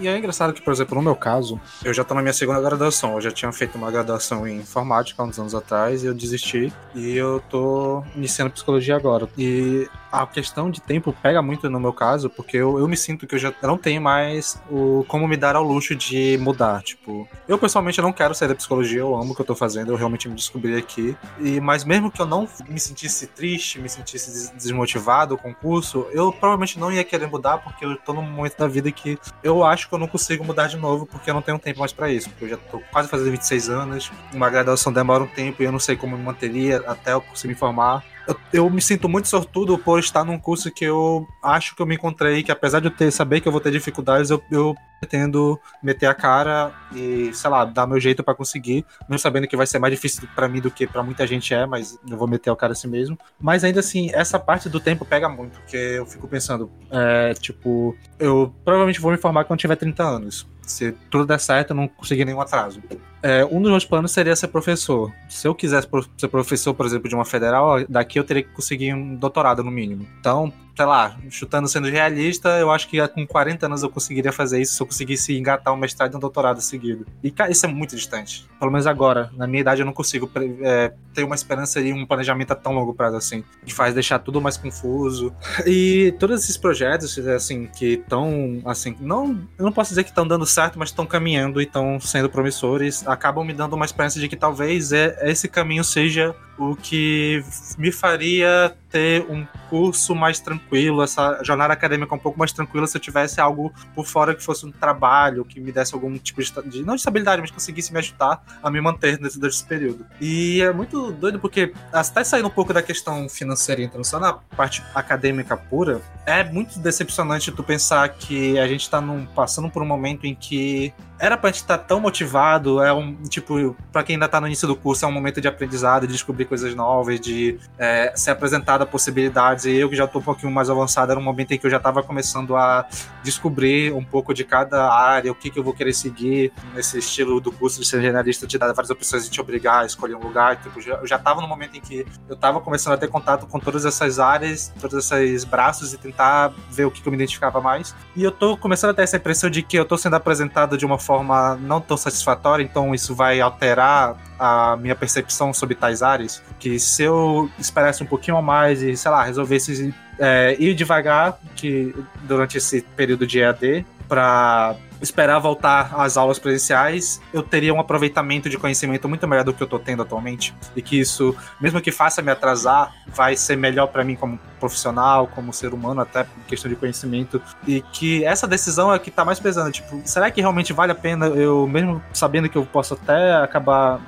E 0.00 0.08
é 0.08 0.16
engraçado 0.16 0.52
que, 0.52 0.62
por 0.62 0.72
exemplo, 0.72 0.94
no 0.94 1.02
meu 1.02 1.16
caso, 1.16 1.60
eu 1.84 1.92
já 1.92 2.04
tô 2.04 2.14
na 2.14 2.22
minha 2.22 2.32
segunda 2.32 2.60
graduação. 2.60 3.14
Eu 3.14 3.20
já 3.20 3.30
tinha 3.30 3.52
feito 3.52 3.76
uma 3.76 3.90
graduação 3.90 4.46
em 4.46 4.58
informática 4.58 5.22
há 5.22 5.26
uns 5.26 5.38
anos 5.38 5.54
atrás 5.54 6.02
e 6.02 6.06
eu 6.06 6.14
desisti. 6.14 6.72
E 6.94 7.16
eu 7.16 7.42
tô 7.48 8.02
iniciando 8.14 8.50
psicologia 8.50 8.96
agora. 8.96 9.28
E 9.36 9.88
a 10.10 10.26
questão 10.26 10.70
de 10.70 10.80
tempo 10.80 11.14
pega 11.22 11.42
muito 11.42 11.68
no 11.68 11.78
meu 11.78 11.92
caso, 11.92 12.30
porque 12.30 12.56
eu, 12.56 12.78
eu 12.78 12.88
me 12.88 12.96
sinto 12.96 13.26
que 13.26 13.34
eu 13.34 13.38
já 13.38 13.52
não 13.62 13.76
tenho 13.76 14.00
mais 14.00 14.60
o 14.70 15.04
como 15.08 15.28
me 15.28 15.36
dar 15.36 15.56
ao 15.56 15.62
luxo 15.62 15.94
de 15.94 16.38
mudar. 16.38 16.82
Tipo, 16.82 17.28
eu 17.46 17.58
pessoalmente 17.58 18.00
não 18.00 18.12
quero 18.12 18.34
sair 18.34 18.48
da 18.48 18.54
psicologia, 18.54 19.00
eu 19.00 19.14
amo 19.14 19.32
o 19.32 19.34
que 19.34 19.42
eu 19.42 19.46
tô 19.46 19.54
fazendo, 19.54 19.92
eu 19.92 19.96
realmente 19.96 20.28
me 20.28 20.34
descobri 20.34 20.76
aqui. 20.76 21.16
E, 21.38 21.60
mas 21.60 21.84
mesmo 21.84 22.10
que 22.10 22.20
eu 22.20 22.26
não 22.26 22.48
me 22.68 22.80
sentisse 22.80 23.26
triste, 23.26 23.78
me 23.78 23.88
sentisse 23.88 24.54
desmotivado 24.54 25.36
com 25.36 25.50
o 25.50 25.54
curso, 25.54 26.06
eu 26.12 26.32
provavelmente 26.32 26.78
não 26.78 26.90
ia 26.90 27.04
querer 27.04 27.26
mudar, 27.26 27.58
porque 27.58 27.84
eu 27.84 27.96
tô 27.96 28.12
num 28.12 28.22
momento 28.22 28.56
da 28.56 28.66
vida 28.66 28.90
que 28.90 29.18
eu 29.42 29.64
acho 29.64 29.88
que 29.88 29.94
eu 29.94 29.98
não 29.98 30.08
consigo 30.08 30.44
mudar 30.44 30.68
de 30.68 30.76
novo, 30.76 31.06
porque 31.06 31.30
eu 31.30 31.34
não 31.34 31.42
tenho 31.42 31.58
tempo 31.58 31.80
mais 31.80 31.92
para 31.92 32.10
isso. 32.10 32.28
Porque 32.30 32.44
eu 32.44 32.48
já 32.50 32.56
tô 32.56 32.80
quase 32.92 33.08
fazendo 33.08 33.30
26 33.30 33.68
anos, 33.68 34.10
uma 34.32 34.48
graduação 34.48 34.92
demora 34.92 35.22
um 35.22 35.26
tempo 35.26 35.62
e 35.62 35.66
eu 35.66 35.72
não 35.72 35.78
sei 35.78 35.96
como 35.96 36.16
me 36.16 36.22
manteria 36.22 36.82
até 36.86 37.12
eu 37.12 37.20
conseguir 37.20 37.54
me 37.54 37.58
formar 37.58 38.04
eu, 38.52 38.68
me 38.68 38.80
sinto 38.80 39.08
muito 39.08 39.28
sortudo 39.28 39.78
por 39.78 39.98
estar 39.98 40.24
num 40.24 40.38
curso 40.38 40.70
que 40.70 40.84
eu 40.84 41.26
acho 41.42 41.74
que 41.74 41.82
eu 41.82 41.86
me 41.86 41.94
encontrei, 41.94 42.42
que 42.42 42.52
apesar 42.52 42.80
de 42.80 42.86
eu 42.86 42.90
ter, 42.90 43.10
saber 43.10 43.40
que 43.40 43.48
eu 43.48 43.52
vou 43.52 43.60
ter 43.60 43.70
dificuldades, 43.70 44.30
eu, 44.30 44.42
eu 44.50 44.74
pretendo 45.00 45.58
meter 45.82 46.06
a 46.06 46.14
cara 46.14 46.72
e, 46.92 47.30
sei 47.32 47.50
lá, 47.50 47.64
dar 47.64 47.86
meu 47.86 48.00
jeito 48.00 48.22
para 48.22 48.34
conseguir, 48.34 48.84
mesmo 49.08 49.18
sabendo 49.18 49.46
que 49.46 49.56
vai 49.56 49.66
ser 49.66 49.78
mais 49.78 49.94
difícil 49.94 50.28
para 50.34 50.48
mim 50.48 50.60
do 50.60 50.70
que 50.70 50.86
para 50.86 51.02
muita 51.02 51.26
gente 51.26 51.54
é, 51.54 51.64
mas 51.66 51.98
eu 52.08 52.16
vou 52.16 52.28
meter 52.28 52.50
o 52.50 52.56
cara 52.56 52.72
assim 52.72 52.88
mesmo. 52.88 53.18
Mas 53.40 53.64
ainda 53.64 53.80
assim, 53.80 54.10
essa 54.12 54.38
parte 54.38 54.68
do 54.68 54.80
tempo 54.80 55.04
pega 55.04 55.28
muito, 55.28 55.60
porque 55.60 55.76
eu 55.76 56.06
fico 56.06 56.26
pensando, 56.26 56.70
é, 56.90 57.32
tipo, 57.34 57.96
eu 58.18 58.52
provavelmente 58.64 59.00
vou 59.00 59.12
me 59.12 59.18
formar 59.18 59.44
quando 59.44 59.60
tiver 59.60 59.76
30 59.76 60.02
anos. 60.02 60.46
Se 60.62 60.92
tudo 61.10 61.24
der 61.24 61.40
certo, 61.40 61.70
eu 61.70 61.76
não 61.76 61.88
conseguir 61.88 62.24
nenhum 62.24 62.40
atraso. 62.40 62.82
É, 63.22 63.44
um 63.44 63.60
dos 63.60 63.70
meus 63.70 63.84
planos 63.84 64.12
seria 64.12 64.34
ser 64.36 64.48
professor. 64.48 65.12
Se 65.28 65.46
eu 65.46 65.54
quisesse 65.54 65.88
ser 66.16 66.28
professor, 66.28 66.74
por 66.74 66.86
exemplo, 66.86 67.08
de 67.08 67.14
uma 67.14 67.24
federal, 67.24 67.84
daqui 67.88 68.18
eu 68.18 68.24
teria 68.24 68.42
que 68.42 68.50
conseguir 68.50 68.94
um 68.94 69.16
doutorado 69.16 69.62
no 69.64 69.70
mínimo. 69.70 70.06
Então, 70.20 70.52
sei 70.78 70.86
lá, 70.86 71.16
chutando 71.28 71.66
sendo 71.66 71.88
realista, 71.88 72.50
eu 72.50 72.70
acho 72.70 72.86
que 72.86 73.06
com 73.08 73.26
40 73.26 73.66
anos 73.66 73.82
eu 73.82 73.90
conseguiria 73.90 74.30
fazer 74.30 74.60
isso 74.60 74.74
se 74.74 74.80
eu 74.80 74.86
conseguisse 74.86 75.36
engatar 75.36 75.74
um 75.74 75.76
mestrado 75.76 76.14
e 76.14 76.16
um 76.16 76.20
doutorado 76.20 76.60
seguido. 76.60 77.04
E, 77.22 77.34
isso 77.50 77.66
é 77.66 77.68
muito 77.68 77.96
distante. 77.96 78.46
Pelo 78.60 78.70
menos 78.70 78.86
agora, 78.86 79.28
na 79.36 79.44
minha 79.48 79.60
idade, 79.60 79.82
eu 79.82 79.86
não 79.86 79.92
consigo 79.92 80.30
é, 80.62 80.92
ter 81.12 81.24
uma 81.24 81.34
esperança 81.34 81.80
e 81.80 81.92
um 81.92 82.06
planejamento 82.06 82.52
a 82.52 82.54
tão 82.54 82.74
longo 82.74 82.94
prazo 82.94 83.16
assim. 83.16 83.42
Que 83.66 83.74
faz 83.74 83.92
deixar 83.92 84.20
tudo 84.20 84.40
mais 84.40 84.56
confuso. 84.56 85.34
E 85.66 86.14
todos 86.20 86.44
esses 86.44 86.56
projetos, 86.56 87.18
assim, 87.26 87.66
que 87.66 87.94
estão, 87.94 88.62
assim, 88.64 88.96
não, 89.00 89.30
eu 89.58 89.64
não 89.64 89.72
posso 89.72 89.90
dizer 89.90 90.04
que 90.04 90.10
estão 90.10 90.28
dando 90.28 90.46
certo, 90.46 90.78
mas 90.78 90.90
estão 90.90 91.04
caminhando 91.04 91.60
e 91.60 91.64
estão 91.64 91.98
sendo 91.98 92.30
promissores, 92.30 93.04
acabam 93.08 93.44
me 93.44 93.52
dando 93.52 93.74
uma 93.74 93.84
esperança 93.84 94.20
de 94.20 94.28
que 94.28 94.36
talvez 94.36 94.92
é, 94.92 95.16
esse 95.22 95.48
caminho 95.48 95.82
seja 95.82 96.34
o 96.58 96.74
que 96.74 97.42
me 97.78 97.92
faria 97.92 98.74
ter 98.90 99.26
um 99.28 99.46
curso 99.68 100.14
mais 100.14 100.40
tranquilo, 100.40 101.02
essa 101.02 101.42
jornada 101.44 101.72
acadêmica 101.72 102.14
um 102.14 102.18
pouco 102.18 102.38
mais 102.38 102.52
tranquila 102.52 102.86
se 102.86 102.96
eu 102.96 103.00
tivesse 103.00 103.40
algo 103.40 103.72
por 103.94 104.06
fora 104.06 104.34
que 104.34 104.42
fosse 104.42 104.64
um 104.66 104.72
trabalho, 104.72 105.44
que 105.44 105.60
me 105.60 105.70
desse 105.70 105.94
algum 105.94 106.16
tipo 106.18 106.42
de, 106.42 106.82
não 106.82 106.94
de 106.94 107.00
estabilidade, 107.00 107.40
mas 107.40 107.50
conseguisse 107.50 107.92
me 107.92 107.98
ajudar 107.98 108.42
a 108.62 108.70
me 108.70 108.80
manter 108.80 109.20
nesse, 109.20 109.38
nesse 109.38 109.64
período. 109.64 110.06
E 110.20 110.60
é 110.62 110.72
muito 110.72 111.12
doido 111.12 111.38
porque, 111.38 111.72
até 111.92 112.24
saindo 112.24 112.48
um 112.48 112.50
pouco 112.50 112.72
da 112.72 112.82
questão 112.82 113.28
financeira 113.28 113.82
e 113.82 113.84
entrando 113.84 114.04
só 114.04 114.18
na 114.18 114.32
parte 114.32 114.82
acadêmica 114.94 115.56
pura, 115.56 116.00
é 116.26 116.42
muito 116.44 116.78
decepcionante 116.78 117.52
tu 117.52 117.62
pensar 117.62 118.08
que 118.08 118.58
a 118.58 118.66
gente 118.66 118.88
tá 118.88 119.00
num, 119.00 119.26
passando 119.26 119.70
por 119.70 119.82
um 119.82 119.86
momento 119.86 120.26
em 120.26 120.34
que 120.34 120.92
era 121.18 121.36
pra 121.36 121.50
gente 121.50 121.62
estar 121.62 121.78
tá 121.78 121.84
tão 121.84 122.00
motivado, 122.00 122.82
é 122.82 122.92
um, 122.92 123.14
tipo, 123.24 123.76
pra 123.92 124.02
quem 124.02 124.14
ainda 124.14 124.28
tá 124.28 124.40
no 124.40 124.46
início 124.46 124.68
do 124.68 124.76
curso, 124.76 125.04
é 125.04 125.08
um 125.08 125.12
momento 125.12 125.40
de 125.40 125.48
aprendizado, 125.48 126.06
de 126.06 126.12
descobrir 126.12 126.44
coisas 126.48 126.74
novas, 126.74 127.20
de 127.20 127.58
é, 127.78 128.12
ser 128.16 128.30
apresentado 128.30 128.82
a 128.82 128.86
possibilidades. 128.86 129.66
E 129.66 129.76
eu 129.76 129.88
que 129.88 129.96
já 129.96 130.06
tô 130.06 130.18
um 130.18 130.22
pouquinho 130.22 130.50
mais 130.50 130.70
avançado, 130.70 131.12
era 131.12 131.20
um 131.20 131.22
momento 131.22 131.52
em 131.52 131.58
que 131.58 131.66
eu 131.66 131.70
já 131.70 131.78
tava 131.78 132.02
começando 132.02 132.56
a 132.56 132.86
descobrir 133.22 133.92
um 133.92 134.04
pouco 134.04 134.32
de 134.32 134.44
cada 134.44 134.90
área, 134.90 135.30
o 135.30 135.34
que, 135.34 135.50
que 135.50 135.58
eu 135.58 135.62
vou 135.62 135.72
querer 135.72 135.92
seguir 135.92 136.52
nesse 136.74 136.98
estilo 136.98 137.40
do 137.40 137.52
curso 137.52 137.80
de 137.80 137.86
ser 137.86 138.00
generalista, 138.00 138.46
te 138.46 138.58
dar 138.58 138.72
várias 138.72 138.90
opções 138.90 139.26
e 139.26 139.30
te 139.30 139.40
obrigar 139.40 139.82
a 139.82 139.86
escolher 139.86 140.14
um 140.14 140.20
lugar. 140.20 140.56
Tipo, 140.56 140.80
eu 140.80 141.06
já 141.06 141.18
tava 141.18 141.40
no 141.40 141.48
momento 141.48 141.76
em 141.76 141.80
que 141.80 142.06
eu 142.28 142.36
tava 142.36 142.60
começando 142.60 142.94
a 142.94 142.96
ter 142.96 143.08
contato 143.08 143.46
com 143.46 143.60
todas 143.60 143.84
essas 143.84 144.18
áreas, 144.18 144.72
todos 144.80 144.96
esses 144.98 145.44
braços 145.44 145.92
e 145.92 145.98
tentar 145.98 146.52
ver 146.70 146.86
o 146.86 146.90
que, 146.90 147.02
que 147.02 147.08
eu 147.08 147.12
me 147.12 147.16
identificava 147.16 147.60
mais. 147.60 147.94
E 148.16 148.22
eu 148.22 148.32
tô 148.32 148.56
começando 148.56 148.90
a 148.90 148.94
ter 148.94 149.02
essa 149.02 149.16
impressão 149.16 149.50
de 149.50 149.62
que 149.62 149.78
eu 149.78 149.84
tô 149.84 149.96
sendo 149.96 150.16
apresentado 150.16 150.76
de 150.76 150.86
uma 150.86 150.98
forma 150.98 151.56
não 151.56 151.80
tão 151.80 151.96
satisfatória, 151.96 152.62
então 152.62 152.94
isso 152.94 153.14
vai 153.14 153.40
alterar 153.40 154.16
a 154.38 154.76
minha 154.76 154.94
percepção 154.94 155.52
sobre 155.52 155.74
tais 155.74 156.02
áreas, 156.02 156.42
que 156.58 156.78
se 156.78 157.02
eu 157.02 157.50
esperasse 157.58 158.02
um 158.02 158.06
pouquinho 158.06 158.40
mais 158.40 158.82
e, 158.82 158.96
sei 158.96 159.10
lá, 159.10 159.24
resolvesse 159.24 159.94
é, 160.18 160.56
ir 160.58 160.74
devagar 160.74 161.38
que 161.54 161.94
durante 162.22 162.58
esse 162.58 162.82
período 162.82 163.26
de 163.26 163.40
EAD 163.40 163.86
para 164.08 164.76
esperar 165.00 165.38
voltar 165.38 165.94
às 165.94 166.16
aulas 166.16 166.38
presenciais, 166.38 167.20
eu 167.32 167.42
teria 167.42 167.72
um 167.72 167.78
aproveitamento 167.78 168.48
de 168.48 168.58
conhecimento 168.58 169.08
muito 169.08 169.26
melhor 169.28 169.44
do 169.44 169.52
que 169.52 169.62
eu 169.62 169.66
tô 169.66 169.78
tendo 169.78 170.02
atualmente. 170.02 170.54
E 170.74 170.82
que 170.82 170.98
isso, 170.98 171.36
mesmo 171.60 171.80
que 171.80 171.92
faça 171.92 172.20
me 172.20 172.30
atrasar, 172.30 172.92
vai 173.06 173.36
ser 173.36 173.56
melhor 173.56 173.86
para 173.88 174.02
mim 174.04 174.16
como 174.16 174.38
profissional, 174.58 175.28
como 175.28 175.52
ser 175.52 175.72
humano, 175.72 176.00
até 176.00 176.22
em 176.22 176.48
questão 176.48 176.68
de 176.68 176.76
conhecimento. 176.76 177.40
E 177.66 177.80
que 177.80 178.24
essa 178.24 178.46
decisão 178.46 178.92
é 178.92 178.98
que 178.98 179.10
tá 179.10 179.24
mais 179.24 179.38
pesando. 179.38 179.70
Tipo, 179.70 180.00
será 180.04 180.30
que 180.30 180.40
realmente 180.40 180.72
vale 180.72 180.92
a 180.92 180.96
pena 180.96 181.26
eu, 181.26 181.66
mesmo 181.66 182.02
sabendo 182.12 182.48
que 182.48 182.58
eu 182.58 182.66
posso 182.66 182.94
até 182.94 183.36
acabar 183.36 184.00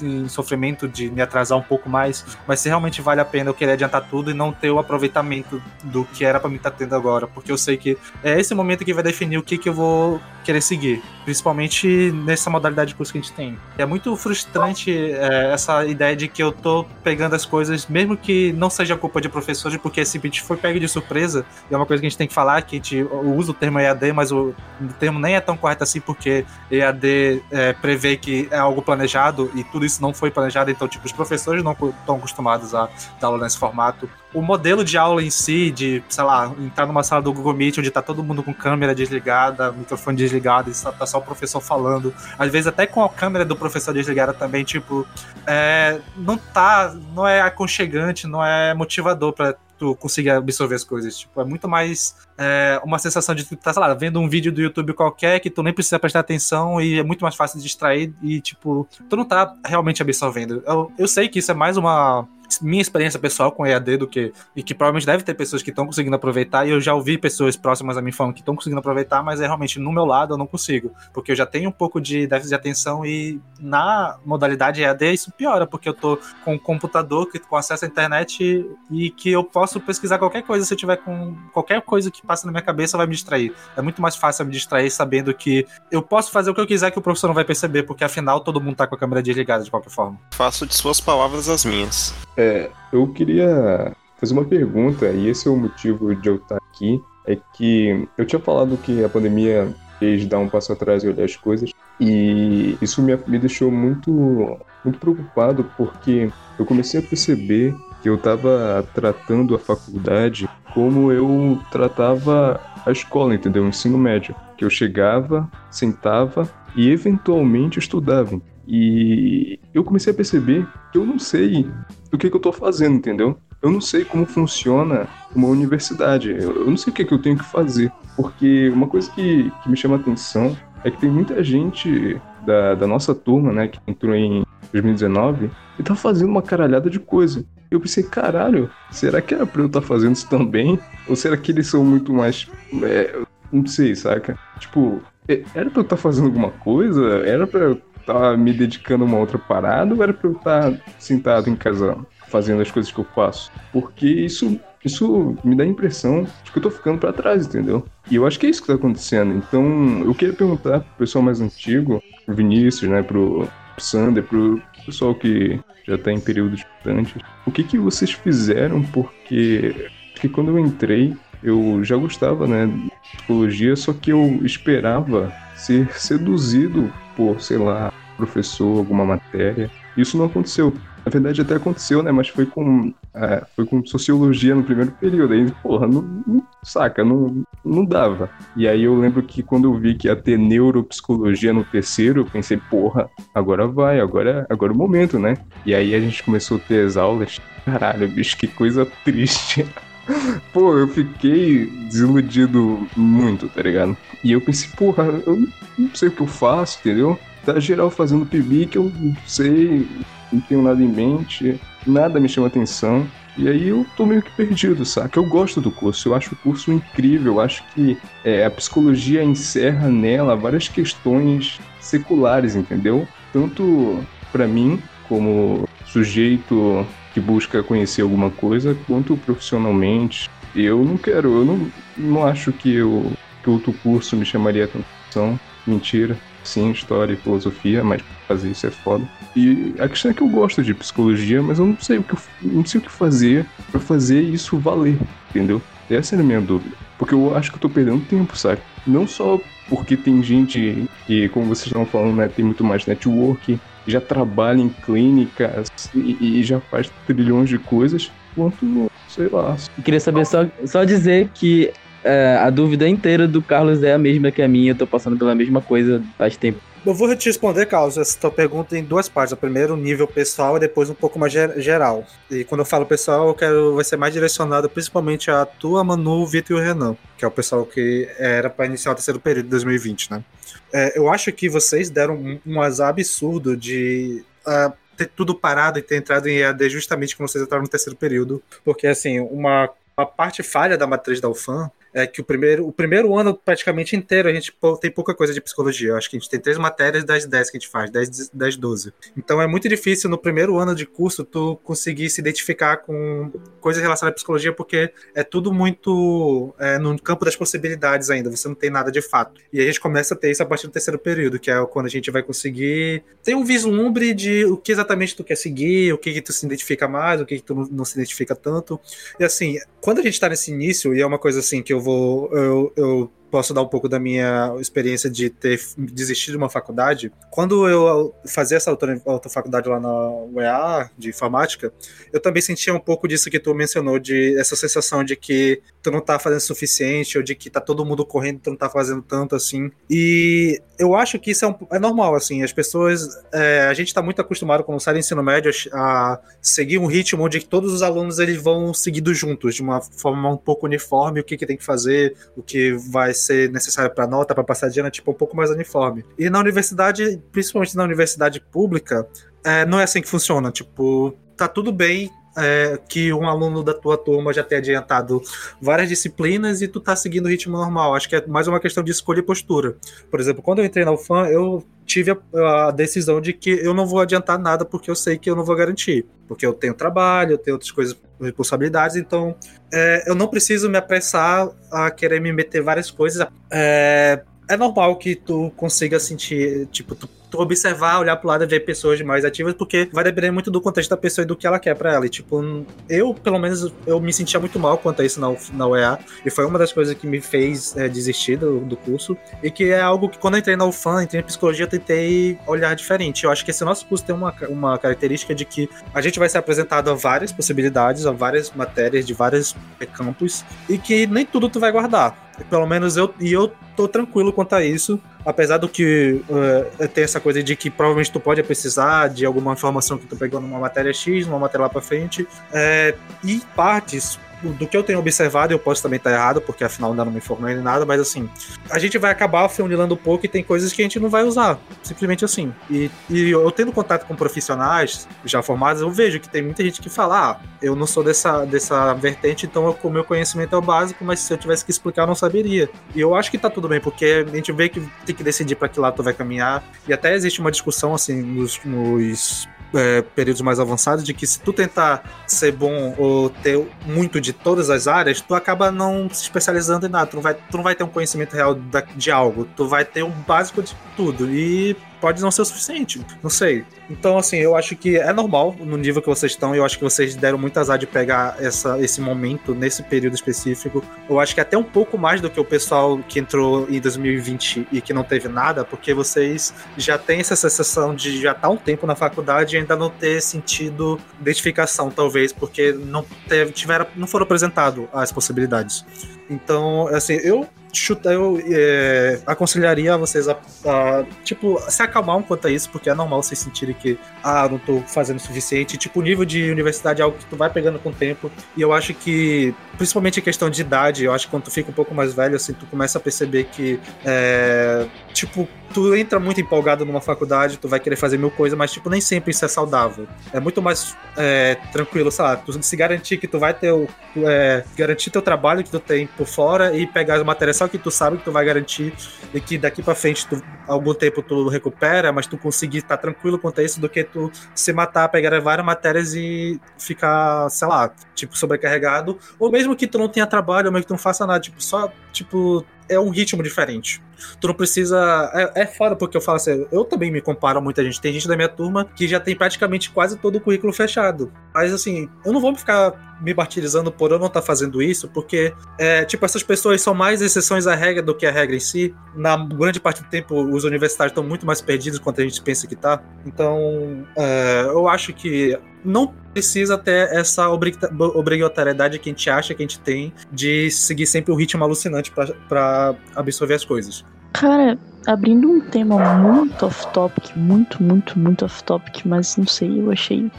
em 0.00 0.28
sofrimento 0.28 0.88
de 0.88 1.10
me 1.10 1.20
atrasar 1.20 1.58
um 1.58 1.62
pouco 1.62 1.88
mais, 1.88 2.24
mas 2.46 2.60
se 2.60 2.68
realmente 2.68 3.00
vale 3.00 3.20
a 3.20 3.24
pena 3.24 3.50
eu 3.50 3.54
querer 3.54 3.72
adiantar 3.72 4.08
tudo 4.08 4.30
e 4.30 4.34
não 4.34 4.52
ter 4.52 4.70
o 4.70 4.78
aproveitamento 4.78 5.62
do 5.84 6.04
que 6.04 6.24
era 6.24 6.40
para 6.40 6.48
mim 6.48 6.56
estar 6.56 6.70
tá 6.70 6.76
tendo 6.76 6.94
agora, 6.94 7.26
porque 7.26 7.50
eu 7.50 7.58
sei 7.58 7.76
que 7.76 7.96
é 8.22 8.38
esse 8.38 8.54
momento 8.54 8.84
que 8.84 8.94
vai 8.94 9.02
definir 9.02 9.38
o 9.38 9.42
que, 9.42 9.58
que 9.58 9.68
eu 9.68 9.74
vou 9.74 10.20
querer 10.48 10.62
seguir, 10.62 11.02
principalmente 11.26 12.10
nessa 12.10 12.48
modalidade 12.48 12.88
de 12.88 12.94
curso 12.94 13.12
que 13.12 13.18
a 13.18 13.20
gente 13.20 13.34
tem. 13.34 13.58
É 13.76 13.84
muito 13.84 14.16
frustrante 14.16 14.90
é, 14.90 15.52
essa 15.52 15.84
ideia 15.84 16.16
de 16.16 16.26
que 16.26 16.42
eu 16.42 16.52
tô 16.52 16.86
pegando 17.02 17.34
as 17.34 17.44
coisas, 17.44 17.86
mesmo 17.86 18.16
que 18.16 18.52
não 18.54 18.70
seja 18.70 18.96
culpa 18.96 19.20
de 19.20 19.28
professores, 19.28 19.76
porque 19.76 20.02
simplesmente 20.06 20.42
foi 20.42 20.56
pego 20.56 20.80
de 20.80 20.88
surpresa, 20.88 21.44
e 21.70 21.74
é 21.74 21.76
uma 21.76 21.84
coisa 21.84 22.00
que 22.00 22.06
a 22.06 22.08
gente 22.08 22.16
tem 22.16 22.26
que 22.26 22.32
falar, 22.32 22.62
que 22.62 22.76
a 22.76 22.78
gente 22.78 23.06
usa 23.36 23.50
o 23.50 23.54
termo 23.54 23.78
EAD, 23.78 24.10
mas 24.14 24.32
o, 24.32 24.54
o 24.80 24.92
termo 24.98 25.18
nem 25.18 25.34
é 25.34 25.40
tão 25.40 25.54
correto 25.54 25.84
assim, 25.84 26.00
porque 26.00 26.46
EAD 26.70 27.42
é, 27.50 27.74
prevê 27.74 28.16
que 28.16 28.48
é 28.50 28.56
algo 28.56 28.80
planejado 28.80 29.50
e 29.60 29.64
tudo 29.64 29.84
isso 29.84 30.00
não 30.00 30.12
foi 30.12 30.30
planejado, 30.30 30.70
então, 30.70 30.88
tipo, 30.88 31.04
os 31.06 31.12
professores 31.12 31.62
não 31.62 31.72
estão 31.72 32.16
acostumados 32.16 32.74
a 32.74 32.88
dar 33.20 33.28
aula 33.28 33.44
nesse 33.44 33.58
formato. 33.58 34.08
O 34.32 34.42
modelo 34.42 34.84
de 34.84 34.98
aula 34.98 35.22
em 35.22 35.30
si, 35.30 35.70
de, 35.70 36.02
sei 36.08 36.24
lá, 36.24 36.52
entrar 36.58 36.86
numa 36.86 37.02
sala 37.02 37.22
do 37.22 37.32
Google 37.32 37.54
Meet 37.54 37.78
onde 37.78 37.90
tá 37.90 38.02
todo 38.02 38.22
mundo 38.22 38.42
com 38.42 38.52
câmera 38.52 38.94
desligada, 38.94 39.72
microfone 39.72 40.16
desligado, 40.16 40.70
e 40.70 40.74
tá 40.74 41.06
só 41.06 41.18
o 41.18 41.22
professor 41.22 41.60
falando, 41.60 42.14
às 42.38 42.50
vezes 42.50 42.66
até 42.66 42.86
com 42.86 43.02
a 43.02 43.08
câmera 43.08 43.44
do 43.44 43.56
professor 43.56 43.94
desligada 43.94 44.34
também, 44.34 44.64
tipo, 44.64 45.06
é, 45.46 46.00
não 46.16 46.36
tá, 46.36 46.94
não 47.14 47.26
é 47.26 47.40
aconchegante, 47.40 48.26
não 48.26 48.44
é 48.44 48.74
motivador 48.74 49.32
para 49.32 49.56
tu 49.78 49.94
conseguir 49.94 50.30
absorver 50.30 50.74
as 50.74 50.84
coisas. 50.84 51.18
Tipo, 51.18 51.40
é 51.40 51.44
muito 51.44 51.68
mais 51.68 52.16
é, 52.36 52.80
uma 52.84 52.98
sensação 52.98 53.34
de 53.34 53.44
tu 53.44 53.56
tá, 53.56 53.72
sei 53.72 53.80
lá, 53.80 53.94
vendo 53.94 54.20
um 54.20 54.28
vídeo 54.28 54.52
do 54.52 54.60
YouTube 54.60 54.92
qualquer 54.92 55.40
que 55.40 55.50
tu 55.50 55.62
nem 55.62 55.72
precisa 55.72 55.98
prestar 55.98 56.20
atenção 56.20 56.80
e 56.80 56.98
é 56.98 57.02
muito 57.02 57.22
mais 57.22 57.34
fácil 57.34 57.58
de 57.58 57.64
distrair 57.64 58.12
e, 58.22 58.40
tipo, 58.40 58.86
tu 59.08 59.16
não 59.16 59.24
tá 59.24 59.54
realmente 59.64 60.02
absorvendo. 60.02 60.62
Eu, 60.66 60.92
eu 60.98 61.08
sei 61.08 61.28
que 61.28 61.38
isso 61.38 61.50
é 61.50 61.54
mais 61.54 61.76
uma 61.76 62.26
minha 62.62 62.82
experiência 62.82 63.18
pessoal 63.18 63.52
com 63.52 63.66
EAD 63.66 63.96
do 63.98 64.06
que. 64.06 64.32
E 64.54 64.62
que 64.62 64.74
provavelmente 64.74 65.06
deve 65.06 65.22
ter 65.22 65.34
pessoas 65.34 65.62
que 65.62 65.70
estão 65.70 65.86
conseguindo 65.86 66.16
aproveitar. 66.16 66.66
E 66.66 66.70
eu 66.70 66.80
já 66.80 66.94
ouvi 66.94 67.18
pessoas 67.18 67.56
próximas 67.56 67.96
a 67.96 68.02
mim 68.02 68.12
falando 68.12 68.34
que 68.34 68.40
estão 68.40 68.54
conseguindo 68.54 68.78
aproveitar, 68.80 69.22
mas 69.22 69.40
é 69.40 69.46
realmente 69.46 69.78
no 69.78 69.92
meu 69.92 70.04
lado 70.04 70.34
eu 70.34 70.38
não 70.38 70.46
consigo. 70.46 70.92
Porque 71.12 71.32
eu 71.32 71.36
já 71.36 71.46
tenho 71.46 71.68
um 71.68 71.72
pouco 71.72 72.00
de 72.00 72.26
déficit 72.26 72.50
de 72.50 72.54
atenção 72.54 73.04
e 73.04 73.40
na 73.60 74.18
modalidade 74.24 74.82
EAD 74.82 75.12
isso 75.12 75.32
piora, 75.32 75.66
porque 75.66 75.88
eu 75.88 75.94
tô 75.94 76.18
com 76.44 76.54
um 76.54 76.58
computador 76.58 77.28
com 77.48 77.56
acesso 77.56 77.84
à 77.84 77.88
internet 77.88 78.66
e 78.90 79.10
que 79.10 79.30
eu 79.30 79.44
posso 79.44 79.80
pesquisar 79.80 80.18
qualquer 80.18 80.42
coisa 80.42 80.64
se 80.64 80.72
eu 80.72 80.78
tiver 80.78 80.96
com 80.96 81.36
qualquer 81.52 81.80
coisa 81.82 82.10
que 82.10 82.24
passa 82.26 82.46
na 82.46 82.52
minha 82.52 82.62
cabeça 82.62 82.96
vai 82.96 83.06
me 83.06 83.14
distrair. 83.14 83.54
É 83.76 83.82
muito 83.82 84.00
mais 84.00 84.16
fácil 84.16 84.44
me 84.44 84.52
distrair 84.52 84.90
sabendo 84.90 85.32
que 85.34 85.66
eu 85.90 86.02
posso 86.02 86.30
fazer 86.30 86.50
o 86.50 86.54
que 86.54 86.60
eu 86.60 86.66
quiser 86.66 86.90
que 86.90 86.98
o 86.98 87.02
professor 87.02 87.28
não 87.28 87.34
vai 87.34 87.44
perceber, 87.44 87.84
porque 87.84 88.04
afinal 88.04 88.40
todo 88.40 88.60
mundo 88.60 88.76
tá 88.76 88.86
com 88.86 88.94
a 88.94 88.98
câmera 88.98 89.22
desligada 89.22 89.64
de 89.64 89.70
qualquer 89.70 89.90
forma. 89.90 90.18
Faço 90.32 90.66
de 90.66 90.74
suas 90.74 91.00
palavras 91.00 91.48
as 91.48 91.64
minhas. 91.64 92.14
É, 92.38 92.70
eu 92.92 93.08
queria 93.08 93.92
fazer 94.16 94.32
uma 94.32 94.44
pergunta, 94.44 95.08
e 95.08 95.28
esse 95.28 95.48
é 95.48 95.50
o 95.50 95.56
motivo 95.56 96.14
de 96.14 96.28
eu 96.28 96.36
estar 96.36 96.56
aqui, 96.56 97.02
é 97.26 97.36
que 97.52 98.08
eu 98.16 98.24
tinha 98.24 98.40
falado 98.40 98.76
que 98.78 99.02
a 99.02 99.08
pandemia 99.08 99.74
fez 99.98 100.24
dar 100.24 100.38
um 100.38 100.48
passo 100.48 100.72
atrás 100.72 101.02
e 101.02 101.08
olhar 101.08 101.24
as 101.24 101.34
coisas. 101.34 101.72
E 102.00 102.78
isso 102.80 103.02
me, 103.02 103.16
me 103.26 103.40
deixou 103.40 103.72
muito, 103.72 104.56
muito 104.84 105.00
preocupado 105.00 105.68
porque 105.76 106.30
eu 106.56 106.64
comecei 106.64 107.00
a 107.00 107.02
perceber 107.02 107.74
que 108.00 108.08
eu 108.08 108.14
estava 108.14 108.86
tratando 108.94 109.56
a 109.56 109.58
faculdade 109.58 110.48
como 110.72 111.10
eu 111.10 111.58
tratava 111.72 112.60
a 112.86 112.92
escola, 112.92 113.34
entendeu? 113.34 113.64
O 113.64 113.68
ensino 113.68 113.98
médio. 113.98 114.34
Que 114.56 114.64
eu 114.64 114.70
chegava, 114.70 115.50
sentava 115.70 116.48
e 116.76 116.88
eventualmente 116.88 117.80
estudava. 117.80 118.40
E 118.66 119.58
eu 119.74 119.82
comecei 119.82 120.12
a 120.12 120.16
perceber 120.16 120.66
que 120.92 120.98
eu 120.98 121.06
não 121.06 121.18
sei 121.18 121.66
o 122.12 122.18
que, 122.18 122.28
que 122.28 122.36
eu 122.36 122.38
estou 122.38 122.52
fazendo, 122.52 122.96
entendeu? 122.96 123.36
Eu 123.60 123.70
não 123.70 123.80
sei 123.80 124.04
como 124.04 124.24
funciona 124.24 125.08
uma 125.34 125.48
universidade. 125.48 126.30
Eu, 126.30 126.66
não 126.66 126.76
sei 126.76 126.92
o 126.92 126.94
que, 126.94 127.04
que 127.04 127.12
eu 127.12 127.20
tenho 127.20 127.36
que 127.36 127.44
fazer. 127.44 127.92
Porque 128.16 128.68
uma 128.70 128.86
coisa 128.86 129.10
que, 129.10 129.50
que 129.62 129.68
me 129.68 129.76
chama 129.76 129.96
a 129.96 129.98
atenção 129.98 130.56
é 130.84 130.90
que 130.90 130.98
tem 130.98 131.10
muita 131.10 131.42
gente 131.42 132.20
da, 132.46 132.74
da 132.74 132.86
nossa 132.86 133.14
turma, 133.14 133.52
né, 133.52 133.68
que 133.68 133.78
entrou 133.86 134.14
em 134.14 134.44
2019 134.72 135.50
e 135.78 135.82
tá 135.82 135.94
fazendo 135.94 136.30
uma 136.30 136.42
caralhada 136.42 136.88
de 136.88 136.98
coisa. 136.98 137.44
Eu 137.70 137.80
pensei, 137.80 138.02
caralho, 138.02 138.70
será 138.90 139.20
que 139.20 139.34
era 139.34 139.46
pra 139.46 139.62
eu 139.62 139.66
estar 139.66 139.80
tá 139.80 139.86
fazendo 139.86 140.14
isso 140.14 140.28
também? 140.28 140.78
Ou 141.08 141.14
será 141.14 141.36
que 141.36 141.52
eles 141.52 141.66
são 141.66 141.84
muito 141.84 142.12
mais. 142.12 142.48
É, 142.82 143.18
não 143.52 143.66
sei, 143.66 143.94
saca? 143.94 144.38
Tipo, 144.58 145.02
é, 145.28 145.42
era 145.54 145.70
pra 145.70 145.80
eu 145.80 145.82
estar 145.84 145.96
tá 145.96 146.02
fazendo 146.02 146.26
alguma 146.26 146.50
coisa? 146.50 147.04
Era 147.26 147.46
pra 147.46 147.60
eu 147.60 147.80
estar 148.12 148.36
me 148.36 148.52
dedicando 148.52 149.04
a 149.04 149.06
uma 149.06 149.18
outra 149.18 149.38
parada? 149.38 149.94
Ou 149.94 150.02
era 150.02 150.12
pra 150.12 150.28
eu 150.28 150.36
estar 150.36 150.72
sentado 150.98 151.50
em 151.50 151.56
casa 151.56 151.96
fazendo 152.28 152.62
as 152.62 152.70
coisas 152.70 152.90
que 152.90 152.98
eu 152.98 153.06
faço? 153.14 153.50
Porque 153.72 154.06
isso 154.06 154.58
isso 154.84 155.36
me 155.44 155.56
dá 155.56 155.64
a 155.64 155.66
impressão 155.66 156.26
de 156.44 156.52
que 156.52 156.58
eu 156.58 156.62
tô 156.62 156.70
ficando 156.70 156.98
para 156.98 157.12
trás, 157.12 157.46
entendeu? 157.46 157.84
E 158.10 158.14
eu 158.14 158.26
acho 158.26 158.38
que 158.38 158.46
é 158.46 158.48
isso 158.48 158.62
que 158.62 158.68
tá 158.68 158.74
acontecendo. 158.74 159.34
Então, 159.34 160.02
eu 160.04 160.14
queria 160.14 160.32
perguntar 160.32 160.80
pro 160.80 160.98
pessoal 160.98 161.22
mais 161.22 161.40
antigo, 161.40 162.00
pro 162.24 162.34
Vinícius, 162.34 162.88
né, 162.88 163.02
pro 163.02 163.48
Sander, 163.76 164.22
pro 164.22 164.62
pessoal 164.86 165.14
que 165.14 165.60
já 165.86 165.98
tá 165.98 166.12
em 166.12 166.20
período 166.20 166.54
distante, 166.54 167.16
o 167.46 167.50
que 167.50 167.64
que 167.64 167.78
vocês 167.78 168.12
fizeram? 168.12 168.82
Porque 168.82 169.90
que 170.14 170.28
quando 170.28 170.50
eu 170.50 170.58
entrei, 170.58 171.16
eu 171.42 171.82
já 171.84 171.96
gostava, 171.96 172.46
né, 172.46 172.66
de 172.66 172.90
psicologia, 173.16 173.76
só 173.76 173.92
que 173.92 174.10
eu 174.10 174.40
esperava 174.44 175.32
ser 175.56 175.90
seduzido 175.92 176.92
por, 177.18 177.40
sei 177.40 177.58
lá, 177.58 177.92
professor, 178.16 178.78
alguma 178.78 179.04
matéria. 179.04 179.68
Isso 179.96 180.16
não 180.16 180.26
aconteceu. 180.26 180.72
Na 181.04 181.10
verdade, 181.10 181.40
até 181.40 181.56
aconteceu, 181.56 182.02
né? 182.02 182.12
Mas 182.12 182.28
foi 182.28 182.46
com, 182.46 182.94
é, 183.14 183.44
foi 183.56 183.66
com 183.66 183.84
sociologia 183.84 184.54
no 184.54 184.62
primeiro 184.62 184.92
período. 184.92 185.34
Aí, 185.34 185.50
porra, 185.62 185.88
não, 185.88 186.02
não, 186.24 186.42
saca, 186.62 187.02
não, 187.02 187.42
não 187.64 187.84
dava. 187.84 188.30
E 188.54 188.68
aí 188.68 188.84
eu 188.84 188.94
lembro 188.94 189.22
que 189.22 189.42
quando 189.42 189.64
eu 189.64 189.74
vi 189.74 189.94
que 189.94 190.06
ia 190.06 190.14
ter 190.14 190.38
neuropsicologia 190.38 191.52
no 191.52 191.64
terceiro, 191.64 192.20
eu 192.20 192.26
pensei, 192.26 192.58
porra, 192.70 193.10
agora 193.34 193.66
vai, 193.66 193.98
agora, 193.98 194.46
agora 194.48 194.72
é 194.72 194.74
o 194.74 194.78
momento, 194.78 195.18
né? 195.18 195.36
E 195.66 195.74
aí 195.74 195.94
a 195.94 196.00
gente 196.00 196.22
começou 196.22 196.58
a 196.58 196.60
ter 196.60 196.86
as 196.86 196.96
aulas. 196.96 197.40
Caralho, 197.64 198.08
bicho, 198.08 198.36
que 198.36 198.46
coisa 198.46 198.86
triste. 199.04 199.66
Pô, 200.52 200.76
eu 200.76 200.88
fiquei 200.88 201.66
desiludido 201.66 202.86
muito, 202.96 203.48
tá 203.48 203.62
ligado? 203.62 203.96
E 204.22 204.32
eu 204.32 204.40
pensei, 204.40 204.68
porra, 204.76 205.04
eu 205.26 205.48
não 205.78 205.94
sei 205.94 206.08
o 206.08 206.12
que 206.12 206.22
eu 206.22 206.26
faço, 206.26 206.78
entendeu? 206.80 207.18
Tá 207.44 207.58
geral 207.60 207.90
fazendo 207.90 208.26
PIB 208.26 208.66
que 208.66 208.78
eu 208.78 208.92
não 208.98 209.14
sei, 209.26 209.86
não 210.32 210.40
tenho 210.40 210.62
nada 210.62 210.82
em 210.82 210.88
mente, 210.88 211.58
nada 211.86 212.20
me 212.20 212.28
chama 212.28 212.46
atenção. 212.46 213.06
E 213.36 213.48
aí 213.48 213.68
eu 213.68 213.86
tô 213.96 214.04
meio 214.04 214.20
que 214.20 214.32
perdido, 214.32 214.84
saca? 214.84 215.18
Eu 215.18 215.24
gosto 215.24 215.60
do 215.60 215.70
curso, 215.70 216.08
eu 216.08 216.14
acho 216.14 216.34
o 216.34 216.36
curso 216.36 216.72
incrível, 216.72 217.34
eu 217.34 217.40
acho 217.40 217.62
que 217.72 217.96
é, 218.24 218.44
a 218.44 218.50
psicologia 218.50 219.22
encerra 219.22 219.88
nela 219.88 220.34
várias 220.34 220.66
questões 220.66 221.60
seculares, 221.78 222.56
entendeu? 222.56 223.06
Tanto 223.32 224.04
para 224.32 224.48
mim, 224.48 224.82
como 225.08 225.68
sujeito 225.86 226.84
que 227.18 227.20
busca 227.20 227.62
conhecer 227.62 228.02
alguma 228.02 228.30
coisa, 228.30 228.76
quanto 228.86 229.16
profissionalmente. 229.16 230.30
Eu 230.54 230.84
não 230.84 230.96
quero, 230.96 231.38
eu 231.38 231.44
não, 231.44 231.72
não 231.96 232.26
acho 232.26 232.52
que, 232.52 232.72
eu, 232.74 233.12
que 233.42 233.50
outro 233.50 233.72
curso 233.82 234.16
me 234.16 234.24
chamaria 234.24 234.64
atenção. 234.64 235.38
Mentira 235.66 236.16
sim, 236.44 236.70
história 236.70 237.12
e 237.12 237.16
filosofia, 237.16 237.84
mas 237.84 238.00
fazer 238.26 238.50
isso 238.50 238.66
é 238.66 238.70
foda. 238.70 239.04
E 239.36 239.74
a 239.78 239.88
questão 239.88 240.10
é 240.10 240.14
que 240.14 240.22
eu 240.22 240.28
gosto 240.28 240.62
de 240.62 240.72
psicologia, 240.72 241.42
mas 241.42 241.58
eu 241.58 241.66
não 241.66 241.78
sei 241.78 241.98
o 241.98 242.02
que, 242.02 242.16
não 242.40 242.64
sei 242.64 242.80
o 242.80 242.84
que 242.84 242.90
fazer 242.90 243.44
para 243.70 243.80
fazer 243.80 244.22
isso 244.22 244.56
valer, 244.56 244.98
entendeu? 245.28 245.60
Essa 245.90 246.16
é 246.16 246.20
a 246.20 246.22
minha 246.22 246.40
dúvida. 246.40 246.74
Porque 246.96 247.14
eu 247.14 247.36
acho 247.36 247.50
que 247.50 247.56
eu 247.56 247.60
tô 247.60 247.68
perdendo 247.68 248.02
tempo, 248.06 248.36
sabe? 248.36 248.62
Não 248.86 249.06
só 249.06 249.38
porque 249.68 249.96
tem 249.96 250.22
gente 250.22 250.88
que, 251.06 251.28
como 251.28 251.46
vocês 251.46 251.66
estão 251.66 251.84
falando, 251.84 252.16
né, 252.16 252.28
tem 252.28 252.44
muito 252.44 252.64
mais 252.64 252.86
network, 252.86 253.60
já 253.90 254.00
trabalha 254.00 254.60
em 254.60 254.68
clínicas 254.68 255.68
e, 255.94 256.40
e 256.40 256.42
já 256.42 256.60
faz 256.60 256.90
trilhões 257.06 257.48
de 257.48 257.58
coisas, 257.58 258.10
quanto, 258.34 258.90
sei 259.08 259.28
lá. 259.28 259.56
Eu 259.76 259.82
queria 259.82 260.00
saber 260.00 260.26
só, 260.26 260.46
só 260.64 260.84
dizer 260.84 261.30
que 261.34 261.72
é, 262.04 262.36
a 262.40 262.50
dúvida 262.50 262.88
inteira 262.88 263.26
do 263.26 263.42
Carlos 263.42 263.82
é 263.82 263.92
a 263.92 263.98
mesma 263.98 264.30
que 264.30 264.42
a 264.42 264.48
minha. 264.48 264.72
Eu 264.72 264.76
tô 264.76 264.86
passando 264.86 265.16
pela 265.16 265.34
mesma 265.34 265.60
coisa 265.60 266.02
faz 266.16 266.36
tempo. 266.36 266.60
Eu 266.86 266.94
vou 266.94 267.14
te 267.14 267.26
responder, 267.26 267.66
Carlos, 267.66 267.98
essa 267.98 268.18
tua 268.18 268.30
pergunta 268.30 268.78
em 268.78 268.84
duas 268.84 269.08
partes. 269.08 269.32
A 269.32 269.36
primeira, 269.36 269.74
o 269.74 269.76
nível 269.76 270.06
pessoal, 270.06 270.56
e 270.56 270.60
depois 270.60 270.88
um 270.88 270.94
pouco 270.94 271.18
mais 271.18 271.32
geral. 271.32 272.06
E 272.30 272.44
quando 272.44 272.60
eu 272.60 272.64
falo 272.64 272.86
pessoal, 272.86 273.28
eu 273.28 273.34
quero 273.34 273.74
vai 273.74 273.84
ser 273.84 273.96
mais 273.96 274.14
direcionado 274.14 274.68
principalmente 274.70 275.30
a 275.30 275.44
tua, 275.44 275.82
Manu, 275.82 276.24
Vitor 276.26 276.56
e 276.56 276.60
o 276.60 276.62
Renan, 276.62 276.96
que 277.16 277.24
é 277.24 277.28
o 277.28 277.30
pessoal 277.30 277.66
que 277.66 278.08
era 278.18 278.48
para 278.48 278.66
iniciar 278.66 278.92
o 278.92 278.94
terceiro 278.94 279.20
período 279.20 279.46
de 279.46 279.50
2020, 279.50 280.12
né? 280.12 280.24
É, 280.72 280.98
eu 280.98 281.08
acho 281.08 281.32
que 281.32 281.48
vocês 281.48 281.90
deram 281.90 282.14
um, 282.14 282.40
um 282.46 282.62
azar 282.62 282.90
absurdo 282.90 283.56
de 283.56 284.24
uh, 284.46 284.72
ter 284.96 285.08
tudo 285.08 285.34
parado 285.34 285.78
e 285.78 285.82
ter 285.82 285.96
entrado 285.96 286.28
em 286.28 286.38
EAD 286.38 286.68
justamente 286.68 287.16
quando 287.16 287.28
vocês 287.28 287.44
entraram 287.44 287.62
no 287.62 287.68
terceiro 287.68 287.96
período. 287.96 288.42
Porque, 288.64 288.86
assim, 288.86 289.20
uma, 289.20 289.70
uma 289.96 290.06
parte 290.06 290.42
falha 290.42 290.76
da 290.76 290.86
matriz 290.86 291.20
da 291.20 291.28
UFAM 291.28 291.70
é 291.98 292.06
que 292.06 292.20
o 292.20 292.24
primeiro, 292.24 292.66
o 292.66 292.72
primeiro 292.72 293.16
ano 293.16 293.34
praticamente 293.34 293.96
inteiro 293.96 294.28
a 294.28 294.32
gente 294.32 294.52
tem 294.80 294.90
pouca 294.90 295.14
coisa 295.14 295.32
de 295.32 295.40
psicologia. 295.40 295.90
Eu 295.90 295.96
acho 295.96 296.08
que 296.08 296.16
a 296.16 296.18
gente 296.18 296.30
tem 296.30 296.40
três 296.40 296.56
matérias 296.56 297.04
das 297.04 297.26
dez 297.26 297.50
que 297.50 297.56
a 297.56 297.60
gente 297.60 297.68
faz, 297.68 297.90
dez, 297.90 298.28
dez, 298.32 298.56
doze. 298.56 298.92
Então 299.16 299.40
é 299.40 299.46
muito 299.46 299.68
difícil 299.68 300.08
no 300.08 300.18
primeiro 300.18 300.56
ano 300.58 300.74
de 300.74 300.86
curso 300.86 301.24
tu 301.24 301.56
conseguir 301.64 302.10
se 302.10 302.20
identificar 302.20 302.78
com 302.78 303.30
coisas 303.60 303.82
relacionadas 303.82 304.14
à 304.14 304.16
psicologia, 304.16 304.52
porque 304.52 304.92
é 305.14 305.22
tudo 305.22 305.52
muito 305.52 306.54
é, 306.58 306.78
no 306.78 307.00
campo 307.00 307.24
das 307.24 307.36
possibilidades 307.36 308.10
ainda, 308.10 308.30
você 308.30 308.48
não 308.48 308.54
tem 308.54 308.70
nada 308.70 308.90
de 308.90 309.02
fato. 309.02 309.40
E 309.52 309.60
a 309.60 309.64
gente 309.64 309.80
começa 309.80 310.14
a 310.14 310.16
ter 310.16 310.30
isso 310.30 310.42
a 310.42 310.46
partir 310.46 310.66
do 310.66 310.72
terceiro 310.72 310.98
período, 310.98 311.38
que 311.38 311.50
é 311.50 311.66
quando 311.66 311.86
a 311.86 311.90
gente 311.90 312.10
vai 312.10 312.22
conseguir 312.22 313.02
ter 313.22 313.34
um 313.34 313.44
vislumbre 313.44 314.14
de 314.14 314.44
o 314.44 314.56
que 314.56 314.72
exatamente 314.72 315.16
tu 315.16 315.24
quer 315.24 315.36
seguir, 315.36 315.92
o 315.92 315.98
que, 315.98 316.12
que 316.12 316.22
tu 316.22 316.32
se 316.32 316.46
identifica 316.46 316.86
mais, 316.88 317.20
o 317.20 317.26
que, 317.26 317.36
que 317.36 317.42
tu 317.42 317.54
não, 317.54 317.66
não 317.66 317.84
se 317.84 317.94
identifica 317.94 318.34
tanto. 318.34 318.80
E 319.18 319.24
assim, 319.24 319.58
quando 319.80 319.98
a 319.98 320.02
gente 320.02 320.18
tá 320.18 320.28
nesse 320.28 320.50
início, 320.50 320.94
e 320.94 321.00
é 321.00 321.06
uma 321.06 321.18
coisa 321.18 321.40
assim 321.40 321.62
que 321.62 321.72
eu 321.72 321.80
vou. 321.80 321.87
Eu, 322.32 322.72
eu 322.76 323.10
posso 323.30 323.54
dar 323.54 323.62
um 323.62 323.68
pouco 323.68 323.88
da 323.88 323.98
minha 323.98 324.54
experiência 324.60 325.10
de 325.10 325.30
ter 325.30 325.60
desistido 325.76 326.32
de 326.32 326.38
uma 326.38 326.50
faculdade. 326.50 327.12
Quando 327.30 327.68
eu 327.68 328.14
fazia 328.26 328.56
essa 328.56 328.70
outra, 328.70 329.00
faculdade 329.30 329.68
lá 329.68 329.78
na 329.78 330.10
UEA, 330.34 330.90
de 330.96 331.10
informática, 331.10 331.72
eu 332.12 332.20
também 332.20 332.42
sentia 332.42 332.74
um 332.74 332.80
pouco 332.80 333.06
disso 333.06 333.30
que 333.30 333.38
tu 333.38 333.54
mencionou, 333.54 333.98
de 333.98 334.38
essa 334.38 334.56
sensação 334.56 335.04
de 335.04 335.16
que 335.16 335.60
tu 335.82 335.90
não 335.90 336.00
tá 336.00 336.18
fazendo 336.18 336.38
o 336.40 336.42
suficiente, 336.42 337.18
ou 337.18 337.24
de 337.24 337.34
que 337.34 337.50
tá 337.50 337.60
todo 337.60 337.84
mundo 337.84 338.04
correndo, 338.04 338.40
tu 338.40 338.50
não 338.50 338.56
tá 338.56 338.68
fazendo 338.68 339.02
tanto 339.02 339.36
assim. 339.36 339.70
E 339.88 340.60
eu 340.78 340.94
acho 340.94 341.18
que 341.18 341.30
isso 341.30 341.44
é, 341.44 341.48
um, 341.48 341.54
é 341.72 341.78
normal, 341.78 342.14
assim, 342.14 342.42
as 342.42 342.52
pessoas, 342.52 343.08
é, 343.32 343.62
a 343.62 343.74
gente 343.74 343.92
tá 343.92 344.02
muito 344.02 344.20
acostumado, 344.20 344.64
quando 344.64 344.80
sai 344.80 344.94
do 344.94 345.00
ensino 345.00 345.22
médio, 345.22 345.50
a 345.72 346.20
seguir 346.40 346.78
um 346.78 346.86
ritmo 346.86 347.24
onde 347.24 347.44
todos 347.44 347.72
os 347.72 347.82
alunos 347.82 348.18
eles 348.18 348.40
vão 348.42 348.72
seguindo 348.72 349.12
juntos, 349.14 349.54
de 349.54 349.62
uma 349.62 349.80
forma 349.80 350.30
um 350.30 350.36
pouco 350.36 350.66
uniforme, 350.66 351.20
o 351.20 351.24
que, 351.24 351.36
que 351.36 351.46
tem 351.46 351.56
que 351.56 351.64
fazer, 351.64 352.16
o 352.36 352.42
que 352.42 352.72
vai 352.72 353.12
ser 353.18 353.50
necessário 353.50 353.94
para 353.94 354.06
nota, 354.06 354.34
para 354.34 354.44
passar 354.44 354.68
de 354.68 354.80
ano, 354.80 354.90
tipo, 354.90 355.10
um 355.10 355.14
pouco 355.14 355.36
mais 355.36 355.50
uniforme. 355.50 356.04
E 356.18 356.30
na 356.30 356.38
universidade, 356.38 357.20
principalmente 357.32 357.76
na 357.76 357.84
universidade 357.84 358.40
pública, 358.40 359.06
é, 359.44 359.64
não 359.66 359.78
é 359.78 359.84
assim 359.84 360.00
que 360.00 360.08
funciona. 360.08 360.50
Tipo, 360.50 361.14
tá 361.36 361.46
tudo 361.48 361.72
bem 361.72 362.10
é, 362.38 362.78
que 362.88 363.12
um 363.12 363.28
aluno 363.28 363.62
da 363.62 363.74
tua 363.74 363.98
turma 363.98 364.32
já 364.32 364.44
tenha 364.44 364.60
adiantado 364.60 365.20
várias 365.60 365.88
disciplinas 365.88 366.62
e 366.62 366.68
tu 366.68 366.80
tá 366.80 366.94
seguindo 366.94 367.26
o 367.26 367.28
ritmo 367.28 367.56
normal. 367.56 367.94
Acho 367.94 368.08
que 368.08 368.16
é 368.16 368.26
mais 368.26 368.46
uma 368.46 368.60
questão 368.60 368.82
de 368.82 368.90
escolha 368.90 369.18
e 369.18 369.22
postura. 369.22 369.76
Por 370.10 370.20
exemplo, 370.20 370.42
quando 370.42 370.60
eu 370.60 370.64
entrei 370.64 370.84
na 370.84 370.92
UFAM, 370.92 371.26
eu 371.26 371.64
tive 371.84 372.10
a, 372.10 372.68
a, 372.68 372.70
decisão 372.70 373.20
de 373.20 373.32
que 373.32 373.50
eu 373.50 373.72
não 373.74 373.86
vou 373.86 374.00
adiantar 374.00 374.38
nada 374.38 374.64
porque 374.64 374.90
eu 374.90 374.94
sei 374.94 375.18
que 375.18 375.28
eu 375.28 375.34
não 375.34 375.44
vou 375.44 375.56
garantir. 375.56 376.06
Porque 376.28 376.46
eu 376.46 376.52
tenho 376.52 376.74
trabalho, 376.74 377.32
eu 377.32 377.38
tenho 377.38 377.54
outras 377.54 377.70
coisas, 377.70 377.96
responsabilidades, 378.20 378.96
então 378.96 379.34
é, 379.72 380.04
eu 380.06 380.14
não 380.14 380.28
preciso 380.28 380.68
me 380.68 380.76
apressar 380.76 381.48
a 381.72 381.90
querer 381.90 382.20
me 382.20 382.32
meter 382.32 382.62
várias 382.62 382.90
coisas. 382.90 383.26
É, 383.50 384.22
é 384.48 384.56
normal 384.56 384.96
que 384.96 385.14
tu 385.14 385.50
consiga 385.56 385.98
sentir, 386.00 386.66
tipo, 386.68 386.94
tu, 386.94 387.08
observar, 387.34 388.00
olhar 388.00 388.16
pro 388.16 388.28
lado 388.28 388.44
e 388.44 388.46
ver 388.46 388.60
pessoas 388.60 389.00
mais 389.02 389.24
ativas, 389.24 389.54
porque 389.54 389.88
vai 389.92 390.04
depender 390.04 390.30
muito 390.30 390.50
do 390.50 390.60
contexto 390.60 390.90
da 390.90 390.96
pessoa 390.96 391.24
e 391.24 391.26
do 391.26 391.36
que 391.36 391.46
ela 391.46 391.58
quer 391.58 391.74
para 391.74 391.92
ela. 391.92 392.06
E, 392.06 392.08
tipo, 392.08 392.64
eu, 392.88 393.14
pelo 393.14 393.38
menos, 393.38 393.72
eu 393.86 394.00
me 394.00 394.12
sentia 394.12 394.40
muito 394.40 394.58
mal 394.58 394.78
quanto 394.78 395.02
a 395.02 395.04
isso 395.04 395.20
na, 395.20 395.34
na 395.52 395.66
UEA, 395.66 395.98
e 396.24 396.30
foi 396.30 396.46
uma 396.46 396.58
das 396.58 396.72
coisas 396.72 396.94
que 396.94 397.06
me 397.06 397.20
fez 397.20 397.76
é, 397.76 397.88
desistir 397.88 398.36
do, 398.36 398.60
do 398.60 398.76
curso, 398.76 399.16
e 399.42 399.50
que 399.50 399.70
é 399.70 399.80
algo 399.80 400.08
que 400.08 400.18
quando 400.18 400.34
eu 400.34 400.40
entrei 400.40 400.56
na 400.56 400.64
UFAM, 400.64 401.02
entrei 401.02 401.20
em 401.20 401.24
psicologia, 401.24 401.64
eu 401.64 401.68
tentei 401.68 402.38
olhar 402.46 402.74
diferente. 402.74 403.24
Eu 403.24 403.30
acho 403.30 403.44
que 403.44 403.50
esse 403.50 403.64
nosso 403.64 403.86
curso 403.86 404.04
tem 404.04 404.14
uma, 404.14 404.34
uma 404.48 404.78
característica 404.78 405.34
de 405.34 405.44
que 405.44 405.68
a 405.92 406.00
gente 406.00 406.18
vai 406.18 406.28
ser 406.28 406.38
apresentado 406.38 406.90
a 406.90 406.94
várias 406.94 407.32
possibilidades, 407.32 408.06
a 408.06 408.12
várias 408.12 408.50
matérias 408.52 409.06
de 409.06 409.14
vários 409.14 409.54
campos, 409.92 410.44
e 410.68 410.78
que 410.78 411.06
nem 411.06 411.24
tudo 411.26 411.48
tu 411.48 411.60
vai 411.60 411.72
guardar. 411.72 412.28
Pelo 412.48 412.66
menos 412.66 412.96
eu, 412.96 413.12
e 413.20 413.32
eu 413.32 413.52
tô 413.76 413.88
tranquilo 413.88 414.32
quanto 414.32 414.54
a 414.54 414.64
isso 414.64 415.00
apesar 415.28 415.58
do 415.58 415.68
que 415.68 416.22
uh, 416.30 416.88
tem 416.88 417.04
essa 417.04 417.20
coisa 417.20 417.42
de 417.42 417.54
que 417.54 417.68
provavelmente 417.68 418.10
tu 418.10 418.18
pode 418.18 418.42
precisar 418.42 419.08
de 419.08 419.26
alguma 419.26 419.52
informação 419.52 419.98
que 419.98 420.06
tu 420.06 420.16
pegou 420.16 420.40
numa 420.40 420.58
matéria 420.58 420.90
X, 420.90 421.26
numa 421.26 421.38
matéria 421.38 421.64
lá 421.64 421.68
pra 421.68 421.82
frente, 421.82 422.26
é, 422.50 422.94
e 423.22 423.42
partes 423.54 424.18
do 424.42 424.66
que 424.66 424.76
eu 424.76 424.82
tenho 424.82 424.98
observado, 424.98 425.52
eu 425.52 425.58
posso 425.58 425.82
também 425.82 425.96
estar 425.96 426.12
errado, 426.12 426.40
porque 426.40 426.64
afinal 426.64 426.90
ainda 426.90 427.04
não 427.04 427.12
me 427.12 427.18
informei 427.18 427.54
nem 427.54 427.62
nada, 427.62 427.84
mas 427.84 428.00
assim, 428.00 428.28
a 428.70 428.78
gente 428.78 428.96
vai 428.98 429.10
acabar 429.10 429.48
funilando 429.48 429.94
um 429.94 429.96
pouco 429.96 430.26
e 430.26 430.28
tem 430.28 430.42
coisas 430.42 430.72
que 430.72 430.82
a 430.82 430.84
gente 430.84 431.00
não 431.00 431.08
vai 431.08 431.24
usar, 431.24 431.58
simplesmente 431.82 432.24
assim. 432.24 432.52
E, 432.70 432.90
e 433.10 433.30
eu 433.30 433.50
tendo 433.50 433.72
contato 433.72 434.06
com 434.06 434.14
profissionais 434.14 435.08
já 435.24 435.42
formados, 435.42 435.82
eu 435.82 435.90
vejo 435.90 436.20
que 436.20 436.28
tem 436.28 436.42
muita 436.42 436.62
gente 436.62 436.80
que 436.80 436.88
fala, 436.88 437.30
ah, 437.30 437.40
eu 437.60 437.74
não 437.74 437.86
sou 437.86 438.04
dessa, 438.04 438.44
dessa 438.44 438.94
vertente, 438.94 439.46
então 439.46 439.76
o 439.82 439.90
meu 439.90 440.04
conhecimento 440.04 440.54
é 440.54 440.58
o 440.58 440.62
básico, 440.62 441.04
mas 441.04 441.20
se 441.20 441.32
eu 441.32 441.38
tivesse 441.38 441.64
que 441.64 441.70
explicar, 441.70 442.02
eu 442.02 442.06
não 442.06 442.14
saberia. 442.14 442.68
E 442.94 443.00
eu 443.00 443.14
acho 443.14 443.30
que 443.30 443.38
tá 443.38 443.50
tudo 443.50 443.68
bem, 443.68 443.80
porque 443.80 444.24
a 444.26 444.36
gente 444.36 444.52
vê 444.52 444.68
que 444.68 444.80
tem 445.04 445.14
que 445.14 445.22
decidir 445.22 445.56
para 445.56 445.68
que 445.68 445.80
lado 445.80 445.96
tu 445.96 446.02
vai 446.02 446.14
caminhar, 446.14 446.62
e 446.86 446.92
até 446.92 447.14
existe 447.14 447.40
uma 447.40 447.50
discussão, 447.50 447.94
assim, 447.94 448.22
nos, 448.22 448.60
nos 448.64 449.48
é, 449.74 450.02
períodos 450.02 450.40
mais 450.40 450.58
avançados 450.58 451.04
de 451.04 451.12
que 451.12 451.26
se 451.26 451.40
tu 451.40 451.52
tentar 451.52 452.22
ser 452.26 452.52
bom 452.52 452.94
ou 452.98 453.30
ter 453.30 453.66
muito 453.86 454.20
de 454.20 454.32
todas 454.32 454.70
as 454.70 454.86
áreas, 454.86 455.20
tu 455.20 455.34
acaba 455.34 455.70
não 455.70 456.08
se 456.10 456.22
especializando 456.22 456.86
em 456.86 456.88
nada. 456.88 457.06
Tu 457.06 457.16
não 457.16 457.22
vai, 457.22 457.34
tu 457.34 457.56
não 457.56 457.64
vai 457.64 457.74
ter 457.74 457.84
um 457.84 457.88
conhecimento 457.88 458.34
real 458.34 458.56
de 458.96 459.10
algo. 459.10 459.46
Tu 459.56 459.66
vai 459.66 459.84
ter 459.84 460.02
um 460.02 460.10
básico 460.10 460.62
de 460.62 460.74
tudo. 460.98 461.30
E 461.30 461.76
pode 462.00 462.20
não 462.20 462.30
ser 462.30 462.42
o 462.42 462.44
suficiente. 462.44 463.00
Não 463.22 463.30
sei. 463.30 463.64
Então, 463.88 464.18
assim, 464.18 464.38
eu 464.38 464.56
acho 464.56 464.74
que 464.74 464.96
é 464.96 465.12
normal 465.12 465.54
no 465.60 465.76
nível 465.76 466.02
que 466.02 466.08
vocês 466.08 466.32
estão. 466.32 466.54
Eu 466.54 466.64
acho 466.64 466.76
que 466.76 466.82
vocês 466.82 467.14
deram 467.14 467.38
muito 467.38 467.56
azar 467.58 467.78
de 467.78 467.86
pegar 467.86 468.36
essa, 468.40 468.80
esse 468.80 469.00
momento, 469.00 469.54
nesse 469.54 469.80
período 469.84 470.14
específico. 470.14 470.82
Eu 471.08 471.20
acho 471.20 471.36
que 471.36 471.40
até 471.40 471.56
um 471.56 471.62
pouco 471.62 471.96
mais 471.96 472.20
do 472.20 472.28
que 472.28 472.40
o 472.40 472.44
pessoal 472.44 472.98
que 473.08 473.20
entrou 473.20 473.68
em 473.70 473.80
2020 473.80 474.66
e 474.72 474.80
que 474.80 474.92
não 474.92 475.04
teve 475.04 475.28
nada, 475.28 475.64
porque 475.64 475.94
vocês 475.94 476.52
já 476.76 476.98
têm 476.98 477.20
essa 477.20 477.36
sensação 477.36 477.94
de 477.94 478.20
já 478.20 478.32
estar 478.32 478.48
tá 478.48 478.50
um 478.50 478.56
tempo 478.56 478.84
na 478.84 478.96
faculdade 478.96 479.54
e 479.54 479.60
ainda 479.60 479.76
não 479.76 479.88
ter 479.88 480.20
sentido 480.20 480.98
identificação, 481.20 481.90
talvez, 481.90 482.32
porque 482.32 482.72
não, 482.72 483.04
teve, 483.28 483.52
tiveram, 483.52 483.86
não 483.94 484.08
foram 484.08 484.24
apresentadas 484.24 484.84
as 484.92 485.12
possibilidades. 485.12 485.84
Então, 486.28 486.88
assim, 486.88 487.14
eu 487.14 487.48
chuta, 487.72 488.12
eu 488.12 488.40
é, 488.46 489.20
aconselharia 489.26 489.96
vocês 489.96 490.28
a, 490.28 490.36
a, 490.66 491.04
tipo, 491.24 491.60
se 491.68 491.82
acalmar 491.82 492.16
um 492.16 492.22
quanto 492.22 492.46
a 492.46 492.50
isso, 492.50 492.70
porque 492.70 492.88
é 492.90 492.94
normal 492.94 493.22
vocês 493.22 493.38
sentirem 493.38 493.74
que, 493.74 493.98
ah, 494.22 494.48
não 494.48 494.58
tô 494.58 494.80
fazendo 494.86 495.18
o 495.18 495.20
suficiente. 495.20 495.76
Tipo, 495.76 496.00
o 496.00 496.02
nível 496.02 496.24
de 496.24 496.50
universidade 496.50 497.00
é 497.00 497.04
algo 497.04 497.18
que 497.18 497.26
tu 497.26 497.36
vai 497.36 497.50
pegando 497.50 497.78
com 497.78 497.90
o 497.90 497.92
tempo. 497.92 498.30
E 498.56 498.62
eu 498.62 498.72
acho 498.72 498.94
que, 498.94 499.54
principalmente 499.76 500.20
em 500.20 500.22
questão 500.22 500.48
de 500.48 500.60
idade, 500.60 501.04
eu 501.04 501.12
acho 501.12 501.26
que 501.26 501.30
quando 501.30 501.44
tu 501.44 501.50
fica 501.50 501.70
um 501.70 501.74
pouco 501.74 501.94
mais 501.94 502.14
velho, 502.14 502.36
assim, 502.36 502.52
tu 502.52 502.66
começa 502.66 502.98
a 502.98 503.00
perceber 503.00 503.44
que, 503.44 503.80
é, 504.04 504.86
tipo, 505.12 505.48
tu 505.72 505.94
entra 505.94 506.18
muito 506.18 506.40
empolgado 506.40 506.84
numa 506.84 507.00
faculdade, 507.00 507.58
tu 507.58 507.68
vai 507.68 507.78
querer 507.78 507.96
fazer 507.96 508.18
mil 508.18 508.30
coisas, 508.30 508.58
mas, 508.58 508.72
tipo, 508.72 508.88
nem 508.88 509.00
sempre 509.00 509.30
isso 509.30 509.44
é 509.44 509.48
saudável. 509.48 510.06
É 510.32 510.40
muito 510.40 510.62
mais 510.62 510.96
é, 511.16 511.56
tranquilo, 511.72 512.10
sabe? 512.10 512.42
Tu 512.44 512.62
se 512.62 512.76
garantir 512.76 513.18
que 513.18 513.28
tu 513.28 513.38
vai 513.38 513.54
ter 513.54 513.72
o. 513.72 513.86
É, 514.16 514.64
garantir 514.76 515.10
teu 515.10 515.22
trabalho 515.22 515.62
que 515.62 515.70
tu 515.70 515.78
tem 515.78 516.06
por 516.06 516.26
fora 516.26 516.76
e 516.76 516.86
pegar 516.86 517.16
as 517.16 517.22
matérias 517.22 517.56
só 517.58 517.66
que 517.66 517.76
tu 517.76 517.90
sabe 517.90 518.18
que 518.18 518.24
tu 518.24 518.30
vai 518.30 518.44
garantir 518.44 518.94
e 519.34 519.40
que 519.40 519.58
daqui 519.58 519.82
para 519.82 519.94
frente 519.94 520.26
tu, 520.26 520.40
algum 520.66 520.94
tempo 520.94 521.22
tu 521.22 521.48
recupera, 521.48 522.12
mas 522.12 522.26
tu 522.26 522.38
conseguir 522.38 522.78
estar 522.78 522.96
tá 522.96 523.02
tranquilo 523.02 523.38
quanto 523.38 523.60
a 523.60 523.64
isso 523.64 523.80
do 523.80 523.88
que 523.88 524.04
tu 524.04 524.30
se 524.54 524.72
matar, 524.72 525.08
pegar 525.08 525.38
várias 525.40 525.66
matérias 525.66 526.14
e 526.14 526.60
ficar, 526.78 527.50
sei 527.50 527.66
lá, 527.66 527.92
tipo, 528.14 528.38
sobrecarregado. 528.38 529.18
Ou 529.38 529.50
mesmo 529.50 529.74
que 529.74 529.86
tu 529.86 529.98
não 529.98 530.08
tenha 530.08 530.26
trabalho, 530.26 530.70
mas 530.72 530.82
que 530.82 530.88
tu 530.88 530.92
não 530.92 530.98
faça 530.98 531.26
nada, 531.26 531.40
tipo, 531.40 531.60
só, 531.60 531.92
tipo, 532.12 532.64
é 532.88 532.98
um 532.98 533.10
ritmo 533.10 533.42
diferente. 533.42 534.00
Tu 534.40 534.46
não 534.46 534.54
precisa. 534.54 535.30
É, 535.34 535.62
é 535.62 535.66
foda 535.66 535.96
porque 535.96 536.16
eu 536.16 536.20
falo 536.20 536.36
assim, 536.36 536.66
eu 536.70 536.84
também 536.84 537.10
me 537.10 537.20
comparo 537.20 537.58
a 537.58 537.60
muita 537.60 537.82
gente. 537.84 538.00
Tem 538.00 538.12
gente 538.12 538.28
da 538.28 538.36
minha 538.36 538.48
turma 538.48 538.84
que 538.84 539.06
já 539.06 539.20
tem 539.20 539.36
praticamente 539.36 539.90
quase 539.90 540.18
todo 540.18 540.36
o 540.36 540.40
currículo 540.40 540.72
fechado. 540.72 541.32
Mas 541.54 541.72
assim, 541.72 542.08
eu 542.24 542.32
não 542.32 542.40
vou 542.40 542.54
ficar 542.54 543.08
me 543.20 543.34
martirizando 543.34 543.90
por 543.90 544.10
eu 544.10 544.18
não 544.18 544.26
estar 544.26 544.40
tá 544.40 544.46
fazendo 544.46 544.80
isso, 544.80 545.08
porque, 545.08 545.52
é, 545.78 546.04
tipo, 546.04 546.24
essas 546.24 546.42
pessoas 546.42 546.80
são 546.80 546.94
mais 546.94 547.20
exceções 547.20 547.66
à 547.66 547.74
regra 547.74 548.02
do 548.02 548.14
que 548.14 548.26
a 548.26 548.30
regra 548.30 548.56
em 548.56 548.60
si. 548.60 548.94
Na 549.14 549.36
grande 549.36 549.80
parte 549.80 550.02
do 550.02 550.08
tempo, 550.08 550.34
os 550.34 550.64
universitários 550.64 551.10
estão 551.10 551.24
muito 551.24 551.44
mais 551.44 551.60
perdidos 551.60 551.98
quanto 551.98 552.20
a 552.20 552.24
gente 552.24 552.40
pensa 552.40 552.66
que 552.66 552.76
tá. 552.76 553.02
Então, 553.26 554.06
é, 554.16 554.62
eu 554.66 554.88
acho 554.88 555.12
que 555.12 555.58
não 555.84 556.12
precisa 556.32 556.76
ter 556.76 557.08
essa 557.12 557.48
obrigatoriedade 557.48 558.98
que 558.98 559.08
a 559.08 559.12
gente 559.12 559.30
acha 559.30 559.54
que 559.54 559.62
a 559.62 559.66
gente 559.66 559.80
tem 559.80 560.12
de 560.30 560.70
seguir 560.70 561.06
sempre 561.06 561.32
o 561.32 561.34
ritmo 561.34 561.64
alucinante 561.64 562.12
para 562.12 562.94
absorver 563.14 563.54
as 563.54 563.64
coisas. 563.64 564.04
Cara, 564.32 564.78
abrindo 565.06 565.48
um 565.48 565.60
tema 565.60 565.98
muito 566.16 566.66
off-topic, 566.66 567.36
muito, 567.36 567.82
muito, 567.82 568.18
muito 568.18 568.44
off-topic, 568.44 569.04
mas 569.06 569.36
não 569.36 569.46
sei, 569.46 569.80
eu 569.80 569.90
achei. 569.90 570.30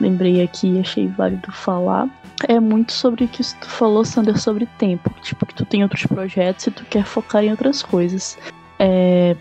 Lembrei 0.00 0.42
aqui 0.42 0.76
e 0.76 0.80
achei 0.80 1.06
válido 1.08 1.52
falar. 1.52 2.08
É 2.48 2.58
muito 2.58 2.92
sobre 2.92 3.24
o 3.24 3.28
que 3.28 3.42
tu 3.42 3.68
falou, 3.68 4.04
Sander, 4.04 4.38
sobre 4.38 4.66
tempo. 4.78 5.14
Tipo, 5.22 5.44
que 5.44 5.54
tu 5.54 5.64
tem 5.64 5.82
outros 5.82 6.06
projetos 6.06 6.66
e 6.66 6.70
tu 6.70 6.84
quer 6.86 7.04
focar 7.04 7.44
em 7.44 7.50
outras 7.50 7.82
coisas. 7.82 8.38
É, 8.78 9.36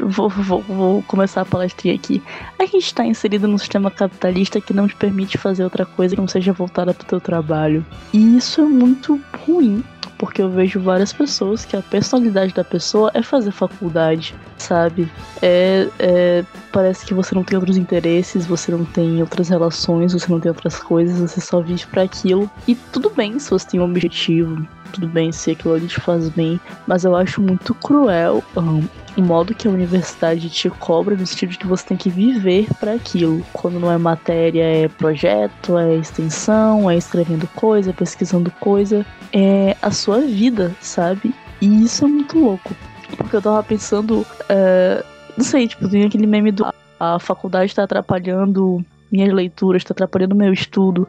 vou, 0.00 0.28
vou, 0.28 0.62
vou 0.62 1.02
começar 1.02 1.42
a 1.42 1.44
palestrinha 1.44 1.94
aqui. 1.94 2.22
A 2.58 2.64
gente 2.64 2.86
está 2.86 3.04
inserido 3.04 3.48
num 3.48 3.58
sistema 3.58 3.90
capitalista 3.90 4.60
que 4.60 4.72
não 4.72 4.86
te 4.86 4.94
permite 4.94 5.36
fazer 5.36 5.64
outra 5.64 5.84
coisa 5.84 6.14
que 6.14 6.20
não 6.20 6.28
seja 6.28 6.52
voltada 6.52 6.94
para 6.94 7.04
o 7.04 7.08
teu 7.08 7.20
trabalho. 7.20 7.84
E 8.12 8.36
isso 8.36 8.60
é 8.60 8.64
muito 8.64 9.20
ruim, 9.44 9.82
porque 10.22 10.40
eu 10.40 10.48
vejo 10.48 10.78
várias 10.78 11.12
pessoas 11.12 11.64
que 11.64 11.76
a 11.76 11.82
personalidade 11.82 12.54
da 12.54 12.62
pessoa 12.62 13.10
é 13.12 13.20
fazer 13.24 13.50
faculdade, 13.50 14.36
sabe? 14.56 15.10
É, 15.42 15.88
é, 15.98 16.44
parece 16.70 17.04
que 17.04 17.12
você 17.12 17.34
não 17.34 17.42
tem 17.42 17.58
outros 17.58 17.76
interesses, 17.76 18.46
você 18.46 18.70
não 18.70 18.84
tem 18.84 19.20
outras 19.20 19.48
relações, 19.48 20.12
você 20.12 20.30
não 20.30 20.38
tem 20.38 20.48
outras 20.48 20.78
coisas, 20.78 21.18
você 21.18 21.40
só 21.40 21.60
vive 21.60 21.84
para 21.86 22.02
aquilo. 22.02 22.48
E 22.68 22.76
tudo 22.76 23.10
bem 23.10 23.36
se 23.40 23.50
você 23.50 23.70
tem 23.70 23.80
um 23.80 23.84
objetivo, 23.84 24.64
tudo 24.92 25.08
bem 25.08 25.32
se 25.32 25.50
aquilo 25.50 25.74
ali 25.74 25.88
te 25.88 26.00
faz 26.00 26.28
bem, 26.28 26.60
mas 26.86 27.02
eu 27.02 27.16
acho 27.16 27.42
muito 27.42 27.74
cruel 27.74 28.44
um, 28.56 28.84
o 29.16 29.22
modo 29.22 29.54
que 29.54 29.68
a 29.68 29.70
universidade 29.70 30.48
te 30.48 30.70
cobra 30.70 31.14
no 31.16 31.26
sentido 31.26 31.50
de 31.50 31.58
que 31.58 31.66
você 31.66 31.86
tem 31.86 31.96
que 31.96 32.10
viver 32.10 32.66
para 32.78 32.94
aquilo. 32.94 33.44
Quando 33.52 33.78
não 33.78 33.90
é 33.90 33.98
matéria, 33.98 34.62
é 34.62 34.88
projeto, 34.88 35.78
é 35.78 35.96
extensão, 35.96 36.90
é 36.90 36.96
escrevendo 36.96 37.46
coisa, 37.54 37.90
é 37.90 37.92
pesquisando 37.92 38.50
coisa. 38.60 39.04
É 39.32 39.76
a 39.82 39.90
sua 39.90 40.20
vida, 40.20 40.74
sabe? 40.80 41.34
E 41.60 41.84
isso 41.84 42.04
é 42.04 42.08
muito 42.08 42.38
louco. 42.38 42.74
Porque 43.16 43.36
eu 43.36 43.42
tava 43.42 43.62
pensando. 43.62 44.20
Uh, 44.20 45.04
não 45.36 45.44
sei, 45.44 45.68
tipo, 45.68 45.88
tem 45.88 46.04
aquele 46.04 46.26
meme 46.26 46.52
do. 46.52 46.66
A 46.98 47.18
faculdade 47.18 47.74
tá 47.74 47.82
atrapalhando 47.82 48.84
minhas 49.12 49.32
leituras, 49.32 49.84
tá 49.84 49.92
atrapalhando 49.92 50.34
meu 50.34 50.52
estudo. 50.52 51.06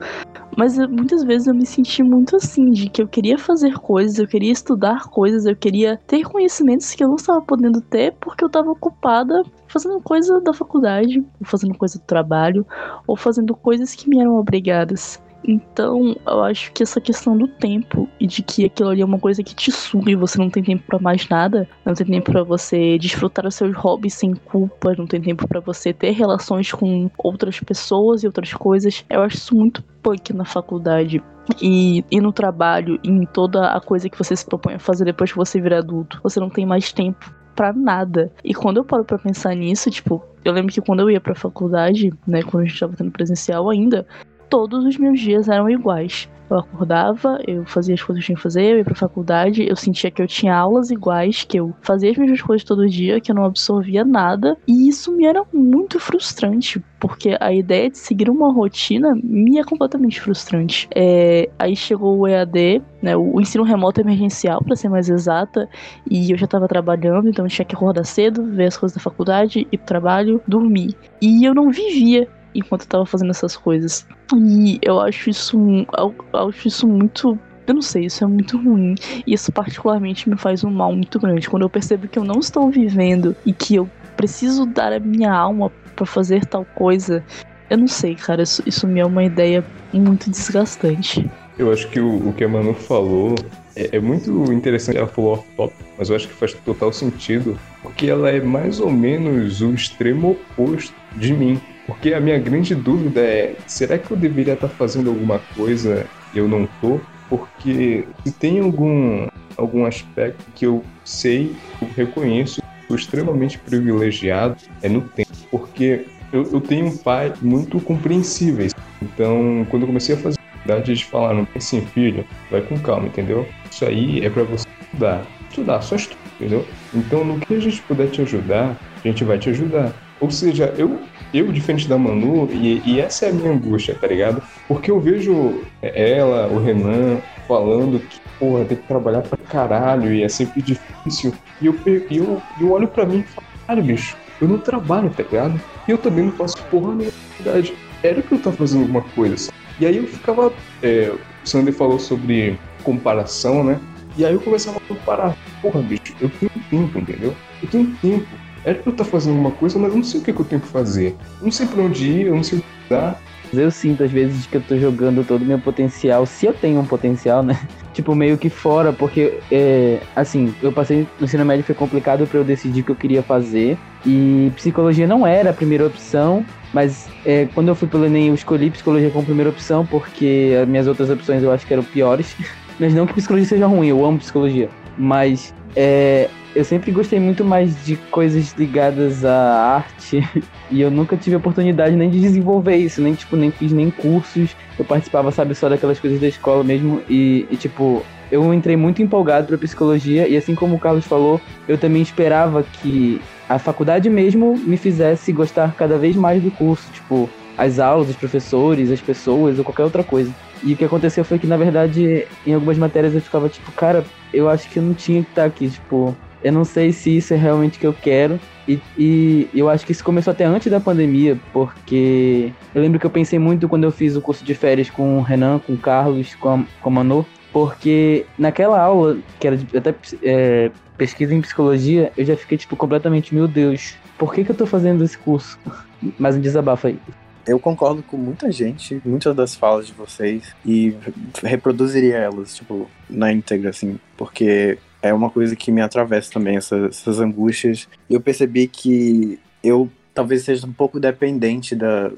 Mas 0.55 0.77
eu, 0.77 0.87
muitas 0.89 1.23
vezes 1.23 1.47
eu 1.47 1.55
me 1.55 1.65
senti 1.65 2.03
muito 2.03 2.35
assim, 2.35 2.69
de 2.69 2.89
que 2.89 3.01
eu 3.01 3.07
queria 3.07 3.37
fazer 3.37 3.79
coisas, 3.79 4.19
eu 4.19 4.27
queria 4.27 4.51
estudar 4.51 5.09
coisas, 5.09 5.45
eu 5.45 5.55
queria 5.55 5.99
ter 6.05 6.23
conhecimentos 6.23 6.91
que 6.93 7.03
eu 7.03 7.07
não 7.07 7.15
estava 7.15 7.41
podendo 7.41 7.81
ter 7.81 8.13
porque 8.19 8.43
eu 8.43 8.47
estava 8.47 8.69
ocupada 8.69 9.43
fazendo 9.67 9.99
coisa 10.01 10.39
da 10.39 10.53
faculdade, 10.53 11.19
ou 11.19 11.47
fazendo 11.47 11.75
coisa 11.75 11.97
do 11.97 12.05
trabalho, 12.05 12.65
ou 13.07 13.17
fazendo 13.17 13.55
coisas 13.55 13.95
que 13.95 14.07
me 14.07 14.19
eram 14.19 14.35
obrigadas. 14.37 15.19
Então, 15.45 16.15
eu 16.25 16.43
acho 16.43 16.71
que 16.71 16.83
essa 16.83 17.01
questão 17.01 17.37
do 17.37 17.47
tempo 17.47 18.07
e 18.19 18.25
de 18.25 18.41
que 18.41 18.65
aquilo 18.65 18.89
ali 18.89 19.01
é 19.01 19.05
uma 19.05 19.19
coisa 19.19 19.43
que 19.43 19.53
te 19.53 19.71
suga 19.71 20.11
e 20.11 20.15
você 20.15 20.37
não 20.37 20.49
tem 20.49 20.63
tempo 20.63 20.83
para 20.87 20.99
mais 20.99 21.27
nada, 21.27 21.67
não 21.85 21.93
tem 21.93 22.07
tempo 22.07 22.31
para 22.31 22.43
você 22.43 22.97
desfrutar 22.97 23.45
os 23.45 23.55
seus 23.55 23.75
hobbies 23.75 24.13
sem 24.13 24.33
culpa, 24.33 24.95
não 24.97 25.05
tem 25.05 25.21
tempo 25.21 25.47
para 25.47 25.59
você 25.59 25.93
ter 25.93 26.11
relações 26.11 26.71
com 26.71 27.09
outras 27.17 27.59
pessoas 27.59 28.23
e 28.23 28.27
outras 28.27 28.53
coisas. 28.53 29.03
Eu 29.09 29.21
acho 29.21 29.37
isso 29.37 29.55
muito 29.55 29.83
punk 30.01 30.33
na 30.33 30.45
faculdade. 30.45 31.21
E, 31.61 32.05
e 32.09 32.21
no 32.21 32.31
trabalho, 32.31 32.99
em 33.03 33.25
toda 33.25 33.69
a 33.71 33.81
coisa 33.81 34.09
que 34.09 34.17
você 34.17 34.35
se 34.35 34.45
propõe 34.45 34.75
a 34.75 34.79
fazer 34.79 35.03
depois 35.03 35.31
que 35.31 35.37
você 35.37 35.59
vira 35.59 35.79
adulto, 35.79 36.19
você 36.23 36.39
não 36.39 36.49
tem 36.49 36.65
mais 36.65 36.93
tempo 36.93 37.33
para 37.53 37.73
nada. 37.73 38.31
E 38.43 38.53
quando 38.53 38.77
eu 38.77 38.85
paro 38.85 39.03
para 39.03 39.17
pensar 39.17 39.55
nisso, 39.55 39.89
tipo, 39.89 40.23
eu 40.43 40.53
lembro 40.53 40.73
que 40.73 40.81
quando 40.81 41.01
eu 41.01 41.09
ia 41.09 41.21
pra 41.21 41.35
faculdade, 41.35 42.13
né, 42.27 42.43
quando 42.43 42.63
a 42.63 42.65
gente 42.65 42.79
tava 42.79 42.95
tendo 42.95 43.11
presencial 43.11 43.69
ainda, 43.69 44.05
todos 44.53 44.85
os 44.85 44.97
meus 44.99 45.19
dias 45.19 45.49
eram 45.49 45.67
iguais. 45.67 46.29
Eu 46.47 46.59
acordava, 46.59 47.39
eu 47.47 47.65
fazia 47.65 47.95
as 47.95 48.03
coisas 48.03 48.23
que 48.23 48.31
eu 48.31 48.35
tinha 48.35 48.35
que 48.35 48.43
fazer, 48.43 48.73
eu 48.73 48.77
ia 48.77 48.83
pra 48.83 48.93
faculdade, 48.93 49.67
eu 49.67 49.75
sentia 49.75 50.11
que 50.11 50.21
eu 50.21 50.27
tinha 50.27 50.55
aulas 50.55 50.91
iguais, 50.91 51.43
que 51.43 51.59
eu 51.59 51.73
fazia 51.81 52.11
as 52.11 52.17
mesmas 52.17 52.39
coisas 52.39 52.63
todo 52.63 52.87
dia, 52.87 53.19
que 53.19 53.31
eu 53.31 53.35
não 53.35 53.45
absorvia 53.45 54.05
nada. 54.05 54.55
E 54.67 54.87
isso 54.87 55.11
me 55.11 55.25
era 55.25 55.43
muito 55.51 55.99
frustrante, 55.99 56.79
porque 56.99 57.35
a 57.39 57.51
ideia 57.51 57.89
de 57.89 57.97
seguir 57.97 58.29
uma 58.29 58.53
rotina 58.53 59.17
me 59.23 59.57
é 59.57 59.63
completamente 59.63 60.21
frustrante. 60.21 60.87
É, 60.93 61.49
aí 61.57 61.75
chegou 61.75 62.19
o 62.19 62.27
EAD, 62.27 62.83
né, 63.01 63.17
o 63.17 63.41
ensino 63.41 63.63
remoto 63.63 64.01
emergencial, 64.01 64.63
para 64.63 64.75
ser 64.75 64.89
mais 64.89 65.09
exata, 65.09 65.67
e 66.07 66.29
eu 66.31 66.37
já 66.37 66.45
estava 66.45 66.67
trabalhando, 66.67 67.27
então 67.27 67.47
tinha 67.47 67.65
que 67.65 67.73
acordar 67.73 68.03
cedo, 68.03 68.45
ver 68.51 68.67
as 68.67 68.77
coisas 68.77 68.95
da 68.95 69.01
faculdade, 69.01 69.67
ir 69.71 69.77
pro 69.79 69.87
trabalho, 69.87 70.39
dormir. 70.47 70.95
E 71.19 71.43
eu 71.43 71.55
não 71.55 71.71
vivia 71.71 72.29
enquanto 72.53 72.81
eu 72.81 72.87
tava 72.87 73.05
fazendo 73.05 73.31
essas 73.31 73.55
coisas. 73.55 74.05
E 74.35 74.79
eu 74.81 74.99
acho 74.99 75.29
isso, 75.29 75.57
eu 75.97 76.15
acho 76.33 76.67
isso 76.67 76.87
muito 76.87 77.37
eu 77.65 77.73
não 77.73 77.81
sei, 77.81 78.05
isso 78.05 78.23
é 78.23 78.27
muito 78.27 78.57
ruim. 78.57 78.95
E 79.25 79.33
isso 79.33 79.51
particularmente 79.51 80.29
me 80.29 80.37
faz 80.37 80.63
um 80.63 80.69
mal 80.69 80.93
muito 80.93 81.19
grande. 81.19 81.49
Quando 81.49 81.63
eu 81.63 81.69
percebo 81.69 82.07
que 82.07 82.19
eu 82.19 82.23
não 82.23 82.39
estou 82.39 82.69
vivendo 82.69 83.35
e 83.45 83.53
que 83.53 83.75
eu 83.75 83.89
preciso 84.17 84.65
dar 84.65 84.91
a 84.91 84.99
minha 84.99 85.31
alma 85.31 85.71
para 85.95 86.05
fazer 86.05 86.45
tal 86.45 86.65
coisa, 86.75 87.23
eu 87.69 87.77
não 87.77 87.87
sei, 87.87 88.15
cara. 88.15 88.43
Isso, 88.43 88.61
isso 88.65 88.87
me 88.87 88.99
é 88.99 89.05
uma 89.05 89.23
ideia 89.23 89.63
muito 89.93 90.29
desgastante. 90.29 91.29
Eu 91.57 91.71
acho 91.71 91.87
que 91.89 91.99
o, 91.99 92.29
o 92.29 92.33
que 92.33 92.43
a 92.43 92.49
Manu 92.49 92.73
falou 92.73 93.35
é, 93.75 93.97
é, 93.97 93.99
muito 93.99 94.51
interessante. 94.51 94.97
Ela 94.97 95.07
falou 95.07 95.33
off-top, 95.33 95.73
mas 95.97 96.09
eu 96.09 96.15
acho 96.15 96.27
que 96.27 96.33
faz 96.33 96.53
total 96.53 96.91
sentido, 96.91 97.57
porque 97.81 98.07
ela 98.07 98.29
é 98.29 98.41
mais 98.41 98.79
ou 98.79 98.91
menos 98.91 99.61
o 99.61 99.73
extremo 99.73 100.31
oposto 100.31 100.95
de 101.15 101.33
mim. 101.33 101.61
Porque 101.85 102.13
a 102.13 102.19
minha 102.19 102.39
grande 102.39 102.75
dúvida 102.75 103.21
é: 103.21 103.55
será 103.67 103.97
que 103.97 104.11
eu 104.11 104.17
deveria 104.17 104.53
estar 104.53 104.69
fazendo 104.69 105.09
alguma 105.09 105.39
coisa 105.39 106.07
e 106.33 106.37
eu 106.37 106.47
não 106.47 106.67
tô? 106.81 106.99
Porque 107.29 108.07
se 108.23 108.31
tem 108.31 108.59
algum, 108.59 109.27
algum 109.57 109.85
aspecto 109.85 110.45
que 110.53 110.65
eu 110.65 110.83
sei, 111.03 111.55
eu 111.81 111.89
reconheço, 111.95 112.61
sou 112.87 112.95
extremamente 112.95 113.57
privilegiado, 113.57 114.55
é 114.81 114.89
no 114.89 115.01
tempo. 115.01 115.31
Porque 115.49 116.05
eu, 116.31 116.43
eu 116.51 116.61
tenho 116.61 116.87
um 116.87 116.97
pai 116.97 117.33
muito 117.41 117.79
compreensível. 117.79 118.67
Então, 119.01 119.65
quando 119.69 119.83
eu 119.83 119.87
comecei 119.87 120.15
a 120.15 120.17
fazer 120.17 120.37
faculdade, 120.51 120.91
eles 120.91 121.01
falaram 121.01 121.47
assim, 121.55 121.81
filho, 121.81 122.25
vai 122.49 122.61
com 122.61 122.77
calma, 122.79 123.07
entendeu? 123.07 123.47
Isso 123.69 123.85
aí 123.85 124.25
é 124.25 124.29
para 124.29 124.43
você 124.43 124.67
estudar. 124.81 125.25
Estudar, 125.49 125.81
só 125.81 125.95
estudar, 125.95 126.21
entendeu? 126.35 126.65
Então, 126.93 127.23
no 127.23 127.39
que 127.39 127.53
a 127.53 127.59
gente 127.59 127.81
puder 127.83 128.09
te 128.09 128.21
ajudar, 128.21 128.77
a 129.03 129.07
gente 129.07 129.23
vai 129.23 129.37
te 129.37 129.49
ajudar. 129.49 129.93
Ou 130.19 130.31
seja, 130.31 130.73
eu 130.77 131.01
eu, 131.33 131.51
diferente 131.51 131.87
da 131.87 131.97
Manu, 131.97 132.47
e, 132.51 132.81
e, 132.85 132.99
essa 132.99 133.25
é 133.25 133.29
a 133.29 133.33
minha 133.33 133.51
angústia, 133.51 133.95
tá 133.99 134.07
ligado? 134.07 134.41
Porque 134.67 134.91
eu 134.91 134.99
vejo 134.99 135.63
ela, 135.81 136.47
o 136.47 136.59
Renan, 136.59 137.19
falando 137.47 137.99
que, 137.99 138.21
porra, 138.39 138.65
tem 138.65 138.77
que 138.77 138.83
trabalhar 138.83 139.21
pra 139.21 139.37
caralho 139.37 140.13
e 140.13 140.23
é 140.23 140.29
sempre 140.29 140.61
difícil. 140.61 141.33
E 141.59 141.65
eu, 141.65 141.75
eu, 141.85 142.41
eu 142.59 142.71
olho 142.71 142.87
pra 142.87 143.05
mim 143.05 143.19
e 143.19 143.23
falo, 143.23 143.47
caralho, 143.65 143.83
bicho, 143.85 144.15
eu 144.39 144.47
não 144.47 144.59
trabalho, 144.59 145.09
tá 145.09 145.23
ligado? 145.23 145.59
E 145.87 145.91
eu 145.91 145.97
também 145.97 146.25
não 146.25 146.31
faço 146.33 146.57
porra 146.69 146.93
nenhuma, 146.93 147.13
verdade. 147.39 147.73
Era 148.03 148.21
que 148.21 148.33
eu 148.33 148.39
tava 148.39 148.55
fazendo 148.55 148.81
alguma 148.81 149.01
coisa. 149.01 149.37
Sabe? 149.37 149.57
E 149.79 149.85
aí 149.85 149.97
eu 149.97 150.05
ficava. 150.05 150.53
É, 150.81 151.11
o 151.11 151.47
Sandy 151.47 151.71
falou 151.71 151.97
sobre 151.97 152.59
comparação, 152.83 153.63
né? 153.63 153.79
E 154.17 154.25
aí 154.25 154.33
eu 154.33 154.41
começava 154.41 154.77
a 154.77 154.81
comparar. 154.81 155.35
Porra, 155.61 155.81
bicho, 155.81 156.13
eu 156.21 156.29
tenho 156.29 156.51
tempo, 156.69 156.99
entendeu? 156.99 157.33
Eu 157.61 157.69
tenho 157.69 157.87
tempo 158.01 158.27
era 158.63 158.75
pra 158.75 158.89
eu 158.89 158.91
estar 158.91 159.03
fazendo 159.03 159.33
alguma 159.33 159.51
coisa, 159.51 159.77
mas 159.77 159.91
eu 159.91 159.97
não 159.97 160.03
sei 160.03 160.19
o 160.19 160.23
que, 160.23 160.33
que 160.33 160.39
eu 160.39 160.45
tenho 160.45 160.61
que 160.61 160.67
fazer. 160.67 161.15
Eu 161.39 161.45
não 161.45 161.51
sei 161.51 161.65
pra 161.67 161.81
onde 161.81 162.05
ir, 162.09 162.27
eu 162.27 162.35
não 162.35 162.43
sei 162.43 162.59
o 162.59 162.61
que 162.61 162.67
dar. 162.89 163.21
Eu 163.51 163.69
sinto 163.69 164.03
às 164.03 164.11
vezes 164.11 164.47
que 164.47 164.57
eu 164.57 164.61
tô 164.61 164.77
jogando 164.77 165.23
todo 165.23 165.43
o 165.43 165.45
meu 165.45 165.59
potencial, 165.59 166.25
se 166.25 166.47
eu 166.47 166.53
tenho 166.53 166.79
um 166.79 166.85
potencial, 166.85 167.43
né? 167.43 167.59
Tipo, 167.93 168.15
meio 168.15 168.39
que 168.39 168.49
fora, 168.49 168.91
porque, 168.91 169.39
é, 169.51 169.99
assim, 170.15 170.51
eu 170.63 170.71
passei 170.71 171.07
no 171.19 171.25
ensino 171.25 171.45
médio, 171.45 171.63
foi 171.63 171.75
complicado 171.75 172.25
para 172.25 172.39
eu 172.39 172.43
decidir 172.43 172.81
o 172.81 172.83
que 172.83 172.91
eu 172.91 172.95
queria 172.95 173.21
fazer. 173.21 173.77
E 174.03 174.51
psicologia 174.55 175.05
não 175.05 175.27
era 175.27 175.51
a 175.51 175.53
primeira 175.53 175.85
opção, 175.85 176.43
mas 176.73 177.07
é, 177.23 177.47
quando 177.53 177.67
eu 177.67 177.75
fui 177.75 177.87
pelo 177.87 178.07
Enem, 178.07 178.29
eu 178.29 178.33
escolhi 178.33 178.71
psicologia 178.71 179.11
como 179.11 179.23
primeira 179.23 179.51
opção, 179.51 179.85
porque 179.85 180.57
as 180.59 180.67
minhas 180.67 180.87
outras 180.87 181.11
opções 181.11 181.43
eu 181.43 181.51
acho 181.51 181.67
que 181.67 181.73
eram 181.73 181.83
piores. 181.83 182.35
Mas 182.79 182.91
não 182.95 183.05
que 183.05 183.13
psicologia 183.13 183.47
seja 183.47 183.67
ruim, 183.67 183.87
eu 183.87 184.03
amo 184.03 184.17
psicologia. 184.17 184.67
Mas 184.97 185.53
é, 185.75 186.27
eu 186.55 186.63
sempre 186.63 186.91
gostei 186.91 187.19
muito 187.19 187.43
mais 187.43 187.83
de 187.83 187.95
coisas 187.95 188.53
ligadas 188.57 189.25
à 189.25 189.75
arte 189.75 190.21
e 190.69 190.81
eu 190.81 190.91
nunca 190.91 191.17
tive 191.17 191.35
oportunidade 191.35 191.95
nem 191.95 192.09
de 192.09 192.19
desenvolver 192.19 192.75
isso, 192.75 193.01
nem 193.01 193.13
tipo, 193.13 193.35
nem 193.35 193.51
fiz 193.51 193.71
nem 193.71 193.89
cursos. 193.89 194.55
Eu 194.77 194.85
participava, 194.85 195.31
sabe, 195.31 195.55
só 195.55 195.67
daquelas 195.67 195.99
coisas 195.99 196.19
da 196.19 196.27
escola 196.27 196.63
mesmo 196.63 197.01
e, 197.09 197.47
e 197.49 197.57
tipo, 197.57 198.05
eu 198.31 198.53
entrei 198.53 198.75
muito 198.75 199.01
empolgado 199.01 199.47
para 199.47 199.57
psicologia 199.57 200.27
e 200.27 200.37
assim 200.37 200.55
como 200.55 200.75
o 200.75 200.79
Carlos 200.79 201.05
falou, 201.05 201.41
eu 201.67 201.77
também 201.77 202.01
esperava 202.01 202.63
que 202.63 203.21
a 203.47 203.59
faculdade 203.59 204.09
mesmo 204.09 204.57
me 204.57 204.77
fizesse 204.77 205.31
gostar 205.31 205.75
cada 205.75 205.97
vez 205.97 206.15
mais 206.15 206.41
do 206.41 206.49
curso, 206.51 206.91
tipo, 206.91 207.29
as 207.57 207.79
aulas, 207.79 208.09
os 208.09 208.15
professores, 208.15 208.91
as 208.91 209.01
pessoas 209.01 209.59
ou 209.59 209.65
qualquer 209.65 209.83
outra 209.83 210.03
coisa. 210.03 210.33
E 210.63 210.73
o 210.73 210.77
que 210.77 210.85
aconteceu 210.85 211.23
foi 211.23 211.37
que, 211.37 211.45
na 211.45 211.57
verdade, 211.57 212.25
em 212.45 212.53
algumas 212.53 212.77
matérias 212.77 213.13
eu 213.13 213.21
ficava 213.21 213.49
tipo, 213.49 213.71
cara, 213.73 214.03
eu 214.33 214.49
acho 214.49 214.69
que 214.69 214.79
eu 214.79 214.83
não 214.83 214.93
tinha 214.93 215.21
que 215.21 215.29
estar 215.29 215.45
aqui, 215.45 215.69
tipo, 215.69 216.15
eu 216.43 216.51
não 216.51 216.65
sei 216.65 216.91
se 216.91 217.15
isso 217.15 217.33
é 217.33 217.37
realmente 217.37 217.77
o 217.77 217.79
que 217.79 217.87
eu 217.87 217.93
quero. 217.93 218.39
E, 218.67 218.79
e, 218.97 219.49
eu 219.53 219.69
acho 219.69 219.85
que 219.85 219.91
isso 219.91 220.03
começou 220.03 220.31
até 220.31 220.45
antes 220.45 220.71
da 220.71 220.79
pandemia, 220.79 221.39
porque 221.51 222.51
eu 222.73 222.81
lembro 222.81 222.99
que 222.99 223.05
eu 223.05 223.09
pensei 223.09 223.39
muito 223.39 223.67
quando 223.67 223.83
eu 223.83 223.91
fiz 223.91 224.15
o 224.15 224.21
curso 224.21 224.43
de 224.43 224.53
férias 224.53 224.89
com 224.89 225.17
o 225.17 225.21
Renan, 225.21 225.59
com 225.59 225.73
o 225.73 225.77
Carlos, 225.77 226.35
com 226.35 226.49
a, 226.49 226.65
com 226.81 226.89
a 226.89 226.91
Manu, 226.91 227.25
porque 227.51 228.25
naquela 228.37 228.79
aula, 228.81 229.17
que 229.39 229.47
era 229.47 229.57
de, 229.57 229.77
até 229.77 229.93
é, 230.21 230.71
pesquisa 230.97 231.33
em 231.33 231.41
psicologia, 231.41 232.11
eu 232.17 232.25
já 232.25 232.35
fiquei, 232.35 232.57
tipo, 232.57 232.75
completamente, 232.75 233.33
meu 233.33 233.47
Deus, 233.47 233.95
por 234.17 234.33
que, 234.33 234.43
que 234.43 234.51
eu 234.51 234.55
tô 234.55 234.65
fazendo 234.65 235.03
esse 235.03 235.17
curso? 235.17 235.57
Mais 236.19 236.35
um 236.35 236.41
desabafo 236.41 236.87
aí. 236.87 236.99
Eu 237.45 237.59
concordo 237.59 238.01
com 238.01 238.15
muita 238.15 238.49
gente, 238.49 239.01
muitas 239.03 239.35
das 239.35 239.53
falas 239.53 239.87
de 239.87 239.93
vocês, 239.93 240.55
e 240.65 240.95
reproduziria 241.43 242.15
elas, 242.15 242.55
tipo, 242.55 242.89
na 243.09 243.33
íntegra, 243.33 243.69
assim, 243.69 243.99
porque 244.15 244.77
é 245.03 245.13
uma 245.13 245.29
coisa 245.29 245.55
que 245.55 245.71
me 245.71 245.81
atravessa 245.81 246.31
também, 246.31 246.55
essas, 246.55 246.97
essas 246.97 247.19
angústias. 247.19 247.87
Eu 248.09 248.21
percebi 248.21 248.67
que 248.67 249.37
eu 249.61 249.91
talvez 250.13 250.43
seja 250.43 250.65
um 250.65 250.71
pouco 250.71 250.99
dependente 250.99 251.75
da, 251.75 252.11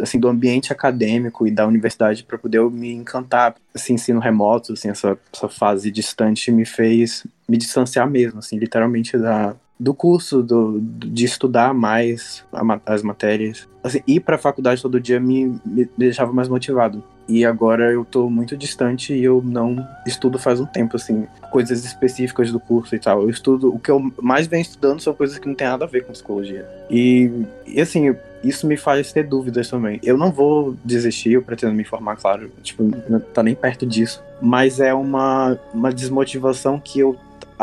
assim, 0.00 0.18
do 0.18 0.28
ambiente 0.28 0.72
acadêmico 0.72 1.46
e 1.46 1.50
da 1.50 1.66
universidade 1.66 2.22
para 2.24 2.38
poder 2.38 2.62
me 2.70 2.92
encantar. 2.92 3.56
Esse 3.74 3.92
ensino 3.92 4.20
remoto, 4.20 4.72
assim, 4.72 4.88
essa, 4.88 5.18
essa 5.32 5.48
fase 5.48 5.90
distante 5.90 6.50
me 6.50 6.64
fez 6.64 7.26
me 7.48 7.58
distanciar 7.58 8.08
mesmo, 8.08 8.38
assim, 8.38 8.56
literalmente 8.56 9.18
da, 9.18 9.54
do 9.78 9.92
curso, 9.92 10.42
do, 10.42 10.80
de 10.80 11.24
estudar 11.24 11.74
mais 11.74 12.44
as 12.86 13.02
matérias. 13.02 13.68
Assim, 13.82 14.00
ir 14.06 14.20
para 14.20 14.36
a 14.36 14.38
faculdade 14.38 14.80
todo 14.80 15.00
dia 15.00 15.18
me, 15.18 15.60
me 15.64 15.88
deixava 15.96 16.32
mais 16.32 16.48
motivado. 16.48 17.02
E 17.28 17.44
agora 17.44 17.90
eu 17.90 18.04
tô 18.04 18.28
muito 18.28 18.56
distante 18.56 19.12
e 19.12 19.24
eu 19.24 19.42
não 19.44 19.76
estudo 20.06 20.38
faz 20.38 20.60
um 20.60 20.66
tempo, 20.66 20.96
assim, 20.96 21.26
coisas 21.50 21.84
específicas 21.84 22.52
do 22.52 22.60
curso 22.60 22.94
e 22.94 22.98
tal. 22.98 23.22
Eu 23.22 23.30
estudo, 23.30 23.74
o 23.74 23.78
que 23.78 23.90
eu 23.90 24.12
mais 24.20 24.46
venho 24.46 24.62
estudando 24.62 25.00
são 25.00 25.14
coisas 25.14 25.38
que 25.38 25.48
não 25.48 25.54
tem 25.54 25.66
nada 25.66 25.84
a 25.84 25.88
ver 25.88 26.04
com 26.04 26.12
psicologia. 26.12 26.66
E, 26.90 27.30
e 27.66 27.80
assim, 27.80 28.14
isso 28.44 28.66
me 28.66 28.76
faz 28.76 29.12
ter 29.12 29.26
dúvidas 29.26 29.68
também. 29.68 30.00
Eu 30.02 30.16
não 30.16 30.32
vou 30.32 30.76
desistir, 30.84 31.32
eu 31.32 31.42
pretendo 31.42 31.72
me 31.74 31.84
formar, 31.84 32.16
claro, 32.16 32.50
tipo, 32.62 32.82
não 33.08 33.20
tá 33.20 33.42
nem 33.42 33.54
perto 33.54 33.86
disso. 33.86 34.22
Mas 34.40 34.80
é 34.80 34.92
uma, 34.92 35.58
uma 35.72 35.92
desmotivação 35.92 36.78
que 36.78 37.00
eu 37.00 37.16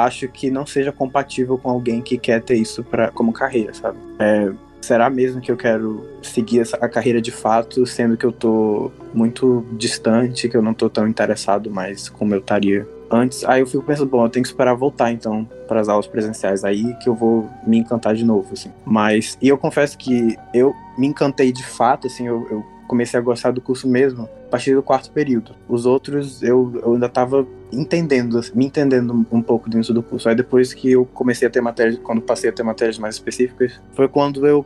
acho 0.06 0.28
que 0.28 0.50
não 0.50 0.66
seja 0.66 0.91
compatível 0.91 1.58
com 1.58 1.70
alguém 1.70 2.02
que 2.02 2.18
quer 2.18 2.41
ter 2.41 2.56
isso 2.56 2.84
pra, 2.84 3.10
como 3.12 3.32
carreira, 3.32 3.74
sabe? 3.74 3.97
É, 4.20 4.52
será 4.82 5.10
mesmo 5.10 5.41
que 5.41 5.52
eu 5.52 5.58
quero 5.58 6.06
seguir 6.22 6.62
essa, 6.62 6.78
a 6.78 6.88
carreira 6.88 7.22
de 7.22 7.32
fato, 7.32 7.86
sendo 7.86 8.18
que 8.18 8.26
eu 8.26 8.32
tô 8.32 8.91
muito 9.14 9.66
distante, 9.74 10.47
que 10.47 10.56
eu 10.56 10.62
não 10.62 10.74
tô 10.74 10.89
tão 10.89 11.08
interessado 11.08 11.70
mais 11.70 12.10
como 12.10 12.34
eu 12.34 12.39
estaria 12.39 12.88
antes? 13.12 13.43
Aí 13.45 13.62
eu 13.62 13.68
fico 13.68 13.84
pensando, 13.84 14.10
bom, 14.10 14.26
eu 14.26 14.30
tenho 14.30 14.43
que 14.43 14.50
esperar 14.50 14.74
voltar 14.76 15.12
então 15.12 15.47
para 15.68 15.80
as 15.80 15.89
aulas 15.89 16.08
presenciais, 16.08 16.64
aí 16.64 16.93
que 16.95 17.10
eu 17.10 17.16
vou 17.16 17.50
me 17.66 17.78
encantar 17.78 18.16
de 18.16 18.26
novo, 18.26 18.54
assim. 18.54 18.72
Mas, 18.86 19.38
e 19.41 19.47
eu 19.47 19.58
confesso 19.58 19.97
que 19.97 20.38
eu 20.54 20.74
me 20.97 21.08
encantei 21.08 21.52
de 21.52 21.66
fato, 21.66 22.08
assim, 22.08 22.28
eu, 22.28 22.47
eu 22.50 22.66
comecei 22.88 23.20
a 23.20 23.24
gostar 23.24 23.52
do 23.52 23.62
curso 23.62 23.88
mesmo 23.88 24.28
a 24.50 24.52
partir 24.52 24.74
do 24.74 24.82
quarto 24.82 25.12
período. 25.12 25.56
Os 25.68 25.86
outros 25.86 26.41
eu, 26.41 26.80
eu 26.84 26.93
ainda 26.93 27.06
estava 27.06 27.45
entendendo, 27.72 28.41
me 28.56 28.66
entendendo 28.66 29.26
um 29.32 29.41
pouco 29.41 29.70
dentro 29.70 29.93
do 29.93 30.02
curso. 30.02 30.28
Aí 30.28 30.36
depois 30.36 30.74
que 30.74 30.91
eu 30.91 31.06
comecei 31.06 31.47
a 31.47 31.52
ter 31.52 31.62
matérias, 31.62 32.00
quando 32.00 32.20
passei 32.20 32.50
a 32.50 32.54
ter 32.54 32.64
matérias 32.64 32.97
mais 32.97 33.16
específicas, 33.16 33.80
foi 33.93 34.08
quando 34.08 34.45
eu 34.47 34.66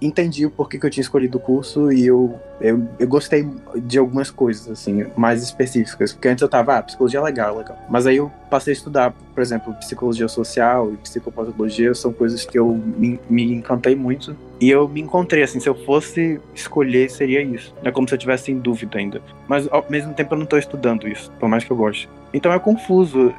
entendi 0.00 0.46
o 0.46 0.50
porquê 0.50 0.78
que 0.78 0.86
eu 0.86 0.90
tinha 0.90 1.02
escolhido 1.02 1.36
o 1.36 1.40
curso 1.40 1.92
e 1.92 2.06
eu, 2.06 2.38
eu, 2.58 2.88
eu 2.98 3.06
gostei 3.06 3.46
de 3.76 3.98
algumas 3.98 4.30
coisas, 4.30 4.68
assim, 4.70 5.06
mais 5.16 5.42
específicas. 5.42 6.12
Porque 6.12 6.28
antes 6.28 6.40
eu 6.40 6.48
tava, 6.48 6.78
ah, 6.78 6.82
psicologia 6.82 7.20
é 7.20 7.22
legal, 7.22 7.58
legal. 7.58 7.78
Mas 7.88 8.06
aí 8.06 8.16
eu 8.16 8.32
passei 8.50 8.72
a 8.72 8.76
estudar, 8.76 9.12
por 9.34 9.42
exemplo, 9.42 9.74
psicologia 9.74 10.26
social 10.26 10.92
e 10.92 10.96
psicopatologia, 10.96 11.94
são 11.94 12.12
coisas 12.12 12.46
que 12.46 12.58
eu 12.58 12.74
me, 12.74 13.20
me 13.28 13.52
encantei 13.52 13.94
muito. 13.94 14.34
E 14.60 14.70
eu 14.70 14.88
me 14.88 15.00
encontrei, 15.00 15.42
assim, 15.42 15.60
se 15.60 15.68
eu 15.68 15.74
fosse 15.74 16.40
escolher, 16.54 17.10
seria 17.10 17.42
isso. 17.42 17.74
É 17.84 17.92
como 17.92 18.08
se 18.08 18.14
eu 18.14 18.18
tivesse 18.18 18.50
em 18.50 18.58
dúvida 18.58 18.98
ainda 18.98 19.17
vida. 19.18 19.38
Mas 19.48 19.68
ao 19.70 19.84
mesmo 19.88 20.14
tempo 20.14 20.34
eu 20.34 20.38
não 20.38 20.46
tô 20.46 20.58
estudando 20.58 21.08
isso, 21.08 21.30
por 21.38 21.48
mais 21.48 21.64
que 21.64 21.70
eu 21.70 21.76
goste. 21.76 22.08
Então 22.32 22.52
é 22.52 22.58
confuso, 22.58 23.34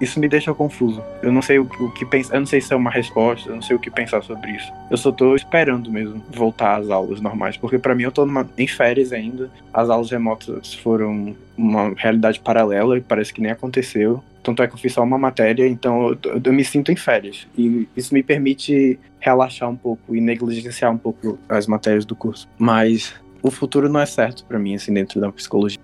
isso 0.00 0.20
me 0.20 0.28
deixa 0.28 0.54
confuso. 0.54 1.02
Eu 1.22 1.32
não 1.32 1.42
sei 1.42 1.58
o, 1.58 1.64
o 1.64 1.90
que 1.92 2.06
pensar, 2.06 2.34
eu 2.34 2.40
não 2.40 2.46
sei 2.46 2.60
se 2.60 2.72
é 2.72 2.76
uma 2.76 2.90
resposta, 2.90 3.48
eu 3.48 3.56
não 3.56 3.62
sei 3.62 3.74
o 3.74 3.78
que 3.78 3.90
pensar 3.90 4.22
sobre 4.22 4.52
isso. 4.52 4.72
Eu 4.90 4.96
só 4.96 5.10
tô 5.10 5.34
esperando 5.34 5.90
mesmo 5.90 6.22
voltar 6.30 6.78
às 6.78 6.90
aulas 6.90 7.20
normais, 7.20 7.56
porque 7.56 7.78
para 7.78 7.94
mim 7.94 8.04
eu 8.04 8.12
numa, 8.24 8.48
em 8.56 8.66
férias 8.66 9.12
ainda. 9.12 9.50
As 9.72 9.90
aulas 9.90 10.10
remotas 10.10 10.74
foram 10.74 11.34
uma 11.56 11.92
realidade 11.96 12.38
paralela 12.38 12.96
e 12.96 13.00
parece 13.00 13.34
que 13.34 13.40
nem 13.40 13.50
aconteceu. 13.50 14.22
Tanto 14.42 14.62
é 14.62 14.68
que 14.68 14.74
eu 14.74 14.78
fiz 14.78 14.92
só 14.92 15.02
uma 15.02 15.18
matéria, 15.18 15.68
então 15.68 16.16
eu, 16.24 16.40
eu 16.42 16.52
me 16.52 16.64
sinto 16.64 16.90
em 16.90 16.96
férias. 16.96 17.46
E 17.58 17.88
isso 17.96 18.14
me 18.14 18.22
permite 18.22 18.98
relaxar 19.18 19.68
um 19.68 19.76
pouco 19.76 20.14
e 20.14 20.20
negligenciar 20.20 20.90
um 20.90 20.96
pouco 20.96 21.38
as 21.48 21.66
matérias 21.66 22.04
do 22.04 22.16
curso. 22.16 22.48
Mas 22.58 23.14
o 23.42 23.50
futuro 23.50 23.88
não 23.88 24.00
é 24.00 24.06
certo 24.06 24.44
para 24.44 24.58
mim, 24.58 24.74
assim, 24.74 24.92
dentro 24.92 25.20
da 25.20 25.30
psicologia. 25.32 25.80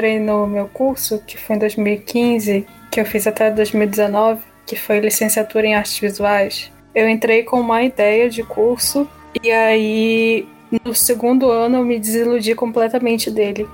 Entrei 0.00 0.18
no 0.18 0.46
meu 0.46 0.66
curso, 0.66 1.22
que 1.26 1.36
foi 1.36 1.56
em 1.56 1.58
2015, 1.58 2.66
que 2.90 3.00
eu 3.00 3.04
fiz 3.04 3.26
até 3.26 3.50
2019, 3.50 4.40
que 4.66 4.74
foi 4.74 4.98
licenciatura 4.98 5.66
em 5.66 5.74
artes 5.74 5.98
visuais. 5.98 6.72
Eu 6.94 7.06
entrei 7.06 7.42
com 7.42 7.60
uma 7.60 7.82
ideia 7.82 8.30
de 8.30 8.42
curso 8.42 9.06
e 9.42 9.50
aí 9.50 10.48
no 10.82 10.94
segundo 10.94 11.50
ano 11.50 11.78
eu 11.78 11.84
me 11.84 11.98
desiludi 11.98 12.54
completamente 12.54 13.30
dele. 13.30 13.68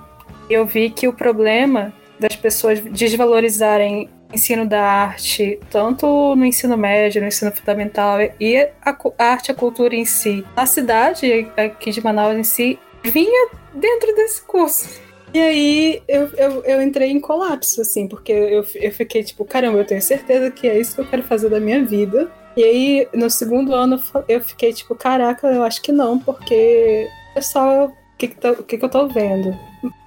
Eu 0.50 0.66
vi 0.66 0.90
que 0.90 1.06
o 1.06 1.12
problema 1.12 1.92
das 2.18 2.34
pessoas 2.34 2.80
desvalorizarem 2.80 4.10
ensino 4.32 4.66
da 4.66 4.82
arte, 4.82 5.60
tanto 5.70 6.34
no 6.34 6.44
ensino 6.44 6.76
médio, 6.76 7.22
no 7.22 7.28
ensino 7.28 7.52
fundamental 7.52 8.18
e 8.40 8.56
a, 8.56 8.96
a 9.16 9.24
arte 9.24 9.52
a 9.52 9.54
cultura 9.54 9.94
em 9.94 10.04
si, 10.04 10.44
na 10.56 10.66
cidade 10.66 11.46
aqui 11.56 11.92
de 11.92 12.02
Manaus 12.02 12.36
em 12.36 12.42
si, 12.42 12.78
vinha 13.04 13.48
dentro 13.72 14.12
desse 14.16 14.42
curso. 14.42 15.05
E 15.36 15.38
aí 15.38 16.02
eu, 16.08 16.30
eu, 16.38 16.64
eu, 16.64 16.82
entrei 16.82 17.10
em 17.10 17.20
colapso, 17.20 17.82
assim, 17.82 18.08
porque 18.08 18.32
eu, 18.32 18.64
eu 18.76 18.90
fiquei 18.90 19.22
tipo, 19.22 19.44
caramba, 19.44 19.76
eu 19.76 19.84
tenho 19.84 20.00
certeza 20.00 20.50
que 20.50 20.66
é 20.66 20.80
isso 20.80 20.94
que 20.94 21.02
eu 21.02 21.06
quero 21.06 21.22
fazer 21.24 21.50
da 21.50 21.60
minha 21.60 21.84
vida. 21.84 22.32
E 22.56 22.64
aí, 22.64 23.08
no 23.12 23.28
segundo 23.28 23.74
ano, 23.74 24.02
eu 24.26 24.40
fiquei 24.40 24.72
tipo, 24.72 24.94
caraca, 24.94 25.46
eu 25.48 25.62
acho 25.62 25.82
que 25.82 25.92
não, 25.92 26.18
porque 26.18 27.06
é 27.34 27.40
só 27.42 27.84
o 27.84 27.92
que, 28.16 28.28
que, 28.28 28.36
tá, 28.36 28.52
o 28.52 28.62
que, 28.62 28.78
que 28.78 28.84
eu 28.86 28.88
tô 28.88 29.08
vendo. 29.08 29.54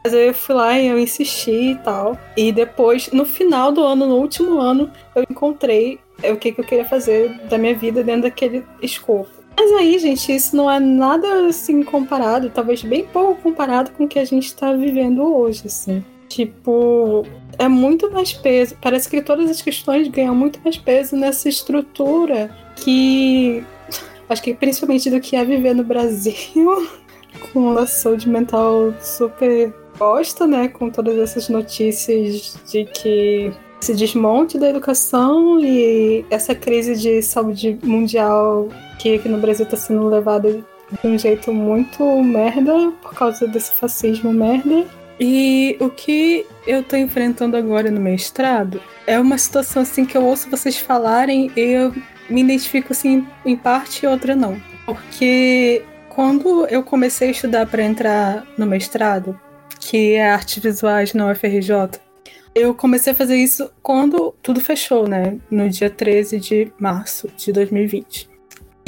Mas 0.03 0.15
aí 0.15 0.29
eu 0.29 0.33
fui 0.33 0.55
lá 0.55 0.79
e 0.79 0.87
eu 0.87 0.97
insisti 0.97 1.73
e 1.73 1.75
tal. 1.75 2.17
E 2.35 2.51
depois, 2.51 3.11
no 3.11 3.23
final 3.23 3.71
do 3.71 3.83
ano, 3.83 4.07
no 4.07 4.15
último 4.15 4.59
ano, 4.59 4.91
eu 5.15 5.23
encontrei 5.29 5.99
o 6.23 6.37
que, 6.37 6.51
que 6.51 6.59
eu 6.59 6.65
queria 6.65 6.85
fazer 6.85 7.29
da 7.47 7.59
minha 7.59 7.75
vida 7.75 8.03
dentro 8.03 8.23
daquele 8.23 8.65
escopo. 8.81 9.29
Mas 9.59 9.73
aí, 9.73 9.99
gente, 9.99 10.33
isso 10.33 10.55
não 10.55 10.71
é 10.71 10.79
nada 10.79 11.47
assim 11.47 11.83
comparado, 11.83 12.49
talvez 12.49 12.81
bem 12.81 13.03
pouco 13.03 13.41
comparado 13.41 13.91
com 13.91 14.05
o 14.05 14.07
que 14.07 14.17
a 14.17 14.23
gente 14.23 14.55
tá 14.55 14.71
vivendo 14.71 15.21
hoje, 15.21 15.63
assim. 15.65 16.01
Tipo, 16.29 17.25
é 17.57 17.67
muito 17.67 18.09
mais 18.09 18.31
peso. 18.31 18.77
Parece 18.81 19.09
que 19.09 19.21
todas 19.21 19.49
as 19.49 19.61
questões 19.61 20.07
ganham 20.07 20.33
muito 20.33 20.61
mais 20.63 20.77
peso 20.77 21.17
nessa 21.17 21.49
estrutura 21.49 22.49
que. 22.77 23.61
Acho 24.29 24.41
que 24.41 24.53
principalmente 24.53 25.09
do 25.09 25.19
que 25.19 25.35
é 25.35 25.43
viver 25.43 25.73
no 25.73 25.83
Brasil, 25.83 26.87
com 27.51 27.77
a 27.77 27.85
saúde 27.85 28.29
mental 28.29 28.93
super 29.01 29.73
posta, 29.97 30.47
né? 30.47 30.69
Com 30.69 30.89
todas 30.89 31.17
essas 31.17 31.49
notícias 31.49 32.57
de 32.71 32.85
que 32.85 33.51
esse 33.81 33.93
desmonte 33.93 34.57
da 34.57 34.69
educação 34.69 35.59
e 35.59 36.23
essa 36.29 36.55
crise 36.55 36.95
de 36.95 37.21
saúde 37.21 37.77
mundial 37.83 38.69
que 38.99 39.15
aqui 39.15 39.27
no 39.29 39.39
Brasil 39.39 39.63
está 39.65 39.77
sendo 39.77 40.07
levada 40.07 40.51
de 40.51 41.07
um 41.07 41.17
jeito 41.17 41.51
muito 41.53 42.03
merda 42.21 42.91
por 43.01 43.13
causa 43.15 43.47
desse 43.47 43.71
fascismo 43.71 44.31
merda. 44.31 44.85
E 45.19 45.75
o 45.79 45.89
que 45.89 46.45
eu 46.67 46.83
tô 46.83 46.95
enfrentando 46.95 47.57
agora 47.57 47.89
no 47.89 47.99
mestrado 47.99 48.81
é 49.07 49.19
uma 49.19 49.37
situação 49.37 49.81
assim 49.81 50.05
que 50.05 50.15
eu 50.15 50.23
ouço 50.23 50.49
vocês 50.49 50.77
falarem 50.77 51.51
e 51.55 51.59
eu 51.59 51.93
me 52.29 52.41
identifico 52.41 52.93
assim 52.93 53.25
em 53.45 53.55
parte 53.55 54.05
e 54.05 54.07
outra 54.07 54.35
não. 54.35 54.61
Porque 54.85 55.83
quando 56.09 56.65
eu 56.67 56.83
comecei 56.83 57.29
a 57.29 57.31
estudar 57.31 57.65
para 57.65 57.83
entrar 57.83 58.45
no 58.57 58.65
mestrado, 58.65 59.39
que 59.79 60.13
é 60.13 60.29
artes 60.29 60.61
visuais 60.61 61.13
na 61.13 61.31
UFRJ, 61.31 61.99
eu 62.55 62.73
comecei 62.73 63.13
a 63.13 63.15
fazer 63.15 63.37
isso 63.37 63.71
quando 63.81 64.33
tudo 64.41 64.59
fechou, 64.59 65.07
né? 65.07 65.37
No 65.49 65.69
dia 65.69 65.89
13 65.89 66.39
de 66.39 66.71
março 66.79 67.29
de 67.37 67.51
2020. 67.51 68.29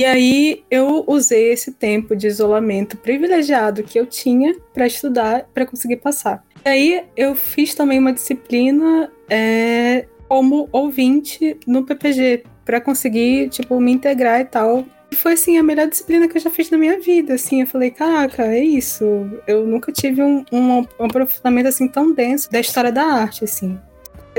E 0.01 0.05
aí 0.05 0.63
eu 0.71 1.03
usei 1.05 1.51
esse 1.51 1.73
tempo 1.73 2.15
de 2.15 2.25
isolamento 2.25 2.97
privilegiado 2.97 3.83
que 3.83 3.99
eu 3.99 4.07
tinha 4.07 4.55
para 4.73 4.87
estudar, 4.87 5.47
para 5.53 5.63
conseguir 5.63 5.97
passar. 5.97 6.43
E 6.65 6.67
aí 6.67 7.03
eu 7.15 7.35
fiz 7.35 7.75
também 7.75 7.99
uma 7.99 8.11
disciplina 8.11 9.11
é, 9.29 10.07
como 10.27 10.67
ouvinte 10.71 11.55
no 11.67 11.85
PPG 11.85 12.45
para 12.65 12.81
conseguir 12.81 13.49
tipo 13.49 13.79
me 13.79 13.91
integrar 13.91 14.41
e 14.41 14.45
tal. 14.45 14.83
E 15.11 15.15
foi 15.15 15.33
assim 15.33 15.59
a 15.59 15.63
melhor 15.63 15.87
disciplina 15.87 16.27
que 16.27 16.35
eu 16.35 16.41
já 16.41 16.49
fiz 16.49 16.71
na 16.71 16.79
minha 16.79 16.99
vida. 16.99 17.35
Assim, 17.35 17.61
eu 17.61 17.67
falei, 17.67 17.91
caraca, 17.91 18.43
é 18.47 18.57
isso. 18.57 19.05
Eu 19.45 19.67
nunca 19.67 19.91
tive 19.91 20.23
um, 20.23 20.43
um, 20.51 20.79
um 20.79 21.05
aprofundamento 21.05 21.67
assim 21.67 21.87
tão 21.87 22.11
denso 22.11 22.51
da 22.51 22.59
história 22.59 22.91
da 22.91 23.03
arte, 23.03 23.43
assim. 23.43 23.79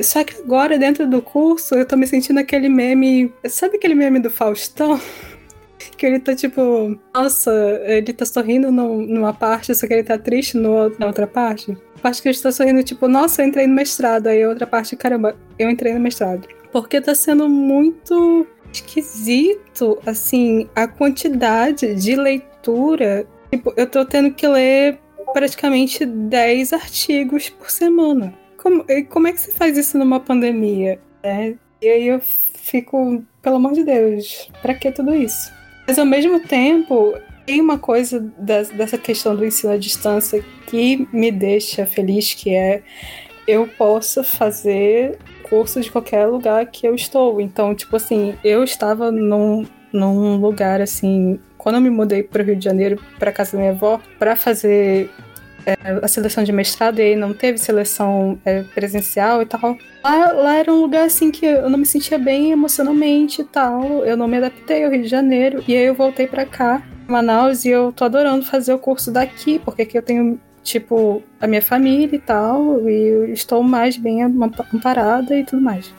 Só 0.02 0.24
que 0.24 0.40
agora, 0.40 0.76
dentro 0.76 1.06
do 1.06 1.22
curso, 1.22 1.76
eu 1.76 1.86
tô 1.86 1.96
me 1.96 2.06
sentindo 2.08 2.40
aquele 2.40 2.68
meme. 2.68 3.32
Sabe 3.46 3.76
aquele 3.76 3.94
meme 3.94 4.18
do 4.18 4.28
Faustão? 4.28 5.00
que 6.02 6.06
ele 6.06 6.18
tá 6.18 6.34
tipo, 6.34 6.98
nossa, 7.14 7.52
ele 7.84 8.12
tá 8.12 8.26
sorrindo 8.26 8.72
no, 8.72 9.06
numa 9.06 9.32
parte, 9.32 9.72
só 9.72 9.86
que 9.86 9.92
ele 9.92 10.02
tá 10.02 10.18
triste 10.18 10.56
no, 10.56 10.88
na 10.98 11.06
outra 11.06 11.28
parte. 11.28 11.78
A 11.96 12.00
parte 12.00 12.20
que 12.20 12.26
ele 12.26 12.34
está 12.34 12.50
sorrindo, 12.50 12.82
tipo, 12.82 13.06
nossa, 13.06 13.40
eu 13.40 13.46
entrei 13.46 13.68
no 13.68 13.74
mestrado. 13.74 14.26
Aí 14.26 14.42
a 14.42 14.48
outra 14.48 14.66
parte, 14.66 14.96
caramba, 14.96 15.36
eu 15.56 15.70
entrei 15.70 15.94
no 15.94 16.00
mestrado. 16.00 16.48
Porque 16.72 17.00
tá 17.00 17.14
sendo 17.14 17.48
muito 17.48 18.44
esquisito, 18.72 19.96
assim, 20.04 20.68
a 20.74 20.88
quantidade 20.88 21.94
de 21.94 22.16
leitura. 22.16 23.24
Tipo, 23.52 23.72
eu 23.76 23.86
tô 23.86 24.04
tendo 24.04 24.32
que 24.32 24.48
ler 24.48 24.98
praticamente 25.32 26.04
10 26.04 26.72
artigos 26.72 27.48
por 27.48 27.70
semana. 27.70 28.34
Como, 28.56 28.84
como 29.08 29.28
é 29.28 29.32
que 29.32 29.40
você 29.40 29.52
faz 29.52 29.78
isso 29.78 29.96
numa 29.96 30.18
pandemia? 30.18 30.98
Né? 31.22 31.54
E 31.80 31.88
aí 31.88 32.08
eu 32.08 32.20
fico, 32.20 33.22
pelo 33.40 33.54
amor 33.54 33.72
de 33.72 33.84
Deus, 33.84 34.50
pra 34.60 34.74
que 34.74 34.90
tudo 34.90 35.14
isso? 35.14 35.61
Mas 35.92 35.98
ao 35.98 36.06
mesmo 36.06 36.40
tempo, 36.40 37.14
tem 37.44 37.60
uma 37.60 37.78
coisa 37.78 38.18
dessa 38.38 38.96
questão 38.96 39.36
do 39.36 39.44
ensino 39.44 39.74
à 39.74 39.76
distância 39.76 40.42
que 40.66 41.06
me 41.12 41.30
deixa 41.30 41.84
feliz, 41.84 42.32
que 42.32 42.54
é 42.54 42.82
eu 43.46 43.68
posso 43.76 44.24
fazer 44.24 45.18
curso 45.42 45.82
de 45.82 45.90
qualquer 45.90 46.24
lugar 46.28 46.64
que 46.64 46.86
eu 46.86 46.94
estou. 46.94 47.42
Então, 47.42 47.74
tipo 47.74 47.94
assim, 47.94 48.34
eu 48.42 48.64
estava 48.64 49.12
num, 49.12 49.66
num 49.92 50.36
lugar 50.36 50.80
assim, 50.80 51.38
quando 51.58 51.74
eu 51.74 51.82
me 51.82 51.90
mudei 51.90 52.22
para 52.22 52.42
o 52.42 52.46
Rio 52.46 52.56
de 52.56 52.64
Janeiro, 52.64 52.98
para 53.18 53.30
casa 53.30 53.52
da 53.52 53.58
minha 53.58 53.72
avó, 53.72 54.00
para 54.18 54.34
fazer 54.34 55.10
é, 55.66 55.76
a 56.02 56.08
seleção 56.08 56.44
de 56.44 56.52
mestrado 56.52 56.98
e 56.98 57.02
aí 57.02 57.16
não 57.16 57.32
teve 57.32 57.58
seleção 57.58 58.38
é, 58.44 58.62
presencial 58.62 59.42
e 59.42 59.46
tal. 59.46 59.76
Lá, 60.02 60.32
lá, 60.32 60.54
era 60.56 60.72
um 60.72 60.80
lugar 60.80 61.04
assim 61.04 61.30
que 61.30 61.46
eu 61.46 61.70
não 61.70 61.78
me 61.78 61.86
sentia 61.86 62.18
bem 62.18 62.50
emocionalmente 62.50 63.42
e 63.42 63.44
tal. 63.44 64.04
Eu 64.04 64.16
não 64.16 64.26
me 64.28 64.36
adaptei 64.36 64.84
ao 64.84 64.90
Rio 64.90 65.02
de 65.02 65.08
Janeiro. 65.08 65.62
E 65.66 65.76
aí 65.76 65.84
eu 65.84 65.94
voltei 65.94 66.26
para 66.26 66.44
cá, 66.44 66.82
Manaus, 67.06 67.64
e 67.64 67.68
eu 67.68 67.92
tô 67.92 68.04
adorando 68.04 68.44
fazer 68.44 68.72
o 68.72 68.78
curso 68.78 69.10
daqui, 69.10 69.58
porque 69.58 69.82
aqui 69.82 69.96
eu 69.96 70.02
tenho, 70.02 70.40
tipo, 70.62 71.22
a 71.40 71.46
minha 71.46 71.62
família 71.62 72.16
e 72.16 72.18
tal, 72.18 72.88
e 72.88 73.08
eu 73.08 73.32
estou 73.32 73.62
mais 73.62 73.96
bem 73.96 74.22
amparada 74.22 75.36
e 75.36 75.44
tudo 75.44 75.62
mais. 75.62 75.92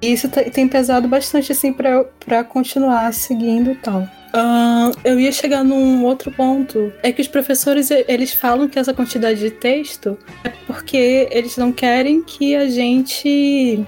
E 0.00 0.12
isso 0.12 0.28
tem 0.28 0.66
pesado 0.66 1.06
bastante, 1.06 1.52
assim, 1.52 1.72
para 1.72 2.44
continuar 2.44 3.12
seguindo 3.14 3.70
e 3.70 3.76
tal. 3.76 4.08
Uh, 4.34 4.96
eu 5.04 5.20
ia 5.20 5.30
chegar 5.30 5.62
num 5.62 6.04
outro 6.04 6.30
ponto. 6.30 6.92
É 7.02 7.12
que 7.12 7.20
os 7.20 7.28
professores 7.28 7.90
eles 7.90 8.32
falam 8.32 8.68
que 8.68 8.78
essa 8.78 8.94
quantidade 8.94 9.38
de 9.38 9.50
texto 9.50 10.18
é 10.42 10.48
porque 10.66 11.28
eles 11.30 11.56
não 11.58 11.70
querem 11.70 12.22
que 12.22 12.56
a 12.56 12.66
gente 12.66 13.84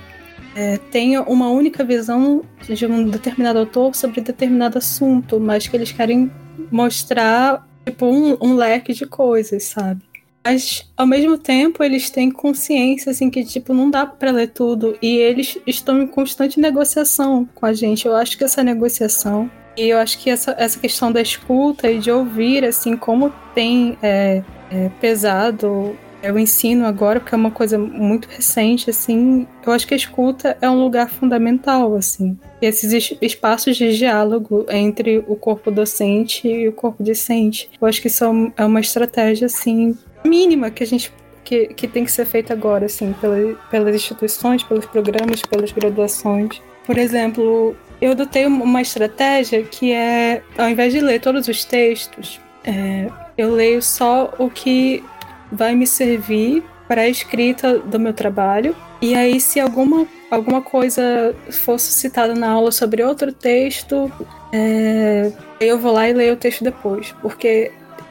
é, 0.55 0.76
tenha 0.90 1.22
uma 1.22 1.49
única 1.49 1.82
visão 1.82 2.42
de 2.68 2.86
um 2.86 3.09
determinado 3.09 3.59
autor 3.59 3.95
sobre 3.95 4.20
determinado 4.20 4.76
assunto, 4.76 5.40
mas 5.40 5.66
que 5.66 5.76
eles 5.76 5.92
querem 5.92 6.30
mostrar 6.70 7.66
tipo 7.86 8.07
um, 8.07 8.36
um 8.40 8.55
leque 8.55 8.92
de 8.92 9.07
coisas, 9.07 9.64
sabe? 9.64 10.03
Mas, 10.47 10.92
ao 10.95 11.07
mesmo 11.07 11.38
tempo, 11.38 11.82
eles 11.82 12.11
têm 12.11 12.30
consciência, 12.30 13.11
assim, 13.11 13.30
que, 13.30 13.42
tipo, 13.45 13.72
não 13.72 13.90
dá 13.90 14.05
para 14.05 14.30
ler 14.30 14.49
tudo. 14.49 14.95
E 15.01 15.16
eles 15.16 15.57
estão 15.66 16.03
em 16.03 16.07
constante 16.07 16.61
negociação 16.61 17.49
com 17.55 17.64
a 17.64 17.72
gente. 17.72 18.05
Eu 18.05 18.14
acho 18.14 18.36
que 18.36 18.45
essa 18.45 18.62
negociação 18.62 19.51
e 19.77 19.89
eu 19.89 19.99
acho 19.99 20.18
que 20.18 20.31
essa, 20.31 20.55
essa 20.59 20.79
questão 20.79 21.11
da 21.11 21.20
escuta 21.20 21.91
e 21.91 21.99
de 21.99 22.11
ouvir, 22.11 22.64
assim, 22.64 22.97
como 22.97 23.33
tem 23.55 23.99
é, 24.03 24.43
é, 24.70 24.89
pesado 25.01 25.97
é, 26.22 26.33
o 26.33 26.39
ensino 26.39 26.87
agora, 26.87 27.20
porque 27.20 27.35
é 27.35 27.39
uma 27.39 27.51
coisa 27.51 27.79
muito 27.79 28.29
recente, 28.29 28.89
assim, 28.89 29.47
eu 29.66 29.72
acho 29.72 29.87
que 29.87 29.95
a 29.95 29.97
escuta 29.97 30.57
é 30.61 30.70
um 30.70 30.83
lugar 30.83 31.11
fundamental, 31.11 31.95
assim. 31.95 32.39
E 32.62 32.66
esses 32.66 33.16
espaços 33.20 33.77
de 33.77 33.97
diálogo 33.97 34.64
entre 34.70 35.25
o 35.27 35.37
corpo 35.37 35.70
docente 35.70 36.49
e 36.49 36.66
o 36.68 36.72
corpo 36.72 37.03
discente. 37.03 37.70
Eu 37.81 37.87
acho 37.87 38.01
que 38.01 38.07
isso 38.07 38.25
é 38.57 38.64
uma 38.64 38.81
estratégia, 38.81 39.47
assim, 39.47 39.97
mínima 40.25 40.70
que 40.70 40.83
a 40.83 40.87
gente 40.87 41.12
que, 41.45 41.66
que 41.66 41.87
tem 41.87 42.05
que 42.05 42.11
ser 42.11 42.25
feita 42.25 42.55
agora, 42.55 42.87
assim, 42.87 43.12
pela, 43.20 43.55
pelas 43.70 43.95
instituições, 43.95 44.62
pelos 44.62 44.87
programas, 44.87 45.43
pelas 45.43 45.70
graduações. 45.70 46.61
Por 46.87 46.99
exemplo, 46.99 47.77
eu 48.01 48.12
adotei 48.12 48.47
uma 48.47 48.82
estratégia 48.82 49.62
que 49.62 49.92
é, 49.92 50.42
ao 50.59 50.68
invés 50.68 50.92
de 50.92 51.01
ler 51.01 51.20
todos 51.20 51.49
os 51.49 51.64
textos, 51.64 52.40
é, 52.64 53.09
eu 53.36 53.53
leio 53.53 53.82
só 53.82 54.32
o 54.38 54.49
que 54.51 55.03
vai 55.51 55.74
me 55.74 55.86
servir 55.86 56.62
para 56.88 57.03
a 57.03 57.09
escrita 57.09 57.78
do 57.78 57.99
meu 57.99 58.12
trabalho. 58.12 58.74
E 59.01 59.14
aí, 59.14 59.40
se 59.40 59.61
alguma, 59.61 60.07
alguma 60.30 60.62
coisa 60.62 61.34
fosse 61.51 61.92
citada 61.92 62.34
na 62.34 62.51
aula 62.51 62.70
sobre 62.72 63.03
outro 63.03 63.32
texto, 63.32 64.11
é, 64.53 65.32
eu 65.61 65.78
vou 65.78 65.92
lá 65.92 66.09
e 66.09 66.12
leio 66.12 66.34
o 66.34 66.36
texto 66.36 66.64
depois. 66.64 67.14
Porque 67.20 67.70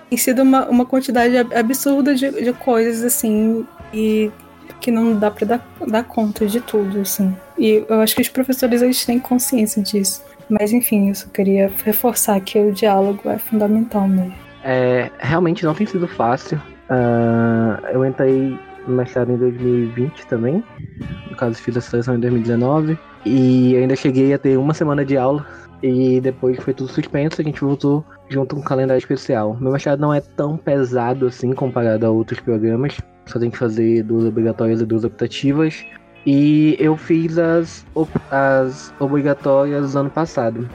tem 0.10 0.18
sido 0.18 0.44
uma, 0.44 0.68
uma 0.68 0.86
quantidade 0.86 1.36
absurda 1.38 2.14
de, 2.14 2.30
de 2.30 2.54
coisas, 2.54 3.04
assim, 3.04 3.66
e 3.94 4.32
que 4.80 4.92
não 4.92 5.16
dá 5.18 5.32
para 5.32 5.46
dar, 5.46 5.68
dar 5.88 6.04
conta 6.04 6.46
de 6.46 6.60
tudo, 6.62 7.02
assim. 7.02 7.36
E 7.58 7.86
eu 7.88 8.02
acho 8.02 8.16
que 8.16 8.22
os 8.22 8.30
professores 8.30 8.82
eles 8.82 9.06
têm 9.06 9.20
consciência 9.20 9.82
disso. 9.82 10.24
Mas 10.50 10.74
enfim, 10.74 11.10
eu 11.10 11.16
só 11.16 11.28
queria 11.30 11.72
reforçar 11.84 12.40
que 12.42 12.60
o 12.60 12.72
diálogo 12.72 13.30
é 13.30 13.38
fundamental 13.38 14.08
mesmo. 14.08 14.34
É, 14.64 15.10
realmente 15.20 15.66
não 15.66 15.74
tem 15.74 15.86
sido 15.86 16.08
fácil. 16.08 16.58
Uh, 16.90 17.86
eu 17.92 18.06
entrei 18.06 18.58
no 18.88 18.96
mestrado 18.96 19.32
em 19.32 19.38
2020 19.38 20.28
também. 20.28 20.64
No 21.30 21.36
caso, 21.36 21.56
fiz 21.56 21.78
a 21.78 21.82
seleção 21.82 22.16
em 22.16 22.20
2019. 22.20 22.98
E 23.26 23.76
ainda 23.78 23.96
cheguei 23.96 24.34
a 24.34 24.38
ter 24.38 24.58
uma 24.58 24.74
semana 24.74 25.06
de 25.06 25.18
aula. 25.18 25.46
E 25.82 26.22
depois 26.22 26.58
foi 26.64 26.74
tudo 26.74 26.90
suspenso, 26.90 27.42
a 27.42 27.44
gente 27.44 27.60
voltou 27.60 28.06
junto 28.30 28.56
com 28.56 28.62
um 28.62 28.64
calendário 28.64 29.00
especial. 29.00 29.58
Meu 29.60 29.74
mestrado 29.74 30.00
não 30.00 30.14
é 30.14 30.22
tão 30.22 30.56
pesado 30.56 31.28
assim 31.28 31.52
comparado 31.52 32.06
a 32.06 32.10
outros 32.10 32.40
programas. 32.40 32.98
Só 33.26 33.40
tem 33.40 33.50
que 33.50 33.58
fazer 33.58 34.04
duas 34.04 34.26
obrigatórias 34.26 34.82
e 34.82 34.86
duas 34.86 35.04
optativas. 35.04 35.86
E 36.26 36.76
eu 36.80 36.96
fiz 36.96 37.38
as, 37.38 37.86
as 38.32 38.94
obrigatórias 39.00 39.96
ano 39.96 40.10
passado, 40.10 40.70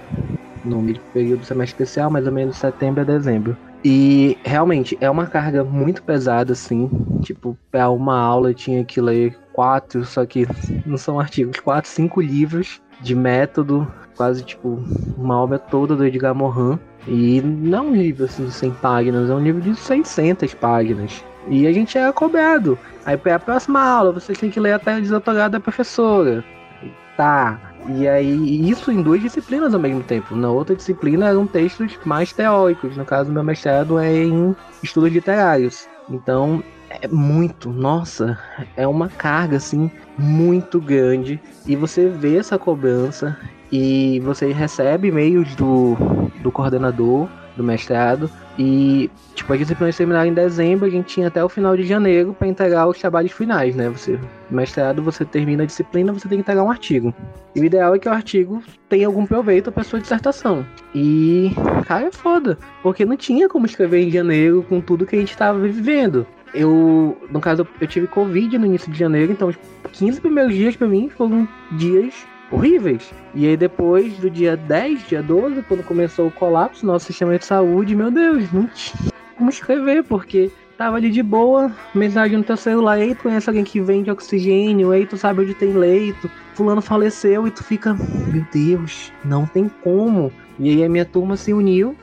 no 0.65 0.83
período 1.13 1.41
do 1.41 1.47
semestre 1.47 1.83
especial, 1.83 2.11
mais 2.11 2.27
ou 2.27 2.33
menos 2.33 2.57
setembro 2.57 3.01
a 3.01 3.05
dezembro. 3.05 3.57
E 3.85 4.37
realmente 4.45 4.99
é 5.01 5.09
uma 5.09 5.27
carga 5.27 5.65
muito 5.65 6.03
pesada, 6.03 6.53
assim. 6.53 6.91
Tipo, 7.23 7.57
para 7.71 7.89
uma 7.91 8.19
aula 8.19 8.51
eu 8.51 8.55
tinha 8.55 8.85
que 8.85 9.01
ler 9.01 9.37
quatro, 9.53 10.05
só 10.05 10.25
que 10.27 10.47
não 10.85 10.97
são 10.97 11.19
artigos, 11.19 11.61
quatro, 11.61 11.91
cinco 11.91 12.21
livros 12.21 12.81
de 13.01 13.15
método, 13.15 13.91
quase 14.17 14.45
tipo 14.45 14.83
uma 15.17 15.41
obra 15.41 15.59
toda 15.59 15.97
do 15.97 16.05
Edgar 16.05 16.35
Morin. 16.35 16.79
E 17.07 17.41
não 17.41 17.79
é 17.79 17.81
um 17.83 17.95
livro 17.95 18.25
assim 18.25 18.45
de 18.45 18.53
100 18.53 18.71
páginas, 18.73 19.31
é 19.31 19.35
um 19.35 19.41
livro 19.41 19.61
de 19.61 19.75
600 19.75 20.53
páginas. 20.55 21.25
E 21.47 21.67
a 21.67 21.73
gente 21.73 21.97
era 21.97 22.13
cobrado. 22.13 22.79
Aí 23.07 23.17
para 23.17 23.37
a 23.37 23.39
próxima 23.39 23.81
aula 23.81 24.13
você 24.13 24.33
tem 24.33 24.51
que 24.51 24.61
ler 24.61 24.73
até 24.73 24.97
o 24.97 25.01
desautorado 25.01 25.53
da 25.53 25.61
professora. 25.61 26.45
Tá. 27.17 27.61
E 27.89 28.07
aí, 28.07 28.69
isso 28.69 28.93
em 28.93 29.01
duas 29.01 29.21
disciplinas 29.23 29.73
ao 29.73 29.81
mesmo 29.81 30.03
tempo. 30.03 30.37
Na 30.37 30.51
outra 30.51 30.77
disciplina 30.77 31.29
eram 31.29 31.47
textos 31.47 31.99
mais 32.05 32.33
teóricos. 32.33 32.97
No 32.97 33.05
caso, 33.05 33.33
meu 33.33 33.43
mestrado 33.43 33.99
é 33.99 34.25
em 34.25 34.55
estudos 34.83 35.11
literários. 35.11 35.89
Então, 36.11 36.63
é 36.91 37.07
muito, 37.09 37.71
nossa, 37.71 38.39
é 38.77 38.87
uma 38.87 39.09
carga 39.09 39.57
assim 39.57 39.91
muito 40.17 40.81
grande. 40.81 41.41
E 41.67 41.77
você 41.77 42.09
vê 42.09 42.37
essa 42.37 42.59
cobrança 42.59 43.37
e 43.71 44.21
você 44.21 44.53
recebe 44.53 45.09
e-mails 45.09 45.55
do, 45.55 45.97
do 46.43 46.51
coordenador 46.51 47.29
do 47.57 47.65
mestrado. 47.65 48.31
E, 48.59 49.09
tipo, 49.37 49.53
as 49.53 49.61
disciplinas 49.61 49.97
terminaram 49.97 50.29
em 50.29 50.35
dezembro, 50.35 50.85
a 50.85 50.91
gente 50.91 51.07
tinha 51.07 51.29
até 51.29 51.43
o 51.45 51.49
final 51.49 51.77
de 51.77 51.85
janeiro 51.85 52.35
para 52.37 52.49
entregar 52.49 52.89
os 52.89 52.99
trabalhos 52.99 53.31
finais, 53.31 53.77
né? 53.77 53.89
Você, 53.89 54.19
mestrado, 54.51 55.01
você 55.01 55.25
termina 55.25 55.63
a 55.63 55.67
disciplina, 55.67 56.13
você 56.13 56.29
tem 56.29 56.39
que 56.39 56.43
entregar 56.43 56.65
um 56.65 56.71
artigo. 56.71 57.15
E 57.55 57.61
o 57.61 57.65
ideal 57.65 57.95
é 57.95 57.99
que 58.01 58.09
o 58.09 58.13
artigo 58.13 58.61
tenha 58.89 59.07
algum 59.07 59.25
proveito 59.25 59.71
para 59.71 59.85
sua 59.85 60.01
dissertação. 60.01 60.67
E, 60.93 61.53
cara, 61.87 62.07
é 62.07 62.11
foda, 62.11 62.59
porque 62.83 63.05
não 63.05 63.17
tinha 63.17 63.49
como 63.49 63.65
escrever 63.65 64.03
em 64.03 64.11
janeiro 64.11 64.67
com 64.69 64.81
tudo 64.81 65.07
que 65.07 65.15
a 65.15 65.21
gente 65.21 65.31
estava 65.31 65.61
vivendo. 65.61 66.27
Eu, 66.53 67.17
no 67.31 67.41
caso, 67.41 67.65
eu 67.81 67.87
tive 67.87 68.09
Covid 68.09 68.59
no 68.59 68.67
início 68.67 68.91
de 68.91 68.99
janeiro, 68.99 69.31
então 69.31 69.49
os 69.49 69.57
15 69.93 70.21
primeiros 70.21 70.53
dias 70.53 70.75
para 70.75 70.89
mim 70.89 71.09
foram 71.09 71.47
dias 71.73 72.27
horríveis. 72.51 73.13
E 73.35 73.47
aí 73.47 73.57
depois 73.57 74.15
do 74.19 74.31
dia 74.31 74.57
10, 74.57 75.09
dia 75.09 75.23
12, 75.23 75.63
quando 75.63 75.83
começou 75.83 76.29
o 76.29 76.31
colapso 76.31 76.85
no 76.85 76.93
nosso 76.93 77.07
sistema 77.07 77.39
de 77.39 77.45
saúde, 77.45 77.95
meu 77.95 78.11
Deus, 78.11 78.51
não 78.53 78.67
tinha 78.69 79.13
como 79.37 79.51
escrever, 79.51 80.03
porque 80.03 80.51
tava 80.77 80.97
ali 80.97 81.11
de 81.11 81.23
boa, 81.23 81.73
mensagem 81.95 82.39
no 82.39 82.45
teu 82.45 82.57
celular, 82.57 82.99
ei, 82.99 83.15
tu 83.15 83.23
conhece 83.23 83.49
alguém 83.49 83.65
que 83.65 83.81
vende 83.81 84.11
oxigênio, 84.11 84.95
ei, 84.95 85.07
tu 85.07 85.17
sabe 85.17 85.43
onde 85.43 85.55
tem 85.55 85.73
leito, 85.73 86.31
fulano 86.55 86.81
faleceu, 86.81 87.47
e 87.47 87.51
tu 87.51 87.65
fica, 87.65 87.95
meu 87.95 88.45
Deus, 88.53 89.13
não 89.25 89.47
tem 89.47 89.71
como. 89.83 90.33
E 90.59 90.71
aí 90.71 90.85
a 90.85 90.89
minha 90.89 91.05
turma 91.05 91.37
se 91.37 91.53
uniu, 91.53 91.97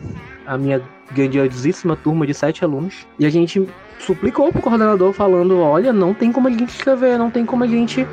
a 0.46 0.58
minha 0.58 0.82
grandiosíssima 1.12 1.96
turma 1.96 2.26
de 2.26 2.34
sete 2.34 2.64
alunos, 2.64 3.06
e 3.20 3.26
a 3.26 3.30
gente 3.30 3.68
suplicou 4.00 4.52
pro 4.52 4.62
coordenador 4.62 5.14
falando, 5.14 5.60
olha, 5.60 5.94
não 5.94 6.14
tem 6.14 6.32
como 6.32 6.48
a 6.48 6.52
gente 6.52 6.70
escrever, 6.70 7.18
não 7.18 7.32
tem 7.32 7.46
como 7.46 7.64
a 7.64 7.68
gente 7.68 8.06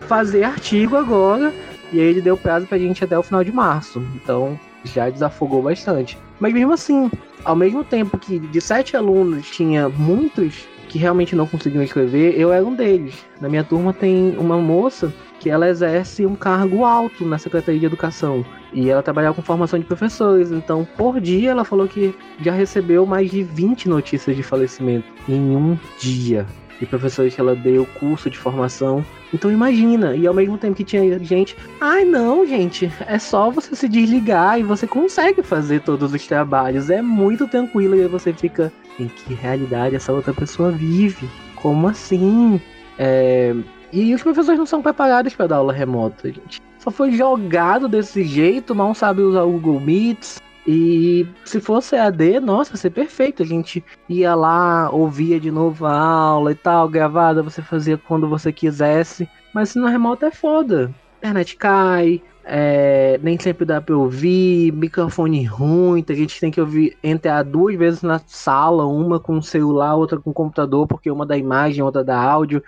fazer 0.00 0.42
artigo 0.42 0.96
agora, 0.96 1.52
e 1.92 2.00
aí 2.00 2.06
ele 2.06 2.20
deu 2.20 2.36
prazo 2.36 2.66
pra 2.66 2.78
gente 2.78 3.02
até 3.02 3.18
o 3.18 3.22
final 3.22 3.42
de 3.44 3.52
março. 3.52 4.02
Então 4.14 4.58
já 4.84 5.10
desafogou 5.10 5.62
bastante. 5.62 6.18
Mas 6.38 6.52
mesmo 6.52 6.72
assim, 6.72 7.10
ao 7.44 7.56
mesmo 7.56 7.84
tempo 7.84 8.18
que 8.18 8.38
de 8.38 8.60
sete 8.60 8.96
alunos 8.96 9.48
tinha 9.50 9.88
muitos 9.88 10.68
que 10.88 10.98
realmente 10.98 11.36
não 11.36 11.46
conseguiam 11.46 11.84
escrever, 11.84 12.38
eu 12.38 12.52
era 12.52 12.64
um 12.64 12.74
deles. 12.74 13.14
Na 13.40 13.48
minha 13.48 13.62
turma 13.62 13.92
tem 13.92 14.36
uma 14.36 14.58
moça 14.58 15.12
que 15.38 15.48
ela 15.48 15.68
exerce 15.68 16.26
um 16.26 16.34
cargo 16.34 16.84
alto 16.84 17.24
na 17.24 17.38
Secretaria 17.38 17.78
de 17.78 17.86
Educação 17.86 18.44
e 18.72 18.90
ela 18.90 19.02
trabalhava 19.02 19.34
com 19.34 19.42
formação 19.42 19.78
de 19.78 19.84
professores. 19.84 20.50
Então, 20.50 20.86
por 20.96 21.20
dia, 21.20 21.52
ela 21.52 21.64
falou 21.64 21.86
que 21.86 22.14
já 22.40 22.52
recebeu 22.52 23.06
mais 23.06 23.30
de 23.30 23.42
20 23.42 23.88
notícias 23.88 24.36
de 24.36 24.42
falecimento 24.42 25.06
em 25.28 25.56
um 25.56 25.78
dia 25.98 26.44
de 26.80 26.86
professores 26.86 27.34
que 27.34 27.40
ela 27.40 27.54
deu 27.54 27.86
curso 27.98 28.30
de 28.30 28.38
formação. 28.38 29.04
Então 29.32 29.52
imagina, 29.52 30.16
e 30.16 30.26
ao 30.26 30.34
mesmo 30.34 30.56
tempo 30.56 30.74
que 30.74 30.82
tinha 30.82 31.18
gente, 31.22 31.56
ai 31.80 32.04
não, 32.04 32.44
gente, 32.46 32.90
é 33.06 33.18
só 33.18 33.50
você 33.50 33.76
se 33.76 33.88
desligar 33.88 34.58
e 34.58 34.62
você 34.62 34.86
consegue 34.86 35.42
fazer 35.42 35.82
todos 35.82 36.12
os 36.12 36.26
trabalhos, 36.26 36.90
é 36.90 37.02
muito 37.02 37.46
tranquilo 37.46 37.94
e 37.94 38.02
aí 38.02 38.08
você 38.08 38.32
fica, 38.32 38.72
em 38.98 39.06
que 39.06 39.34
realidade 39.34 39.94
essa 39.94 40.12
outra 40.12 40.32
pessoa 40.32 40.72
vive? 40.72 41.28
Como 41.54 41.86
assim? 41.86 42.60
É... 42.98 43.54
E 43.92 44.14
os 44.14 44.22
professores 44.22 44.58
não 44.58 44.66
são 44.66 44.80
preparados 44.80 45.34
para 45.34 45.48
dar 45.48 45.56
aula 45.56 45.72
remota, 45.72 46.28
gente. 46.28 46.60
Só 46.78 46.90
foi 46.90 47.12
jogado 47.12 47.88
desse 47.88 48.24
jeito, 48.24 48.74
mal 48.74 48.94
sabe 48.94 49.20
usar 49.20 49.42
o 49.42 49.50
Google 49.52 49.80
Meets, 49.80 50.40
e 50.66 51.26
se 51.44 51.60
fosse 51.60 51.96
AD, 51.96 52.40
nossa, 52.40 52.72
ia 52.72 52.76
ser 52.76 52.90
perfeito. 52.90 53.42
A 53.42 53.46
gente 53.46 53.82
ia 54.08 54.34
lá, 54.34 54.90
ouvia 54.90 55.40
de 55.40 55.50
novo 55.50 55.86
a 55.86 55.98
aula 55.98 56.52
e 56.52 56.54
tal, 56.54 56.88
gravada, 56.88 57.42
você 57.42 57.62
fazia 57.62 57.96
quando 57.96 58.28
você 58.28 58.52
quisesse. 58.52 59.28
Mas 59.54 59.70
se 59.70 59.80
remoto 59.80 60.24
é 60.24 60.30
foda. 60.30 60.94
Internet 61.18 61.56
cai, 61.56 62.22
é, 62.44 63.18
nem 63.22 63.38
sempre 63.38 63.64
dá 63.64 63.80
pra 63.80 63.96
ouvir, 63.96 64.72
microfone 64.72 65.44
ruim, 65.44 66.04
a 66.08 66.12
gente 66.14 66.40
tem 66.40 66.50
que 66.50 66.60
ouvir 66.60 66.96
entrar 67.02 67.42
duas 67.42 67.76
vezes 67.76 68.02
na 68.02 68.18
sala, 68.26 68.86
uma 68.86 69.20
com 69.20 69.38
o 69.38 69.42
celular, 69.42 69.96
outra 69.96 70.18
com 70.18 70.30
o 70.30 70.34
computador, 70.34 70.86
porque 70.86 71.10
uma 71.10 71.26
da 71.26 71.36
imagem, 71.36 71.82
outra 71.82 72.02
da 72.02 72.18
áudio, 72.18 72.62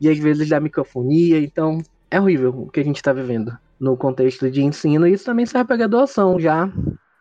e 0.00 0.08
às 0.08 0.18
vezes 0.18 0.48
dá 0.48 0.58
microfonia, 0.58 1.38
então 1.38 1.82
é 2.10 2.18
horrível 2.18 2.50
o 2.50 2.70
que 2.70 2.80
a 2.80 2.84
gente 2.84 3.02
tá 3.02 3.12
vivendo 3.12 3.56
no 3.78 3.96
contexto 3.96 4.50
de 4.50 4.62
ensino, 4.62 5.06
e 5.06 5.12
isso 5.12 5.26
também 5.26 5.44
serve 5.44 5.66
pra 5.66 5.76
graduação 5.76 6.40
já 6.40 6.70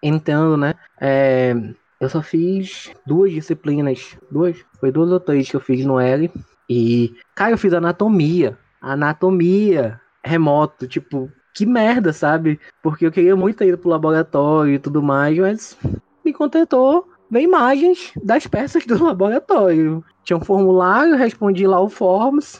entrando, 0.01 0.57
né? 0.57 0.73
É, 0.99 1.53
eu 1.99 2.09
só 2.09 2.21
fiz 2.21 2.91
duas 3.05 3.31
disciplinas, 3.31 4.17
duas, 4.31 4.57
foi 4.79 4.91
duas 4.91 5.11
ou 5.11 5.19
três 5.19 5.49
que 5.49 5.55
eu 5.55 5.61
fiz 5.61 5.85
no 5.85 5.99
L. 5.99 6.31
E, 6.69 7.15
cara, 7.35 7.51
eu 7.51 7.57
fiz 7.57 7.73
anatomia. 7.73 8.57
Anatomia 8.81 9.99
remoto, 10.23 10.87
tipo, 10.87 11.31
que 11.53 11.65
merda, 11.65 12.13
sabe? 12.13 12.59
Porque 12.83 13.05
eu 13.05 13.11
queria 13.11 13.35
muito 13.35 13.63
ir 13.63 13.77
pro 13.77 13.89
laboratório 13.89 14.73
e 14.73 14.79
tudo 14.79 15.01
mais, 15.01 15.37
mas 15.37 15.77
me 16.23 16.33
contentou 16.33 17.07
ver 17.31 17.41
imagens 17.41 18.11
das 18.23 18.45
peças 18.45 18.85
do 18.85 19.01
laboratório. 19.03 20.03
Tinha 20.23 20.37
um 20.37 20.43
formulário, 20.43 21.15
respondi 21.15 21.65
lá 21.65 21.79
o 21.79 21.89
Forms, 21.89 22.59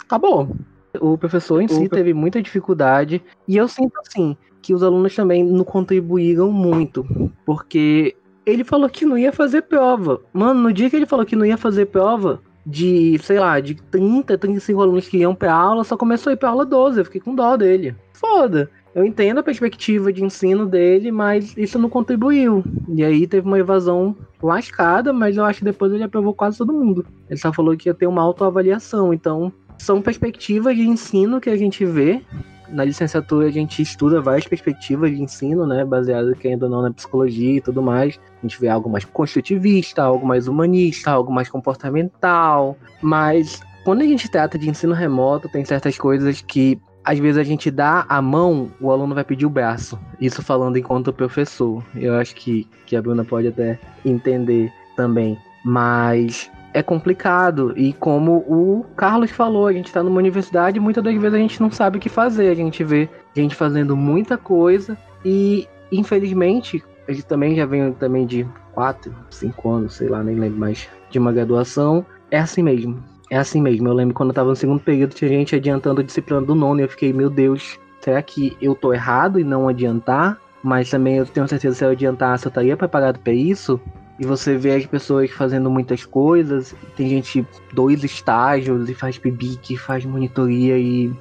acabou. 0.00 0.54
O 1.00 1.16
professor 1.18 1.60
em 1.60 1.68
si 1.68 1.88
teve 1.88 2.12
muita 2.12 2.42
dificuldade 2.42 3.22
e 3.46 3.56
eu 3.56 3.68
sinto 3.68 3.94
assim 4.00 4.36
que 4.62 4.74
os 4.74 4.82
alunos 4.82 5.14
também 5.14 5.44
não 5.44 5.64
contribuíram 5.64 6.50
muito, 6.50 7.06
porque 7.44 8.16
ele 8.44 8.64
falou 8.64 8.88
que 8.88 9.04
não 9.04 9.16
ia 9.16 9.32
fazer 9.32 9.62
prova. 9.62 10.20
Mano, 10.32 10.60
no 10.60 10.72
dia 10.72 10.90
que 10.90 10.96
ele 10.96 11.06
falou 11.06 11.24
que 11.24 11.36
não 11.36 11.46
ia 11.46 11.56
fazer 11.56 11.86
prova, 11.86 12.40
de, 12.66 13.16
sei 13.22 13.38
lá, 13.38 13.60
de 13.60 13.76
30, 13.76 14.36
35 14.36 14.82
alunos 14.82 15.08
que 15.08 15.18
iam 15.18 15.34
pra 15.34 15.54
aula, 15.54 15.84
só 15.84 15.96
começou 15.96 16.30
a 16.30 16.34
ir 16.34 16.36
pra 16.36 16.48
aula 16.48 16.66
12. 16.66 16.98
Eu 16.98 17.04
fiquei 17.04 17.20
com 17.20 17.34
dó 17.34 17.56
dele. 17.56 17.94
Foda. 18.12 18.68
Eu 18.92 19.04
entendo 19.04 19.38
a 19.38 19.42
perspectiva 19.42 20.12
de 20.12 20.24
ensino 20.24 20.66
dele, 20.66 21.12
mas 21.12 21.54
isso 21.56 21.78
não 21.78 21.88
contribuiu. 21.88 22.64
E 22.88 23.04
aí 23.04 23.26
teve 23.26 23.46
uma 23.46 23.58
evasão 23.58 24.16
lascada, 24.42 25.12
mas 25.12 25.36
eu 25.36 25.44
acho 25.44 25.58
que 25.60 25.64
depois 25.66 25.92
ele 25.92 26.02
aprovou 26.02 26.34
quase 26.34 26.58
todo 26.58 26.72
mundo. 26.72 27.06
Ele 27.28 27.38
só 27.38 27.52
falou 27.52 27.76
que 27.76 27.88
ia 27.88 27.94
ter 27.94 28.06
uma 28.06 28.22
autoavaliação. 28.22 29.12
Então, 29.12 29.52
são 29.78 30.00
perspectivas 30.02 30.76
de 30.76 30.82
ensino 30.82 31.40
que 31.40 31.50
a 31.50 31.56
gente 31.56 31.84
vê. 31.84 32.22
Na 32.68 32.84
licenciatura 32.84 33.46
a 33.46 33.50
gente 33.50 33.80
estuda 33.80 34.20
várias 34.20 34.46
perspectivas 34.46 35.10
de 35.10 35.22
ensino, 35.22 35.66
né? 35.66 35.84
Baseado, 35.84 36.34
querendo 36.34 36.64
ou 36.64 36.68
não, 36.68 36.82
na 36.82 36.92
psicologia 36.92 37.58
e 37.58 37.60
tudo 37.60 37.80
mais. 37.80 38.18
A 38.38 38.46
gente 38.46 38.60
vê 38.60 38.68
algo 38.68 38.90
mais 38.90 39.04
construtivista, 39.04 40.02
algo 40.02 40.26
mais 40.26 40.48
humanista, 40.48 41.10
algo 41.10 41.32
mais 41.32 41.48
comportamental. 41.48 42.76
Mas 43.00 43.60
quando 43.84 44.02
a 44.02 44.04
gente 44.04 44.28
trata 44.28 44.58
de 44.58 44.68
ensino 44.68 44.94
remoto, 44.94 45.48
tem 45.48 45.64
certas 45.64 45.96
coisas 45.96 46.40
que 46.42 46.80
às 47.06 47.20
vezes 47.20 47.38
a 47.38 47.44
gente 47.44 47.70
dá 47.70 48.04
a 48.08 48.20
mão, 48.20 48.68
o 48.80 48.90
aluno 48.90 49.14
vai 49.14 49.22
pedir 49.22 49.46
o 49.46 49.50
braço. 49.50 49.96
Isso 50.20 50.42
falando 50.42 50.76
enquanto 50.76 51.12
professor. 51.12 51.84
Eu 51.94 52.16
acho 52.16 52.34
que, 52.34 52.68
que 52.84 52.96
a 52.96 53.00
Bruna 53.00 53.24
pode 53.24 53.46
até 53.46 53.78
entender 54.04 54.72
também. 54.96 55.38
Mas 55.64 56.50
é 56.76 56.82
complicado. 56.82 57.72
E 57.74 57.94
como 57.94 58.44
o 58.46 58.84
Carlos 58.94 59.30
falou, 59.30 59.66
a 59.66 59.72
gente 59.72 59.86
está 59.86 60.02
numa 60.02 60.18
universidade 60.18 60.76
e 60.76 60.80
muitas 60.80 61.02
das 61.02 61.14
vezes 61.14 61.32
a 61.32 61.38
gente 61.38 61.58
não 61.58 61.70
sabe 61.70 61.96
o 61.96 62.00
que 62.00 62.10
fazer. 62.10 62.50
A 62.50 62.54
gente 62.54 62.84
vê 62.84 63.08
gente 63.34 63.54
fazendo 63.54 63.96
muita 63.96 64.36
coisa 64.36 64.96
e, 65.24 65.66
infelizmente, 65.90 66.84
a 67.08 67.12
gente 67.12 67.24
também 67.24 67.56
já 67.56 67.64
vem 67.64 67.92
também 67.94 68.26
de 68.26 68.46
4, 68.74 69.10
5 69.30 69.70
anos, 69.70 69.94
sei 69.94 70.08
lá, 70.08 70.22
nem 70.22 70.36
lembro 70.38 70.58
mais, 70.58 70.86
de 71.08 71.18
uma 71.18 71.32
graduação. 71.32 72.04
É 72.30 72.38
assim 72.38 72.62
mesmo. 72.62 73.02
É 73.30 73.38
assim 73.38 73.62
mesmo. 73.62 73.88
Eu 73.88 73.94
lembro 73.94 74.14
quando 74.14 74.28
eu 74.28 74.34
tava 74.34 74.50
no 74.50 74.56
segundo 74.56 74.80
período, 74.80 75.14
tinha 75.14 75.30
gente 75.30 75.56
adiantando 75.56 76.02
a 76.02 76.04
disciplina 76.04 76.42
do 76.42 76.54
nono 76.54 76.80
e 76.80 76.82
eu 76.82 76.88
fiquei, 76.90 77.10
meu 77.10 77.30
Deus, 77.30 77.78
será 78.02 78.20
que 78.20 78.54
eu 78.60 78.74
tô 78.74 78.92
errado 78.92 79.40
em 79.40 79.44
não 79.44 79.66
adiantar? 79.66 80.38
Mas 80.62 80.90
também 80.90 81.16
eu 81.16 81.24
tenho 81.24 81.48
certeza 81.48 81.72
que 81.72 81.78
se 81.78 81.84
eu 81.86 81.90
adiantasse, 81.90 82.44
eu 82.44 82.50
estaria 82.50 82.76
preparado 82.76 83.18
para 83.20 83.32
isso. 83.32 83.80
E 84.18 84.24
você 84.24 84.56
vê 84.56 84.74
as 84.74 84.86
pessoas 84.86 85.30
fazendo 85.30 85.70
muitas 85.70 86.04
coisas. 86.04 86.74
Tem 86.96 87.08
gente 87.08 87.46
dois 87.72 88.02
estágios 88.02 88.88
e 88.88 88.94
faz 88.94 89.18
PIBIC, 89.18 89.76
faz 89.76 90.04
monitoria 90.04 90.78
e 90.78 91.12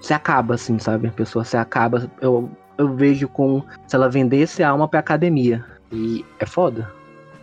se 0.00 0.12
acaba 0.12 0.54
assim, 0.54 0.78
sabe? 0.78 1.08
A 1.08 1.12
pessoa 1.12 1.44
se 1.44 1.56
acaba. 1.56 2.10
Eu, 2.20 2.50
eu 2.76 2.94
vejo 2.94 3.28
com 3.28 3.62
se 3.86 3.94
ela 3.94 4.08
vendesse 4.08 4.62
a 4.62 4.70
alma 4.70 4.88
pra 4.88 5.00
academia. 5.00 5.64
E 5.92 6.24
é 6.40 6.46
foda. 6.46 6.90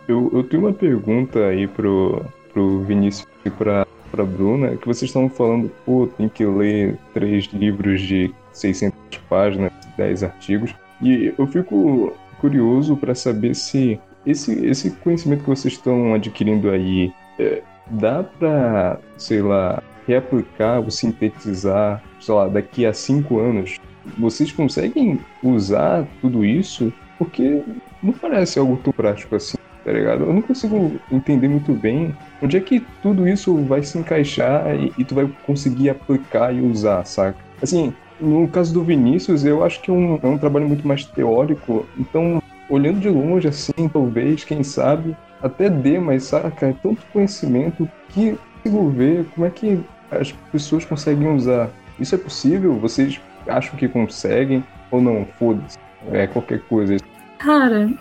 Eu, 0.06 0.30
eu 0.32 0.44
tenho 0.44 0.64
uma 0.64 0.72
pergunta 0.72 1.46
aí 1.46 1.66
pro, 1.66 2.24
pro 2.52 2.80
Vinícius 2.80 3.26
e 3.44 3.50
pra, 3.50 3.86
pra 4.10 4.24
Bruna, 4.24 4.76
que 4.76 4.86
vocês 4.86 5.08
estão 5.08 5.28
falando, 5.28 5.70
pô, 5.86 6.08
tem 6.18 6.28
que 6.28 6.44
ler 6.44 6.98
três 7.14 7.46
livros 7.46 8.00
de 8.02 8.32
600 8.52 8.98
páginas, 9.28 9.72
10 9.96 10.24
artigos. 10.24 10.74
E 11.00 11.32
eu 11.36 11.46
fico 11.46 12.12
curioso 12.40 12.96
para 12.96 13.14
saber 13.14 13.54
se 13.54 13.98
esse, 14.26 14.52
esse 14.64 14.90
conhecimento 14.90 15.42
que 15.42 15.50
vocês 15.50 15.74
estão 15.74 16.14
adquirindo 16.14 16.70
aí, 16.70 17.12
é, 17.38 17.62
dá 17.90 18.22
para, 18.22 18.98
sei 19.16 19.42
lá, 19.42 19.82
reaplicar 20.06 20.80
ou 20.80 20.90
sintetizar, 20.90 22.02
sei 22.20 22.34
lá, 22.34 22.48
daqui 22.48 22.86
a 22.86 22.92
cinco 22.92 23.38
anos? 23.38 23.78
Vocês 24.18 24.50
conseguem 24.50 25.20
usar 25.42 26.06
tudo 26.20 26.44
isso? 26.44 26.92
Porque 27.18 27.62
não 28.02 28.12
parece 28.12 28.58
algo 28.58 28.76
tão 28.82 28.92
prático 28.92 29.36
assim, 29.36 29.56
tá 29.84 29.92
ligado? 29.92 30.24
Eu 30.24 30.32
não 30.32 30.42
consigo 30.42 31.00
entender 31.10 31.48
muito 31.48 31.72
bem 31.72 32.14
onde 32.42 32.56
é 32.56 32.60
que 32.60 32.80
tudo 33.00 33.28
isso 33.28 33.56
vai 33.64 33.82
se 33.82 33.96
encaixar 33.98 34.74
e, 34.74 34.92
e 34.98 35.04
tu 35.04 35.14
vai 35.14 35.30
conseguir 35.46 35.90
aplicar 35.90 36.52
e 36.52 36.60
usar, 36.60 37.04
saca? 37.04 37.38
Assim, 37.62 37.94
no 38.20 38.48
caso 38.48 38.74
do 38.74 38.82
Vinícius, 38.82 39.44
eu 39.44 39.64
acho 39.64 39.80
que 39.80 39.90
é 39.90 39.94
um, 39.94 40.18
é 40.20 40.26
um 40.26 40.38
trabalho 40.38 40.66
muito 40.66 40.86
mais 40.86 41.04
teórico, 41.04 41.86
então 41.96 42.41
olhando 42.72 43.00
de 43.00 43.08
longe, 43.10 43.46
assim, 43.46 43.86
talvez, 43.92 44.44
quem 44.44 44.62
sabe, 44.62 45.14
até 45.42 45.68
dê, 45.68 45.98
mas 45.98 46.24
saca, 46.24 46.68
é 46.68 46.74
tanto 46.82 47.02
conhecimento 47.12 47.88
que 48.08 48.38
consigo 48.62 48.88
ver 48.90 49.26
como 49.34 49.46
é 49.46 49.50
que 49.50 49.78
as 50.10 50.32
pessoas 50.50 50.82
conseguem 50.84 51.28
usar. 51.34 51.68
Isso 52.00 52.14
é 52.14 52.18
possível? 52.18 52.74
Vocês 52.78 53.20
acham 53.46 53.76
que 53.76 53.86
conseguem? 53.86 54.64
Ou 54.90 55.02
não? 55.02 55.26
Foda-se. 55.38 55.78
É 56.10 56.26
qualquer 56.26 56.60
coisa. 56.62 56.96
Cara, 57.38 57.92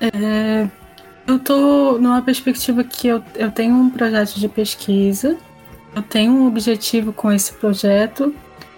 é, 0.00 0.68
eu 1.26 1.38
tô 1.40 1.98
numa 1.98 2.22
perspectiva 2.22 2.84
que 2.84 3.08
eu, 3.08 3.22
eu 3.34 3.50
tenho 3.50 3.74
um 3.74 3.90
projeto 3.90 4.36
de 4.36 4.48
pesquisa, 4.48 5.36
eu 5.94 6.02
tenho 6.02 6.32
um 6.32 6.46
objetivo 6.46 7.12
com 7.12 7.32
esse 7.32 7.52
projeto 7.54 8.32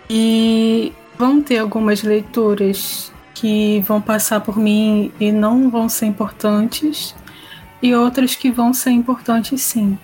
e 0.09 0.93
vão 1.19 1.43
ter 1.43 1.59
algumas 1.59 2.03
leituras 2.03 3.12
que 3.35 3.81
vão 3.81 4.01
passar 4.01 4.41
por 4.41 4.57
mim 4.57 5.13
e 5.19 5.33
não 5.33 5.71
vão 5.71 5.89
ser 5.89 6.07
importantes, 6.07 7.15
e 7.83 7.95
outras 7.95 8.35
que 8.35 8.51
vão 8.51 8.73
ser 8.73 8.91
importantes 8.91 9.63
sim. 9.63 9.99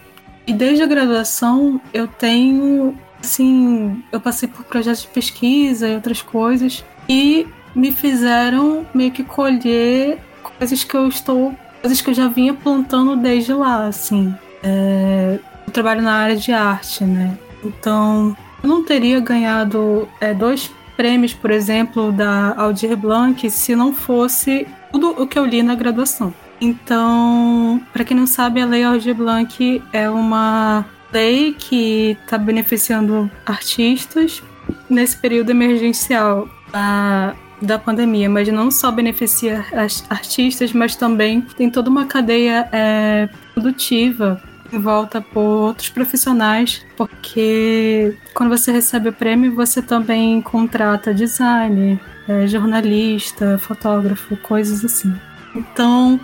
E 0.46 0.52
desde 0.52 0.82
a 0.82 0.86
graduação 0.86 1.80
eu 1.92 2.08
tenho, 2.08 2.96
assim, 3.22 4.02
eu 4.10 4.20
passei 4.20 4.48
por 4.48 4.64
projetos 4.64 5.02
de 5.02 5.08
pesquisa 5.08 5.88
e 5.88 5.94
outras 5.94 6.22
coisas, 6.22 6.84
e 7.08 7.46
me 7.74 7.92
fizeram 7.92 8.86
meio 8.94 9.10
que 9.10 9.22
colher 9.22 10.18
coisas 10.58 10.82
que 10.82 10.94
eu 10.96 11.08
estou, 11.08 11.54
coisas 11.80 12.00
que 12.00 12.10
eu 12.10 12.14
já 12.14 12.28
vinha 12.28 12.54
plantando 12.54 13.16
desde 13.16 13.52
lá, 13.52 13.86
assim. 13.86 14.34
É, 14.62 15.38
eu 15.66 15.72
trabalho 15.72 16.02
na 16.02 16.14
área 16.14 16.36
de 16.36 16.52
arte, 16.52 17.04
né? 17.04 17.38
Então, 17.62 18.36
eu 18.62 18.68
não 18.68 18.84
teria 18.84 19.20
ganhado 19.20 20.08
é, 20.20 20.34
dois 20.34 20.70
prêmios, 20.98 21.32
por 21.32 21.52
exemplo, 21.52 22.10
da 22.10 22.54
Aldir 22.56 22.96
Blanc, 22.96 23.48
se 23.48 23.76
não 23.76 23.94
fosse 23.94 24.66
tudo 24.90 25.10
o 25.10 25.28
que 25.28 25.38
eu 25.38 25.46
li 25.46 25.62
na 25.62 25.76
graduação. 25.76 26.34
Então, 26.60 27.80
para 27.92 28.02
quem 28.02 28.16
não 28.16 28.26
sabe, 28.26 28.60
a 28.60 28.66
Lei 28.66 28.82
Aldir 28.82 29.14
Blanc 29.14 29.80
é 29.92 30.10
uma 30.10 30.84
lei 31.12 31.54
que 31.56 32.16
está 32.20 32.36
beneficiando 32.36 33.30
artistas 33.46 34.42
nesse 34.90 35.16
período 35.16 35.50
emergencial 35.50 36.48
da, 36.72 37.32
da 37.62 37.78
pandemia, 37.78 38.28
mas 38.28 38.48
não 38.48 38.68
só 38.68 38.90
beneficia 38.90 39.64
as 39.72 40.04
artistas, 40.10 40.72
mas 40.72 40.96
também 40.96 41.42
tem 41.56 41.70
toda 41.70 41.88
uma 41.88 42.06
cadeia 42.06 42.68
é, 42.72 43.28
produtiva 43.54 44.42
em 44.72 44.78
volta 44.78 45.20
por 45.20 45.40
outros 45.40 45.88
profissionais, 45.88 46.84
porque 46.96 48.14
quando 48.34 48.50
você 48.50 48.70
recebe 48.70 49.08
o 49.08 49.12
prêmio, 49.12 49.54
você 49.54 49.80
também 49.80 50.40
contrata 50.42 51.14
designer, 51.14 51.98
é, 52.28 52.46
jornalista, 52.46 53.58
fotógrafo, 53.58 54.36
coisas 54.36 54.84
assim. 54.84 55.14
Então, 55.54 56.20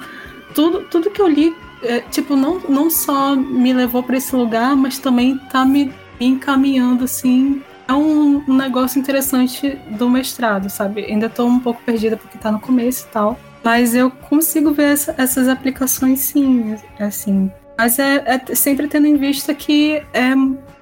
tudo, 0.55 0.82
tudo 0.90 1.11
que 1.11 1.20
eu 1.20 1.28
li, 1.28 1.55
é, 1.82 2.01
tipo, 2.01 2.36
não, 2.36 2.61
não 2.68 2.90
só 2.90 3.34
me 3.34 3.72
levou 3.72 4.03
para 4.03 4.16
esse 4.16 4.34
lugar, 4.34 4.76
mas 4.76 4.99
também 4.99 5.38
tá 5.51 5.64
me, 5.64 5.92
me 6.20 6.26
encaminhando, 6.26 7.05
assim. 7.05 7.62
É 7.86 7.92
um, 7.92 8.42
um, 8.49 8.57
negócio 8.57 8.99
interessante 8.99 9.78
do 9.90 10.09
mestrado, 10.09 10.70
sabe? 10.70 11.05
Ainda 11.05 11.28
tô 11.28 11.45
um 11.45 11.61
pouco 11.61 11.82
perdida 11.82 12.16
porque 12.16 12.38
tá 12.38 12.51
no 12.51 12.61
começo 12.61 13.07
e 13.07 13.12
tal. 13.12 13.38
Mas 13.62 13.95
eu 13.95 14.11
consigo 14.11 14.72
ver 14.72 14.92
essa, 14.92 15.14
essas 15.18 15.49
aplicações 15.49 16.20
sim, 16.20 16.76
assim, 16.99 17.51
mas 17.77 17.99
é, 17.99 18.22
é, 18.27 18.55
sempre 18.55 18.89
tendo 18.89 19.07
em 19.07 19.16
vista 19.16 19.55
que 19.55 20.03
é, 20.12 20.35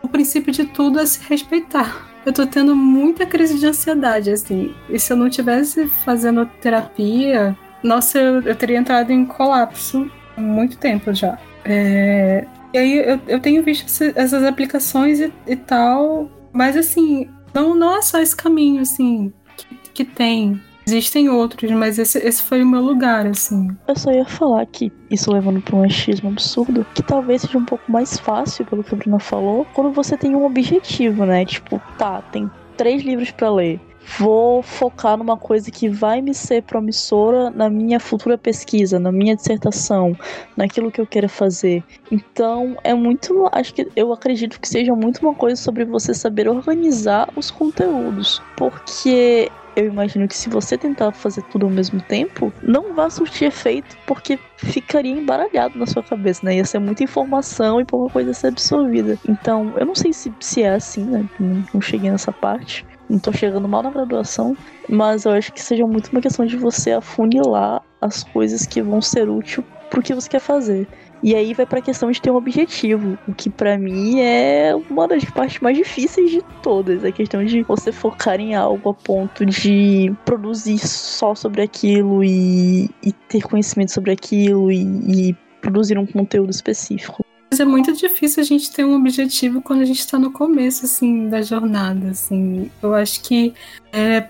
o 0.02 0.08
princípio 0.08 0.52
de 0.52 0.64
tudo 0.66 1.00
é 1.00 1.06
se 1.06 1.20
respeitar. 1.28 2.08
Eu 2.24 2.32
tô 2.32 2.46
tendo 2.46 2.76
muita 2.76 3.26
crise 3.26 3.58
de 3.58 3.66
ansiedade, 3.66 4.30
assim. 4.30 4.74
E 4.88 4.98
se 4.98 5.12
eu 5.12 5.16
não 5.16 5.28
tivesse 5.28 5.88
fazendo 6.04 6.46
terapia, 6.60 7.56
nossa, 7.82 8.18
eu, 8.18 8.42
eu 8.42 8.54
teria 8.54 8.78
entrado 8.78 9.10
em 9.10 9.24
colapso 9.24 10.10
há 10.36 10.40
muito 10.40 10.76
tempo 10.78 11.12
já. 11.12 11.38
É, 11.64 12.46
e 12.72 12.78
aí 12.78 12.98
eu, 12.98 13.20
eu 13.26 13.40
tenho 13.40 13.62
visto 13.62 13.86
essas 14.14 14.44
aplicações 14.44 15.20
e, 15.20 15.32
e, 15.46 15.56
tal, 15.56 16.30
mas 16.52 16.76
assim, 16.76 17.28
não, 17.52 17.74
não 17.74 17.96
é 17.96 18.02
só 18.02 18.20
esse 18.20 18.36
caminho, 18.36 18.82
assim, 18.82 19.32
que, 19.56 19.66
que 19.92 20.04
tem. 20.04 20.60
Existem 20.86 21.28
outros, 21.28 21.70
mas 21.70 21.98
esse, 21.98 22.18
esse 22.18 22.42
foi 22.42 22.62
o 22.62 22.66
meu 22.66 22.80
lugar, 22.80 23.26
assim. 23.26 23.68
Eu 23.86 23.96
só 23.96 24.10
ia 24.10 24.24
falar 24.24 24.66
que, 24.66 24.92
isso 25.10 25.32
levando 25.32 25.60
para 25.60 25.76
um 25.76 25.84
achismo 25.84 26.28
absurdo, 26.30 26.84
que 26.94 27.02
talvez 27.02 27.42
seja 27.42 27.56
um 27.56 27.64
pouco 27.64 27.90
mais 27.90 28.18
fácil, 28.18 28.64
pelo 28.66 28.82
que 28.82 28.94
a 28.94 28.98
Bruna 28.98 29.18
falou, 29.18 29.64
quando 29.74 29.92
você 29.92 30.16
tem 30.16 30.34
um 30.34 30.44
objetivo, 30.44 31.24
né? 31.24 31.44
Tipo, 31.44 31.80
tá, 31.96 32.20
tem 32.32 32.50
três 32.76 33.02
livros 33.02 33.30
para 33.30 33.50
ler. 33.50 33.80
vou 34.18 34.62
focar 34.62 35.16
numa 35.16 35.36
coisa 35.36 35.70
que 35.70 35.88
vai 35.88 36.20
me 36.20 36.34
ser 36.34 36.62
promissora 36.62 37.50
na 37.50 37.70
minha 37.70 38.00
futura 38.00 38.36
pesquisa, 38.36 38.98
na 38.98 39.12
minha 39.12 39.36
dissertação, 39.36 40.16
naquilo 40.56 40.90
que 40.90 41.00
eu 41.00 41.06
queira 41.06 41.28
fazer. 41.28 41.82
Então, 42.10 42.76
é 42.82 42.94
muito, 42.94 43.48
acho 43.52 43.72
que 43.74 43.88
eu 43.94 44.12
acredito 44.12 44.60
que 44.60 44.68
seja 44.68 44.94
muito 44.94 45.20
uma 45.22 45.34
coisa 45.34 45.56
sobre 45.56 45.84
você 45.84 46.12
saber 46.12 46.48
organizar 46.48 47.28
os 47.36 47.50
conteúdos, 47.50 48.42
porque 48.56 49.50
eu 49.74 49.86
imagino 49.86 50.28
que 50.28 50.36
se 50.36 50.48
você 50.48 50.76
tentar 50.76 51.12
fazer 51.12 51.42
tudo 51.42 51.66
ao 51.66 51.72
mesmo 51.72 52.00
tempo, 52.00 52.52
não 52.62 52.94
vai 52.94 53.10
surtir 53.10 53.48
efeito, 53.48 53.96
porque 54.06 54.38
ficaria 54.56 55.12
embaralhado 55.12 55.78
na 55.78 55.86
sua 55.86 56.02
cabeça, 56.02 56.44
né? 56.44 56.56
Ia 56.56 56.64
ser 56.64 56.78
muita 56.78 57.02
informação 57.02 57.80
e 57.80 57.84
pouca 57.84 58.12
coisa 58.12 58.30
a 58.30 58.34
ser 58.34 58.48
absorvida. 58.48 59.18
Então, 59.28 59.72
eu 59.76 59.86
não 59.86 59.94
sei 59.94 60.12
se, 60.12 60.32
se 60.40 60.62
é 60.62 60.74
assim, 60.74 61.04
né? 61.04 61.28
Não, 61.38 61.64
não 61.74 61.80
cheguei 61.80 62.10
nessa 62.10 62.32
parte. 62.32 62.86
Não 63.08 63.18
tô 63.18 63.32
chegando 63.32 63.68
mal 63.68 63.82
na 63.82 63.90
graduação, 63.90 64.56
mas 64.88 65.24
eu 65.24 65.32
acho 65.32 65.52
que 65.52 65.62
seja 65.62 65.86
muito 65.86 66.08
uma 66.08 66.20
questão 66.20 66.46
de 66.46 66.56
você 66.56 66.92
afunilar 66.92 67.82
as 68.00 68.24
coisas 68.24 68.66
que 68.66 68.80
vão 68.80 69.02
ser 69.02 69.28
úteis 69.28 69.60
pro 69.90 70.02
que 70.02 70.14
você 70.14 70.28
quer 70.28 70.40
fazer. 70.40 70.88
E 71.22 71.36
aí 71.36 71.54
vai 71.54 71.64
para 71.64 71.78
a 71.78 71.82
questão 71.82 72.10
de 72.10 72.20
ter 72.20 72.30
um 72.30 72.36
objetivo, 72.36 73.16
o 73.28 73.32
que 73.32 73.48
para 73.48 73.78
mim 73.78 74.20
é 74.20 74.74
uma 74.90 75.06
das 75.06 75.24
partes 75.24 75.60
mais 75.60 75.76
difíceis 75.76 76.30
de 76.30 76.42
todas, 76.62 77.04
a 77.04 77.12
questão 77.12 77.44
de 77.44 77.62
você 77.62 77.92
focar 77.92 78.40
em 78.40 78.56
algo 78.56 78.90
a 78.90 78.94
ponto 78.94 79.46
de 79.46 80.12
produzir 80.24 80.78
só 80.78 81.32
sobre 81.34 81.62
aquilo 81.62 82.24
e, 82.24 82.90
e 83.04 83.12
ter 83.28 83.42
conhecimento 83.42 83.92
sobre 83.92 84.10
aquilo 84.10 84.72
e, 84.72 84.82
e 85.28 85.36
produzir 85.60 85.96
um 85.96 86.06
conteúdo 86.06 86.50
específico. 86.50 87.24
Mas 87.52 87.60
é 87.60 87.64
muito 87.64 87.92
difícil 87.92 88.40
a 88.40 88.44
gente 88.44 88.72
ter 88.72 88.84
um 88.84 88.96
objetivo 88.96 89.62
quando 89.62 89.82
a 89.82 89.84
gente 89.84 90.00
está 90.00 90.18
no 90.18 90.32
começo, 90.32 90.86
assim, 90.86 91.28
da 91.28 91.42
jornada, 91.42 92.08
assim. 92.08 92.70
Eu 92.82 92.94
acho 92.94 93.22
que, 93.22 93.52
é, 93.92 94.22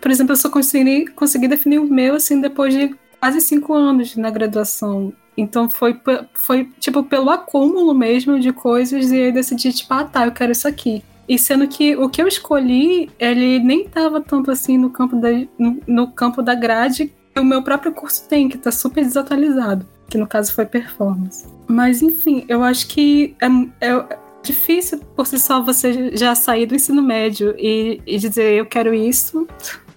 por 0.00 0.10
exemplo, 0.10 0.32
eu 0.32 0.36
só 0.36 0.48
consegui, 0.48 1.06
consegui 1.08 1.48
definir 1.48 1.80
o 1.80 1.84
meu, 1.84 2.14
assim, 2.14 2.40
depois 2.40 2.72
de 2.72 2.94
quase 3.20 3.40
cinco 3.40 3.74
anos 3.74 4.16
na 4.16 4.30
graduação. 4.30 5.12
Então 5.36 5.70
foi, 5.70 5.98
foi 6.34 6.68
tipo 6.80 7.02
pelo 7.04 7.30
acúmulo 7.30 7.94
mesmo 7.94 8.40
de 8.40 8.52
coisas 8.52 9.10
e 9.12 9.16
eu 9.16 9.32
decidi, 9.32 9.72
tipo, 9.72 9.92
ah 9.94 10.04
tá, 10.04 10.26
eu 10.26 10.32
quero 10.32 10.52
isso 10.52 10.66
aqui. 10.66 11.04
E 11.28 11.38
sendo 11.38 11.68
que 11.68 11.94
o 11.96 12.08
que 12.08 12.20
eu 12.20 12.26
escolhi, 12.26 13.08
ele 13.18 13.60
nem 13.60 13.88
tava 13.88 14.20
tanto 14.20 14.50
assim 14.50 14.76
no 14.76 14.90
campo 14.90 15.14
da, 15.16 15.28
no, 15.56 15.78
no 15.86 16.08
campo 16.10 16.42
da 16.42 16.54
grade 16.54 17.12
que 17.32 17.40
o 17.40 17.44
meu 17.44 17.62
próprio 17.62 17.92
curso 17.92 18.26
tem, 18.28 18.48
que 18.48 18.58
tá 18.58 18.72
super 18.72 19.04
desatualizado. 19.04 19.86
Que 20.08 20.18
no 20.18 20.26
caso 20.26 20.52
foi 20.52 20.66
performance. 20.66 21.46
Mas 21.68 22.02
enfim, 22.02 22.44
eu 22.48 22.64
acho 22.64 22.88
que 22.88 23.36
é, 23.40 23.46
é 23.86 24.18
difícil 24.42 24.98
por 25.14 25.24
si 25.24 25.38
só 25.38 25.62
você 25.62 26.16
já 26.16 26.34
sair 26.34 26.66
do 26.66 26.74
ensino 26.74 27.00
médio 27.00 27.54
e, 27.56 28.00
e 28.04 28.18
dizer 28.18 28.54
eu 28.54 28.66
quero 28.66 28.92
isso. 28.92 29.46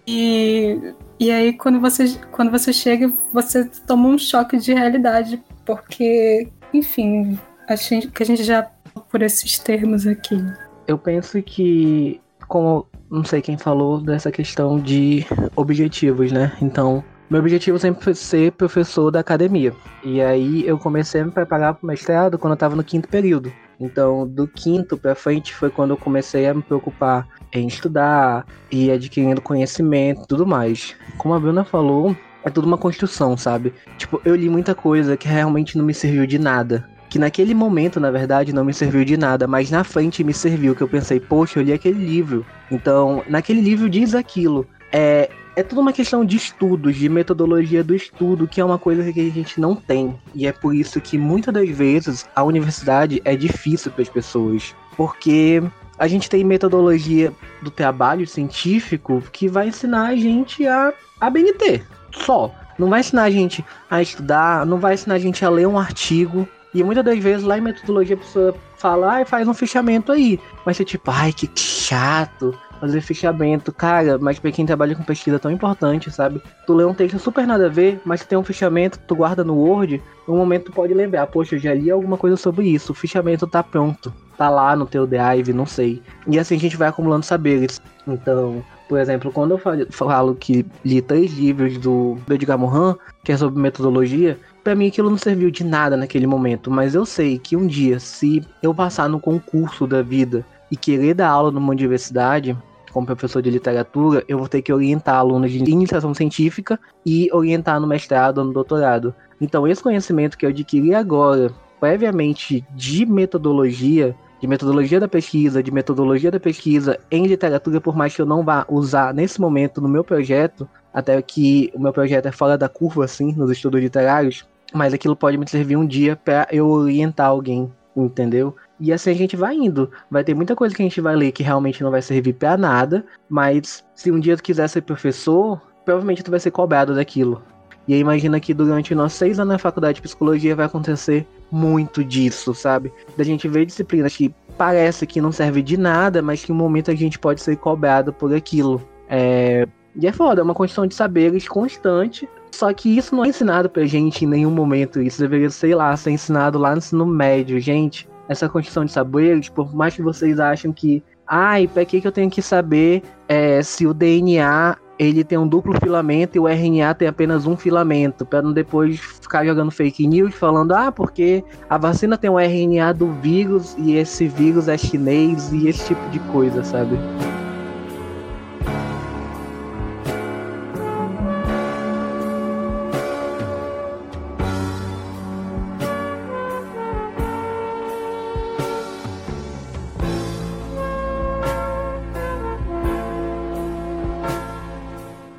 E 0.06 0.94
e 1.24 1.32
aí, 1.32 1.54
quando 1.54 1.80
você, 1.80 2.18
quando 2.32 2.52
você 2.52 2.74
chega, 2.74 3.12
você 3.32 3.64
toma 3.88 4.10
um 4.10 4.18
choque 4.18 4.58
de 4.58 4.74
realidade, 4.74 5.42
porque, 5.66 6.50
enfim, 6.74 7.40
acho 7.70 8.10
que 8.12 8.24
a 8.24 8.26
gente 8.26 8.44
já 8.44 8.70
por 9.10 9.22
esses 9.22 9.58
termos 9.58 10.06
aqui. 10.06 10.44
Eu 10.86 10.98
penso 10.98 11.42
que, 11.42 12.20
como 12.48 12.86
não 13.10 13.24
sei 13.24 13.42
quem 13.42 13.58
falou 13.58 14.02
dessa 14.02 14.32
questão 14.32 14.80
de 14.80 15.26
objetivos, 15.56 16.32
né? 16.32 16.52
Então, 16.62 17.04
meu 17.30 17.40
objetivo 17.40 17.80
sempre 17.80 18.04
foi 18.04 18.16
ser 18.16 18.52
professor 18.52 19.10
da 19.10 19.22
academia. 19.22 19.74
E 20.04 20.22
aí 20.22 20.68
eu 20.68 20.78
comecei 20.78 21.22
a 21.22 21.26
me 21.26 21.32
preparar 21.32 21.74
para 21.74 21.84
o 21.84 21.88
mestrado 21.88 22.38
quando 22.38 22.52
eu 22.52 22.56
estava 22.56 22.76
no 22.76 22.84
quinto 22.84 23.08
período. 23.08 23.52
Então, 23.84 24.26
do 24.26 24.48
quinto 24.48 24.98
para 24.98 25.14
frente 25.14 25.54
foi 25.54 25.70
quando 25.70 25.92
eu 25.92 25.98
comecei 25.98 26.48
a 26.48 26.54
me 26.54 26.62
preocupar 26.62 27.28
em 27.52 27.68
estudar 27.68 28.46
e 28.72 28.90
adquirindo 28.90 29.42
conhecimento 29.42 30.24
e 30.24 30.28
tudo 30.28 30.48
mais. 30.48 30.96
Como 31.18 31.34
a 31.34 31.40
Bruna 31.40 31.66
falou, 31.66 32.16
é 32.46 32.50
tudo 32.50 32.66
uma 32.66 32.78
construção, 32.78 33.36
sabe? 33.36 33.74
Tipo, 33.98 34.22
eu 34.24 34.36
li 34.36 34.50
muita 34.50 34.74
coisa 34.74 35.18
que 35.18 35.28
realmente 35.28 35.78
não 35.78 35.84
me 35.84 35.94
serviu 35.94 36.26
de 36.26 36.40
nada. 36.40 36.88
Que 37.10 37.20
naquele 37.20 37.54
momento, 37.54 38.00
na 38.00 38.10
verdade, 38.10 38.54
não 38.54 38.64
me 38.64 38.74
serviu 38.74 39.04
de 39.04 39.18
nada, 39.18 39.48
mas 39.48 39.70
na 39.70 39.84
frente 39.84 40.24
me 40.24 40.34
serviu, 40.34 40.74
que 40.74 40.82
eu 40.82 40.88
pensei, 40.88 41.20
poxa, 41.20 41.60
eu 41.60 41.64
li 41.64 41.74
aquele 41.74 42.04
livro. 42.04 42.46
Então, 42.72 43.22
naquele 43.28 43.60
livro 43.60 43.90
diz 43.90 44.16
aquilo. 44.16 44.66
É, 44.92 45.30
é 45.56 45.62
tudo 45.62 45.82
uma 45.82 45.94
questão 45.94 46.26
de 46.26 46.36
estudos, 46.36 46.96
de 46.96 47.08
metodologia 47.08 47.84
do 47.84 47.94
estudo, 47.94 48.48
que 48.48 48.60
é 48.60 48.66
uma 48.66 48.80
coisa 48.80 49.12
que 49.12 49.20
a 49.20 49.32
gente 49.32 49.60
não 49.60 49.76
tem. 49.76 50.16
E 50.34 50.48
é 50.48 50.52
por 50.52 50.76
isso 50.76 51.00
que 51.00 51.18
muitas 51.18 51.54
das 51.54 51.70
vezes 51.70 52.28
a 52.36 52.44
universidade 52.44 53.22
é 53.24 53.36
difícil 53.36 53.92
para 53.92 54.02
as 54.02 54.10
pessoas. 54.10 54.76
Porque 54.98 55.62
a 55.98 56.08
gente 56.08 56.30
tem 56.30 56.44
metodologia 56.44 57.32
do 57.62 57.70
trabalho 57.70 58.26
científico 58.26 59.22
que 59.32 59.48
vai 59.48 59.68
ensinar 59.68 60.08
a 60.08 60.16
gente 60.16 60.66
a, 60.66 60.94
a 61.20 61.30
BNT. 61.30 61.84
Só. 62.12 62.54
Não 62.78 62.90
vai 62.90 63.02
ensinar 63.02 63.24
a 63.24 63.30
gente 63.30 63.64
a 63.90 64.02
estudar, 64.02 64.66
não 64.66 64.80
vai 64.80 64.96
ensinar 64.96 65.16
a 65.16 65.20
gente 65.20 65.46
a 65.46 65.50
ler 65.50 65.68
um 65.68 65.78
artigo. 65.78 66.48
E 66.74 66.84
muitas 66.84 67.06
das 67.06 67.20
vezes 67.20 67.46
lá 67.46 67.60
em 67.60 67.62
metodologia 67.62 68.16
a 68.16 68.20
pessoa 68.20 68.56
fala, 68.78 69.22
ah, 69.22 69.26
faz 69.26 69.48
um 69.48 69.54
fechamento 69.54 70.12
aí. 70.12 70.40
Mas 70.66 70.78
você 70.78 70.84
tipo, 70.84 71.12
ai, 71.12 71.32
que 71.32 71.48
chato 71.56 72.58
fazer 72.84 73.00
fechamento. 73.00 73.72
Cara, 73.72 74.18
mas 74.18 74.38
pra 74.40 74.52
quem 74.52 74.66
trabalha 74.66 74.94
com 74.94 75.04
pesquisa 75.04 75.38
é 75.38 75.40
tão 75.40 75.50
importante, 75.50 76.12
sabe? 76.12 76.42
Tu 76.68 76.74
lê 76.74 76.84
um 76.84 76.94
texto 76.94 77.18
super 77.18 77.48
nada 77.48 77.68
a 77.68 77.70
ver, 77.70 78.02
mas 78.04 78.26
tem 78.26 78.38
um 78.38 78.44
fechamento, 78.44 79.00
tu 79.08 79.16
guarda 79.16 79.42
no 79.42 79.56
Word, 79.56 80.02
no 80.28 80.36
momento 80.36 80.66
tu 80.66 80.74
pode 80.74 80.94
lembrar, 80.94 81.26
poxa, 81.28 81.56
eu 81.56 81.60
já 81.60 81.74
li 81.74 81.90
alguma 81.90 82.18
coisa 82.18 82.36
sobre 82.36 82.68
isso, 82.68 82.92
o 82.92 82.96
fechamento 82.96 83.48
tá 83.48 83.64
pronto. 83.64 84.14
Tá 84.38 84.50
lá 84.50 84.76
no 84.76 84.86
teu 84.86 85.08
drive, 85.08 85.54
não 85.54 85.66
sei. 85.66 86.02
E 86.28 86.38
assim 86.38 86.56
a 86.56 86.60
gente 86.60 86.76
vai 86.76 86.90
acumulando 86.90 87.24
saberes. 87.24 87.80
Então, 88.06 88.62
por 88.90 89.00
exemplo, 89.00 89.32
quando 89.32 89.52
eu 89.52 89.88
falo 89.90 90.36
que 90.36 90.66
li 90.84 91.02
três 91.02 91.32
livros 91.32 91.78
do 91.78 92.18
Edgar 92.30 92.58
Morin, 92.58 92.98
que 93.24 93.32
é 93.32 93.38
sobre 93.38 93.62
metodologia, 93.62 94.38
para 94.62 94.76
mim 94.76 94.88
aquilo 94.88 95.10
não 95.10 95.18
serviu 95.18 95.50
de 95.50 95.64
nada 95.64 95.96
naquele 95.96 96.28
momento, 96.28 96.70
mas 96.70 96.96
eu 96.96 97.06
sei 97.06 97.40
que 97.40 97.56
um 97.56 97.66
dia, 97.66 97.98
se 97.98 98.46
eu 98.62 98.74
passar 98.74 99.08
no 99.08 99.22
concurso 99.22 99.88
da 99.88 100.02
vida 100.02 100.46
e 100.70 100.76
querer 100.76 101.14
dar 101.14 101.30
aula 101.30 101.52
numa 101.52 101.72
universidade, 101.72 102.58
como 102.94 103.08
professor 103.08 103.42
de 103.42 103.50
literatura, 103.50 104.24
eu 104.28 104.38
vou 104.38 104.48
ter 104.48 104.62
que 104.62 104.72
orientar 104.72 105.16
alunos 105.16 105.52
de 105.52 105.58
iniciação 105.60 106.14
científica 106.14 106.80
e 107.06 107.28
orientar 107.34 107.80
no 107.82 107.88
mestrado 107.88 108.38
ou 108.38 108.46
no 108.46 108.54
doutorado. 108.54 109.14
Então, 109.42 109.68
esse 109.68 109.82
conhecimento 109.82 110.38
que 110.38 110.46
eu 110.46 110.52
adquiri 110.52 110.94
agora, 110.94 111.52
previamente 111.80 112.64
de 112.76 113.06
metodologia, 113.06 114.16
de 114.40 114.48
metodologia 114.48 115.00
da 115.00 115.08
pesquisa, 115.08 115.64
de 115.64 115.72
metodologia 115.72 116.30
da 116.30 116.40
pesquisa 116.40 117.00
em 117.10 117.26
literatura, 117.26 117.82
por 117.82 117.96
mais 117.96 118.16
que 118.16 118.22
eu 118.22 118.26
não 118.26 118.44
vá 118.44 118.66
usar 118.70 119.14
nesse 119.14 119.42
momento 119.42 119.82
no 119.82 119.90
meu 119.90 120.04
projeto, 120.04 120.70
até 120.94 121.20
que 121.22 121.72
o 121.74 121.80
meu 121.80 121.92
projeto 121.92 122.28
é 122.28 122.32
fora 122.32 122.58
da 122.58 122.70
curva, 122.70 123.06
assim, 123.06 123.34
nos 123.34 123.50
estudos 123.52 123.82
literários, 123.82 124.46
mas 124.74 124.94
aquilo 124.94 125.16
pode 125.16 125.38
me 125.38 125.50
servir 125.50 125.76
um 125.76 125.86
dia 125.86 126.16
para 126.16 126.48
eu 126.52 126.68
orientar 126.70 127.28
alguém, 127.28 127.72
entendeu? 127.96 128.56
E 128.80 128.92
assim 128.92 129.12
a 129.12 129.16
gente 129.16 129.36
vai 129.36 129.56
indo. 129.56 129.90
Vai 130.10 130.24
ter 130.24 130.34
muita 130.34 130.56
coisa 130.56 130.76
que 130.76 130.82
a 130.82 130.86
gente 130.86 131.00
vai 131.00 131.16
ler 131.16 131.32
que 131.32 131.44
realmente 131.44 131.84
não 131.84 131.92
vai 131.92 132.02
servir 132.02 132.34
para 132.34 132.58
nada, 132.58 133.06
mas 133.30 133.84
se 133.96 134.12
um 134.12 134.20
dia 134.20 134.36
tu 134.36 134.44
quiser 134.44 134.68
ser 134.68 134.82
professor, 134.82 135.62
provavelmente 135.86 136.24
tu 136.24 136.32
vai 136.32 136.40
ser 136.40 136.52
cobrado 136.52 136.96
daquilo. 136.96 137.42
E 137.88 137.94
aí 137.94 138.00
imagina 138.00 138.40
que 138.40 138.54
durante 138.54 138.96
nossos 138.96 139.18
seis 139.18 139.40
anos 139.40 139.54
na 139.54 139.60
faculdade 139.60 139.96
de 139.96 140.02
psicologia 140.02 140.56
vai 140.56 140.66
acontecer 140.66 141.28
muito 141.52 142.04
disso, 142.04 142.54
sabe? 142.54 142.92
Da 143.18 143.24
gente 143.24 143.48
ver 143.48 143.66
disciplinas 143.66 144.16
que 144.16 144.34
parece 144.58 145.06
que 145.06 145.20
não 145.20 145.32
serve 145.32 145.62
de 145.62 145.78
nada, 145.78 146.22
mas 146.22 146.44
que 146.44 146.52
em 146.52 146.56
um 146.56 146.58
momento 146.58 146.90
a 146.90 146.96
gente 146.96 147.20
pode 147.20 147.42
ser 147.42 147.58
cobrado 147.58 148.14
por 148.14 148.34
aquilo. 148.34 148.82
É... 149.10 149.68
E 149.96 150.08
é 150.08 150.12
foda, 150.12 150.42
é 150.42 150.44
uma 150.44 150.56
construção 150.56 150.88
de 150.88 150.96
saberes 150.96 151.48
constante. 151.48 152.28
Só 152.52 152.72
que 152.74 152.98
isso 152.98 153.16
não 153.16 153.26
é 153.26 153.30
ensinado 153.30 153.70
pra 153.70 153.86
gente 153.86 154.26
em 154.26 154.28
nenhum 154.28 154.52
momento. 154.52 155.02
Isso 155.02 155.20
deveria, 155.20 155.50
sei 155.50 155.76
lá, 155.76 155.96
ser 155.98 156.12
ensinado 156.12 156.58
lá 156.58 156.72
no 156.72 156.78
ensino 156.78 157.06
médio, 157.06 157.60
gente 157.60 158.08
essa 158.28 158.48
construção 158.48 158.86
de 158.86 158.92
saberes, 158.92 159.50
por 159.50 159.74
mais 159.76 159.96
que 159.96 160.02
vocês 160.02 160.40
achem 160.40 160.72
que, 160.72 161.04
ai, 161.28 161.68
para 161.68 161.86
que, 161.86 162.02
que 162.02 162.08
eu 162.08 162.12
tenho 162.12 162.30
que 162.30 162.42
saber 162.42 163.04
é, 163.28 163.62
se 163.62 163.86
o 163.86 163.94
DNA 163.94 164.78
ele 164.98 165.24
tem 165.24 165.38
um 165.38 165.48
duplo 165.48 165.74
filamento 165.80 166.38
e 166.38 166.40
o 166.40 166.48
RNA 166.48 166.94
tem 166.94 167.08
apenas 167.08 167.48
um 167.48 167.58
filamento, 167.58 168.26
para 168.26 168.42
não 168.42 168.54
depois 168.54 169.00
ficar 169.00 169.46
jogando 169.46 169.72
fake 169.72 170.08
news 170.08 170.36
falando, 170.36 170.74
ah, 170.74 170.92
porque 170.92 171.44
a 171.70 171.78
vacina 171.78 172.18
tem 172.18 172.30
um 172.30 172.40
RNA 172.40 172.94
do 172.94 173.12
vírus 173.14 173.76
e 173.78 173.96
esse 173.96 174.28
vírus 174.28 174.68
é 174.68 174.78
chinês 174.78 175.52
e 175.52 175.68
esse 175.68 175.88
tipo 175.88 176.10
de 176.10 176.20
coisa, 176.20 176.64
sabe? 176.64 176.98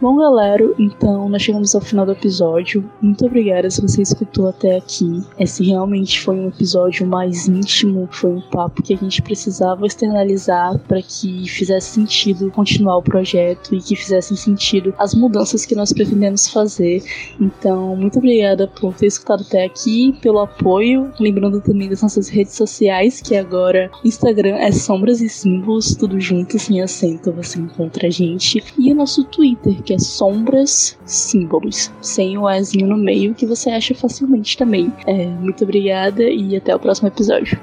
Bom, 0.04 0.18
galera, 0.18 0.62
então 0.78 1.30
nós 1.30 1.40
chegamos 1.40 1.74
ao 1.74 1.80
final 1.80 2.04
do 2.04 2.12
episódio. 2.12 2.84
Muito 3.00 3.24
obrigada 3.24 3.70
se 3.70 3.80
você 3.80 4.02
escutou 4.02 4.50
até 4.50 4.76
aqui. 4.76 5.22
Esse 5.38 5.64
realmente 5.64 6.20
foi 6.20 6.38
um 6.38 6.48
episódio 6.48 7.06
mais 7.06 7.48
íntimo, 7.48 8.06
foi 8.12 8.32
um 8.32 8.40
papo 8.42 8.82
que 8.82 8.92
a 8.92 8.98
gente 8.98 9.22
precisava 9.22 9.86
externalizar 9.86 10.78
para 10.80 11.00
que 11.00 11.48
fizesse 11.48 11.92
sentido 11.92 12.50
continuar 12.50 12.98
o 12.98 13.02
projeto 13.02 13.74
e 13.74 13.80
que 13.80 13.96
fizessem 13.96 14.36
sentido 14.36 14.92
as 14.98 15.14
mudanças 15.14 15.64
que 15.64 15.74
nós 15.74 15.90
pretendemos 15.90 16.50
fazer. 16.50 17.02
Então, 17.40 17.96
muito 17.96 18.18
obrigada 18.18 18.68
por 18.68 18.92
ter 18.92 19.06
escutado 19.06 19.40
até 19.40 19.64
aqui, 19.64 20.14
pelo 20.20 20.40
apoio. 20.40 21.10
Lembrando 21.18 21.62
também 21.62 21.88
das 21.88 22.02
nossas 22.02 22.28
redes 22.28 22.52
sociais, 22.52 23.22
que 23.22 23.34
agora 23.34 23.90
Instagram 24.04 24.56
é 24.56 24.70
Sombras 24.70 25.22
e 25.22 25.30
Símbolos, 25.30 25.94
tudo 25.94 26.20
junto, 26.20 26.58
sem 26.58 26.82
acento, 26.82 27.32
você 27.32 27.58
encontra 27.58 28.08
a 28.08 28.10
gente. 28.10 28.62
E 28.78 28.92
o 28.92 28.94
nosso 28.94 29.24
Twitter, 29.24 29.82
que 29.82 29.93
é 29.94 29.98
Sombras 29.98 30.98
Símbolos, 31.04 31.90
sem 32.00 32.36
o 32.36 32.50
Ezinho 32.50 32.86
no 32.86 32.96
meio, 32.96 33.34
que 33.34 33.46
você 33.46 33.70
acha 33.70 33.94
facilmente 33.94 34.56
também. 34.56 34.92
É, 35.06 35.26
muito 35.26 35.64
obrigada 35.64 36.22
e 36.22 36.56
até 36.56 36.74
o 36.74 36.78
próximo 36.78 37.08
episódio. 37.08 37.58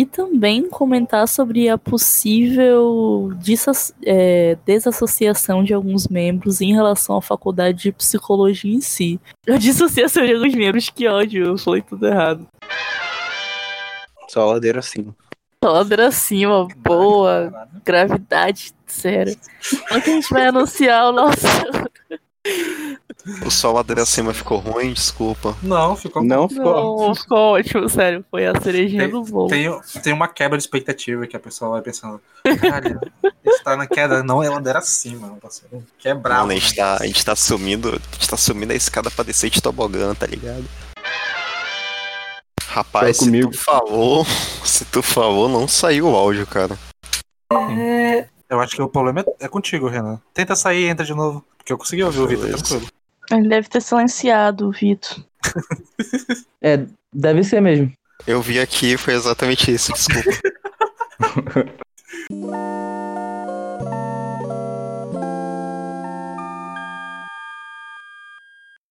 E 0.00 0.06
também 0.06 0.66
comentar 0.66 1.28
sobre 1.28 1.68
a 1.68 1.76
possível 1.76 3.30
é, 4.02 4.56
desassociação 4.64 5.62
de 5.62 5.74
alguns 5.74 6.08
membros 6.08 6.62
em 6.62 6.72
relação 6.72 7.18
à 7.18 7.20
faculdade 7.20 7.82
de 7.82 7.92
psicologia 7.92 8.74
em 8.74 8.80
si. 8.80 9.20
A 9.46 9.58
dissociação 9.58 10.24
de 10.24 10.32
alguns 10.32 10.54
membros, 10.54 10.88
que 10.88 11.06
ódio, 11.06 11.48
eu 11.48 11.58
falei 11.58 11.82
tudo 11.82 12.06
errado. 12.06 12.48
Só 14.26 14.46
ladeira 14.46 14.78
acima. 14.78 15.14
Só 15.62 15.70
ladeira 15.70 16.08
acima, 16.08 16.66
boa, 16.78 17.68
gravidade, 17.84 18.72
sério. 18.86 19.36
Quando 19.86 20.02
que 20.02 20.10
a 20.10 20.14
gente 20.14 20.30
vai 20.30 20.46
anunciar 20.46 21.10
o 21.10 21.12
nosso. 21.12 21.46
O 23.44 23.50
sol 23.50 23.74
ladeira 23.74 24.02
acima 24.02 24.32
ficou 24.34 24.58
ruim, 24.58 24.92
desculpa. 24.92 25.56
Não, 25.62 25.94
ficou 25.96 26.22
Não 26.22 26.48
ficou. 26.48 27.06
Não, 27.08 27.14
ficou 27.14 27.38
ótimo, 27.54 27.88
sério. 27.88 28.24
Foi 28.30 28.46
a 28.46 28.60
cerejinha 28.60 29.02
Tem, 29.02 29.10
do 29.10 29.22
bolo. 29.22 29.48
tem, 29.48 29.80
tem 30.02 30.12
uma 30.12 30.28
quebra 30.28 30.56
de 30.58 30.64
expectativa 30.64 31.26
que 31.26 31.36
a 31.36 31.40
pessoa 31.40 31.72
vai 31.72 31.82
pensando, 31.82 32.20
cara, 32.60 33.00
está 33.46 33.76
na 33.76 33.86
queda, 33.86 34.22
não 34.22 34.42
é 34.42 34.48
ladeira 34.48 34.78
acima, 34.80 35.36
parceiro. 35.40 35.84
Quebrar. 35.98 36.40
Mano, 36.40 36.52
a 36.52 36.54
gente 36.54 36.74
tá, 36.74 36.96
a 37.00 37.06
gente 37.06 37.24
tá 37.24 37.36
sumindo. 37.36 37.88
A 37.90 38.14
gente 38.14 38.28
tá 38.28 38.36
sumindo 38.36 38.72
a 38.72 38.76
escada 38.76 39.10
pra 39.10 39.24
descer 39.24 39.50
de 39.50 39.60
tobogã, 39.62 40.14
tá 40.14 40.26
ligado? 40.26 40.64
Rapaz, 42.68 43.06
Tá 43.18 43.24
se 43.24 43.30
comigo. 43.30 43.50
tu 43.50 43.58
falou. 43.58 44.24
Se 44.64 44.84
tu 44.84 45.02
falou, 45.02 45.48
não 45.48 45.66
saiu 45.66 46.06
o 46.08 46.14
áudio, 46.14 46.46
cara. 46.46 46.78
É, 47.52 48.28
Eu 48.48 48.60
acho 48.60 48.76
que 48.76 48.82
o 48.82 48.88
problema 48.88 49.20
é, 49.40 49.44
é 49.44 49.48
contigo, 49.48 49.88
Renan. 49.88 50.20
Tenta 50.32 50.54
sair 50.54 50.84
e 50.84 50.88
entra 50.88 51.04
de 51.04 51.12
novo. 51.14 51.44
Porque 51.58 51.72
eu 51.72 51.78
consegui 51.78 52.02
ouvir 52.04 52.20
o 52.20 52.26
Vitor 52.28 52.48
tranquilo. 52.48 52.86
Ele 53.30 53.48
deve 53.48 53.68
ter 53.68 53.80
silenciado 53.80 54.68
o 54.68 54.72
Vitor. 54.72 55.24
É, 56.62 56.84
deve 57.10 57.42
ser 57.42 57.62
mesmo. 57.62 57.90
Eu 58.26 58.42
vi 58.42 58.60
aqui 58.60 58.92
e 58.92 58.96
foi 58.98 59.14
exatamente 59.14 59.72
isso, 59.72 59.94
desculpa. 59.94 60.30